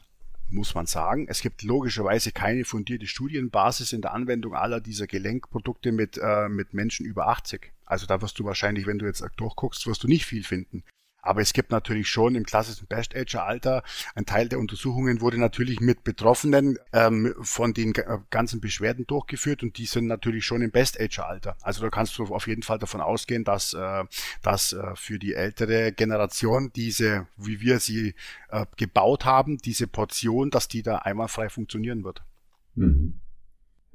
muss 0.54 0.76
man 0.76 0.86
sagen, 0.86 1.28
es 1.28 1.42
gibt 1.42 1.64
logischerweise 1.64 2.32
keine 2.32 2.64
fundierte 2.64 3.08
Studienbasis 3.08 3.92
in 3.94 4.02
der 4.02 4.14
Anwendung 4.14 4.54
aller 4.54 4.80
dieser 4.80 5.08
Gelenkprodukte 5.08 5.92
mit, 5.92 6.18
äh, 6.22 6.48
mit 6.48 6.74
Menschen 6.74 7.06
über 7.06 7.28
80. 7.28 7.74
Also 7.86 8.06
da 8.06 8.22
wirst 8.22 8.40
du 8.40 8.46
wahrscheinlich, 8.46 8.86
wenn 8.86 9.00
du 9.00 9.06
jetzt 9.06 9.24
durchguckst, 9.38 9.88
wirst 9.88 10.04
du 10.04 10.08
nicht 10.08 10.26
viel 10.26 10.44
finden. 10.44 10.84
Aber 11.26 11.42
es 11.42 11.54
gibt 11.54 11.72
natürlich 11.72 12.10
schon 12.10 12.36
im 12.36 12.44
klassischen 12.44 12.86
Best-Ager-Alter, 12.86 13.82
ein 14.14 14.26
Teil 14.26 14.50
der 14.50 14.60
Untersuchungen 14.60 15.22
wurde 15.22 15.40
natürlich 15.40 15.80
mit 15.80 16.04
Betroffenen 16.04 16.78
ähm, 16.92 17.34
von 17.42 17.74
den 17.74 17.94
ga- 17.94 18.24
ganzen 18.30 18.60
Beschwerden 18.60 19.08
durchgeführt 19.08 19.64
und 19.64 19.78
die 19.78 19.86
sind 19.86 20.08
natürlich 20.08 20.46
schon 20.46 20.62
im 20.62 20.72
Best-Ager-Alter. 20.72 21.56
Also 21.62 21.82
da 21.82 21.90
kannst 21.90 22.18
du 22.18 22.26
auf 22.26 22.48
jeden 22.48 22.62
Fall 22.62 22.78
davon 22.78 23.00
ausgehen, 23.00 23.46
dass, 23.46 23.74
äh, 23.74 24.04
dass 24.42 24.74
äh, 24.74 24.96
für 24.96 25.18
die 25.18 25.34
ältere 25.34 25.94
Generation 25.94 26.72
diese, 26.76 27.26
wie 27.38 27.62
wir 27.62 27.80
sie 27.80 28.16
äh, 28.50 28.66
gebaut 28.76 29.24
haben, 29.24 29.58
diese 29.60 29.88
Portion, 29.88 30.50
dass 30.50 30.68
die 30.68 30.84
da 30.84 30.98
einwandfrei 30.98 31.48
funktionieren 31.48 32.04
wird. 32.04 32.22
Mhm. 32.76 33.22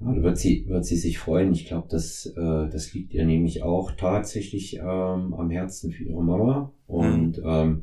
Ja, 0.01 0.13
da 0.13 0.23
wird 0.23 0.39
sie, 0.39 0.67
wird 0.69 0.85
sie 0.85 0.97
sich 0.97 1.19
freuen. 1.19 1.53
Ich 1.53 1.67
glaube, 1.67 1.89
das, 1.91 2.27
äh, 2.27 2.69
das 2.71 2.95
liegt 2.95 3.15
ihr 3.15 3.27
nämlich 3.27 3.63
auch 3.63 3.93
tatsächlich 3.93 4.77
ähm, 4.77 5.35
am 5.35 5.51
Herzen 5.51 5.91
für 5.91 6.05
ihre 6.05 6.23
Mama. 6.23 6.73
Und 6.87 7.43
ähm, 7.45 7.83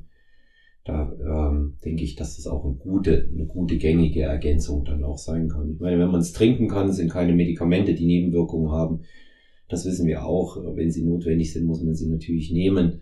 da 0.85 1.11
ähm, 1.19 1.73
denke 1.83 2.03
ich, 2.03 2.15
dass 2.15 2.37
das 2.37 2.47
auch 2.47 2.63
eine 2.63 2.75
gute, 2.75 3.29
eine 3.33 3.45
gute 3.45 3.77
gängige 3.77 4.21
Ergänzung 4.21 4.85
dann 4.85 5.03
auch 5.03 5.17
sein 5.17 5.49
kann. 5.49 5.73
Ich 5.73 5.79
meine, 5.79 5.99
wenn 5.99 6.11
man 6.11 6.21
es 6.21 6.31
trinken 6.31 6.67
kann, 6.67 6.93
sind 6.93 7.11
keine 7.11 7.33
Medikamente, 7.33 7.95
die 7.95 8.05
Nebenwirkungen 8.05 8.71
haben. 8.71 9.01
Das 9.67 9.85
wissen 9.85 10.07
wir 10.07 10.25
auch. 10.25 10.57
Wenn 10.75 10.91
sie 10.91 11.03
notwendig 11.03 11.51
sind, 11.51 11.65
muss 11.65 11.83
man 11.83 11.95
sie 11.95 12.07
natürlich 12.07 12.51
nehmen. 12.51 13.01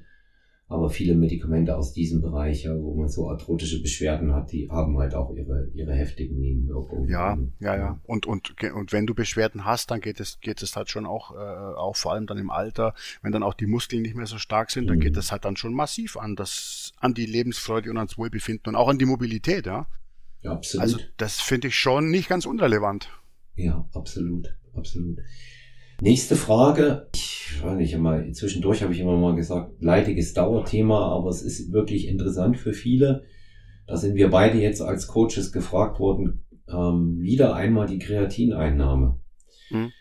Aber 0.73 0.89
viele 0.89 1.13
Medikamente 1.13 1.77
aus 1.77 1.93
diesem 1.93 2.21
Bereich, 2.21 2.63
ja, 2.63 2.75
wo 2.75 2.95
man 2.95 3.07
so 3.07 3.29
arthrotische 3.29 3.79
Beschwerden 3.79 4.33
hat, 4.33 4.51
die 4.51 4.69
haben 4.71 4.97
halt 4.97 5.13
auch 5.13 5.31
ihre, 5.35 5.69
ihre 5.75 5.93
heftigen 5.93 6.39
Nebenwirkungen. 6.39 7.07
Ja, 7.07 7.37
ja, 7.59 7.75
ja. 7.75 8.01
Und, 8.05 8.25
und, 8.25 8.55
und 8.73 8.91
wenn 8.91 9.05
du 9.05 9.13
Beschwerden 9.13 9.65
hast, 9.65 9.91
dann 9.91 10.01
geht 10.01 10.19
es, 10.19 10.39
geht 10.39 10.63
es 10.63 10.75
halt 10.75 10.89
schon 10.89 11.05
auch, 11.05 11.31
äh, 11.35 11.35
auch 11.37 11.95
vor 11.95 12.13
allem 12.13 12.25
dann 12.25 12.39
im 12.39 12.49
Alter, 12.49 12.95
wenn 13.21 13.31
dann 13.31 13.43
auch 13.43 13.53
die 13.53 13.67
Muskeln 13.67 14.01
nicht 14.01 14.15
mehr 14.15 14.25
so 14.25 14.39
stark 14.39 14.71
sind, 14.71 14.87
dann 14.89 14.97
Mhm. 14.97 15.01
geht 15.01 15.17
es 15.17 15.31
halt 15.31 15.45
dann 15.45 15.57
schon 15.57 15.75
massiv 15.75 16.17
an 16.17 16.35
das, 16.35 16.91
an 16.99 17.13
die 17.13 17.27
Lebensfreude 17.27 17.91
und 17.91 17.97
ans 17.97 18.17
Wohlbefinden 18.17 18.73
und 18.73 18.75
auch 18.75 18.87
an 18.87 18.97
die 18.97 19.05
Mobilität, 19.05 19.67
ja. 19.67 19.85
Ja, 20.41 20.53
absolut. 20.53 20.83
Also 20.83 20.97
das 21.17 21.39
finde 21.39 21.67
ich 21.67 21.75
schon 21.75 22.09
nicht 22.09 22.29
ganz 22.29 22.47
unrelevant. 22.47 23.09
Ja, 23.55 23.87
absolut, 23.93 24.57
absolut. 24.73 25.19
Nächste 26.01 26.35
Frage. 26.35 27.07
Ich 27.15 27.63
weiß 27.63 27.75
nicht, 27.77 27.93
immer, 27.93 28.31
zwischendurch 28.33 28.81
habe 28.81 28.93
ich 28.93 28.99
immer 28.99 29.17
mal 29.17 29.35
gesagt, 29.35 29.81
leidiges 29.81 30.33
Dauerthema, 30.33 31.07
aber 31.07 31.29
es 31.29 31.41
ist 31.41 31.71
wirklich 31.71 32.07
interessant 32.07 32.57
für 32.57 32.73
viele. 32.73 33.23
Da 33.87 33.97
sind 33.97 34.15
wir 34.15 34.29
beide 34.29 34.59
jetzt 34.59 34.81
als 34.81 35.07
Coaches 35.07 35.51
gefragt 35.51 35.99
worden, 35.99 36.45
ähm, 36.67 37.19
wieder 37.19 37.55
einmal 37.55 37.87
die 37.87 37.99
Kreatineinnahme. 37.99 39.19
Mhm. 39.69 39.91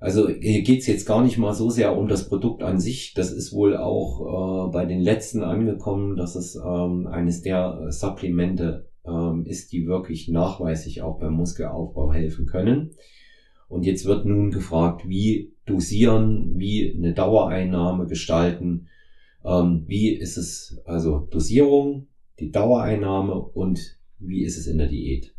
Also 0.00 0.28
hier 0.28 0.62
geht's 0.62 0.86
jetzt 0.86 1.06
gar 1.06 1.22
nicht 1.24 1.38
mal 1.38 1.54
so 1.54 1.70
sehr 1.70 1.96
um 1.96 2.06
das 2.06 2.28
Produkt 2.28 2.62
an 2.62 2.78
sich. 2.78 3.14
Das 3.14 3.32
ist 3.32 3.52
wohl 3.52 3.76
auch 3.76 4.68
äh, 4.68 4.72
bei 4.72 4.86
den 4.86 5.00
letzten 5.00 5.42
angekommen, 5.42 6.16
dass 6.16 6.36
es 6.36 6.54
ähm, 6.54 7.08
eines 7.08 7.42
der 7.42 7.90
Supplemente 7.90 8.88
ähm, 9.04 9.44
ist, 9.44 9.72
die 9.72 9.86
wirklich 9.86 10.28
nachweislich 10.28 11.02
auch 11.02 11.18
beim 11.18 11.32
Muskelaufbau 11.34 12.12
helfen 12.12 12.46
können. 12.46 12.94
Und 13.68 13.84
jetzt 13.84 14.06
wird 14.06 14.24
nun 14.24 14.50
gefragt, 14.50 15.08
wie 15.08 15.52
dosieren, 15.66 16.58
wie 16.58 16.94
eine 16.96 17.12
Dauereinnahme 17.12 18.06
gestalten, 18.06 18.88
ähm, 19.44 19.84
wie 19.86 20.10
ist 20.10 20.36
es, 20.36 20.80
also 20.84 21.28
Dosierung, 21.30 22.08
die 22.40 22.50
Dauereinnahme 22.50 23.34
und 23.34 23.98
wie 24.18 24.42
ist 24.44 24.56
es 24.56 24.66
in 24.66 24.78
der 24.78 24.88
Diät? 24.88 25.34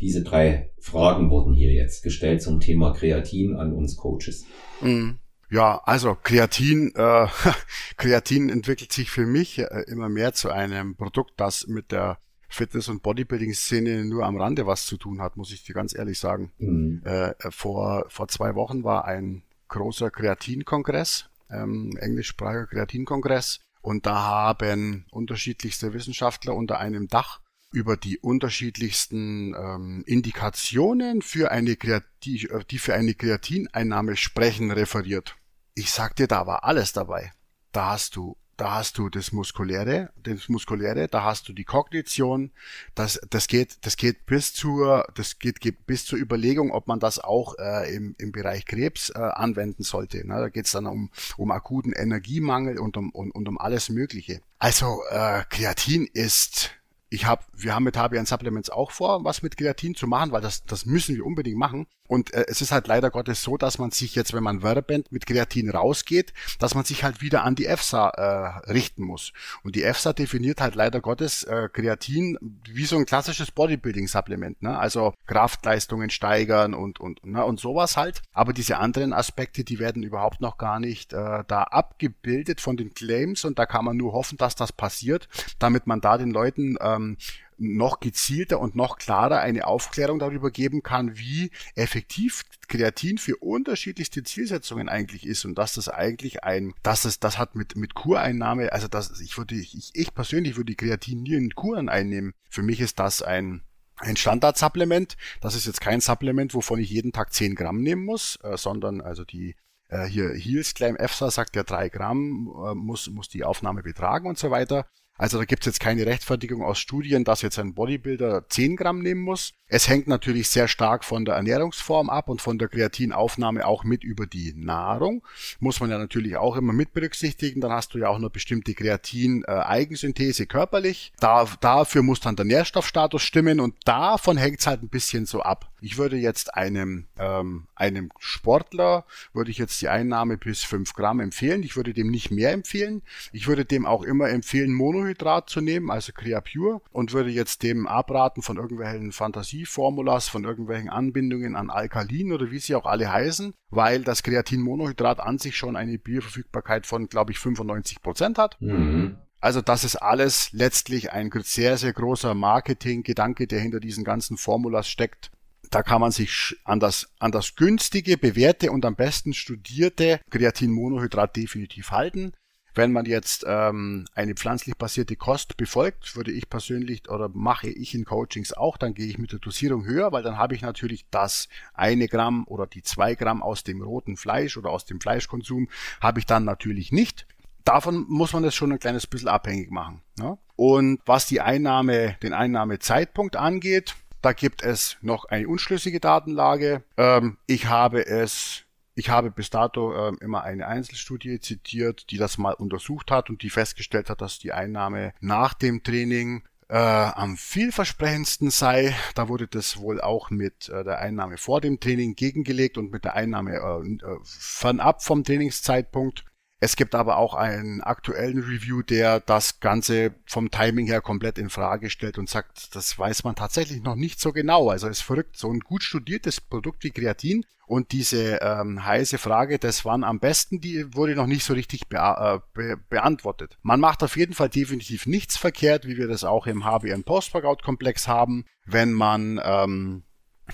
Diese 0.00 0.22
drei 0.22 0.70
Fragen 0.78 1.30
wurden 1.30 1.54
hier 1.54 1.72
jetzt 1.72 2.02
gestellt 2.02 2.42
zum 2.42 2.60
Thema 2.60 2.92
Kreatin 2.92 3.56
an 3.56 3.72
uns 3.72 3.96
Coaches. 3.96 4.46
Mhm. 4.80 5.18
Ja, 5.50 5.80
also 5.84 6.16
Kreatin, 6.22 6.92
äh, 6.94 7.26
Kreatin 7.96 8.50
entwickelt 8.50 8.92
sich 8.92 9.10
für 9.10 9.26
mich 9.26 9.58
äh, 9.58 9.84
immer 9.88 10.08
mehr 10.08 10.32
zu 10.32 10.50
einem 10.50 10.96
Produkt, 10.96 11.32
das 11.38 11.66
mit 11.66 11.90
der 11.90 12.18
Fitness- 12.50 12.88
und 12.88 13.02
Bodybuilding-Szene 13.02 14.04
nur 14.04 14.26
am 14.26 14.36
Rande 14.36 14.66
was 14.66 14.84
zu 14.84 14.96
tun 14.96 15.22
hat, 15.22 15.36
muss 15.36 15.52
ich 15.52 15.62
dir 15.62 15.74
ganz 15.74 15.94
ehrlich 15.94 16.18
sagen. 16.18 16.52
Mhm. 16.58 17.02
Äh, 17.04 17.32
vor, 17.50 18.04
vor 18.08 18.28
zwei 18.28 18.54
Wochen 18.54 18.84
war 18.84 19.04
ein 19.06 19.42
großer 19.68 20.10
Kreatinkongress, 20.10 21.30
ähm, 21.48 21.96
englischsprachiger 21.98 22.66
Kreatinkongress, 22.66 23.60
und 23.82 24.06
da 24.06 24.22
haben 24.22 25.06
unterschiedlichste 25.10 25.94
Wissenschaftler 25.94 26.54
unter 26.54 26.78
einem 26.78 27.08
Dach 27.08 27.40
über 27.72 27.96
die 27.96 28.18
unterschiedlichsten 28.18 29.54
ähm, 29.54 30.02
Indikationen 30.06 31.22
für 31.22 31.50
eine 31.50 31.76
Kreatin, 31.76 32.04
die 32.24 32.78
für 32.78 32.94
eine 32.94 33.14
Kreatineinnahme 33.14 34.16
sprechen, 34.16 34.70
referiert. 34.70 35.36
Ich 35.74 35.90
sag 35.90 36.16
dir, 36.16 36.26
da 36.26 36.46
war 36.46 36.64
alles 36.64 36.92
dabei. 36.92 37.32
Da 37.72 37.90
hast 37.92 38.16
du 38.16 38.36
da 38.60 38.74
hast 38.74 38.98
du 38.98 39.08
das 39.08 39.32
Muskuläre, 39.32 40.10
das 40.22 40.50
Muskuläre, 40.50 41.08
da 41.08 41.24
hast 41.24 41.48
du 41.48 41.54
die 41.54 41.64
Kognition, 41.64 42.50
das, 42.94 43.18
das 43.30 43.46
geht, 43.46 43.78
das 43.86 43.96
geht 43.96 44.26
bis 44.26 44.52
zur, 44.52 45.06
das 45.14 45.38
geht, 45.38 45.60
geht 45.60 45.86
bis 45.86 46.04
zur 46.04 46.18
Überlegung, 46.18 46.70
ob 46.70 46.86
man 46.86 47.00
das 47.00 47.18
auch 47.18 47.54
äh, 47.58 47.94
im, 47.94 48.14
im 48.18 48.32
Bereich 48.32 48.66
Krebs 48.66 49.08
äh, 49.10 49.18
anwenden 49.18 49.82
sollte. 49.82 50.26
Ne? 50.26 50.34
Da 50.34 50.48
geht 50.50 50.66
es 50.66 50.72
dann 50.72 50.86
um, 50.86 51.10
um 51.38 51.50
akuten 51.52 51.92
Energiemangel 51.92 52.78
und 52.78 52.98
um, 52.98 53.10
und, 53.12 53.30
und 53.30 53.48
um 53.48 53.56
alles 53.56 53.88
Mögliche. 53.88 54.42
Also 54.58 55.00
äh, 55.08 55.42
Kreatin 55.48 56.06
ist 56.12 56.72
ich 57.12 57.24
habe, 57.24 57.42
wir 57.56 57.74
haben 57.74 57.84
mit 57.84 57.96
Habian 57.96 58.26
Supplements 58.26 58.70
auch 58.70 58.92
vor, 58.92 59.24
was 59.24 59.42
mit 59.42 59.56
Kreatin 59.56 59.96
zu 59.96 60.06
machen, 60.06 60.30
weil 60.30 60.42
das, 60.42 60.64
das 60.64 60.86
müssen 60.86 61.16
wir 61.16 61.26
unbedingt 61.26 61.58
machen. 61.58 61.88
Und 62.10 62.34
äh, 62.34 62.46
es 62.48 62.60
ist 62.60 62.72
halt 62.72 62.88
leider 62.88 63.08
Gottes 63.08 63.40
so, 63.40 63.56
dass 63.56 63.78
man 63.78 63.92
sich 63.92 64.16
jetzt, 64.16 64.34
wenn 64.34 64.42
man 64.42 64.64
werbend 64.64 65.12
mit 65.12 65.26
Kreatin 65.26 65.70
rausgeht, 65.70 66.32
dass 66.58 66.74
man 66.74 66.84
sich 66.84 67.04
halt 67.04 67.22
wieder 67.22 67.44
an 67.44 67.54
die 67.54 67.66
EFSA 67.66 68.08
äh, 68.08 68.70
richten 68.72 69.04
muss. 69.04 69.32
Und 69.62 69.76
die 69.76 69.84
EFSA 69.84 70.12
definiert 70.12 70.60
halt 70.60 70.74
leider 70.74 71.00
Gottes 71.00 71.44
äh, 71.44 71.68
Kreatin 71.72 72.36
wie 72.68 72.84
so 72.84 72.96
ein 72.96 73.06
klassisches 73.06 73.52
Bodybuilding-Supplement, 73.52 74.60
ne? 74.60 74.76
Also 74.76 75.14
Kraftleistungen 75.28 76.10
steigern 76.10 76.74
und 76.74 76.98
und 76.98 77.24
ne? 77.24 77.44
und 77.44 77.60
sowas 77.60 77.96
halt. 77.96 78.22
Aber 78.32 78.52
diese 78.52 78.78
anderen 78.78 79.12
Aspekte, 79.12 79.62
die 79.62 79.78
werden 79.78 80.02
überhaupt 80.02 80.40
noch 80.40 80.58
gar 80.58 80.80
nicht 80.80 81.12
äh, 81.12 81.44
da 81.46 81.62
abgebildet 81.62 82.60
von 82.60 82.76
den 82.76 82.92
Claims 82.92 83.44
und 83.44 83.56
da 83.60 83.66
kann 83.66 83.84
man 83.84 83.96
nur 83.96 84.14
hoffen, 84.14 84.36
dass 84.36 84.56
das 84.56 84.72
passiert, 84.72 85.28
damit 85.60 85.86
man 85.86 86.00
da 86.00 86.18
den 86.18 86.32
Leuten 86.32 86.76
ähm, 86.80 87.18
noch 87.60 88.00
gezielter 88.00 88.58
und 88.58 88.74
noch 88.74 88.96
klarer 88.98 89.40
eine 89.40 89.66
Aufklärung 89.66 90.18
darüber 90.18 90.50
geben 90.50 90.82
kann, 90.82 91.18
wie 91.18 91.50
effektiv 91.74 92.44
Kreatin 92.68 93.18
für 93.18 93.36
unterschiedlichste 93.36 94.22
Zielsetzungen 94.22 94.88
eigentlich 94.88 95.26
ist 95.26 95.44
und 95.44 95.56
dass 95.56 95.74
das 95.74 95.88
eigentlich 95.88 96.42
ein, 96.42 96.72
dass 96.82 97.04
es, 97.04 97.20
das 97.20 97.38
hat 97.38 97.54
mit, 97.54 97.76
mit 97.76 97.94
Kureinnahme, 97.94 98.72
also 98.72 98.88
das, 98.88 99.20
ich 99.20 99.36
würde, 99.36 99.54
ich, 99.54 99.90
ich 99.92 100.14
persönlich 100.14 100.56
würde 100.56 100.74
Kreatin 100.74 101.22
nie 101.22 101.34
in 101.34 101.54
Kuren 101.54 101.88
einnehmen. 101.88 102.32
Für 102.48 102.62
mich 102.62 102.80
ist 102.80 102.98
das 102.98 103.22
ein, 103.22 103.62
ein 103.98 104.16
Standardsupplement. 104.16 105.16
Das 105.40 105.54
ist 105.54 105.66
jetzt 105.66 105.80
kein 105.80 106.00
Supplement, 106.00 106.54
wovon 106.54 106.80
ich 106.80 106.90
jeden 106.90 107.12
Tag 107.12 107.32
10 107.32 107.54
Gramm 107.54 107.82
nehmen 107.82 108.04
muss, 108.04 108.38
äh, 108.42 108.56
sondern 108.56 109.00
also 109.00 109.24
die 109.24 109.54
äh, 109.88 110.06
hier 110.06 110.30
Heels 110.30 110.74
Claim 110.74 110.96
EFSA 110.96 111.30
sagt 111.30 111.56
ja 111.56 111.62
drei 111.62 111.88
Gramm 111.88 112.50
äh, 112.66 112.74
muss, 112.74 113.10
muss 113.10 113.28
die 113.28 113.44
Aufnahme 113.44 113.82
betragen 113.82 114.28
und 114.28 114.38
so 114.38 114.50
weiter. 114.50 114.86
Also 115.20 115.36
da 115.36 115.44
gibt's 115.44 115.66
jetzt 115.66 115.80
keine 115.80 116.06
Rechtfertigung 116.06 116.62
aus 116.62 116.78
Studien, 116.78 117.24
dass 117.24 117.42
jetzt 117.42 117.58
ein 117.58 117.74
Bodybuilder 117.74 118.48
10 118.48 118.76
Gramm 118.76 119.00
nehmen 119.00 119.20
muss. 119.20 119.52
Es 119.66 119.86
hängt 119.86 120.08
natürlich 120.08 120.48
sehr 120.48 120.66
stark 120.66 121.04
von 121.04 121.26
der 121.26 121.34
Ernährungsform 121.34 122.08
ab 122.08 122.30
und 122.30 122.40
von 122.40 122.56
der 122.56 122.68
Kreatinaufnahme 122.68 123.66
auch 123.66 123.84
mit 123.84 124.02
über 124.02 124.26
die 124.26 124.54
Nahrung. 124.56 125.22
Muss 125.58 125.78
man 125.78 125.90
ja 125.90 125.98
natürlich 125.98 126.38
auch 126.38 126.56
immer 126.56 126.72
mit 126.72 126.94
berücksichtigen. 126.94 127.60
Dann 127.60 127.70
hast 127.70 127.92
du 127.92 127.98
ja 127.98 128.08
auch 128.08 128.16
eine 128.16 128.30
bestimmte 128.30 128.72
Kreatin-Eigensynthese 128.72 130.46
körperlich. 130.46 131.12
Da, 131.20 131.46
dafür 131.60 132.00
muss 132.00 132.20
dann 132.20 132.36
der 132.36 132.46
Nährstoffstatus 132.46 133.20
stimmen 133.20 133.60
und 133.60 133.74
davon 133.84 134.38
hängt's 134.38 134.66
halt 134.66 134.82
ein 134.82 134.88
bisschen 134.88 135.26
so 135.26 135.42
ab. 135.42 135.70
Ich 135.82 135.98
würde 135.98 136.16
jetzt 136.16 136.54
einem, 136.54 137.08
ähm, 137.18 137.66
einem 137.80 138.10
Sportler, 138.18 139.04
würde 139.32 139.50
ich 139.50 139.58
jetzt 139.58 139.80
die 139.80 139.88
Einnahme 139.88 140.36
bis 140.36 140.62
5 140.62 140.92
Gramm 140.92 141.20
empfehlen. 141.20 141.62
Ich 141.62 141.76
würde 141.76 141.94
dem 141.94 142.10
nicht 142.10 142.30
mehr 142.30 142.52
empfehlen. 142.52 143.02
Ich 143.32 143.48
würde 143.48 143.64
dem 143.64 143.86
auch 143.86 144.02
immer 144.02 144.28
empfehlen, 144.28 144.72
Monohydrat 144.72 145.48
zu 145.48 145.60
nehmen, 145.60 145.90
also 145.90 146.12
Creapure, 146.12 146.82
und 146.92 147.12
würde 147.12 147.30
jetzt 147.30 147.62
dem 147.62 147.86
abraten 147.86 148.42
von 148.42 148.58
irgendwelchen 148.58 149.12
Fantasieformulas, 149.12 150.28
von 150.28 150.44
irgendwelchen 150.44 150.90
Anbindungen 150.90 151.56
an 151.56 151.70
Alkalin 151.70 152.32
oder 152.32 152.50
wie 152.50 152.58
sie 152.58 152.74
auch 152.74 152.86
alle 152.86 153.10
heißen, 153.10 153.54
weil 153.70 154.02
das 154.02 154.22
Kreatinmonohydrat 154.22 155.18
an 155.20 155.38
sich 155.38 155.56
schon 155.56 155.74
eine 155.74 155.98
Bioverfügbarkeit 155.98 156.86
von, 156.86 157.08
glaube 157.08 157.32
ich, 157.32 157.38
95 157.38 158.02
Prozent 158.02 158.38
hat. 158.38 158.56
Mhm. 158.60 159.16
Also 159.40 159.62
das 159.62 159.84
ist 159.84 159.96
alles 159.96 160.52
letztlich 160.52 161.12
ein 161.12 161.30
sehr, 161.42 161.78
sehr 161.78 161.94
großer 161.94 162.34
Marketing-Gedanke, 162.34 163.46
der 163.46 163.60
hinter 163.60 163.80
diesen 163.80 164.04
ganzen 164.04 164.36
Formulas 164.36 164.86
steckt 164.86 165.30
da 165.70 165.82
kann 165.82 166.00
man 166.00 166.10
sich 166.10 166.56
an 166.64 166.80
das, 166.80 167.08
an 167.18 167.32
das 167.32 167.54
günstige, 167.54 168.18
bewährte 168.18 168.72
und 168.72 168.84
am 168.84 168.96
besten 168.96 169.32
studierte 169.32 170.20
Kreatinmonohydrat 170.30 171.36
definitiv 171.36 171.92
halten. 171.92 172.32
Wenn 172.74 172.92
man 172.92 173.04
jetzt 173.04 173.44
ähm, 173.48 174.06
eine 174.14 174.34
pflanzlich 174.34 174.76
basierte 174.76 175.16
Kost 175.16 175.56
befolgt, 175.56 176.14
würde 176.14 176.30
ich 176.30 176.48
persönlich 176.48 177.08
oder 177.08 177.28
mache 177.28 177.68
ich 177.68 177.94
in 177.94 178.04
Coachings 178.04 178.52
auch, 178.52 178.76
dann 178.76 178.94
gehe 178.94 179.06
ich 179.06 179.18
mit 179.18 179.32
der 179.32 179.40
Dosierung 179.40 179.84
höher, 179.84 180.12
weil 180.12 180.22
dann 180.22 180.38
habe 180.38 180.54
ich 180.54 180.62
natürlich 180.62 181.04
das 181.10 181.48
eine 181.74 182.06
Gramm 182.06 182.44
oder 182.46 182.66
die 182.66 182.82
zwei 182.82 183.14
Gramm 183.16 183.42
aus 183.42 183.64
dem 183.64 183.82
roten 183.82 184.16
Fleisch 184.16 184.56
oder 184.56 184.70
aus 184.70 184.84
dem 184.84 185.00
Fleischkonsum 185.00 185.68
habe 186.00 186.20
ich 186.20 186.26
dann 186.26 186.44
natürlich 186.44 186.92
nicht. 186.92 187.26
Davon 187.64 188.06
muss 188.08 188.32
man 188.32 188.42
das 188.42 188.54
schon 188.54 188.72
ein 188.72 188.78
kleines 188.78 189.06
bisschen 189.06 189.28
abhängig 189.28 189.70
machen. 189.70 190.02
Ne? 190.18 190.38
Und 190.56 191.00
was 191.06 191.26
die 191.26 191.40
Einnahme, 191.40 192.16
den 192.22 192.32
Einnahmezeitpunkt 192.32 193.36
angeht, 193.36 193.96
da 194.22 194.32
gibt 194.32 194.62
es 194.62 194.96
noch 195.00 195.24
eine 195.26 195.48
unschlüssige 195.48 196.00
Datenlage. 196.00 196.82
Ähm, 196.96 197.38
ich 197.46 197.66
habe 197.66 198.06
es 198.06 198.64
ich 198.94 199.08
habe 199.08 199.30
bis 199.30 199.48
dato 199.48 199.94
äh, 199.94 200.12
immer 200.20 200.42
eine 200.42 200.66
Einzelstudie 200.66 201.40
zitiert, 201.40 202.10
die 202.10 202.18
das 202.18 202.36
mal 202.36 202.52
untersucht 202.52 203.10
hat 203.10 203.30
und 203.30 203.42
die 203.42 203.48
festgestellt 203.48 204.10
hat, 204.10 204.20
dass 204.20 204.38
die 204.38 204.52
Einnahme 204.52 205.14
nach 205.20 205.54
dem 205.54 205.82
Training 205.82 206.42
äh, 206.68 206.76
am 206.76 207.36
vielversprechendsten 207.36 208.50
sei. 208.50 208.94
Da 209.14 209.28
wurde 209.28 209.48
das 209.48 209.78
wohl 209.78 210.00
auch 210.00 210.30
mit 210.30 210.68
äh, 210.68 210.84
der 210.84 210.98
Einnahme 210.98 211.36
vor 211.36 211.60
dem 211.60 211.80
Training 211.80 212.14
gegengelegt 212.14 212.78
und 212.78 212.92
mit 212.92 213.04
der 213.04 213.14
Einnahme 213.14 213.54
äh, 213.54 214.06
äh 214.06 214.18
fernab 214.24 215.02
vom 215.02 215.24
Trainingszeitpunkt. 215.24 216.24
Es 216.62 216.76
gibt 216.76 216.94
aber 216.94 217.16
auch 217.16 217.32
einen 217.32 217.80
aktuellen 217.80 218.38
Review, 218.38 218.82
der 218.82 219.20
das 219.20 219.60
Ganze 219.60 220.14
vom 220.26 220.50
Timing 220.50 220.86
her 220.86 221.00
komplett 221.00 221.38
in 221.38 221.48
Frage 221.48 221.88
stellt 221.88 222.18
und 222.18 222.28
sagt, 222.28 222.76
das 222.76 222.98
weiß 222.98 223.24
man 223.24 223.34
tatsächlich 223.34 223.82
noch 223.82 223.94
nicht 223.94 224.20
so 224.20 224.32
genau. 224.32 224.68
Also 224.68 224.86
es 224.86 224.98
ist 224.98 225.04
verrückt, 225.04 225.38
so 225.38 225.50
ein 225.50 225.60
gut 225.60 225.82
studiertes 225.82 226.42
Produkt 226.42 226.84
wie 226.84 226.90
Kreatin 226.90 227.46
und 227.66 227.92
diese 227.92 228.40
ähm, 228.42 228.84
heiße 228.84 229.16
Frage, 229.16 229.58
das 229.58 229.86
wann 229.86 230.04
am 230.04 230.18
besten, 230.18 230.60
die 230.60 230.94
wurde 230.94 231.14
noch 231.14 231.28
nicht 231.28 231.44
so 231.44 231.54
richtig 231.54 231.88
be 231.88 231.96
äh, 231.96 232.40
be 232.52 232.76
beantwortet. 232.76 233.56
Man 233.62 233.80
macht 233.80 234.02
auf 234.02 234.16
jeden 234.16 234.34
Fall 234.34 234.50
definitiv 234.50 235.06
nichts 235.06 235.38
verkehrt, 235.38 235.86
wie 235.86 235.96
wir 235.96 236.08
das 236.08 236.24
auch 236.24 236.46
im 236.46 236.64
HBN 236.64 237.04
Post-Workout-Komplex 237.04 238.06
haben, 238.06 238.44
wenn 238.66 238.92
man 238.92 239.40
ähm, 239.42 240.02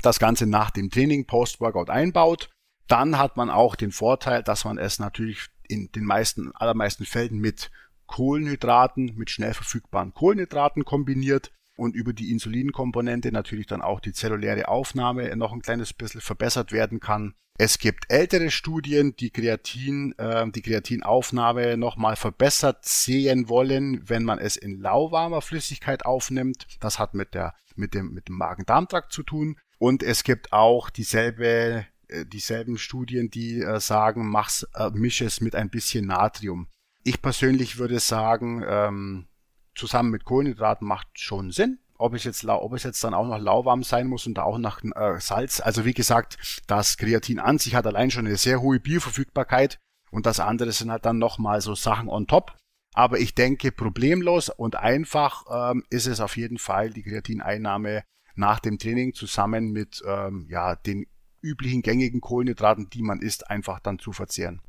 das 0.03 0.21
Ganze 0.21 0.47
nach 0.47 0.71
dem 0.71 0.91
Training 0.91 1.27
Post-Workout 1.27 1.91
einbaut. 1.91 2.51
Dann 2.87 3.19
hat 3.19 3.37
man 3.37 3.51
auch 3.51 3.75
den 3.75 3.91
Vorteil, 3.91 4.45
dass 4.45 4.65
man 4.65 4.79
es 4.79 5.01
natürlich 5.01 5.49
in 5.69 5.91
den 5.93 6.05
meisten, 6.05 6.53
allermeisten 6.55 7.05
Fällen 7.05 7.39
mit 7.39 7.71
Kohlenhydraten, 8.07 9.15
mit 9.17 9.31
schnell 9.31 9.55
verfügbaren 9.55 10.15
Kohlenhydraten 10.15 10.85
kombiniert 10.85 11.53
und 11.77 11.95
über 11.95 12.13
die 12.13 12.31
Insulinkomponente 12.31 13.33
natürlich 13.33 13.67
dann 13.67 13.83
auch 13.83 14.01
die 14.01 14.13
zelluläre 14.13 14.69
Aufnahme 14.69 15.35
noch 15.37 15.53
ein 15.53 15.61
kleines 15.61 15.93
bisschen 15.93 16.21
verbessert 16.21 16.73
werden 16.73 17.01
kann. 17.01 17.35
Es 17.59 17.79
gibt 17.79 18.05
ältere 18.09 18.51
Studien, 18.51 19.17
die 19.17 19.31
Kreatin, 19.31 20.13
äh, 20.19 20.47
die 20.51 20.61
Kreatinaufnahme 20.61 21.77
nochmal 21.79 22.17
verbessert 22.17 22.85
sehen 22.85 23.49
wollen, 23.49 24.09
wenn 24.09 24.25
man 24.25 24.39
es 24.39 24.57
in 24.57 24.79
lauwarmer 24.81 25.41
Flüssigkeit 25.41 26.05
aufnimmt. 26.05 26.67
Das 26.81 26.99
hat 26.99 27.15
mit 27.15 27.33
der, 27.33 27.55
mit 27.75 27.95
dem, 27.95 28.13
mit 28.13 28.29
dem 28.29 28.37
Magen-Darm-Trakt 28.37 29.11
zu 29.11 29.23
tun. 29.23 29.59
Und 29.79 30.03
es 30.03 30.23
gibt 30.23 30.53
auch 30.53 30.91
dieselbe 30.91 31.87
dieselben 32.27 32.79
Studien, 32.79 33.31
die 33.31 33.61
äh, 33.61 33.81
sagen, 33.81 34.29
mach's, 34.29 34.67
äh, 34.75 34.91
misch 34.91 35.21
es 35.21 35.41
mit 35.41 35.55
ein 35.55 35.71
bisschen 35.71 36.07
Natrium. 36.07 36.69
Ich 37.03 37.23
persönlich 37.23 37.79
würde 37.79 38.01
sagen, 38.01 38.65
ähm, 38.67 39.29
zusammen 39.75 40.11
mit 40.11 40.25
Kohlenhydraten 40.25 40.87
macht 40.87 41.09
schon 41.15 41.51
Sinn. 41.51 41.79
Ob 41.99 42.13
es 42.15 42.25
jetzt, 42.25 42.45
ob 42.45 42.75
es 42.75 42.83
jetzt 42.83 43.03
dann 43.05 43.15
auch 43.15 43.27
noch 43.27 43.39
lauwarm 43.39 43.83
sein 43.83 44.07
muss 44.07 44.27
und 44.27 44.39
auch 44.39 44.59
nach 44.59 44.83
äh, 44.85 45.19
Salz. 45.19 45.61
Also 45.61 45.85
wie 45.85 45.95
gesagt, 45.95 46.63
das 46.67 46.99
Kreatin 46.99 47.39
an 47.39 47.59
sich 47.59 47.75
hat 47.75 47.87
allein 47.87 48.11
schon 48.11 48.27
eine 48.27 48.37
sehr 48.37 48.61
hohe 48.61 48.81
Bioverfügbarkeit 48.81 49.79
und 50.11 50.27
das 50.27 50.41
andere 50.41 50.73
sind 50.73 50.91
halt 50.91 51.07
dann 51.07 51.19
nochmal 51.19 51.61
so 51.63 51.75
Sachen 51.75 52.09
on 52.09 52.27
top. 52.27 52.55
Aber 52.93 53.19
ich 53.19 53.35
denke, 53.35 53.73
problemlos 53.73 54.51
und 54.51 54.77
einfach 54.77 55.45
ähm, 55.73 55.85
ist 55.91 56.07
es 56.07 56.21
auf 56.21 56.37
jeden 56.37 56.59
Fall 56.59 56.91
die 56.91 57.03
Kreatineinnahme 57.03 58.03
nach 58.35 58.61
dem 58.61 58.79
Training 58.79 59.15
zusammen 59.15 59.73
mit 59.73 60.03
ähm, 60.07 60.47
ja, 60.51 60.77
den 60.77 61.07
üblichen 61.43 61.83
gängigen 61.83 62.21
Kohlenhydraten, 62.21 62.89
die 62.91 63.03
man 63.03 63.21
isst, 63.21 63.51
einfach 63.51 63.81
dann 63.81 63.99
zu 63.99 64.13
verzehren. 64.13 64.61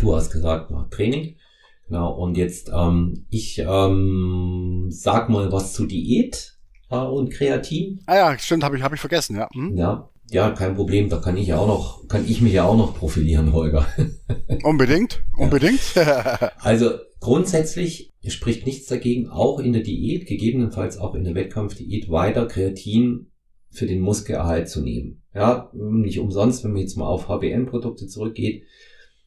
Du 0.00 0.14
hast 0.14 0.30
gesagt, 0.30 0.70
nach 0.70 0.88
Training. 0.90 1.36
Genau, 1.86 2.12
und 2.12 2.36
jetzt, 2.36 2.70
ähm, 2.74 3.26
ich 3.30 3.58
ähm, 3.58 4.86
sag 4.88 5.28
mal 5.28 5.52
was 5.52 5.74
zu 5.74 5.86
Diät 5.86 6.58
äh, 6.90 6.96
und 6.96 7.30
Kreatin. 7.30 8.00
Ah 8.06 8.16
ja, 8.16 8.38
stimmt, 8.38 8.64
habe 8.64 8.76
ich, 8.76 8.82
hab 8.82 8.92
ich 8.92 9.00
vergessen, 9.00 9.36
ja. 9.36 9.48
Hm? 9.52 9.76
Ja, 9.76 10.08
ja, 10.30 10.50
kein 10.50 10.74
Problem, 10.74 11.10
da 11.10 11.18
kann 11.18 11.36
ich 11.36 11.48
ja 11.48 11.58
auch 11.58 11.66
noch, 11.66 12.08
kann 12.08 12.24
ich 12.26 12.40
mich 12.40 12.54
ja 12.54 12.64
auch 12.64 12.76
noch 12.76 12.96
profilieren, 12.96 13.52
Holger. 13.52 13.86
unbedingt, 14.62 15.22
unbedingt. 15.36 15.80
also 16.60 16.92
grundsätzlich 17.20 18.12
spricht 18.26 18.64
nichts 18.64 18.86
dagegen, 18.86 19.28
auch 19.28 19.58
in 19.58 19.74
der 19.74 19.82
Diät, 19.82 20.26
gegebenenfalls 20.26 20.96
auch 20.96 21.14
in 21.14 21.24
der 21.24 21.34
Wettkampfdiät 21.34 22.08
weiter 22.10 22.46
Kreatin 22.46 23.31
für 23.72 23.86
den 23.86 24.00
Muskelerhalt 24.00 24.68
zu 24.68 24.82
nehmen. 24.82 25.22
Ja, 25.34 25.70
nicht 25.72 26.18
umsonst, 26.18 26.62
wenn 26.62 26.72
man 26.72 26.82
jetzt 26.82 26.96
mal 26.96 27.06
auf 27.06 27.28
HBN-Produkte 27.28 28.06
zurückgeht, 28.06 28.64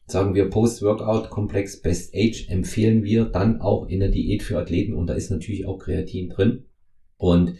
sagen 0.06 0.34
wir 0.34 0.48
Post-Workout-Komplex 0.48 1.82
Best 1.82 2.14
Age 2.14 2.48
empfehlen 2.48 3.02
wir 3.02 3.24
dann 3.24 3.60
auch 3.60 3.88
in 3.88 4.00
der 4.00 4.08
Diät 4.08 4.42
für 4.42 4.58
Athleten 4.58 4.94
und 4.94 5.08
da 5.08 5.14
ist 5.14 5.30
natürlich 5.30 5.66
auch 5.66 5.78
Kreatin 5.78 6.30
drin. 6.30 6.64
Und 7.16 7.56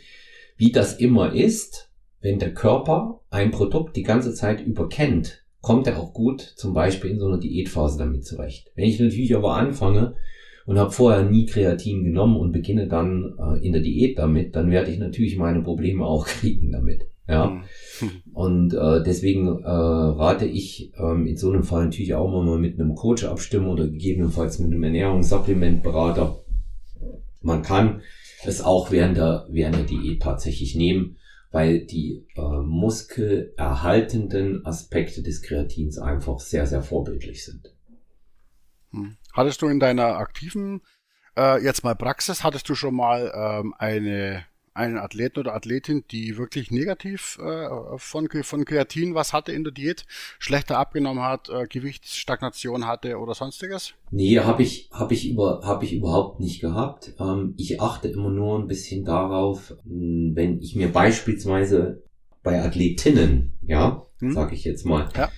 wie 0.57 0.71
das 0.71 0.95
immer 0.95 1.35
ist, 1.35 1.91
wenn 2.21 2.39
der 2.39 2.55
Körper 2.55 3.21
ein 3.31 3.51
Produkt 3.51 3.97
die 3.97 4.05
ganze 4.05 4.33
Zeit 4.33 4.65
über 4.65 4.89
kennt, 4.89 5.45
kommt 5.61 5.89
er 5.89 5.99
auch 5.99 6.13
gut 6.13 6.41
zum 6.41 6.73
Beispiel 6.73 7.11
in 7.11 7.19
so 7.19 7.27
einer 7.27 7.39
Diätphase 7.39 7.99
damit 7.99 8.25
zurecht. 8.25 8.71
Wenn 8.77 8.85
ich 8.85 9.01
natürlich 9.01 9.35
aber 9.35 9.55
anfange, 9.55 10.15
und 10.67 10.79
habe 10.79 10.91
vorher 10.91 11.23
nie 11.23 11.47
Kreatin 11.47 12.05
genommen 12.05 12.37
und 12.37 12.53
beginne 12.53 12.89
dann 12.89 13.35
äh, 13.39 13.65
in 13.65 13.73
der 13.73 13.83
Diät 13.83 14.19
damit, 14.19 14.57
dann 14.57 14.71
werde 14.71 14.91
ich 14.91 14.99
natürlich 14.99 15.39
meine 15.39 15.63
Probleme 15.63 16.05
auch 16.05 16.27
kriegen 16.27 16.73
damit. 16.73 17.07
Ja. 17.29 17.47
Mhm. 17.47 17.63
Und 18.35 18.75
äh, 18.75 19.03
deswegen 19.03 19.63
äh, 19.63 19.69
rate 19.69 20.45
ich 20.45 20.93
ähm, 20.99 21.27
in 21.27 21.37
so 21.37 21.51
einem 21.51 21.65
Fall 21.65 21.87
natürlich 21.87 22.15
auch 22.15 22.31
mal 22.31 22.59
mit 22.59 22.79
einem 22.79 22.95
Coach 22.95 23.25
abstimmen 23.25 23.67
oder 23.67 23.89
gegebenenfalls 23.89 24.59
mit 24.59 24.71
einem 24.71 24.85
Ernährungssupplementberater. 24.85 26.45
Man 27.41 27.63
kann 27.63 28.03
es 28.45 28.63
auch 28.63 28.93
während 28.93 29.17
der, 29.17 29.47
während 29.51 29.77
der 29.77 29.85
Diät 29.85 30.23
tatsächlich 30.23 30.77
nehmen, 30.77 31.17
weil 31.51 31.87
die 31.87 32.27
äh, 32.37 32.61
muskelerhaltenden 32.65 34.65
Aspekte 34.67 35.23
des 35.23 35.43
Kreatins 35.43 35.99
einfach 35.99 36.39
sehr, 36.39 36.67
sehr 36.67 36.83
vorbildlich 36.83 37.45
sind. 37.45 37.73
Hm. 38.93 39.17
Hattest 39.37 39.61
du 39.61 39.69
in 39.69 39.79
deiner 39.79 40.17
aktiven, 40.17 40.81
äh, 41.37 41.63
jetzt 41.63 41.85
mal 41.85 41.95
Praxis, 41.95 42.43
hattest 42.43 42.69
du 42.71 42.75
schon 42.75 42.95
mal 42.95 43.31
ähm, 43.35 43.75
eine 43.79 44.45
einen 44.73 44.99
Athleten 44.99 45.41
oder 45.41 45.55
Athletin, 45.55 46.05
die 46.11 46.37
wirklich 46.37 46.71
negativ 46.71 47.39
äh, 47.41 47.69
von, 47.97 48.29
von 48.43 48.65
Kreatin 48.67 49.15
was 49.15 49.33
hatte 49.33 49.53
in 49.53 49.65
der 49.65 49.73
Diät, 49.73 50.05
schlechter 50.39 50.79
abgenommen 50.79 51.25
hat, 51.25 51.49
äh, 51.49 51.67
Gewichtsstagnation 51.67 52.87
hatte 52.87 53.17
oder 53.19 53.35
sonstiges? 53.35 53.95
Nee, 54.11 54.39
habe 54.39 54.63
ich, 54.63 54.91
hab 54.93 55.13
ich, 55.13 55.31
über, 55.31 55.63
hab 55.65 55.83
ich 55.83 55.95
überhaupt 55.95 56.41
nicht 56.41 56.61
gehabt. 56.61 57.15
Ähm, 57.19 57.55
ich 57.57 57.81
achte 57.81 58.09
immer 58.09 58.29
nur 58.29 58.59
ein 58.59 58.67
bisschen 58.67 59.07
darauf, 59.07 59.75
wenn 59.85 60.61
ich 60.61 60.77
mir 60.77 60.93
beispielsweise 60.93 62.03
bei 62.43 62.63
Athletinnen, 62.63 63.59
ja, 63.63 64.05
hm? 64.19 64.33
sage 64.33 64.55
ich 64.55 64.65
jetzt 64.65 64.85
mal, 64.85 65.09
ja 65.17 65.31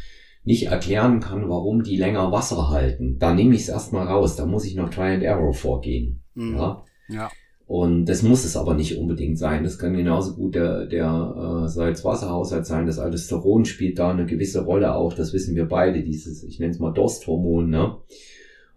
nicht 0.49 0.69
erklären 0.69 1.21
kann, 1.21 1.51
warum 1.51 1.83
die 1.83 1.99
länger 1.99 2.33
Wasser 2.33 2.71
halten, 2.71 3.19
dann 3.19 3.37
nehme 3.37 3.55
ich 3.55 3.63
es 3.63 3.69
erstmal 3.69 4.07
raus. 4.07 4.35
Da 4.35 4.47
muss 4.47 4.65
ich 4.65 4.75
noch 4.75 4.89
Try 4.89 5.13
and 5.13 5.23
Error 5.23 5.53
vorgehen. 5.53 6.23
Mhm. 6.35 6.57
Ja? 6.57 6.85
Ja. 7.11 7.31
Und 7.67 8.07
das 8.07 8.23
muss 8.23 8.47
es 8.47 8.57
aber 8.57 8.73
nicht 8.73 8.97
unbedingt 8.97 9.39
sein. 9.39 9.63
Das 9.63 9.79
kann 9.79 9.93
genauso 9.95 10.37
gut 10.37 10.55
der, 10.55 10.87
der 10.87 11.65
äh, 11.65 11.69
Salz-Wasser-Haushalt 11.69 12.65
sein. 12.65 12.87
Das 12.87 12.99
Aldosteron 12.99 13.67
spielt 13.67 13.99
da 13.99 14.11
eine 14.11 14.25
gewisse 14.25 14.65
Rolle 14.65 14.95
auch. 14.95 15.13
Das 15.13 15.35
wissen 15.35 15.55
wir 15.55 15.67
beide. 15.67 16.03
Dieses, 16.03 16.43
ich 16.43 16.59
nenne 16.59 16.73
es 16.73 16.79
mal 16.79 16.95
Dorsthormon. 16.95 17.69
Ne? 17.69 17.99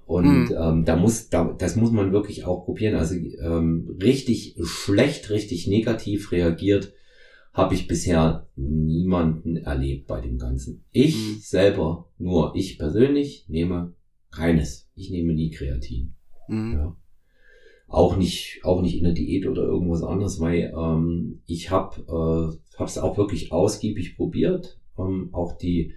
Und 0.05 0.49
mhm. 0.49 0.55
ähm, 0.59 0.83
da 0.83 0.97
muss, 0.97 1.29
da, 1.29 1.55
das 1.57 1.77
muss 1.77 1.93
man 1.93 2.11
wirklich 2.11 2.43
auch 2.43 2.65
probieren. 2.65 2.95
Also 2.95 3.15
ähm, 3.15 3.97
richtig 4.03 4.57
schlecht, 4.61 5.29
richtig 5.29 5.67
negativ 5.67 6.33
reagiert 6.33 6.91
habe 7.53 7.75
ich 7.75 7.87
bisher 7.87 8.47
niemanden 8.55 9.57
erlebt 9.57 10.07
bei 10.07 10.21
dem 10.21 10.37
Ganzen. 10.37 10.85
Ich 10.91 11.15
mhm. 11.15 11.37
selber, 11.39 12.07
nur 12.17 12.55
ich 12.55 12.79
persönlich, 12.79 13.45
nehme 13.49 13.93
keines. 14.31 14.89
Ich 14.95 15.09
nehme 15.11 15.33
nie 15.33 15.51
Kreatin. 15.51 16.13
Mhm. 16.47 16.73
Ja. 16.73 16.95
Auch 17.87 18.15
nicht, 18.15 18.61
auch 18.63 18.81
nicht 18.81 18.97
in 18.97 19.03
der 19.03 19.13
Diät 19.13 19.45
oder 19.47 19.63
irgendwas 19.63 20.01
anderes, 20.01 20.39
weil 20.39 20.73
ähm, 20.75 21.41
ich 21.45 21.71
habe 21.71 22.57
äh, 22.79 22.83
es 22.83 22.97
auch 22.97 23.17
wirklich 23.17 23.51
ausgiebig 23.51 24.15
probiert. 24.15 24.79
Ähm, 24.97 25.29
auch 25.33 25.57
die, 25.57 25.93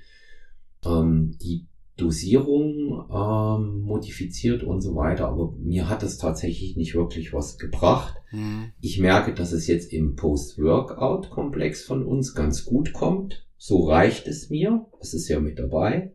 ähm, 0.85 1.37
die 1.41 1.67
Dosierung 1.97 3.07
ähm, 3.09 3.83
modifiziert 3.83 4.65
und 4.65 4.81
so 4.81 4.97
weiter, 4.97 5.29
aber 5.29 5.55
mir 5.59 5.89
hat 5.89 6.03
es 6.03 6.19
tatsächlich 6.19 6.77
nicht 6.77 6.95
wirklich 6.95 7.33
was 7.33 7.57
gebracht. 7.57 8.17
Mhm. 8.33 8.73
Ich 8.81 8.99
merke, 8.99 9.33
dass 9.33 9.53
es 9.53 9.69
jetzt 9.69 9.93
im 9.93 10.17
Post-Workout-Komplex 10.17 11.85
von 11.85 12.05
uns 12.05 12.35
ganz 12.35 12.65
gut 12.65 12.93
kommt. 12.93 13.47
So 13.57 13.89
reicht 13.89 14.27
es 14.27 14.51
mir. 14.51 14.87
Es 15.01 15.15
ist 15.15 15.29
ja 15.29 15.39
mit 15.39 15.59
dabei. 15.59 16.13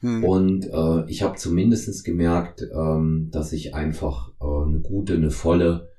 Mhm. 0.00 0.24
Und 0.24 0.66
äh, 0.72 1.10
ich 1.10 1.22
habe 1.22 1.36
zumindestens 1.36 2.02
gemerkt, 2.02 2.62
ähm, 2.74 3.28
dass 3.30 3.52
ich 3.52 3.74
einfach 3.74 4.32
äh, 4.40 4.66
eine 4.66 4.80
gute, 4.80 5.14
eine 5.14 5.30
volle 5.30 5.90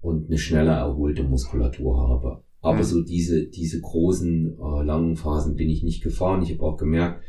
und 0.00 0.26
eine 0.26 0.38
schneller 0.38 0.76
erholte 0.76 1.22
Muskulatur 1.22 2.08
habe. 2.08 2.42
Aber 2.60 2.78
mhm. 2.78 2.84
so 2.84 3.02
diese, 3.02 3.46
diese 3.46 3.80
großen, 3.80 4.58
äh, 4.58 4.84
langen 4.84 5.16
Phasen 5.16 5.54
bin 5.54 5.70
ich 5.70 5.84
nicht 5.84 6.02
gefahren. 6.02 6.42
Ich 6.42 6.52
habe 6.52 6.62
auch 6.62 6.76
gemerkt, 6.76 7.22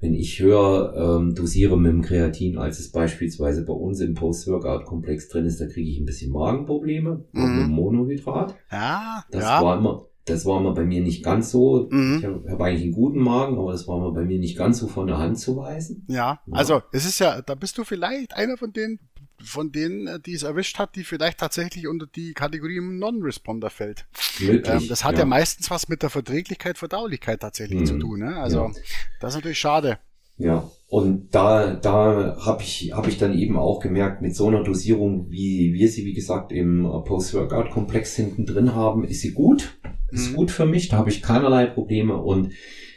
wenn 0.00 0.14
ich 0.14 0.38
höher 0.38 0.94
ähm, 0.96 1.34
dosiere 1.34 1.76
mit 1.76 1.92
dem 1.92 2.02
Kreatin, 2.02 2.56
als 2.56 2.78
es 2.78 2.92
beispielsweise 2.92 3.64
bei 3.64 3.72
uns 3.72 4.00
im 4.00 4.14
Post-Workout-Komplex 4.14 5.28
drin 5.28 5.44
ist, 5.44 5.60
da 5.60 5.66
kriege 5.66 5.90
ich 5.90 5.98
ein 5.98 6.04
bisschen 6.04 6.32
Magenprobleme 6.32 7.24
mhm. 7.32 7.42
mit 7.42 7.66
dem 7.66 7.70
Monohydrat. 7.70 8.54
Ja, 8.70 9.24
das 9.30 9.42
ja. 9.42 9.62
war 9.62 9.78
immer, 9.78 10.06
das 10.24 10.46
war 10.46 10.60
immer 10.60 10.72
bei 10.72 10.84
mir 10.84 11.02
nicht 11.02 11.24
ganz 11.24 11.50
so. 11.50 11.88
Mhm. 11.90 12.16
Ich 12.18 12.24
habe 12.24 12.44
hab 12.48 12.60
eigentlich 12.60 12.84
einen 12.84 12.92
guten 12.92 13.20
Magen, 13.20 13.58
aber 13.58 13.72
das 13.72 13.88
war 13.88 13.96
immer 13.96 14.12
bei 14.12 14.24
mir 14.24 14.38
nicht 14.38 14.56
ganz 14.56 14.78
so 14.78 14.86
von 14.86 15.08
der 15.08 15.18
Hand 15.18 15.38
zu 15.38 15.56
weisen. 15.56 16.04
Ja, 16.08 16.40
ja, 16.46 16.52
also 16.52 16.82
es 16.92 17.04
ist 17.04 17.18
ja, 17.18 17.42
da 17.42 17.56
bist 17.56 17.76
du 17.76 17.84
vielleicht 17.84 18.36
einer 18.36 18.56
von 18.56 18.72
den 18.72 19.00
von 19.42 19.72
denen, 19.72 20.06
äh, 20.06 20.20
die 20.20 20.34
es 20.34 20.42
erwischt 20.42 20.78
hat, 20.78 20.96
die 20.96 21.04
vielleicht 21.04 21.38
tatsächlich 21.38 21.86
unter 21.86 22.06
die 22.06 22.32
Kategorie 22.32 22.80
Non-Responder 22.80 23.70
fällt. 23.70 24.06
Ähm, 24.40 24.88
das 24.88 25.04
hat 25.04 25.14
ja. 25.14 25.20
ja. 25.20 25.24
meistens 25.24 25.70
was 25.70 25.88
mit 25.88 26.02
der 26.02 26.10
Verträglichkeit, 26.10 26.78
Verdaulichkeit 26.78 27.40
tatsächlich 27.40 27.80
hm. 27.80 27.86
zu 27.86 27.98
tun. 27.98 28.20
Ne? 28.20 28.36
Also 28.36 28.64
ja. 28.64 28.72
das 29.20 29.32
ist 29.32 29.36
natürlich 29.36 29.58
schade. 29.58 29.98
Ja, 30.38 30.70
und 30.86 31.34
da, 31.34 31.74
da 31.74 32.36
habe 32.40 32.62
ich, 32.62 32.92
hab 32.94 33.08
ich 33.08 33.18
dann 33.18 33.36
eben 33.36 33.56
auch 33.56 33.80
gemerkt, 33.80 34.22
mit 34.22 34.36
so 34.36 34.46
einer 34.46 34.62
Dosierung, 34.62 35.30
wie 35.30 35.74
wir 35.74 35.88
sie, 35.88 36.04
wie 36.04 36.14
gesagt, 36.14 36.52
im 36.52 36.84
Post-Workout-Komplex 36.84 38.14
hinten 38.14 38.46
drin 38.46 38.74
haben, 38.74 39.02
ist 39.02 39.20
sie 39.20 39.32
gut. 39.32 39.78
Ist 40.12 40.30
mhm. 40.30 40.36
gut 40.36 40.50
für 40.52 40.64
mich, 40.64 40.88
da 40.88 40.96
habe 40.96 41.10
ich 41.10 41.22
keinerlei 41.22 41.66
Probleme 41.66 42.16
und 42.16 42.52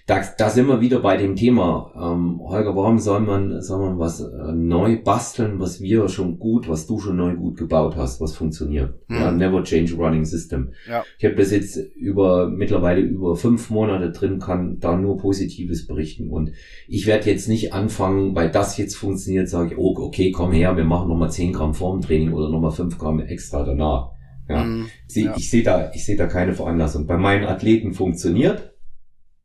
da, 0.08 0.22
da 0.38 0.49
sind 0.49 0.68
wir 0.68 0.82
wieder 0.82 0.99
bei 0.99 1.18
dem 1.18 1.36
Thema. 1.36 1.91
Ähm, 1.95 2.39
Holger, 2.41 2.76
warum 2.76 2.99
soll 2.99 3.22
man, 3.22 3.62
soll 3.62 3.80
man 3.80 3.99
was 3.99 4.22
äh, 4.22 4.52
neu 4.54 5.02
basteln, 5.02 5.60
was 5.60 5.80
wir 5.80 6.10
schon 6.10 6.39
gut, 6.39 6.68
was 6.68 6.88
du 6.88 6.99
schon 6.99 7.18
neu 7.18 7.36
gut 7.36 7.58
gebaut 7.58 7.95
hast, 7.95 8.20
was 8.20 8.36
funktioniert? 8.36 8.95
Hm. 9.08 9.16
Ja, 9.16 9.32
never 9.32 9.64
change 9.64 9.93
running 9.93 10.26
system. 10.26 10.74
Ja. 10.89 11.04
Ich 11.18 11.26
habe 11.26 11.36
das 11.36 11.52
jetzt 11.52 11.78
über 11.95 12.49
mittlerweile 12.49 13.02
über 13.02 13.36
fünf 13.36 13.70
Monate 13.70 14.12
drin, 14.12 14.39
kann 14.39 14.80
da 14.80 14.97
nur 14.97 15.18
Positives 15.18 15.86
berichten. 15.86 16.30
Und 16.30 16.52
ich 16.88 17.06
werde 17.06 17.30
jetzt 17.30 17.47
nicht 17.47 17.74
anfangen, 17.74 18.36
weil 18.36 18.49
das 18.49 18.78
jetzt 18.78 18.95
funktioniert, 18.95 19.49
sage 19.49 19.74
ich, 19.74 19.78
oh, 19.78 19.95
okay, 19.97 20.32
komm 20.32 20.52
her, 20.52 20.76
wir 20.78 20.86
machen 20.86 21.10
nochmal 21.10 21.32
10 21.32 21.54
Gramm 21.54 21.74
Formtraining 21.74 22.34
oder 22.34 22.49
nochmal 22.49 22.72
5 22.72 22.97
Gramm 22.97 23.20
extra 23.20 23.64
danach. 23.64 24.12
Ja, 24.49 24.64
hm. 24.64 24.88
ja. 25.10 25.36
ich 25.38 25.49
sehe 25.49 25.64
da, 25.64 25.91
ich 25.93 26.06
sehe 26.06 26.18
da 26.18 26.26
keine 26.26 26.54
Veranlassung. 26.54 27.06
Bei 27.06 27.18
meinen 27.18 27.45
Athleten 27.45 27.93
funktioniert 27.93 28.70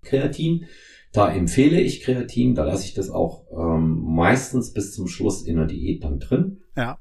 Kreatin. 0.06 0.64
Da 1.12 1.32
empfehle 1.32 1.80
ich 1.80 2.02
Kreatin, 2.02 2.54
da 2.54 2.64
lasse 2.64 2.84
ich 2.84 2.94
das 2.94 3.10
auch 3.10 3.44
ähm, 3.50 4.02
meistens 4.02 4.72
bis 4.72 4.94
zum 4.94 5.06
Schluss 5.06 5.42
in 5.42 5.56
der 5.56 5.66
Diät 5.66 6.04
dann 6.04 6.18
drin. 6.18 6.58
Ja. 6.76 6.98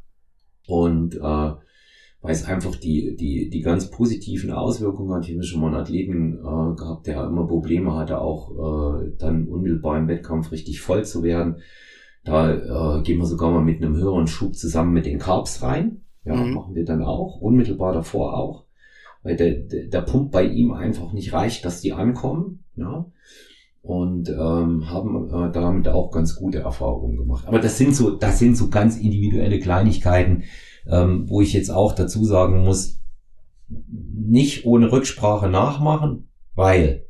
Und 0.67 1.15
äh, 1.15 1.53
weil 2.25 2.31
es 2.31 2.45
einfach 2.45 2.75
die, 2.75 3.15
die, 3.15 3.49
die 3.49 3.61
ganz 3.61 3.91
positiven 3.91 4.51
Auswirkungen 4.51 5.13
hat. 5.13 5.27
Ich 5.27 5.35
habe 5.35 5.43
schon 5.43 5.61
mal 5.61 5.67
einen 5.67 5.75
Athleten 5.75 6.39
äh, 6.39 6.75
gehabt, 6.75 7.05
der 7.05 7.23
immer 7.23 7.45
Probleme 7.45 7.93
hatte, 7.93 8.19
auch 8.19 8.99
äh, 8.99 9.11
dann 9.19 9.47
unmittelbar 9.47 9.99
im 9.99 10.07
Wettkampf 10.07 10.51
richtig 10.51 10.81
voll 10.81 11.05
zu 11.05 11.21
werden. 11.21 11.57
Da 12.23 12.51
äh, 12.51 13.03
gehen 13.03 13.19
wir 13.19 13.27
sogar 13.27 13.51
mal 13.51 13.63
mit 13.63 13.83
einem 13.83 13.95
höheren 13.95 14.25
Schub 14.25 14.55
zusammen 14.55 14.93
mit 14.93 15.05
den 15.05 15.19
Carbs 15.19 15.61
rein. 15.61 16.01
Ja, 16.23 16.35
mhm. 16.35 16.53
machen 16.55 16.73
wir 16.73 16.83
dann 16.83 17.03
auch, 17.03 17.39
unmittelbar 17.39 17.93
davor 17.93 18.35
auch. 18.35 18.64
Weil 19.25 19.37
der, 19.37 19.55
der, 19.55 19.87
der 19.87 20.01
Pump 20.01 20.31
bei 20.31 20.43
ihm 20.43 20.71
einfach 20.71 21.11
nicht 21.11 21.33
reicht, 21.33 21.65
dass 21.65 21.81
die 21.81 21.93
ankommen. 21.93 22.63
Ja? 22.75 23.07
Und 23.81 24.29
ähm, 24.29 24.87
haben 24.87 25.29
äh, 25.29 25.51
damit 25.51 25.87
auch 25.87 26.11
ganz 26.11 26.35
gute 26.35 26.59
Erfahrungen 26.59 27.17
gemacht. 27.17 27.47
Aber 27.47 27.57
das 27.57 27.79
sind 27.79 27.95
so, 27.95 28.11
das 28.11 28.37
sind 28.37 28.55
so 28.55 28.69
ganz 28.69 28.97
individuelle 28.97 29.59
Kleinigkeiten, 29.59 30.43
ähm, 30.87 31.27
wo 31.27 31.41
ich 31.41 31.53
jetzt 31.53 31.71
auch 31.71 31.93
dazu 31.93 32.23
sagen 32.23 32.63
muss, 32.63 33.01
nicht 33.67 34.67
ohne 34.67 34.91
Rücksprache 34.91 35.49
nachmachen, 35.49 36.29
weil 36.53 37.07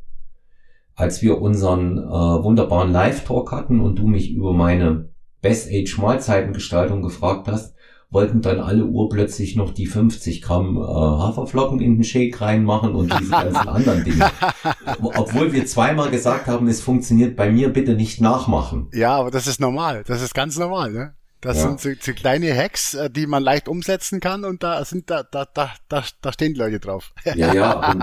als 0.95 1.21
wir 1.21 1.41
unseren 1.41 1.97
äh, 1.97 2.01
wunderbaren 2.01 2.93
Live-Talk 2.93 3.51
hatten 3.51 3.81
und 3.81 3.99
du 3.99 4.07
mich 4.07 4.31
über 4.31 4.53
meine 4.53 5.09
Best 5.41 5.69
Age 5.69 5.97
Mahlzeitengestaltung 5.97 7.01
gefragt 7.01 7.49
hast, 7.49 7.74
wollten 8.09 8.41
dann 8.41 8.59
alle 8.59 8.85
urplötzlich 8.85 9.55
noch 9.55 9.71
die 9.71 9.87
50 9.87 10.41
Gramm 10.41 10.77
äh, 10.77 10.81
Haferflocken 10.81 11.79
in 11.79 11.95
den 11.95 12.03
Shake 12.03 12.39
reinmachen 12.39 12.95
und 12.95 13.13
diese 13.19 13.31
ganzen 13.31 13.67
anderen 13.67 14.03
Dinge. 14.03 14.31
Obwohl 15.01 15.53
wir 15.53 15.65
zweimal 15.65 16.09
gesagt 16.09 16.47
haben, 16.47 16.67
es 16.67 16.81
funktioniert 16.81 17.35
bei 17.35 17.51
mir, 17.51 17.69
bitte 17.69 17.95
nicht 17.95 18.21
nachmachen. 18.21 18.87
Ja, 18.93 19.15
aber 19.17 19.31
das 19.31 19.47
ist 19.47 19.59
normal. 19.59 20.03
Das 20.07 20.21
ist 20.21 20.33
ganz 20.33 20.57
normal, 20.57 20.91
ne? 20.91 21.15
Das 21.45 21.57
ja. 21.57 21.63
sind 21.63 21.79
so, 21.79 21.89
so 21.99 22.13
kleine 22.13 22.55
Hacks, 22.55 22.95
äh, 22.95 23.09
die 23.09 23.27
man 23.27 23.43
leicht 23.43 23.67
umsetzen 23.67 24.19
kann 24.19 24.45
und 24.45 24.63
da 24.63 24.83
sind 24.83 25.11
da 25.11 25.21
da 25.21 25.45
da 25.45 25.71
da, 25.89 26.03
da 26.21 26.33
stehen 26.33 26.53
die 26.53 26.59
Leute 26.59 26.79
drauf. 26.79 27.13
Ja, 27.35 27.53
ja, 27.53 27.91
und 27.91 27.99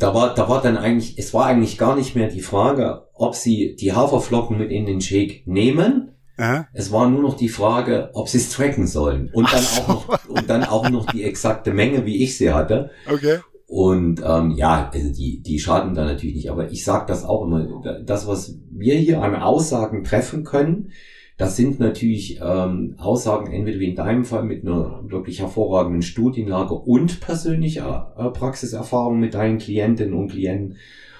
da 0.00 0.14
war 0.14 0.34
da 0.34 0.48
war 0.48 0.62
dann 0.62 0.76
eigentlich 0.76 1.18
es 1.18 1.34
war 1.34 1.46
eigentlich 1.46 1.76
gar 1.78 1.96
nicht 1.96 2.14
mehr 2.14 2.28
die 2.28 2.40
Frage, 2.40 3.08
ob 3.14 3.34
sie 3.34 3.76
die 3.76 3.92
Haferflocken 3.92 4.58
mit 4.58 4.70
in 4.70 4.86
den 4.86 5.00
Shake 5.00 5.46
nehmen 5.46 6.12
Aha. 6.36 6.68
Es 6.72 6.90
war 6.90 7.08
nur 7.08 7.22
noch 7.22 7.36
die 7.36 7.48
Frage, 7.48 8.10
ob 8.12 8.28
sie 8.28 8.38
es 8.38 8.50
tracken 8.50 8.86
sollen. 8.86 9.30
Und 9.32 9.52
dann, 9.52 9.62
so. 9.62 9.82
auch 9.82 9.88
noch, 10.08 10.28
und 10.28 10.50
dann 10.50 10.64
auch 10.64 10.88
noch 10.90 11.06
die 11.06 11.22
exakte 11.22 11.72
Menge, 11.72 12.06
wie 12.06 12.22
ich 12.22 12.36
sie 12.36 12.52
hatte. 12.52 12.90
Okay. 13.10 13.38
Und 13.66 14.22
ähm, 14.24 14.52
ja, 14.52 14.90
also 14.92 15.12
die, 15.12 15.40
die 15.40 15.58
schaden 15.58 15.94
da 15.94 16.04
natürlich 16.04 16.36
nicht. 16.36 16.50
Aber 16.50 16.70
ich 16.70 16.84
sage 16.84 17.06
das 17.06 17.24
auch 17.24 17.44
immer. 17.44 17.82
Das, 18.04 18.26
was 18.26 18.58
wir 18.70 18.96
hier 18.96 19.22
an 19.22 19.34
Aussagen 19.36 20.04
treffen 20.04 20.44
können, 20.44 20.90
das 21.36 21.56
sind 21.56 21.80
natürlich 21.80 22.40
ähm, 22.40 22.94
Aussagen 22.98 23.52
entweder 23.52 23.80
wie 23.80 23.88
in 23.90 23.96
deinem 23.96 24.24
Fall 24.24 24.44
mit 24.44 24.64
einer 24.64 25.00
wirklich 25.04 25.40
hervorragenden 25.40 26.02
Studienlage 26.02 26.74
und 26.74 27.20
persönlicher 27.20 28.14
äh, 28.16 28.30
Praxiserfahrung 28.30 29.18
mit 29.18 29.34
deinen 29.34 29.58
Klientinnen 29.58 30.14
und 30.14 30.30
Klienten 30.30 30.76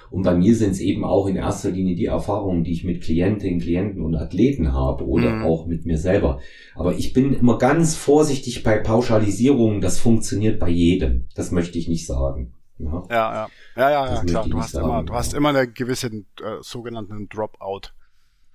und 0.09 0.23
bei 0.23 0.35
mir 0.35 0.55
sind 0.55 0.71
es 0.71 0.79
eben 0.79 1.03
auch 1.03 1.27
in 1.27 1.35
erster 1.35 1.71
Linie 1.71 1.95
die 1.95 2.05
Erfahrungen, 2.05 2.63
die 2.63 2.71
ich 2.71 2.83
mit 2.83 3.01
Klientinnen, 3.01 3.59
Klienten 3.59 4.01
und 4.01 4.15
Athleten 4.15 4.73
habe 4.73 5.07
oder 5.07 5.29
mhm. 5.29 5.43
auch 5.43 5.65
mit 5.65 5.85
mir 5.85 5.97
selber. 5.97 6.39
Aber 6.75 6.93
ich 6.93 7.13
bin 7.13 7.33
immer 7.33 7.57
ganz 7.57 7.95
vorsichtig 7.95 8.63
bei 8.63 8.77
Pauschalisierungen. 8.77 9.81
Das 9.81 9.99
funktioniert 9.99 10.59
bei 10.59 10.69
jedem. 10.69 11.25
Das 11.35 11.51
möchte 11.51 11.77
ich 11.77 11.87
nicht 11.87 12.05
sagen. 12.05 12.53
Ja, 12.77 13.03
ja, 13.09 13.33
ja, 13.33 13.49
ja, 13.77 13.89
ja, 13.89 14.15
ja 14.15 14.23
klar. 14.23 14.47
Du 14.47 14.57
hast, 14.59 14.71
sagen, 14.71 14.85
immer, 14.85 15.03
du 15.03 15.13
hast 15.13 15.33
immer 15.33 15.49
eine 15.49 15.67
gewisse 15.67 16.07
äh, 16.07 16.23
sogenannten 16.61 17.29
Dropout. 17.29 17.91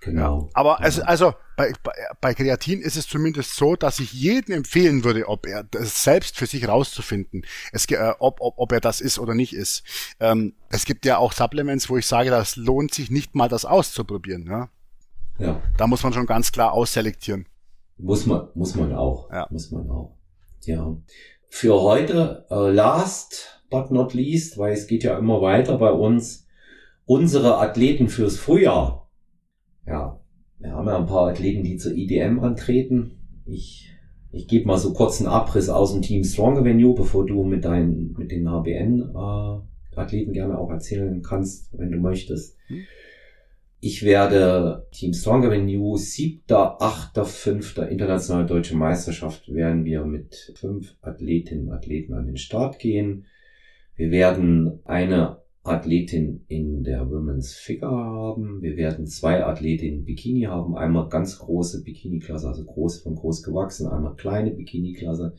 Genau. 0.01 0.49
Aber 0.55 0.81
also, 0.81 1.03
also 1.03 1.35
bei, 1.57 1.75
bei, 1.83 1.93
bei 2.23 2.35
Kreatin 2.35 2.81
ist 2.81 2.97
es 2.97 3.07
zumindest 3.07 3.57
so, 3.57 3.77
dass 3.77 4.01
ich 4.01 4.15
jedem 4.15 4.55
empfehlen 4.55 5.05
würde, 5.05 5.29
ob 5.29 5.47
er 5.47 5.63
das 5.63 6.03
selbst 6.03 6.37
für 6.37 6.47
sich 6.47 6.67
rauszufinden, 6.67 7.45
es, 7.73 7.85
äh, 7.91 8.15
ob, 8.19 8.41
ob, 8.41 8.55
ob 8.57 8.73
er 8.73 8.81
das 8.81 9.03
ist 9.03 9.19
oder 9.19 9.35
nicht 9.35 9.53
ist. 9.53 9.83
Ähm, 10.19 10.55
es 10.71 10.87
gibt 10.87 11.05
ja 11.05 11.19
auch 11.19 11.33
Supplements, 11.33 11.91
wo 11.91 11.99
ich 11.99 12.07
sage, 12.07 12.31
das 12.31 12.57
lohnt 12.57 12.95
sich 12.95 13.11
nicht 13.11 13.35
mal, 13.35 13.49
das 13.49 13.67
auszuprobieren. 13.67 14.47
Ja? 14.47 14.71
ja. 15.39 15.61
Da 15.77 15.87
muss 15.87 16.03
man 16.03 16.15
schon 16.15 16.27
ganz 16.27 16.51
klar 16.51 16.73
ausselektieren. 16.73 17.47
Muss 17.99 18.25
man, 18.25 18.49
muss 18.55 18.75
man 18.75 18.95
auch. 18.95 19.31
Ja. 19.31 19.47
Muss 19.51 19.71
man 19.71 19.91
auch. 19.91 20.17
Ja. 20.63 20.97
Für 21.51 21.83
heute, 21.83 22.47
äh, 22.51 22.71
last 22.71 23.63
but 23.69 23.91
not 23.91 24.15
least, 24.15 24.57
weil 24.57 24.73
es 24.73 24.87
geht 24.87 25.05
ja 25.05 25.19
immer 25.19 25.43
weiter 25.43 25.77
bei 25.77 25.91
uns, 25.91 26.47
unsere 27.05 27.59
Athleten 27.59 28.09
fürs 28.09 28.39
Frühjahr 28.39 29.00
ja, 29.91 30.21
wir 30.59 30.73
haben 30.73 30.87
ja 30.87 30.99
ein 30.99 31.07
paar 31.07 31.29
Athleten, 31.29 31.65
die 31.65 31.77
zur 31.77 31.93
IDM 31.93 32.41
antreten. 32.41 33.13
Ich 33.45 33.91
ich 34.33 34.47
gebe 34.47 34.67
mal 34.67 34.79
so 34.79 34.93
kurz 34.93 35.21
einen 35.21 35.29
Abriss 35.29 35.69
aus 35.69 35.93
dem 35.93 36.03
Team 36.03 36.23
Stronger 36.23 36.65
Venue, 36.65 36.95
bevor 36.95 37.27
du 37.27 37.43
mit 37.43 37.65
deinen, 37.65 38.15
mit 38.17 38.31
den 38.31 38.49
HBN 38.49 39.11
äh, 39.15 40.25
gerne 40.33 40.57
auch 40.57 40.71
erzählen 40.71 41.21
kannst, 41.21 41.77
wenn 41.77 41.91
du 41.91 41.99
möchtest. 41.99 42.57
Hm. 42.69 42.83
Ich 43.81 44.05
werde 44.05 44.87
Team 44.93 45.15
Stronger 45.15 45.51
Venue, 45.51 45.99
siebter, 45.99 46.81
achter, 46.81 47.25
fünfter 47.25 47.89
internationale 47.89 48.47
deutsche 48.47 48.77
Meisterschaft 48.77 49.53
werden 49.53 49.85
wir 49.85 50.05
mit 50.05 50.55
fünf 50.55 50.95
Athletinnen 51.01 51.69
und 51.69 51.75
Athleten 51.75 52.15
an 52.15 52.27
den 52.27 52.37
Start 52.37 52.79
gehen. 52.79 53.27
Wir 53.97 54.11
werden 54.11 54.81
eine 54.85 55.39
Athletin 55.63 56.45
in 56.49 56.85
der 56.85 57.11
Women's 57.11 57.55
Figure 57.55 57.91
haben. 57.91 58.63
Wir 58.63 58.77
werden 58.77 59.07
zwei 59.07 59.45
Athletinnen 59.45 60.05
Bikini 60.05 60.43
haben. 60.43 60.75
Einmal 60.75 61.09
ganz 61.09 61.39
große 61.39 61.83
Bikini-Klasse, 61.85 62.49
also 62.49 62.65
groß 62.65 63.03
von 63.03 63.15
groß 63.15 63.43
gewachsen, 63.43 63.87
einmal 63.87 64.17
kleine 64.17 64.53
Bikini-Klasse. 64.53 65.35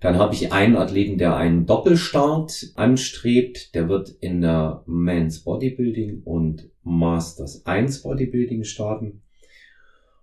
Dann 0.00 0.18
habe 0.18 0.34
ich 0.34 0.52
einen 0.52 0.76
Athleten, 0.76 1.16
der 1.16 1.36
einen 1.36 1.64
Doppelstart 1.64 2.72
anstrebt. 2.74 3.74
Der 3.74 3.88
wird 3.88 4.10
in 4.20 4.42
der 4.42 4.82
Men's 4.86 5.42
Bodybuilding 5.42 6.22
und 6.24 6.68
Masters 6.82 7.64
1 7.64 8.02
Bodybuilding 8.02 8.64
starten. 8.64 9.22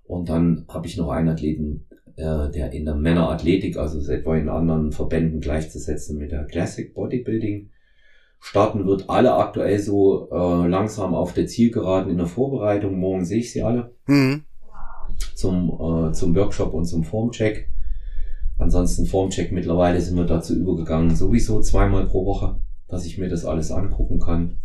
Und 0.04 0.30
dann 0.30 0.66
habe 0.70 0.86
ich 0.86 0.96
noch 0.96 1.10
einen 1.10 1.30
Athleten, 1.30 1.88
äh, 2.18 2.52
der 2.52 2.72
in 2.72 2.86
der 2.86 2.96
Männerathletik, 2.96 3.78
also 3.78 4.00
etwa 4.12 4.38
in 4.38 4.48
anderen 4.48 4.92
Verbänden 4.92 5.40
gleichzusetzen 5.40 6.20
mit 6.20 6.32
der 6.32 6.46
Classic 6.46 6.94
Bodybuilding 6.94 7.72
starten 8.44 8.86
wird. 8.86 9.10
Alle 9.10 9.36
aktuell 9.36 9.80
so 9.80 10.28
äh, 10.30 10.68
langsam 10.68 11.16
auf 11.16 11.32
der 11.34 11.48
Zielgeraden 11.48 12.12
in 12.12 12.18
der 12.18 12.28
Vorbereitung. 12.28 13.00
Morgen 13.00 13.24
sehe 13.24 13.40
ich 13.40 13.54
sie 13.54 13.64
alle. 13.64 13.94
Mhm. 14.06 14.44
Zum, 15.34 15.70
äh, 15.70 16.12
zum 16.12 16.36
Workshop 16.36 16.74
und 16.74 16.84
zum 16.86 17.06
Formcheck. 17.06 17.70
Ansonsten 18.60 19.06
Formcheck 19.06 19.54
mittlerweile 19.54 20.02
sind 20.02 20.18
wir 20.18 20.26
dazu 20.26 20.56
übergegangen, 20.56 21.16
sowieso 21.16 21.62
zweimal 21.62 22.06
pro 22.06 22.26
Woche, 22.26 22.58
dass 22.90 23.06
ich 23.06 23.18
mir 23.18 23.30
das 23.30 23.46
alles 23.46 23.72
angucken 23.72 24.20
kann. 24.20 24.58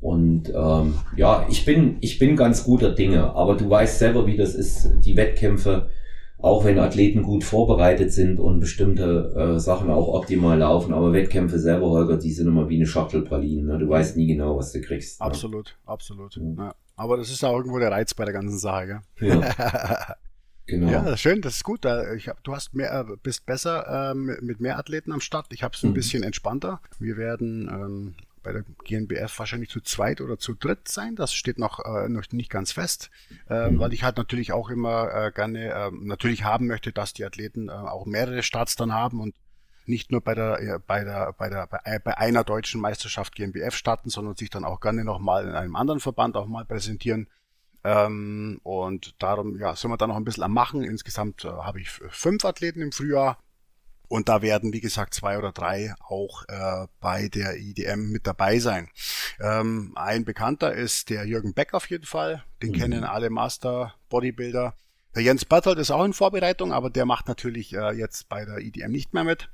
Und 0.00 0.52
ähm, 0.54 0.94
ja, 1.16 1.46
ich 1.50 1.64
bin, 1.64 1.96
ich 2.00 2.20
bin 2.20 2.36
ganz 2.36 2.62
guter 2.62 2.92
Dinge, 2.92 3.34
aber 3.34 3.56
du 3.56 3.68
weißt 3.68 3.98
selber, 3.98 4.26
wie 4.28 4.36
das 4.36 4.54
ist, 4.54 4.88
die 5.04 5.16
Wettkämpfe 5.16 5.90
auch 6.42 6.64
wenn 6.64 6.78
Athleten 6.78 7.22
gut 7.22 7.44
vorbereitet 7.44 8.12
sind 8.12 8.40
und 8.40 8.60
bestimmte 8.60 9.34
äh, 9.36 9.58
Sachen 9.58 9.90
auch 9.90 10.08
optimal 10.08 10.58
laufen, 10.58 10.94
aber 10.94 11.12
Wettkämpfe 11.12 11.58
selber, 11.58 11.90
Holger, 11.90 12.16
die 12.16 12.32
sind 12.32 12.48
immer 12.48 12.68
wie 12.68 12.76
eine 12.76 12.86
Schachtel 12.86 13.22
Pralinen. 13.22 13.66
Ne? 13.66 13.78
Du 13.78 13.88
weißt 13.88 14.16
nie 14.16 14.26
genau, 14.26 14.56
was 14.56 14.72
du 14.72 14.80
kriegst. 14.80 15.20
Ne? 15.20 15.26
Absolut, 15.26 15.76
absolut. 15.84 16.36
Mhm. 16.36 16.56
Ja. 16.58 16.74
Aber 16.96 17.16
das 17.16 17.30
ist 17.30 17.44
auch 17.44 17.56
irgendwo 17.56 17.78
der 17.78 17.90
Reiz 17.90 18.14
bei 18.14 18.24
der 18.24 18.34
ganzen 18.34 18.58
Sache. 18.58 19.02
Gell? 19.16 19.40
Ja. 19.40 20.14
genau. 20.66 20.90
Ja, 20.90 21.16
schön, 21.16 21.42
das 21.42 21.56
ist 21.56 21.64
gut. 21.64 21.86
Ich 22.16 22.28
hab, 22.28 22.42
du 22.44 22.54
hast 22.54 22.74
mehr, 22.74 23.06
bist 23.22 23.44
besser 23.46 24.12
ähm, 24.12 24.36
mit 24.40 24.60
mehr 24.60 24.78
Athleten 24.78 25.12
am 25.12 25.20
Start. 25.20 25.46
Ich 25.50 25.62
habe 25.62 25.74
es 25.74 25.82
ein 25.82 25.90
mhm. 25.90 25.94
bisschen 25.94 26.22
entspannter. 26.22 26.80
Wir 26.98 27.16
werden 27.16 27.68
ähm, 27.72 28.14
bei 28.42 28.52
der 28.52 28.64
GNBF 28.84 29.38
wahrscheinlich 29.38 29.70
zu 29.70 29.80
zweit 29.80 30.20
oder 30.20 30.38
zu 30.38 30.54
dritt 30.54 30.88
sein. 30.88 31.16
Das 31.16 31.32
steht 31.32 31.58
noch, 31.58 31.80
äh, 31.84 32.08
noch 32.08 32.24
nicht 32.32 32.50
ganz 32.50 32.72
fest, 32.72 33.10
äh, 33.48 33.70
mhm. 33.70 33.78
weil 33.78 33.92
ich 33.92 34.02
halt 34.02 34.16
natürlich 34.16 34.52
auch 34.52 34.70
immer 34.70 35.12
äh, 35.12 35.32
gerne 35.32 35.70
äh, 35.70 35.90
natürlich 35.92 36.44
haben 36.44 36.66
möchte, 36.66 36.92
dass 36.92 37.12
die 37.12 37.24
Athleten 37.24 37.68
äh, 37.68 37.72
auch 37.72 38.06
mehrere 38.06 38.42
Starts 38.42 38.76
dann 38.76 38.92
haben 38.92 39.20
und 39.20 39.34
nicht 39.86 40.12
nur 40.12 40.20
bei 40.20 40.34
der 40.34 40.80
bei 40.86 41.04
der 41.04 41.32
bei 41.32 41.48
der 41.48 41.66
bei, 41.66 41.80
äh, 41.84 42.00
einer 42.04 42.44
deutschen 42.44 42.80
Meisterschaft 42.80 43.34
GmbF 43.34 43.74
starten, 43.74 44.08
sondern 44.08 44.36
sich 44.36 44.50
dann 44.50 44.64
auch 44.64 44.80
gerne 44.80 45.04
nochmal 45.04 45.46
in 45.46 45.54
einem 45.54 45.76
anderen 45.76 46.00
Verband 46.00 46.36
auch 46.36 46.46
mal 46.46 46.64
präsentieren. 46.64 47.28
Ähm, 47.82 48.60
und 48.62 49.14
darum 49.22 49.58
ja 49.58 49.74
sind 49.74 49.90
wir 49.90 49.96
da 49.96 50.06
noch 50.06 50.16
ein 50.16 50.24
bisschen 50.24 50.44
am 50.44 50.52
machen. 50.52 50.82
Insgesamt 50.82 51.44
äh, 51.44 51.48
habe 51.48 51.80
ich 51.80 51.90
fünf 51.90 52.44
Athleten 52.44 52.82
im 52.82 52.92
Frühjahr 52.92 53.38
und 54.10 54.28
da 54.28 54.42
werden, 54.42 54.72
wie 54.72 54.80
gesagt, 54.80 55.14
zwei 55.14 55.38
oder 55.38 55.52
drei 55.52 55.94
auch 56.00 56.42
äh, 56.48 56.88
bei 57.00 57.28
der 57.28 57.56
IDM 57.56 58.10
mit 58.10 58.26
dabei 58.26 58.58
sein. 58.58 58.88
Ähm, 59.40 59.92
ein 59.94 60.24
Bekannter 60.24 60.74
ist 60.74 61.10
der 61.10 61.24
Jürgen 61.26 61.54
Beck 61.54 61.74
auf 61.74 61.88
jeden 61.88 62.06
Fall. 62.06 62.42
Den 62.60 62.70
mhm. 62.70 62.74
kennen 62.74 63.04
alle 63.04 63.30
Master 63.30 63.94
Bodybuilder. 64.08 64.74
Der 65.14 65.22
Jens 65.22 65.44
Berthold 65.44 65.78
ist 65.78 65.92
auch 65.92 66.04
in 66.04 66.12
Vorbereitung, 66.12 66.72
aber 66.72 66.90
der 66.90 67.06
macht 67.06 67.28
natürlich 67.28 67.72
äh, 67.72 67.92
jetzt 67.92 68.28
bei 68.28 68.44
der 68.44 68.58
IDM 68.58 68.90
nicht 68.90 69.14
mehr 69.14 69.24
mit. 69.24 69.48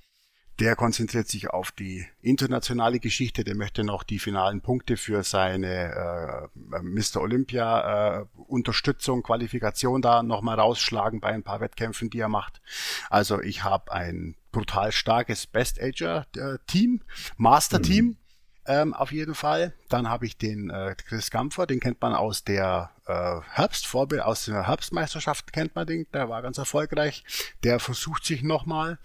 Der 0.59 0.75
konzentriert 0.75 1.29
sich 1.29 1.51
auf 1.51 1.71
die 1.71 2.07
internationale 2.23 2.99
Geschichte. 2.99 3.45
Der 3.45 3.55
möchte 3.55 3.85
noch 3.85 4.03
die 4.03 4.19
finalen 4.19 4.63
Punkte 4.63 4.97
für 4.97 5.23
seine 5.23 6.49
äh, 6.65 6.79
Mr. 6.81 7.21
Olympia 7.21 8.21
äh, 8.21 8.25
Unterstützung, 8.37 9.23
Qualifikation 9.23 10.01
da 10.01 10.23
nochmal 10.23 10.59
rausschlagen 10.59 11.21
bei 11.21 11.29
ein 11.29 11.43
paar 11.43 11.61
Wettkämpfen, 11.61 12.09
die 12.09 12.21
er 12.21 12.29
macht. 12.29 12.63
Also 13.11 13.43
ich 13.43 13.65
habe 13.65 13.93
ein 13.93 14.37
brutal 14.51 14.93
starkes 14.93 15.47
Best 15.47 15.81
Ager 15.83 16.27
äh, 16.37 16.57
Team, 16.67 17.03
Master 17.37 17.83
Team. 17.83 18.05
Mhm. 18.07 18.17
Ähm, 18.69 18.95
auf 18.95 19.13
jeden 19.13 19.35
Fall. 19.35 19.75
Dann 19.89 20.09
habe 20.09 20.27
ich 20.27 20.39
den 20.39 20.71
äh, 20.71 20.97
Chris 20.97 21.31
Gampfer, 21.31 21.67
den 21.67 21.79
kennt 21.79 22.01
man 22.01 22.15
aus 22.15 22.43
der 22.43 22.91
äh, 23.07 23.41
Herbstvorbild, 23.53 24.23
aus 24.23 24.47
der 24.47 24.67
Herbstmeisterschaft 24.67 25.53
kennt 25.53 25.77
man 25.77 25.87
den, 25.87 26.07
der 26.13 26.29
war 26.29 26.43
ganz 26.43 26.59
erfolgreich. 26.59 27.23
Der 27.63 27.79
versucht 27.79 28.25
sich 28.25 28.43
nochmal. 28.43 28.99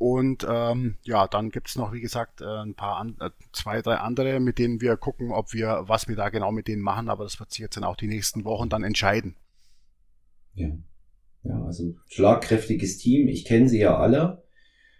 Und 0.00 0.46
ähm, 0.48 0.96
ja, 1.02 1.28
dann 1.28 1.50
gibt's 1.50 1.76
noch, 1.76 1.92
wie 1.92 2.00
gesagt, 2.00 2.40
äh, 2.40 2.62
ein 2.62 2.72
paar, 2.72 2.96
an, 2.96 3.18
äh, 3.20 3.28
zwei, 3.52 3.82
drei 3.82 3.96
andere, 3.96 4.40
mit 4.40 4.58
denen 4.58 4.80
wir 4.80 4.96
gucken, 4.96 5.30
ob 5.30 5.52
wir, 5.52 5.82
was 5.88 6.08
wir 6.08 6.16
da 6.16 6.30
genau 6.30 6.52
mit 6.52 6.68
denen 6.68 6.80
machen, 6.80 7.10
aber 7.10 7.24
das 7.24 7.38
wird 7.38 7.52
sich 7.52 7.60
jetzt 7.60 7.76
dann 7.76 7.84
auch 7.84 7.96
die 7.96 8.06
nächsten 8.06 8.46
Wochen 8.46 8.70
dann 8.70 8.82
entscheiden. 8.82 9.36
Ja. 10.54 10.70
Ja, 11.42 11.62
also 11.66 11.96
schlagkräftiges 12.08 12.96
Team. 12.96 13.28
Ich 13.28 13.44
kenne 13.44 13.68
sie 13.68 13.80
ja 13.80 13.98
alle 13.98 14.42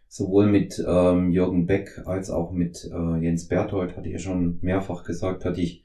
sowohl 0.07 0.49
mit 0.49 0.85
ähm, 0.87 1.31
Jürgen 1.31 1.65
Beck 1.65 2.03
als 2.05 2.29
auch 2.29 2.53
mit 2.53 2.85
äh, 2.85 3.25
Jens 3.25 3.49
Berthold, 3.49 3.97
hatte 3.97 4.07
ich 4.07 4.13
ja 4.13 4.19
schon 4.19 4.59
mehrfach 4.61 5.05
gesagt, 5.05 5.47
hatte 5.47 5.63
ich 5.63 5.83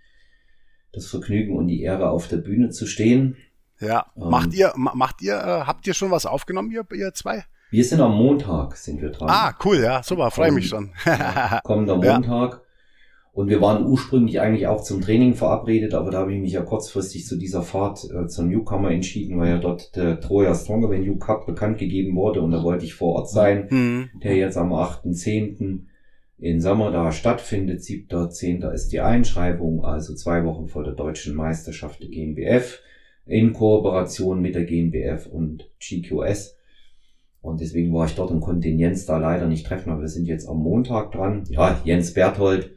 das 0.92 1.08
Vergnügen 1.08 1.56
und 1.56 1.68
die 1.68 1.82
Ehre, 1.82 2.10
auf 2.10 2.28
der 2.28 2.38
Bühne 2.38 2.70
zu 2.70 2.86
stehen. 2.86 3.38
Ja, 3.80 4.12
ähm, 4.18 4.30
macht 4.30 4.54
ihr, 4.54 4.74
macht 4.76 5.22
ihr, 5.22 5.36
äh, 5.36 5.62
habt 5.66 5.88
ihr 5.88 5.94
schon 5.94 6.12
was 6.12 6.26
aufgenommen, 6.26 6.70
ihr, 6.70 6.86
ihr 6.94 7.14
zwei? 7.14 7.46
Wir 7.76 7.84
sind 7.84 8.00
am 8.00 8.16
Montag, 8.16 8.78
sind 8.78 9.02
wir 9.02 9.10
dran. 9.10 9.28
Ah, 9.30 9.54
cool, 9.66 9.82
ja, 9.82 10.02
super, 10.02 10.32
freue 10.32 10.54
mich 10.54 10.70
schon. 10.70 10.92
kommender 11.66 11.98
Montag. 11.98 12.54
Ja. 12.54 12.62
Und 13.34 13.50
wir 13.50 13.60
waren 13.60 13.86
ursprünglich 13.86 14.40
eigentlich 14.40 14.68
auch 14.68 14.82
zum 14.82 15.02
Training 15.02 15.34
verabredet, 15.34 15.94
aber 15.94 16.10
da 16.10 16.20
habe 16.20 16.34
ich 16.34 16.40
mich 16.40 16.54
ja 16.54 16.62
kurzfristig 16.62 17.26
zu 17.26 17.36
dieser 17.36 17.64
Fahrt 17.64 18.10
äh, 18.10 18.28
zur 18.28 18.46
Newcomer 18.46 18.92
entschieden, 18.92 19.38
weil 19.38 19.50
ja 19.50 19.58
dort 19.58 19.94
der 19.98 20.22
Troja 20.22 20.56
Stronger 20.56 20.90
Venue 20.90 21.18
Cup 21.18 21.46
bekannt 21.46 21.78
gegeben 21.78 22.16
wurde 22.16 22.42
und 22.42 22.52
da 22.52 22.64
wollte 22.64 22.86
ich 22.86 22.94
vor 22.94 23.16
Ort 23.16 23.30
sein, 23.30 23.68
mhm. 23.70 24.10
der 24.24 24.38
jetzt 24.38 24.56
am 24.56 24.72
8.10. 24.72 25.82
in 26.38 26.62
Sommer 26.62 26.92
da 26.92 27.12
stattfindet. 27.12 27.82
7.10. 27.82 28.72
ist 28.72 28.94
die 28.94 29.02
Einschreibung, 29.02 29.84
also 29.84 30.16
zwei 30.16 30.46
Wochen 30.46 30.70
vor 30.70 30.86
der 30.86 30.94
deutschen 30.94 31.36
Meisterschaft 31.36 32.02
der 32.02 32.08
GmbF 32.08 32.80
in 33.26 33.52
Kooperation 33.52 34.40
mit 34.40 34.56
der 34.56 34.64
GmbF 34.64 35.28
und 35.28 35.70
GQS. 35.82 36.56
Und 37.46 37.62
deswegen 37.62 37.94
war 37.94 38.08
ich 38.08 38.16
dort 38.16 38.32
und 38.32 38.42
konnte 38.42 38.68
den 38.68 38.80
Jens 38.80 39.06
da 39.06 39.20
leider 39.20 39.48
nicht 39.48 39.68
treffen, 39.68 39.92
aber 39.92 40.02
wir 40.02 40.08
sind 40.08 40.26
jetzt 40.26 40.50
am 40.50 40.58
Montag 40.58 41.12
dran. 41.12 41.44
Ja, 41.50 41.80
Jens 41.84 42.14
Berthold, 42.14 42.72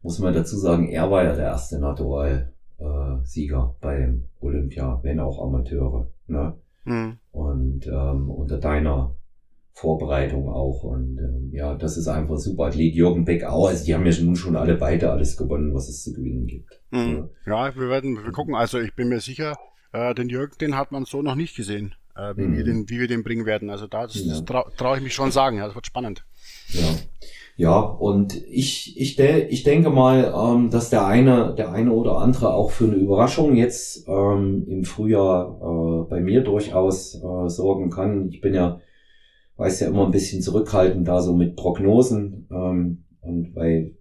muss 0.00 0.20
man 0.20 0.32
dazu 0.32 0.56
sagen, 0.56 0.88
er 0.88 1.10
war 1.10 1.24
ja 1.24 1.34
der 1.34 1.46
erste 1.46 1.80
Natural-Sieger 1.80 3.74
äh, 3.74 3.84
beim 3.84 4.26
Olympia, 4.40 5.00
wenn 5.02 5.18
auch 5.18 5.42
Amateure. 5.42 6.06
Ne? 6.28 6.54
Mhm. 6.84 7.18
Und 7.32 7.88
ähm, 7.88 8.30
unter 8.30 8.58
deiner 8.58 9.16
Vorbereitung 9.72 10.48
auch. 10.48 10.84
Und 10.84 11.18
ähm, 11.18 11.50
ja, 11.52 11.74
das 11.74 11.96
ist 11.96 12.06
einfach 12.06 12.38
super 12.38 12.66
Athlet. 12.66 12.94
Jürgen 12.94 13.24
Beck 13.24 13.42
auch. 13.42 13.66
Also 13.68 13.84
die 13.84 13.94
haben 13.94 14.06
ja 14.06 14.12
nun 14.22 14.36
schon 14.36 14.54
alle 14.54 14.76
beide 14.76 15.10
alles 15.10 15.36
gewonnen, 15.36 15.74
was 15.74 15.88
es 15.88 16.04
zu 16.04 16.12
gewinnen 16.12 16.46
gibt. 16.46 16.80
Mhm. 16.92 17.28
Ja. 17.44 17.68
ja, 17.68 17.74
wir 17.74 17.88
werden 17.88 18.22
wir 18.22 18.30
gucken. 18.30 18.54
Also 18.54 18.78
ich 18.78 18.94
bin 18.94 19.08
mir 19.08 19.18
sicher, 19.20 19.56
äh, 19.92 20.14
den 20.14 20.28
Jürgen, 20.28 20.56
den 20.60 20.76
hat 20.76 20.92
man 20.92 21.06
so 21.06 21.22
noch 21.22 21.34
nicht 21.34 21.56
gesehen, 21.56 21.96
äh, 22.16 22.36
wie, 22.36 22.42
mhm. 22.42 22.56
wir 22.56 22.64
den, 22.64 22.90
wie 22.90 23.00
wir 23.00 23.08
den 23.08 23.22
bringen 23.22 23.46
werden. 23.46 23.70
Also 23.70 23.86
da, 23.86 24.06
ja. 24.06 24.40
traue 24.40 24.72
trau 24.76 24.94
ich 24.94 25.02
mich 25.02 25.14
schon 25.14 25.30
sagen. 25.30 25.58
Ja, 25.58 25.66
das 25.66 25.74
wird 25.74 25.86
spannend. 25.86 26.24
Ja. 26.68 26.94
Ja, 27.56 27.78
und 27.80 28.42
ich, 28.48 28.98
ich, 28.98 29.16
de 29.16 29.46
ich 29.48 29.64
denke 29.64 29.90
mal, 29.90 30.32
ähm, 30.34 30.70
dass 30.70 30.88
der 30.88 31.04
eine, 31.04 31.54
der 31.54 31.72
eine 31.72 31.92
oder 31.92 32.16
andere 32.16 32.54
auch 32.54 32.70
für 32.70 32.84
eine 32.84 32.94
Überraschung 32.94 33.54
jetzt 33.54 34.08
ähm, 34.08 34.64
im 34.66 34.84
Frühjahr 34.84 35.58
äh, 35.60 36.08
bei 36.08 36.20
mir 36.20 36.42
durchaus 36.42 37.16
äh, 37.16 37.48
sorgen 37.50 37.90
kann. 37.90 38.30
Ich 38.30 38.40
bin 38.40 38.54
ja, 38.54 38.80
weiß 39.56 39.80
ja 39.80 39.88
immer 39.88 40.06
ein 40.06 40.10
bisschen 40.10 40.40
zurückhaltend 40.40 41.06
da 41.06 41.20
so 41.20 41.34
mit 41.34 41.56
Prognosen. 41.56 42.48
Ähm, 42.50 43.04
und 43.20 43.54
weil 43.54 43.94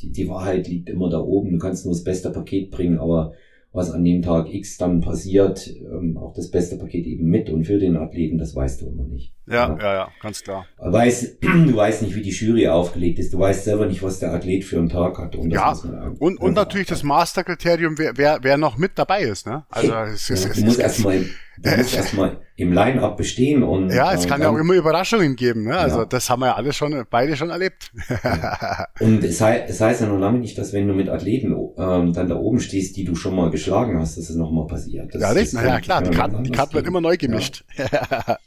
die, 0.00 0.12
die 0.12 0.28
Wahrheit 0.28 0.68
liegt 0.68 0.88
immer 0.88 1.10
da 1.10 1.18
oben. 1.18 1.50
Du 1.50 1.58
kannst 1.58 1.84
nur 1.84 1.94
das 1.94 2.04
beste 2.04 2.30
Paket 2.30 2.70
bringen, 2.70 3.00
aber 3.00 3.32
was 3.72 3.92
an 3.92 4.02
dem 4.02 4.22
Tag 4.22 4.52
X 4.52 4.78
dann 4.78 5.00
passiert, 5.00 5.68
ähm, 5.68 6.16
auch 6.16 6.34
das 6.34 6.50
beste 6.50 6.76
Paket 6.76 7.06
eben 7.06 7.26
mit 7.26 7.50
und 7.50 7.64
für 7.64 7.78
den 7.78 7.96
Athleten, 7.96 8.36
das 8.36 8.54
weißt 8.54 8.82
du 8.82 8.86
immer 8.86 9.04
nicht. 9.04 9.32
Ja, 9.46 9.76
ja, 9.80 9.94
ja, 9.94 10.08
ganz 10.20 10.42
klar. 10.42 10.66
Weiß, 10.78 11.38
du 11.40 11.74
weißt 11.74 12.02
nicht, 12.02 12.16
wie 12.16 12.22
die 12.22 12.30
Jury 12.30 12.66
aufgelegt 12.68 13.18
ist. 13.20 13.32
Du 13.32 13.38
weißt 13.38 13.64
selber 13.64 13.86
nicht, 13.86 14.02
was 14.02 14.18
der 14.18 14.32
Athlet 14.32 14.64
für 14.64 14.78
einen 14.78 14.88
Tag 14.88 15.18
hat. 15.18 15.36
Und 15.36 15.50
ja, 15.50 15.72
und, 16.18 16.40
und 16.40 16.54
natürlich 16.54 16.88
das 16.88 17.04
Masterkriterium, 17.04 17.96
wer, 17.98 18.16
wer, 18.16 18.38
wer 18.42 18.56
noch 18.56 18.76
mit 18.76 18.92
dabei 18.96 19.22
ist. 19.22 19.46
Ne? 19.46 19.64
Also 19.68 19.94
es, 19.94 20.28
ja, 20.28 20.34
es, 20.34 20.52
du 20.56 20.64
musst 20.64 20.80
erstmal 20.80 21.24
du 21.58 21.70
musst 21.76 21.94
erstmal 21.94 22.40
im 22.60 22.72
Line-Up 22.72 23.16
bestehen 23.16 23.62
und. 23.62 23.90
Ja, 23.90 24.12
es 24.12 24.24
äh, 24.24 24.28
kann 24.28 24.40
ja 24.42 24.48
auch 24.48 24.56
immer 24.56 24.74
Überraschungen 24.74 25.36
geben, 25.36 25.64
ne? 25.64 25.76
Also 25.76 26.00
ja. 26.00 26.04
das 26.04 26.28
haben 26.28 26.40
wir 26.40 26.46
ja 26.46 26.54
alle 26.54 26.72
schon, 26.72 27.04
beide 27.10 27.36
schon 27.36 27.50
erlebt. 27.50 27.92
Ja. 28.22 28.86
Und 29.00 29.24
es, 29.24 29.38
sei, 29.38 29.64
es 29.66 29.80
heißt 29.80 30.02
ja 30.02 30.06
noch 30.06 30.18
lange 30.18 30.38
nicht, 30.38 30.58
dass 30.58 30.72
wenn 30.72 30.86
du 30.86 30.94
mit 30.94 31.08
Athleten 31.08 31.54
ähm, 31.78 32.12
dann 32.12 32.28
da 32.28 32.36
oben 32.36 32.60
stehst, 32.60 32.96
die 32.96 33.04
du 33.04 33.14
schon 33.14 33.34
mal 33.34 33.50
geschlagen 33.50 33.98
hast, 33.98 34.16
dass 34.16 34.28
es 34.28 34.36
nochmal 34.36 34.66
passiert. 34.66 35.14
Das, 35.14 35.22
ja, 35.22 35.30
richtig, 35.30 35.60
ja 35.60 35.80
klar, 35.80 36.02
die 36.02 36.10
Karten, 36.10 36.44
die 36.44 36.50
Karten 36.50 36.74
wird 36.74 36.86
immer 36.86 37.00
neu 37.00 37.16
gemischt. 37.16 37.64
Ja. 37.76 38.38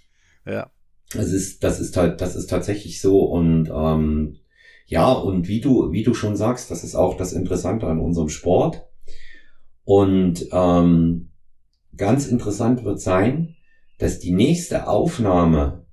ja. 0.45 0.67
Das 1.13 1.27
ist, 1.27 1.63
das 1.63 1.79
ist 1.79 1.95
halt, 1.97 2.21
das 2.21 2.35
ist 2.35 2.49
tatsächlich 2.49 3.01
so 3.01 3.19
und 3.19 3.69
ähm, 3.73 4.37
ja, 4.85 5.11
und 5.11 5.47
wie 5.47 5.61
du, 5.61 5.91
wie 5.91 6.03
du 6.03 6.13
schon 6.13 6.35
sagst, 6.35 6.69
das 6.69 6.83
ist 6.83 6.95
auch 6.95 7.17
das 7.17 7.33
Interessante 7.33 7.87
an 7.87 7.99
unserem 7.99 8.29
Sport. 8.29 8.85
Und 9.85 10.47
ähm, 10.51 11.29
ganz 11.95 12.27
interessant 12.27 12.83
wird 12.83 13.01
sein, 13.01 13.55
dass 14.03 14.19
die 14.19 14.33
nächste 14.33 14.87
Aufnahme 14.89 15.85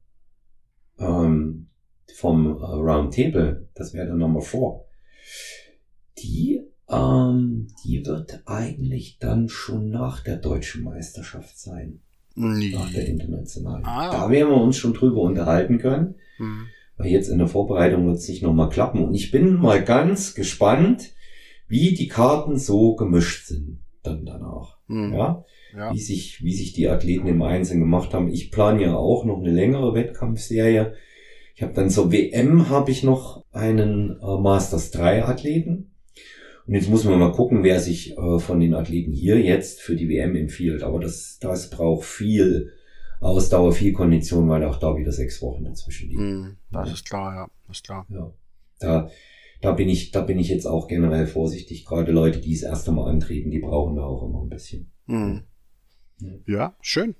ähm, 0.98 1.68
vom 2.16 2.58
äh, 2.58 2.64
Roundtable, 2.64 3.68
das 3.74 3.94
wäre 3.94 4.06
der 4.06 4.16
Nummer 4.16 4.40
4, 4.40 4.80
die, 6.18 6.60
ähm, 6.88 7.68
die 7.84 8.04
wird 8.04 8.42
eigentlich 8.46 9.18
dann 9.20 9.48
schon 9.48 9.90
nach 9.90 10.24
der 10.24 10.38
deutschen 10.38 10.82
Meisterschaft 10.82 11.56
sein. 11.56 12.00
Nee. 12.34 12.72
Nach 12.74 12.92
der 12.92 13.06
internationalen. 13.06 13.84
Ah. 13.84 14.10
Da 14.10 14.28
werden 14.28 14.50
wir 14.50 14.60
uns 14.60 14.76
schon 14.76 14.94
drüber 14.94 15.20
unterhalten 15.20 15.78
können. 15.78 16.16
Hm. 16.38 16.66
Weil 16.96 17.12
jetzt 17.12 17.28
in 17.28 17.38
der 17.38 17.46
Vorbereitung 17.46 18.06
wird 18.06 18.16
es 18.16 18.28
nicht 18.28 18.42
nochmal 18.42 18.70
klappen. 18.70 19.04
Und 19.04 19.14
ich 19.14 19.30
bin 19.30 19.54
mal 19.54 19.84
ganz 19.84 20.34
gespannt, 20.34 21.12
wie 21.68 21.94
die 21.94 22.08
Karten 22.08 22.58
so 22.58 22.96
gemischt 22.96 23.46
sind 23.46 23.78
dann 24.02 24.26
danach. 24.26 24.78
Hm. 24.88 25.12
Ja? 25.12 25.44
Ja? 25.74 25.92
Wie 25.92 26.00
sich, 26.00 26.42
wie 26.42 26.54
sich 26.54 26.72
die 26.72 26.88
Athleten 26.88 27.26
im 27.26 27.42
Einzelnen 27.42 27.80
gemacht 27.80 28.14
haben. 28.14 28.28
Ich 28.28 28.50
plane 28.50 28.82
ja 28.82 28.96
auch 28.96 29.24
noch 29.24 29.38
eine 29.38 29.52
längere 29.52 29.94
Wettkampfserie. 29.94 30.94
Ich 31.54 31.62
habe 31.62 31.74
dann 31.74 31.90
zur 31.90 32.10
WM 32.12 32.68
habe 32.68 32.90
ich 32.90 33.02
noch 33.02 33.44
einen 33.52 34.18
äh, 34.20 34.40
Masters 34.40 34.90
3 34.92 35.24
Athleten. 35.24 35.92
Und 36.66 36.74
jetzt 36.74 36.88
muss 36.88 37.04
man 37.04 37.18
mal 37.18 37.32
gucken, 37.32 37.62
wer 37.62 37.80
sich 37.80 38.16
äh, 38.16 38.38
von 38.38 38.60
den 38.60 38.74
Athleten 38.74 39.12
hier 39.12 39.40
jetzt 39.40 39.80
für 39.80 39.96
die 39.96 40.08
WM 40.08 40.36
empfiehlt. 40.36 40.82
Aber 40.82 41.00
das, 41.00 41.38
das 41.40 41.68
braucht 41.70 42.04
viel 42.04 42.72
Ausdauer, 43.20 43.72
viel 43.72 43.92
Kondition, 43.92 44.48
weil 44.48 44.64
auch 44.64 44.78
da 44.78 44.96
wieder 44.96 45.12
sechs 45.12 45.42
Wochen 45.42 45.64
dazwischen 45.64 46.08
liegen. 46.08 46.40
Mm, 46.40 46.56
das 46.70 46.92
ist 46.92 47.04
klar, 47.04 47.34
ja, 47.34 47.50
das 47.66 47.78
ist 47.78 47.84
klar. 47.84 48.06
Ja. 48.08 48.32
Da, 48.78 49.10
da 49.60 49.72
bin 49.72 49.90
ich, 49.90 50.10
da 50.10 50.22
bin 50.22 50.38
ich 50.38 50.48
jetzt 50.48 50.66
auch 50.66 50.88
generell 50.88 51.26
vorsichtig. 51.26 51.84
Gerade 51.84 52.12
Leute, 52.12 52.40
die 52.40 52.54
das 52.54 52.62
erste 52.62 52.92
Mal 52.92 53.10
antreten, 53.10 53.50
die 53.50 53.58
brauchen 53.58 53.96
da 53.96 54.04
auch 54.04 54.22
immer 54.22 54.42
ein 54.42 54.48
bisschen. 54.48 54.90
Mm. 55.06 55.40
Ja. 56.46 56.74
schön. 56.80 57.14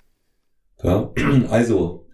Ja, 0.83 1.11
also 1.51 2.07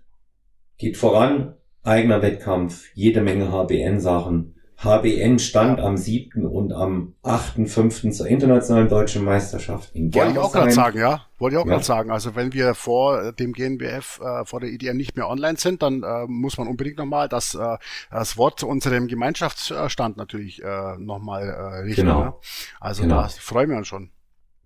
geht 0.78 0.96
voran, 0.96 1.54
eigener 1.82 2.22
Wettkampf, 2.22 2.86
jede 2.94 3.22
Menge 3.22 3.50
HBN-Sachen. 3.50 4.52
HBN 4.78 5.38
stand 5.38 5.80
am 5.80 5.96
7. 5.96 6.44
und 6.44 6.70
am 6.74 7.14
8.5. 7.22 8.10
zur 8.10 8.26
internationalen 8.26 8.90
deutschen 8.90 9.24
Meisterschaft 9.24 9.94
in 9.94 10.14
Wollte 10.14 10.32
ich 10.32 10.38
auch 10.38 10.52
gerade 10.52 10.70
sagen, 10.70 10.98
ja. 10.98 11.22
Wollte 11.38 11.56
ich 11.56 11.62
auch 11.62 11.66
ja. 11.66 11.72
gerade 11.72 11.84
sagen. 11.84 12.10
Also 12.10 12.36
wenn 12.36 12.52
wir 12.52 12.74
vor 12.74 13.32
dem 13.32 13.54
GNBF, 13.54 14.20
äh, 14.20 14.44
vor 14.44 14.60
der 14.60 14.68
IDM 14.70 14.98
nicht 14.98 15.16
mehr 15.16 15.28
online 15.28 15.56
sind, 15.56 15.82
dann 15.82 16.02
äh, 16.02 16.26
muss 16.26 16.58
man 16.58 16.68
unbedingt 16.68 16.98
nochmal 16.98 17.26
das, 17.28 17.54
äh, 17.54 17.78
das 18.10 18.36
Wort 18.36 18.60
zu 18.60 18.68
unserem 18.68 19.06
Gemeinschaftsstand 19.08 20.18
natürlich 20.18 20.62
äh, 20.62 20.98
nochmal 20.98 21.48
äh, 21.48 21.78
richten. 21.80 22.02
Genau. 22.02 22.24
Ne? 22.24 22.34
Also 22.78 23.02
genau. 23.02 23.22
da 23.22 23.28
freuen 23.28 23.70
wir 23.70 23.78
uns 23.78 23.88
schon. 23.88 24.10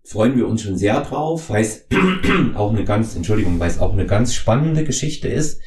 Freuen 0.02 0.36
wir 0.36 0.48
uns 0.48 0.62
schon 0.62 0.76
sehr 0.76 1.00
drauf, 1.02 1.50
weil 1.50 1.62
es 1.62 1.86
auch 2.54 2.72
eine 2.72 2.84
ganz, 2.84 3.14
Entschuldigung, 3.14 3.60
weil 3.60 3.70
es 3.70 3.78
auch 3.78 3.92
eine 3.92 4.06
ganz 4.06 4.34
spannende 4.34 4.84
Geschichte 4.84 5.28
ist 5.28 5.60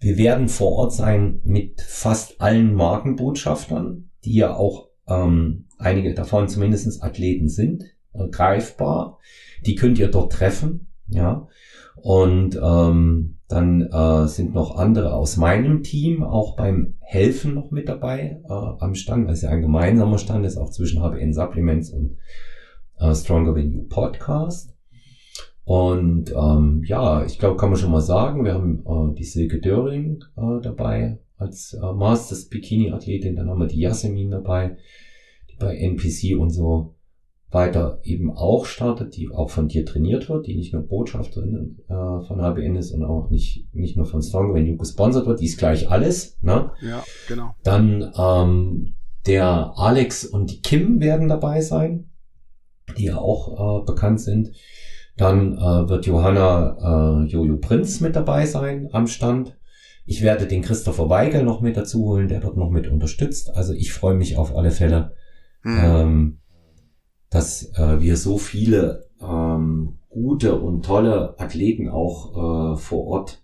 wir 0.00 0.16
werden 0.16 0.48
vor 0.48 0.72
Ort 0.72 0.92
sein 0.92 1.40
mit 1.44 1.80
fast 1.80 2.40
allen 2.40 2.74
Markenbotschaftern, 2.74 4.10
die 4.24 4.34
ja 4.34 4.54
auch 4.54 4.88
ähm, 5.08 5.66
einige 5.76 6.14
davon 6.14 6.48
zumindestens 6.48 7.02
Athleten 7.02 7.48
sind, 7.48 7.84
äh, 8.12 8.28
greifbar. 8.28 9.18
Die 9.66 9.74
könnt 9.74 9.98
ihr 9.98 10.08
dort 10.08 10.32
treffen, 10.32 10.88
ja. 11.08 11.48
Und 11.96 12.56
ähm, 12.62 13.38
dann 13.48 13.82
äh, 13.82 14.28
sind 14.28 14.54
noch 14.54 14.76
andere 14.76 15.14
aus 15.14 15.36
meinem 15.36 15.82
Team 15.82 16.22
auch 16.22 16.54
beim 16.54 16.94
Helfen 17.00 17.54
noch 17.54 17.72
mit 17.72 17.88
dabei 17.88 18.40
äh, 18.48 18.52
am 18.52 18.94
Stand, 18.94 19.26
weil 19.26 19.32
es 19.32 19.42
ja 19.42 19.48
ein 19.48 19.62
gemeinsamer 19.62 20.18
Stand 20.18 20.46
ist, 20.46 20.58
auch 20.58 20.70
zwischen 20.70 21.02
HBN 21.02 21.32
Supplements 21.32 21.90
und 21.90 22.18
äh, 23.00 23.14
Stronger 23.14 23.54
Than 23.54 23.72
You 23.72 23.82
Podcast. 23.88 24.74
Und 25.64 26.32
ähm, 26.32 26.82
ja, 26.86 27.24
ich 27.24 27.38
glaube, 27.38 27.56
kann 27.56 27.70
man 27.70 27.78
schon 27.78 27.90
mal 27.90 28.00
sagen, 28.00 28.44
wir 28.44 28.54
haben 28.54 28.84
äh, 28.86 29.14
die 29.14 29.24
Silke 29.24 29.60
Döring 29.60 30.24
äh, 30.36 30.62
dabei 30.62 31.18
als 31.36 31.74
äh, 31.74 31.92
Masters 31.92 32.48
Bikini-Athletin, 32.48 33.36
dann 33.36 33.48
haben 33.48 33.60
wir 33.60 33.66
die 33.66 33.80
Yasemin 33.80 34.30
dabei, 34.30 34.76
die 35.50 35.56
bei 35.56 35.76
NPC 35.76 36.38
und 36.38 36.50
so 36.50 36.96
weiter 37.50 38.00
eben 38.02 38.30
auch 38.30 38.66
startet, 38.66 39.16
die 39.16 39.30
auch 39.30 39.50
von 39.50 39.68
dir 39.68 39.86
trainiert 39.86 40.28
wird, 40.28 40.46
die 40.46 40.56
nicht 40.56 40.74
nur 40.74 40.82
Botschafterin 40.82 41.78
äh, 41.88 41.94
von 42.26 42.42
HBN 42.42 42.76
ist 42.76 42.92
und 42.92 43.04
auch 43.04 43.30
nicht, 43.30 43.72
nicht 43.74 43.96
nur 43.96 44.04
von 44.04 44.20
Strong 44.20 44.54
Venue 44.54 44.76
gesponsert 44.76 45.26
wird, 45.26 45.40
die 45.40 45.46
ist 45.46 45.58
gleich 45.58 45.90
alles. 45.90 46.38
Ne? 46.42 46.70
Ja, 46.82 47.02
genau. 47.26 47.54
Dann 47.62 48.12
ähm, 48.18 48.94
der 49.26 49.72
Alex 49.76 50.26
und 50.26 50.50
die 50.50 50.60
Kim 50.60 51.00
werden 51.00 51.28
dabei 51.28 51.60
sein, 51.62 52.10
die 52.96 53.06
ja 53.06 53.16
auch 53.16 53.82
äh, 53.82 53.84
bekannt 53.84 54.20
sind. 54.20 54.52
Dann 55.16 55.54
äh, 55.54 55.88
wird 55.88 56.06
Johanna 56.06 57.24
äh, 57.24 57.26
Jojo 57.26 57.56
Prinz 57.56 58.00
mit 58.00 58.14
dabei 58.16 58.46
sein 58.46 58.88
am 58.92 59.06
Stand. 59.06 59.58
Ich 60.06 60.22
werde 60.22 60.46
den 60.46 60.62
Christopher 60.62 61.10
Weigel 61.10 61.42
noch 61.42 61.60
mit 61.60 61.76
dazu 61.76 62.04
holen, 62.04 62.28
der 62.28 62.40
dort 62.40 62.56
noch 62.56 62.70
mit 62.70 62.86
unterstützt. 62.86 63.54
Also 63.54 63.74
ich 63.74 63.92
freue 63.92 64.14
mich 64.14 64.38
auf 64.38 64.56
alle 64.56 64.70
Fälle, 64.70 65.14
mhm. 65.62 65.78
ähm, 65.82 66.38
dass 67.30 67.72
äh, 67.76 68.00
wir 68.00 68.16
so 68.16 68.38
viele 68.38 69.08
ähm, 69.20 69.98
gute 70.08 70.58
und 70.58 70.84
tolle 70.84 71.38
Athleten 71.38 71.88
auch 71.88 72.74
äh, 72.74 72.76
vor 72.78 73.06
Ort 73.06 73.42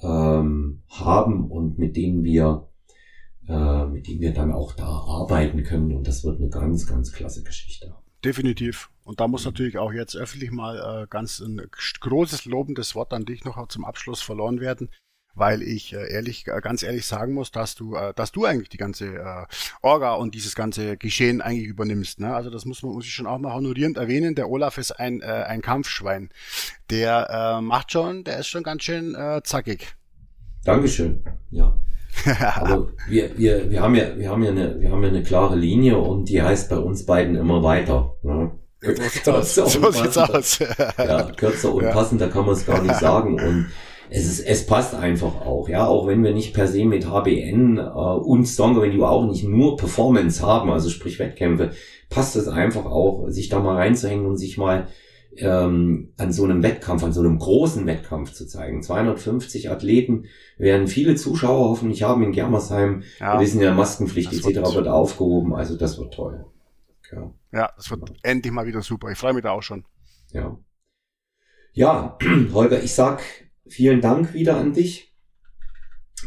ähm, 0.00 0.82
haben 0.88 1.50
und 1.50 1.78
mit 1.78 1.96
denen 1.96 2.22
wir 2.22 2.68
äh, 3.48 3.86
mit 3.86 4.08
denen 4.08 4.20
wir 4.20 4.32
dann 4.32 4.52
auch 4.52 4.72
da 4.72 4.86
arbeiten 4.86 5.64
können. 5.64 5.92
Und 5.92 6.08
das 6.08 6.24
wird 6.24 6.40
eine 6.40 6.48
ganz, 6.48 6.86
ganz 6.86 7.12
klasse 7.12 7.42
Geschichte. 7.42 7.94
Definitiv. 8.24 8.90
Und 9.04 9.20
da 9.20 9.28
muss 9.28 9.44
natürlich 9.44 9.76
auch 9.76 9.92
jetzt 9.92 10.16
öffentlich 10.16 10.50
mal 10.50 11.02
äh, 11.02 11.06
ganz 11.08 11.40
ein 11.40 11.60
großes 12.00 12.46
lobendes 12.46 12.94
Wort 12.94 13.12
an 13.12 13.26
dich 13.26 13.44
noch 13.44 13.68
zum 13.68 13.84
Abschluss 13.84 14.22
verloren 14.22 14.60
werden, 14.60 14.88
weil 15.34 15.62
ich 15.62 15.92
äh, 15.92 16.10
ehrlich, 16.10 16.46
äh, 16.46 16.58
ganz 16.62 16.82
ehrlich 16.82 17.04
sagen 17.04 17.34
muss, 17.34 17.50
dass 17.50 17.74
du, 17.74 17.96
äh, 17.96 18.14
dass 18.14 18.32
du 18.32 18.46
eigentlich 18.46 18.70
die 18.70 18.78
ganze 18.78 19.16
äh, 19.16 19.46
Orga 19.82 20.14
und 20.14 20.34
dieses 20.34 20.54
ganze 20.54 20.96
Geschehen 20.96 21.42
eigentlich 21.42 21.68
übernimmst. 21.68 22.18
Ne? 22.18 22.34
Also 22.34 22.48
das 22.48 22.64
muss 22.64 22.82
man 22.82 22.92
muss 22.92 23.04
ich 23.04 23.12
schon 23.12 23.26
auch 23.26 23.38
mal 23.38 23.52
honorierend 23.52 23.98
erwähnen. 23.98 24.34
Der 24.34 24.48
Olaf 24.48 24.78
ist 24.78 24.92
ein, 24.92 25.20
äh, 25.20 25.26
ein 25.26 25.60
Kampfschwein. 25.60 26.30
Der 26.88 27.28
äh, 27.58 27.60
macht 27.60 27.92
schon, 27.92 28.24
der 28.24 28.38
ist 28.38 28.48
schon 28.48 28.62
ganz 28.62 28.84
schön 28.84 29.14
äh, 29.14 29.42
zackig. 29.44 29.94
Dankeschön. 30.64 31.22
Ja. 31.50 31.78
Aber 32.56 32.88
wir, 33.08 33.36
wir, 33.36 33.70
wir 33.70 33.82
haben 33.82 33.94
ja, 33.94 34.16
wir 34.16 34.30
haben 34.30 34.42
ja 34.42 34.50
eine, 34.50 34.80
wir 34.80 34.90
haben 34.90 35.02
ja 35.02 35.08
eine 35.08 35.22
klare 35.22 35.56
Linie 35.56 35.98
und 35.98 36.28
die 36.28 36.42
heißt 36.42 36.70
bei 36.70 36.78
uns 36.78 37.06
beiden 37.06 37.36
immer 37.36 37.62
weiter. 37.62 38.16
Ne? 38.22 38.52
Kürzer 38.80 39.42
so 39.42 39.90
sieht's 39.90 40.18
aus. 40.18 40.58
ja, 40.98 41.22
kürzer 41.32 41.74
und 41.74 41.90
passender 41.90 42.28
kann 42.28 42.46
man 42.46 42.54
es 42.54 42.66
gar 42.66 42.82
nicht 42.82 42.96
sagen. 42.96 43.34
Und 43.34 43.66
es 44.10 44.26
ist, 44.26 44.40
es 44.40 44.66
passt 44.66 44.94
einfach 44.94 45.40
auch, 45.40 45.68
ja, 45.68 45.86
auch 45.86 46.06
wenn 46.06 46.22
wir 46.22 46.32
nicht 46.32 46.54
per 46.54 46.68
se 46.68 46.84
mit 46.84 47.06
HBN 47.06 47.78
äh, 47.78 47.80
und 47.80 48.46
Stronger 48.46 48.82
wenn 48.82 48.96
du 48.96 49.04
auch 49.04 49.26
nicht 49.26 49.44
nur 49.44 49.76
Performance 49.76 50.44
haben, 50.44 50.70
also 50.70 50.90
sprich 50.90 51.18
Wettkämpfe, 51.18 51.70
passt 52.10 52.36
es 52.36 52.48
einfach 52.48 52.84
auch, 52.84 53.28
sich 53.28 53.48
da 53.48 53.60
mal 53.60 53.76
reinzuhängen 53.76 54.26
und 54.26 54.36
sich 54.36 54.58
mal 54.58 54.88
ähm, 55.38 56.12
an 56.16 56.32
so 56.32 56.44
einem 56.44 56.62
Wettkampf, 56.62 57.02
an 57.02 57.12
so 57.12 57.20
einem 57.20 57.38
großen 57.38 57.86
Wettkampf 57.86 58.32
zu 58.32 58.46
zeigen. 58.46 58.82
250 58.82 59.70
Athleten 59.70 60.26
werden 60.58 60.86
viele 60.86 61.16
Zuschauer 61.16 61.68
hoffentlich 61.70 62.02
haben 62.02 62.22
in 62.22 62.32
Germersheim. 62.32 63.02
Ja. 63.18 63.34
Wir 63.34 63.40
wissen 63.40 63.60
ja, 63.60 63.74
Maskenpflicht 63.74 64.32
etc. 64.32 64.44
Wird, 64.46 64.74
wird 64.74 64.88
aufgehoben, 64.88 65.54
also 65.54 65.76
das 65.76 65.98
wird 65.98 66.14
toll. 66.14 66.46
Ja, 67.12 67.32
ja 67.52 67.72
das 67.76 67.90
wird 67.90 68.08
ja. 68.08 68.14
endlich 68.22 68.52
mal 68.52 68.66
wieder 68.66 68.82
super. 68.82 69.10
Ich 69.10 69.18
freue 69.18 69.34
mich 69.34 69.42
da 69.42 69.50
auch 69.50 69.62
schon. 69.62 69.84
Ja. 70.32 70.58
Ja, 71.72 72.18
Holger, 72.52 72.82
ich 72.82 72.94
sag 72.94 73.22
vielen 73.66 74.00
Dank 74.00 74.34
wieder 74.34 74.56
an 74.56 74.72
dich, 74.72 75.14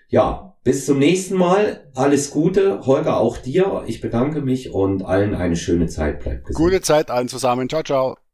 Ja, 0.09 0.57
bis 0.65 0.87
zum 0.87 0.99
nächsten 0.99 1.37
Mal. 1.37 1.91
Alles 1.95 2.31
Gute. 2.31 2.87
Holger, 2.87 3.19
auch 3.19 3.37
dir. 3.37 3.85
Ich 3.87 4.01
bedanke 4.01 4.41
mich 4.41 4.71
und 4.71 5.03
allen 5.05 5.35
eine 5.35 5.57
schöne 5.57 5.87
Zeit. 5.87 6.21
Bleibt 6.21 6.47
gesund. 6.47 6.65
Gute 6.65 6.81
Zeit 6.81 7.11
allen 7.11 7.29
zusammen. 7.29 7.69
Ciao, 7.69 7.83
ciao. 7.83 8.28